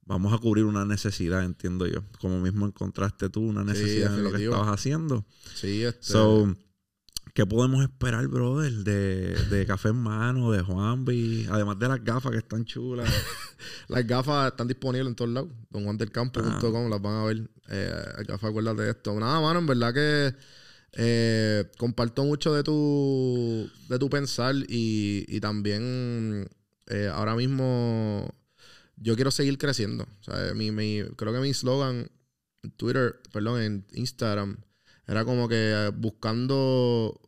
vamos 0.10 0.34
a 0.34 0.40
cubrir 0.40 0.66
una 0.66 0.86
necesidad, 0.86 1.46
entiendo 1.46 1.86
yo. 1.86 2.04
Como 2.20 2.40
mismo 2.42 2.66
encontraste 2.66 3.30
tú 3.30 3.42
una 3.42 3.64
necesidad 3.64 4.18
en 4.18 4.24
lo 4.24 4.32
que 4.32 4.44
estabas 4.44 4.68
haciendo. 4.68 5.24
Sí, 5.54 5.84
este... 5.84 6.02
So, 6.02 6.56
¿qué 7.40 7.46
podemos 7.46 7.82
esperar, 7.82 8.28
brother? 8.28 8.70
De, 8.84 9.34
de 9.46 9.66
Café 9.66 9.90
en 9.90 9.96
Mano, 9.96 10.52
de 10.52 10.62
Juanvi, 10.62 11.48
además 11.50 11.80
de 11.80 11.88
las 11.88 12.04
gafas 12.04 12.34
que 12.34 12.40
están 12.40 12.66
chulas. 12.66 13.10
las 13.88 14.06
gafas 14.06 14.52
están 14.52 14.68
disponibles 14.68 15.08
en 15.08 15.16
todos 15.16 15.32
lados. 15.32 15.50
Donjuandelcampo.com 15.70 16.86
ah. 16.86 16.90
las 16.90 17.02
van 17.02 17.14
a 17.14 17.24
ver. 17.24 17.50
Eh, 17.70 18.04
gafas, 18.28 18.50
acuérdate 18.50 18.82
de 18.82 18.90
esto. 18.90 19.18
Nada, 19.18 19.40
mano, 19.40 19.60
en 19.60 19.68
verdad 19.68 19.94
que 19.94 20.36
eh, 20.98 21.72
comparto 21.78 22.26
mucho 22.26 22.54
de 22.54 22.62
tu, 22.62 23.72
de 23.88 23.98
tu 23.98 24.10
pensar 24.10 24.54
y, 24.68 25.24
y 25.30 25.40
también 25.40 26.46
eh, 26.88 27.10
ahora 27.14 27.38
mismo 27.38 28.28
yo 28.98 29.16
quiero 29.16 29.32
seguir 29.32 29.58
creciendo. 29.58 30.04
O 30.04 30.24
sea, 30.26 30.54
mi, 30.56 30.72
mi, 30.72 31.04
creo 31.16 31.32
que 31.32 31.40
mi 31.40 31.54
slogan 31.54 32.12
en 32.64 32.72
Twitter, 32.72 33.22
perdón, 33.32 33.62
en 33.62 33.88
Instagram, 33.94 34.58
era 35.08 35.24
como 35.26 35.48
que 35.48 35.90
buscando, 35.96 37.20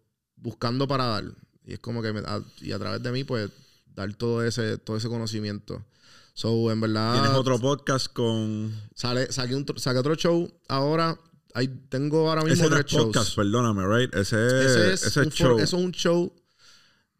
buscando 0.41 0.87
para 0.87 1.05
dar. 1.05 1.23
Y 1.65 1.73
es 1.73 1.79
como 1.79 2.01
que, 2.01 2.09
a, 2.09 2.41
y 2.59 2.71
a 2.71 2.79
través 2.79 3.01
de 3.01 3.11
mí, 3.11 3.23
pues, 3.23 3.49
dar 3.95 4.13
todo 4.15 4.43
ese, 4.43 4.77
todo 4.77 4.97
ese 4.97 5.07
conocimiento. 5.07 5.85
So, 6.33 6.71
en 6.71 6.81
verdad. 6.81 7.13
Tienes 7.13 7.31
otro 7.31 7.59
podcast 7.59 8.11
con. 8.11 8.75
Sale, 8.95 9.31
saqué, 9.31 9.55
un, 9.55 9.65
saqué 9.77 9.99
otro 9.99 10.15
show 10.15 10.51
ahora. 10.67 11.17
Ahí 11.53 11.67
tengo 11.89 12.29
ahora 12.29 12.43
mismo 12.43 12.65
ese 12.65 12.73
tres 12.73 12.93
podcast, 12.93 13.35
perdóname, 13.35 13.85
right? 13.85 14.15
Ese, 14.15 14.93
es, 14.93 15.03
ese 15.03 15.29
show. 15.29 15.59
eso 15.59 15.77
es 15.77 15.83
un 15.83 15.91
show 15.91 16.33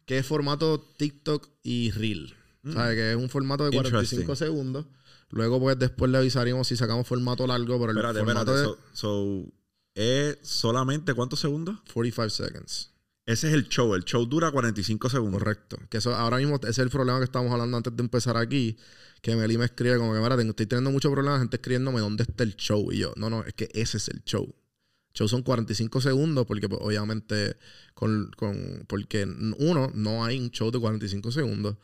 que 0.06 0.16
es 0.16 0.26
formato 0.26 0.80
TikTok 0.96 1.48
y 1.62 1.90
Reel. 1.90 2.34
Mm. 2.62 2.72
¿Sabes? 2.72 2.94
Que 2.96 3.10
es 3.10 3.16
un 3.16 3.28
formato 3.28 3.64
de 3.64 3.72
45 3.72 4.34
segundos. 4.36 4.86
Luego, 5.28 5.60
pues, 5.60 5.78
después 5.78 6.10
le 6.10 6.18
avisaríamos 6.18 6.66
si 6.66 6.76
sacamos 6.76 7.06
formato 7.06 7.46
largo, 7.46 7.78
pero 7.78 7.92
el 7.92 7.98
espérate, 7.98 8.18
formato 8.20 8.56
espérate. 8.56 8.82
So, 8.92 9.44
¿Es 9.94 10.38
solamente 10.42 11.12
cuántos 11.14 11.40
segundos? 11.40 11.78
45 11.92 12.30
seconds. 12.30 12.91
Ese 13.24 13.48
es 13.48 13.54
el 13.54 13.68
show. 13.68 13.94
El 13.94 14.04
show 14.04 14.26
dura 14.26 14.50
45 14.50 15.08
segundos. 15.08 15.38
Correcto. 15.40 15.78
Que 15.88 15.98
eso 15.98 16.14
ahora 16.14 16.38
mismo 16.38 16.56
ese 16.56 16.70
es 16.70 16.78
el 16.78 16.90
problema 16.90 17.18
que 17.18 17.24
estábamos 17.24 17.52
hablando 17.52 17.76
antes 17.76 17.96
de 17.96 18.02
empezar 18.02 18.36
aquí. 18.36 18.76
Que 19.20 19.36
Meli 19.36 19.56
me 19.56 19.64
escribe 19.64 19.98
como 19.98 20.12
que, 20.12 20.20
mira, 20.20 20.34
estoy 20.34 20.66
teniendo 20.66 20.90
muchos 20.90 21.12
problemas, 21.12 21.40
gente 21.40 21.56
escribiéndome 21.56 22.00
dónde 22.00 22.24
está 22.24 22.42
el 22.42 22.56
show. 22.56 22.90
Y 22.90 22.98
yo, 22.98 23.12
no, 23.16 23.30
no, 23.30 23.44
es 23.44 23.54
que 23.54 23.68
ese 23.72 23.98
es 23.98 24.08
el 24.08 24.24
show. 24.24 24.52
Show 25.14 25.28
son 25.28 25.42
45 25.42 26.00
segundos 26.00 26.46
porque 26.46 26.68
pues, 26.68 26.80
obviamente 26.82 27.56
con, 27.94 28.30
con, 28.36 28.84
porque 28.88 29.24
uno, 29.58 29.92
no 29.94 30.24
hay 30.24 30.38
un 30.40 30.50
show 30.50 30.70
de 30.70 30.80
45 30.80 31.30
segundos. 31.30 31.76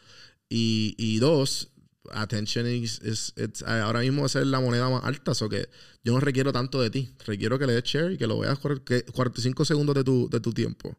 Y, 0.48 0.94
y 0.98 1.18
dos, 1.18 1.70
attention 2.10 2.66
is, 2.66 3.34
ahora 3.66 4.00
mismo 4.00 4.26
es 4.26 4.34
la 4.34 4.60
moneda 4.60 4.88
más 4.88 5.04
alta, 5.04 5.34
so 5.34 5.48
que 5.48 5.68
yo 6.02 6.14
no 6.14 6.20
requiero 6.20 6.52
tanto 6.52 6.80
de 6.80 6.90
ti. 6.90 7.10
Requiero 7.26 7.58
que 7.58 7.66
le 7.66 7.74
des 7.74 7.84
share 7.84 8.12
y 8.12 8.18
que 8.18 8.26
lo 8.26 8.38
veas 8.38 8.58
45 8.58 9.64
segundos 9.64 9.94
de 9.94 10.04
tu, 10.04 10.28
de 10.28 10.40
tu 10.40 10.52
tiempo. 10.52 10.96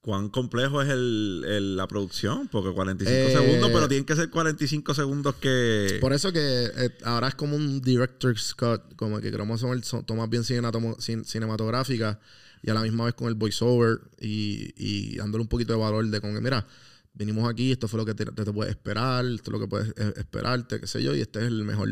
¿Cuán 0.00 0.30
complejo 0.30 0.80
es 0.80 0.88
el, 0.88 1.76
la 1.76 1.86
producción? 1.86 2.48
Porque 2.48 2.72
45 2.72 3.14
eh, 3.14 3.32
segundos, 3.32 3.70
pero 3.70 3.86
tienen 3.86 4.06
que 4.06 4.16
ser 4.16 4.30
45 4.30 4.94
segundos 4.94 5.34
que... 5.34 5.98
Por 6.00 6.14
eso 6.14 6.32
que 6.32 6.70
eh, 6.74 6.98
ahora 7.04 7.28
es 7.28 7.34
como 7.34 7.54
un 7.54 7.82
director's 7.82 8.54
cut, 8.54 8.94
como 8.96 9.20
que 9.20 9.30
queremos 9.30 9.60
tomar 10.06 10.28
bien 10.30 10.42
cinematográfica 10.44 12.18
y 12.62 12.70
a 12.70 12.74
la 12.74 12.80
misma 12.80 13.04
vez 13.04 13.14
con 13.14 13.28
el 13.28 13.34
voiceover 13.34 14.00
y, 14.18 14.72
y 14.76 15.16
dándole 15.16 15.42
un 15.42 15.48
poquito 15.48 15.74
de 15.74 15.78
valor 15.78 16.06
de 16.06 16.20
como 16.20 16.32
que, 16.34 16.40
mira, 16.40 16.66
vinimos 17.12 17.48
aquí, 17.48 17.72
esto 17.72 17.88
fue 17.88 17.98
lo 17.98 18.06
que 18.06 18.14
te, 18.14 18.24
te, 18.24 18.52
puedes 18.52 18.70
esperar, 18.70 19.24
esto 19.26 19.50
es 19.50 19.52
lo 19.52 19.60
que 19.60 19.68
puedes 19.68 19.88
eh, 19.90 20.14
esperarte, 20.16 20.80
qué 20.80 20.86
sé 20.86 21.02
yo, 21.02 21.14
y 21.14 21.20
este 21.20 21.40
es 21.40 21.46
el 21.46 21.64
mejor. 21.64 21.88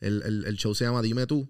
El, 0.00 0.44
el, 0.46 0.56
show 0.56 0.74
se 0.74 0.84
llama 0.84 1.02
Dime 1.02 1.26
tú. 1.26 1.48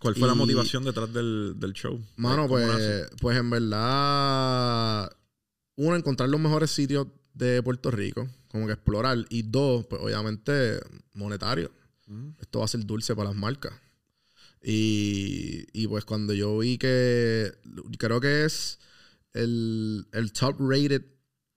¿Cuál 0.00 0.14
fue 0.14 0.28
la 0.28 0.34
motivación 0.34 0.84
detrás 0.84 1.12
del, 1.12 1.72
show? 1.74 2.00
Mano, 2.16 2.48
pues, 2.48 3.08
pues 3.20 3.36
en 3.36 3.50
verdad, 3.50 5.10
uno, 5.76 5.96
encontrar 5.96 6.28
los 6.28 6.40
mejores 6.40 6.70
sitios 6.70 7.06
de 7.34 7.62
Puerto 7.62 7.90
Rico, 7.90 8.28
como 8.48 8.66
que 8.66 8.72
explorar, 8.72 9.18
y 9.28 9.42
dos, 9.42 9.86
pues 9.86 10.00
obviamente 10.02 10.80
monetario. 11.14 11.70
Mm. 12.06 12.30
Esto 12.40 12.60
va 12.60 12.64
a 12.64 12.68
ser 12.68 12.84
dulce 12.84 13.14
para 13.14 13.28
las 13.28 13.38
marcas. 13.38 13.72
Y, 14.62 15.66
y 15.72 15.86
pues 15.86 16.04
cuando 16.04 16.34
yo 16.34 16.58
vi 16.58 16.76
que 16.76 17.52
creo 17.98 18.20
que 18.20 18.44
es 18.44 18.78
el, 19.32 20.06
el 20.12 20.32
top 20.32 20.56
rated 20.58 21.02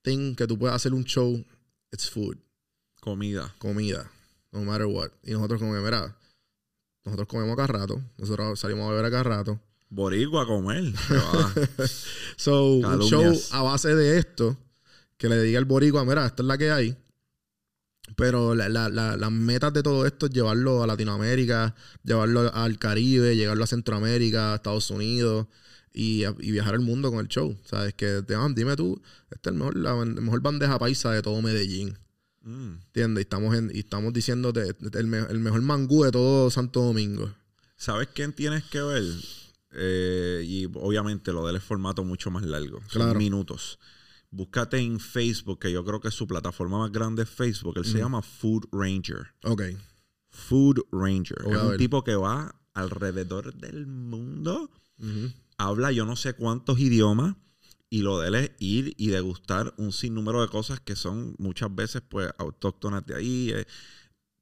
thing 0.04 0.36
que 0.36 0.48
tú 0.48 0.58
puedes 0.58 0.76
hacer 0.76 0.94
un 0.94 1.04
show, 1.04 1.44
it's 1.92 2.10
food. 2.10 2.38
Comida. 3.00 3.54
Comida. 3.58 4.10
No 4.52 4.62
matter 4.62 4.86
what. 4.86 5.10
Y 5.24 5.32
nosotros 5.32 5.60
como 5.60 5.74
mira, 5.74 6.16
nosotros 7.06 7.28
comemos 7.28 7.56
cada 7.56 7.68
rato. 7.68 8.02
Nosotros 8.18 8.60
salimos 8.60 8.88
a 8.88 8.92
beber 8.92 9.06
a 9.06 9.12
cada 9.12 9.24
rato. 9.24 9.60
Boricua 9.90 10.44
a 10.44 10.46
comer. 10.48 10.94
so, 12.36 12.74
un 12.76 13.02
show 13.02 13.34
a 13.52 13.62
base 13.62 13.94
de 13.96 14.18
esto, 14.18 14.58
que 15.18 15.30
le 15.30 15.42
diga 15.42 15.60
al 15.60 15.66
boricua, 15.66 16.04
mira, 16.04 16.26
esta 16.26 16.42
es 16.42 16.48
la 16.48 16.58
que 16.58 16.72
hay. 16.72 16.98
Pero 18.16 18.54
la, 18.56 18.70
la, 18.70 18.90
las 18.90 19.32
metas 19.32 19.74
de 19.74 19.84
todo 19.84 20.06
esto 20.06 20.26
es 20.26 20.32
llevarlo 20.32 20.84
a 20.84 20.88
Latinoamérica, 20.88 21.76
llevarlo 22.04 22.54
al 22.54 22.78
Caribe, 22.78 23.36
llevarlo 23.36 23.64
a 23.64 23.68
Centroamérica, 23.68 24.52
a 24.52 24.56
Estados 24.56 24.90
Unidos 24.92 25.48
y, 25.94 26.26
viajar 26.52 26.74
al 26.74 26.82
mundo 26.82 27.12
con 27.12 27.20
el 27.20 27.28
show. 27.28 27.56
¿Sabes? 27.66 27.94
Que 27.94 28.22
te 28.24 28.36
dime 28.56 28.76
tú, 28.76 29.02
esta 29.32 29.52
es 29.52 29.56
mejor, 29.56 29.78
la 29.78 29.96
mejor 29.96 30.42
bandeja 30.42 30.78
paisa 30.80 31.12
de 31.12 31.22
todo 31.22 31.42
Medellín. 31.42 31.98
Mm. 32.44 32.74
¿Entiendes? 32.86 33.22
Y 33.22 33.24
estamos, 33.24 33.56
en, 33.56 33.72
y 33.74 33.80
estamos 33.80 34.14
diciéndote 34.14 34.76
el, 34.94 35.08
mejor 35.08 35.62
mangú 35.62 36.04
de 36.04 36.12
todo 36.12 36.50
Santo 36.50 36.82
Domingo. 36.82 37.34
¿Sabes 37.76 38.10
quién 38.14 38.34
tienes 38.34 38.64
que 38.66 38.82
ver? 38.82 39.04
Eh, 39.72 40.44
y 40.46 40.66
obviamente 40.66 41.34
lo 41.34 41.48
del 41.48 41.60
formato 41.60 42.04
mucho 42.04 42.30
más 42.32 42.44
largo. 42.44 42.82
Son 42.88 43.18
minutos. 43.18 43.80
Búscate 44.30 44.78
en 44.78 45.00
Facebook, 45.00 45.60
que 45.60 45.72
yo 45.72 45.84
creo 45.84 46.00
que 46.00 46.08
es 46.08 46.14
su 46.14 46.28
plataforma 46.28 46.80
más 46.80 46.92
grande 46.92 47.24
es 47.24 47.30
Facebook. 47.30 47.78
Él 47.78 47.86
se 47.86 48.00
llama 48.00 48.22
Food 48.22 48.68
Ranger. 48.72 49.28
Ok. 49.44 49.64
Food 50.30 50.80
Ranger. 50.92 51.38
es 51.46 51.58
un 51.58 51.78
tipo 51.78 52.04
que 52.04 52.16
va 52.16 52.56
alrededor 52.74 53.54
del 53.54 53.86
mundo 53.86 54.70
habla 55.58 55.92
yo 55.92 56.06
no 56.06 56.16
sé 56.16 56.34
cuántos 56.34 56.80
idiomas 56.80 57.36
y 57.94 58.02
lo 58.02 58.20
de 58.20 58.28
él 58.28 58.34
es 58.34 58.52
ir 58.58 58.96
y 58.98 59.10
degustar 59.10 59.72
un 59.78 59.92
sinnúmero 59.92 60.42
de 60.42 60.48
cosas 60.48 60.80
que 60.80 60.96
son 60.96 61.36
muchas 61.38 61.76
veces 61.76 62.02
pues 62.10 62.28
autóctonas 62.40 63.06
de 63.06 63.16
ahí. 63.16 63.52
Eh, 63.52 63.68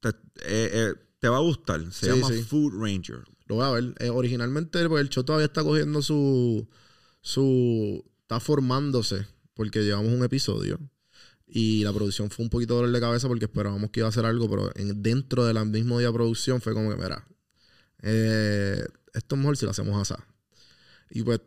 eh, 0.04 0.14
eh, 0.46 0.94
te, 1.18 1.28
va 1.28 1.36
a 1.36 1.40
gustar. 1.40 1.92
Se 1.92 2.06
llama 2.06 2.30
Food 2.48 2.82
Ranger. 2.82 3.22
Lo 3.44 3.56
voy 3.56 3.66
a 3.66 3.70
ver. 3.72 4.10
originalmente 4.10 4.88
pues, 4.88 5.02
el 5.02 5.10
show 5.10 5.22
todavía 5.22 5.44
está 5.44 5.62
cogiendo 5.62 6.00
su... 6.00 6.66
su 7.20 8.02
está 8.22 8.40
formándose 8.40 9.26
porque 9.52 9.84
llevamos 9.84 10.14
un 10.14 10.24
episodio. 10.24 10.80
Y 11.46 11.84
la 11.84 11.92
producción 11.92 12.30
fue 12.30 12.46
un 12.46 12.48
poquito 12.48 12.76
dolor 12.76 12.90
de 12.90 13.00
cabeza 13.00 13.28
porque 13.28 13.44
esperábamos 13.44 13.90
que 13.90 14.00
iba 14.00 14.06
a 14.06 14.08
hacer 14.08 14.24
algo, 14.24 14.48
pero 14.48 14.70
en, 14.76 15.02
dentro 15.02 15.44
del 15.44 15.62
mismo 15.66 15.98
día 15.98 16.08
de 16.08 16.14
producción 16.14 16.62
fue 16.62 16.72
como 16.72 16.88
que, 16.88 16.96
mira, 16.96 17.28
esto 19.12 19.34
es 19.34 19.38
mejor 19.38 19.58
si 19.58 19.66
lo 19.66 19.72
hacemos 19.72 20.10
así. 20.10 20.18
Y 21.10 21.22
pues 21.22 21.42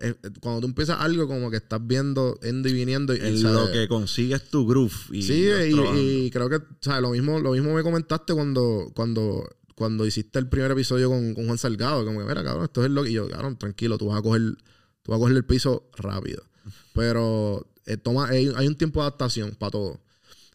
eh, 0.00 0.14
cuando 0.40 0.60
tú 0.60 0.66
empiezas 0.68 1.00
algo 1.00 1.26
como 1.26 1.50
que 1.50 1.56
estás 1.56 1.84
viendo, 1.84 2.38
yendo 2.40 2.68
y 2.68 2.72
viniendo. 2.72 3.14
Y, 3.14 3.18
en 3.20 3.42
lo 3.42 3.70
que 3.72 3.88
consigues 3.88 4.48
tu 4.48 4.66
groove. 4.66 4.94
Y 5.10 5.22
sí, 5.22 5.48
y, 5.96 6.30
creo 6.30 6.48
que 6.48 6.60
¿sabes? 6.80 7.02
Lo, 7.02 7.10
mismo, 7.10 7.40
lo 7.40 7.52
mismo 7.52 7.74
me 7.74 7.82
comentaste 7.82 8.32
cuando, 8.34 8.92
cuando, 8.94 9.48
cuando 9.74 10.06
hiciste 10.06 10.38
el 10.38 10.48
primer 10.48 10.70
episodio 10.70 11.08
con, 11.08 11.34
Juan 11.34 11.58
Salgado. 11.58 12.04
Como 12.04 12.20
que, 12.20 12.26
mira, 12.26 12.44
cabrón, 12.44 12.64
esto 12.64 12.84
es 12.84 12.90
lo 12.90 13.02
que... 13.02 13.10
Y 13.10 13.14
yo, 13.14 13.28
cabrón, 13.28 13.58
tranquilo, 13.58 13.98
tú 13.98 14.06
vas 14.06 14.18
a 14.18 14.22
coger, 14.22 14.56
tú 15.02 15.10
vas 15.10 15.16
a 15.16 15.20
coger 15.20 15.36
el 15.36 15.44
piso 15.44 15.90
rápido. 15.96 16.44
Pero 16.92 17.66
eh, 17.86 17.96
toma, 17.96 18.28
hay, 18.28 18.52
hay, 18.54 18.66
un 18.68 18.76
tiempo 18.76 19.00
de 19.00 19.06
adaptación 19.06 19.56
para 19.58 19.70
todo. 19.70 20.00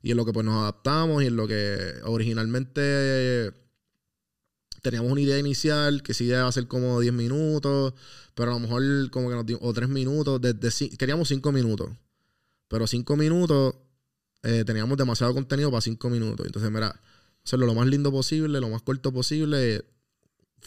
Y 0.02 0.12
en 0.12 0.18
lo 0.18 0.26
que 0.26 0.34
pues 0.34 0.46
nos 0.46 0.56
adaptamos 0.56 1.24
y 1.24 1.28
en 1.28 1.36
lo 1.36 1.48
que 1.48 1.78
originalmente 2.04 3.52
teníamos 4.84 5.12
una 5.12 5.22
idea 5.22 5.40
inicial 5.40 6.04
que 6.04 6.14
sí 6.14 6.26
iba 6.26 6.46
a 6.46 6.52
ser 6.52 6.68
como 6.68 7.00
10 7.00 7.14
minutos, 7.14 7.94
pero 8.36 8.52
a 8.52 8.54
lo 8.54 8.60
mejor 8.60 8.84
como 9.10 9.30
que 9.30 9.36
nos 9.36 9.46
dio, 9.46 9.58
o 9.62 9.74
3 9.74 9.90
minutos, 9.90 10.40
queríamos 11.00 11.30
5 11.30 11.52
minutos, 11.52 11.90
pero 12.68 12.86
5 12.86 13.16
minutos 13.16 13.76
eh, 14.44 14.64
teníamos 14.66 14.98
demasiado 14.98 15.34
contenido 15.34 15.72
para 15.72 15.82
5 15.82 16.10
minutos. 16.10 16.46
Entonces, 16.46 16.70
mira, 16.70 17.00
hacerlo 17.44 17.66
lo 17.66 17.74
más 17.74 17.88
lindo 17.88 18.12
posible, 18.12 18.60
lo 18.60 18.70
más 18.70 18.82
corto 18.82 19.12
posible, 19.12 19.86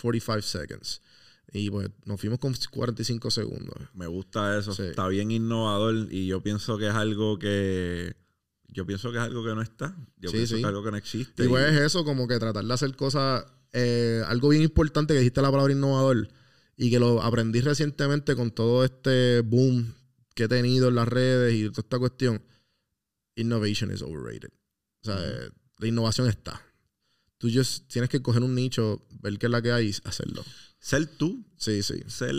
45 0.01 0.43
seconds. 0.43 1.03
Y 1.53 1.71
pues 1.71 1.91
nos 2.05 2.21
fuimos 2.21 2.39
con 2.39 2.55
45 2.55 3.31
segundos. 3.31 3.77
Me 3.95 4.07
gusta 4.07 4.59
eso. 4.59 4.73
Está 4.83 5.07
bien 5.09 5.31
innovador 5.31 6.09
y 6.11 6.27
yo 6.27 6.43
pienso 6.43 6.79
que 6.79 6.89
es 6.89 6.95
algo 6.95 7.39
que... 7.39 8.17
Yo 8.69 8.85
pienso 8.85 9.13
que 9.13 9.19
es 9.19 9.25
algo 9.25 9.45
que 9.45 9.55
no 9.55 9.63
está. 9.63 9.97
Yo 10.19 10.33
pienso 10.33 10.55
que 10.55 10.61
es 10.61 10.67
algo 10.67 10.83
que 10.83 10.91
no 10.91 10.97
existe. 10.97 11.45
Y 11.45 11.49
pues 11.49 11.73
es 11.73 11.81
eso, 11.81 12.05
como 12.05 12.27
que 12.27 12.39
tratar 12.39 12.65
de 12.65 12.75
hacer 12.75 12.97
cosas... 12.97 13.45
Eh, 13.79 14.23
algo 14.27 14.49
bien 14.49 14.63
importante 14.63 15.13
que 15.13 15.19
dijiste 15.19 15.43
la 15.43 15.51
palabra 15.51 15.71
innovador 15.71 16.29
y 16.79 16.89
que 16.89 16.99
lo 16.99 17.23
aprendí 17.23 17.61
recientemente 17.61 18.35
con 18.35 18.51
todo 18.51 18.83
este 18.87 19.41
boom 19.41 19.93
que 20.35 20.45
he 20.45 20.49
tenido 20.49 20.89
en 20.89 20.95
las 20.95 21.07
redes 21.07 21.53
y 21.53 21.69
toda 21.69 21.83
esta 21.83 21.99
cuestión. 21.99 22.43
Innovation 23.35 23.93
is 23.93 24.01
overrated. 24.01 24.49
O 25.03 25.05
sea, 25.05 25.19
la 25.77 25.87
innovación 25.87 26.27
está. 26.27 26.63
Tú 27.37 27.51
just 27.53 27.87
tienes 27.93 28.09
que 28.09 28.23
coger 28.23 28.43
un 28.43 28.55
nicho, 28.55 29.07
ver 29.21 29.39
qué 29.39 29.45
es 29.45 29.53
la 29.53 29.61
que 29.61 29.73
hay 29.73 29.89
y 29.89 30.09
hacerlo. 30.09 30.43
Ser 30.79 31.07
tú. 31.07 31.45
Sí, 31.59 31.83
sí. 31.83 32.03
Ser, 32.07 32.35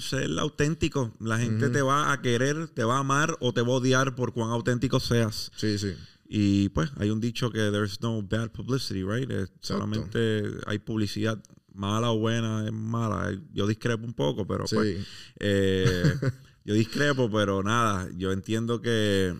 ser 0.00 0.38
auténtico. 0.38 1.12
La 1.18 1.38
gente 1.38 1.70
te 1.70 1.82
va 1.82 2.12
a 2.12 2.22
querer, 2.22 2.68
te 2.68 2.84
va 2.84 2.98
a 2.98 3.00
amar 3.00 3.36
o 3.40 3.52
te 3.52 3.62
va 3.62 3.68
a 3.68 3.78
odiar 3.78 4.14
por 4.14 4.32
cuán 4.32 4.50
auténtico 4.50 5.00
seas. 5.00 5.50
Sí, 5.56 5.76
sí. 5.76 5.94
Y 6.28 6.68
pues 6.70 6.90
hay 6.96 7.10
un 7.10 7.20
dicho 7.20 7.50
que 7.50 7.70
there's 7.70 8.00
no 8.02 8.22
bad 8.22 8.50
publicity, 8.50 9.02
right? 9.02 9.30
solamente 9.60 10.42
hay 10.66 10.78
publicidad 10.78 11.42
mala 11.72 12.10
o 12.10 12.18
buena, 12.18 12.66
es 12.66 12.72
mala. 12.72 13.32
Yo 13.52 13.66
discrepo 13.66 14.04
un 14.04 14.12
poco, 14.12 14.46
pero 14.46 14.64
pues. 14.70 15.06
Eh, 15.40 16.14
yo 16.64 16.74
discrepo, 16.74 17.30
pero 17.30 17.62
nada. 17.62 18.08
Yo 18.16 18.32
entiendo 18.32 18.82
que 18.82 19.34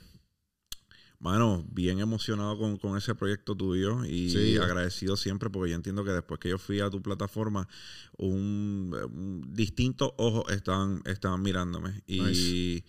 Mano, 1.21 1.67
bien 1.73 1.99
emocionado 1.99 2.79
con, 2.79 2.97
ese 2.97 3.13
proyecto 3.17 3.57
tuyo 3.57 4.05
y 4.05 4.57
agradecido 4.57 5.17
siempre 5.17 5.51
porque 5.51 5.71
yo 5.71 5.77
entiendo 5.77 6.05
que 6.05 6.13
después 6.13 6.39
que 6.39 6.49
yo 6.49 6.59
fui 6.59 6.79
a 6.79 6.91
tu 6.91 7.03
plataforma, 7.03 7.69
un, 8.17 9.45
distintos 9.49 10.13
ojos 10.17 10.45
estaban, 10.53 11.03
estaban 11.07 11.43
mirándome. 11.43 12.03
Y 12.07 12.85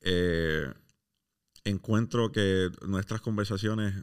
eh, 0.00 0.72
encuentro 1.68 2.32
que 2.32 2.70
nuestras 2.86 3.20
conversaciones 3.20 3.94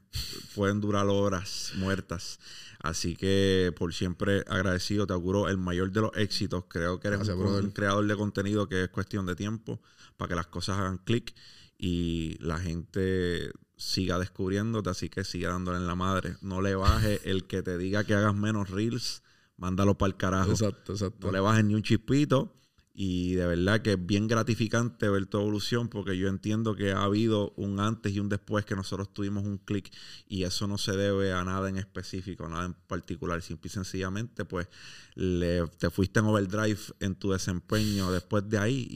pueden 0.56 0.82
durar 0.82 1.08
horas 1.08 1.72
muertas. 1.76 2.40
Así 2.80 3.16
que 3.16 3.74
por 3.78 3.94
siempre 3.94 4.44
agradecido, 4.48 5.08
te 5.08 5.14
auguro 5.14 5.50
el 5.50 5.58
mayor 5.58 5.92
de 5.92 6.02
los 6.02 6.12
éxitos. 6.16 6.66
Creo 6.68 7.00
que 7.00 7.08
eres 7.08 7.28
un, 7.28 7.72
creador 7.72 8.06
de 8.08 8.16
contenido 8.16 8.68
que 8.70 8.84
es 8.84 8.90
cuestión 8.90 9.26
de 9.26 9.36
tiempo 9.36 9.82
para 10.18 10.30
que 10.30 10.36
las 10.36 10.48
cosas 10.48 10.78
hagan 10.78 11.00
clic 11.00 11.34
y 11.78 12.38
la 12.40 12.60
gente 12.60 13.52
siga 13.78 14.20
descubriéndote, 14.20 14.90
así 14.90 15.10
que 15.10 15.24
siga 15.24 15.50
dándole 15.50 15.78
en 15.78 15.88
la 15.88 15.96
madre. 15.96 16.38
No 16.42 16.62
le 16.62 16.76
baje 16.76 17.20
el 17.30 17.46
que 17.46 17.62
te 17.62 17.78
diga 17.78 18.04
que 18.04 18.14
hagas 18.14 18.36
menos 18.36 18.70
reels, 18.70 19.24
mándalo 19.58 19.98
para 19.98 20.10
el 20.10 20.18
carajo. 20.18 20.52
Exacto, 20.52 20.94
exacto. 20.94 21.28
No 21.28 21.34
le 21.34 21.40
bajes 21.40 21.66
ni 21.66 21.76
un 21.76 21.84
chispito. 21.84 22.54
Y 22.98 23.36
de 23.36 23.46
verdad 23.46 23.82
que 23.82 23.94
es 23.94 24.06
bien 24.06 24.30
gratificante 24.30 25.10
ver 25.10 25.26
tu 25.26 25.38
evolución 25.38 25.90
porque 25.90 26.18
yo 26.18 26.30
entiendo 26.30 26.78
que 26.78 26.94
ha 26.94 27.04
habido 27.04 27.52
un 27.58 27.82
antes 27.82 28.14
y 28.14 28.22
un 28.22 28.30
después 28.30 28.64
que 28.64 28.74
nosotros 28.74 29.14
tuvimos 29.14 29.44
un 29.44 29.58
clic 29.58 29.92
y 30.30 30.44
eso 30.44 30.66
no 30.66 30.78
se 30.78 30.94
debe 30.94 31.34
a 31.34 31.44
nada 31.44 31.68
en 31.68 31.78
específico, 31.78 32.46
a 32.46 32.50
nada 32.50 32.66
en 32.68 32.74
particular. 32.74 33.42
Simple 33.42 33.68
y 33.68 33.72
sencillamente, 33.72 34.46
pues 34.46 34.70
le, 35.16 35.68
te 35.78 35.90
fuiste 35.90 36.22
en 36.22 36.28
overdrive 36.28 36.80
en 37.02 37.16
tu 37.16 37.32
desempeño 37.32 38.14
después 38.14 38.48
de 38.48 38.60
ahí 38.60 38.88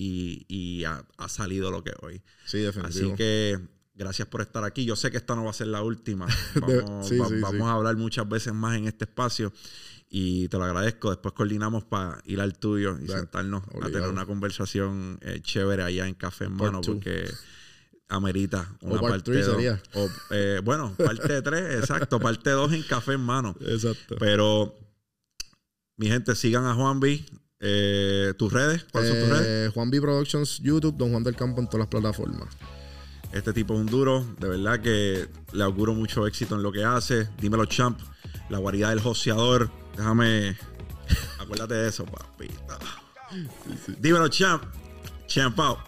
y, 0.47 0.85
ha, 0.85 1.03
salido 1.27 1.69
lo 1.69 1.84
que 1.84 1.91
hoy. 2.01 2.21
Sí, 2.45 2.59
definitivamente. 2.59 3.05
Así 3.05 3.15
que 3.17 3.80
Gracias 3.99 4.30
por 4.30 4.39
estar 4.39 4.63
aquí. 4.63 4.85
Yo 4.85 4.95
sé 4.95 5.11
que 5.11 5.17
esta 5.17 5.35
no 5.35 5.43
va 5.43 5.49
a 5.49 5.53
ser 5.53 5.67
la 5.67 5.84
última. 5.84 6.26
Vamos, 6.55 7.11
a 7.67 7.73
hablar 7.73 7.97
muchas 7.97 8.27
veces 8.30 8.53
más 8.53 8.77
en 8.77 8.88
este 8.88 9.03
espacio 9.03 9.51
y 10.10 10.48
te 10.48 10.57
lo 10.57 10.64
agradezco. 10.64 11.11
Después 11.11 11.34
coordinamos 11.34 11.84
para 11.84 12.22
ir 12.26 12.41
al 12.41 12.57
tuyo 12.57 12.98
y 12.99 13.07
sentarnos 13.07 13.64
a 13.81 13.86
tener 13.88 14.10
una 14.10 14.26
conversación 14.26 15.19
eh, 15.22 15.40
chévere 15.41 15.84
allá 15.84 16.07
en 16.07 16.15
Café 16.15 16.45
en 16.45 16.53
Mano 16.53 16.81
porque 16.81 17.30
amerita 18.10 18.68
una 18.81 18.99
parte 18.99 19.31
3 19.31 19.45
sería. 19.45 19.81
Eh, 20.31 20.61
bueno, 20.64 20.95
parte 20.98 21.41
3, 21.41 21.80
exacto. 21.80 22.19
Parte 22.19 22.49
2 22.49 22.73
en 22.73 22.84
Café 22.84 23.14
en 23.14 23.22
Mano. 23.22 23.56
Exacto. 23.61 24.15
Pero, 24.19 24.76
mi 25.98 26.07
gente, 26.07 26.36
sigan 26.36 26.65
a 26.65 26.73
Juan 26.73 26.99
B. 26.99 27.23
Eh, 27.61 28.34
¿Tus 28.38 28.52
redes? 28.52 28.86
¿Cuáles 28.91 29.11
son 29.11 29.19
tus 29.19 29.30
redes? 29.30 29.73
Juan 29.73 29.91
B 29.91 30.02
Productions, 30.02 30.60
YouTube, 30.60 30.95
Don 30.98 31.11
Juan 31.11 31.23
del 31.23 31.36
Campo 31.36 31.60
en 31.61 31.68
todas 31.68 31.80
las 31.80 31.88
plataformas. 31.88 32.48
Este 33.31 33.53
tipo 33.53 33.76
es 33.76 33.81
un 33.81 33.86
duro. 33.86 34.26
De 34.40 34.48
verdad 34.48 34.80
que 34.80 35.27
le 35.52 35.64
auguro 35.64 35.94
mucho 35.94 36.26
éxito 36.26 36.56
en 36.56 36.64
lo 36.64 36.72
que 36.72 36.84
hace. 36.84 37.27
Dímelo, 37.40 37.65
champ. 37.65 37.99
La 38.49 38.57
guarida 38.57 38.89
del 38.89 39.01
joseador. 39.01 39.69
Déjame. 39.95 40.57
Acuérdate 41.39 41.73
de 41.76 41.89
eso, 41.89 42.05
papita. 42.05 42.77
Dímelo, 43.99 44.27
champ. 44.27 44.63
Champ 45.27 45.59
out. 45.59 45.80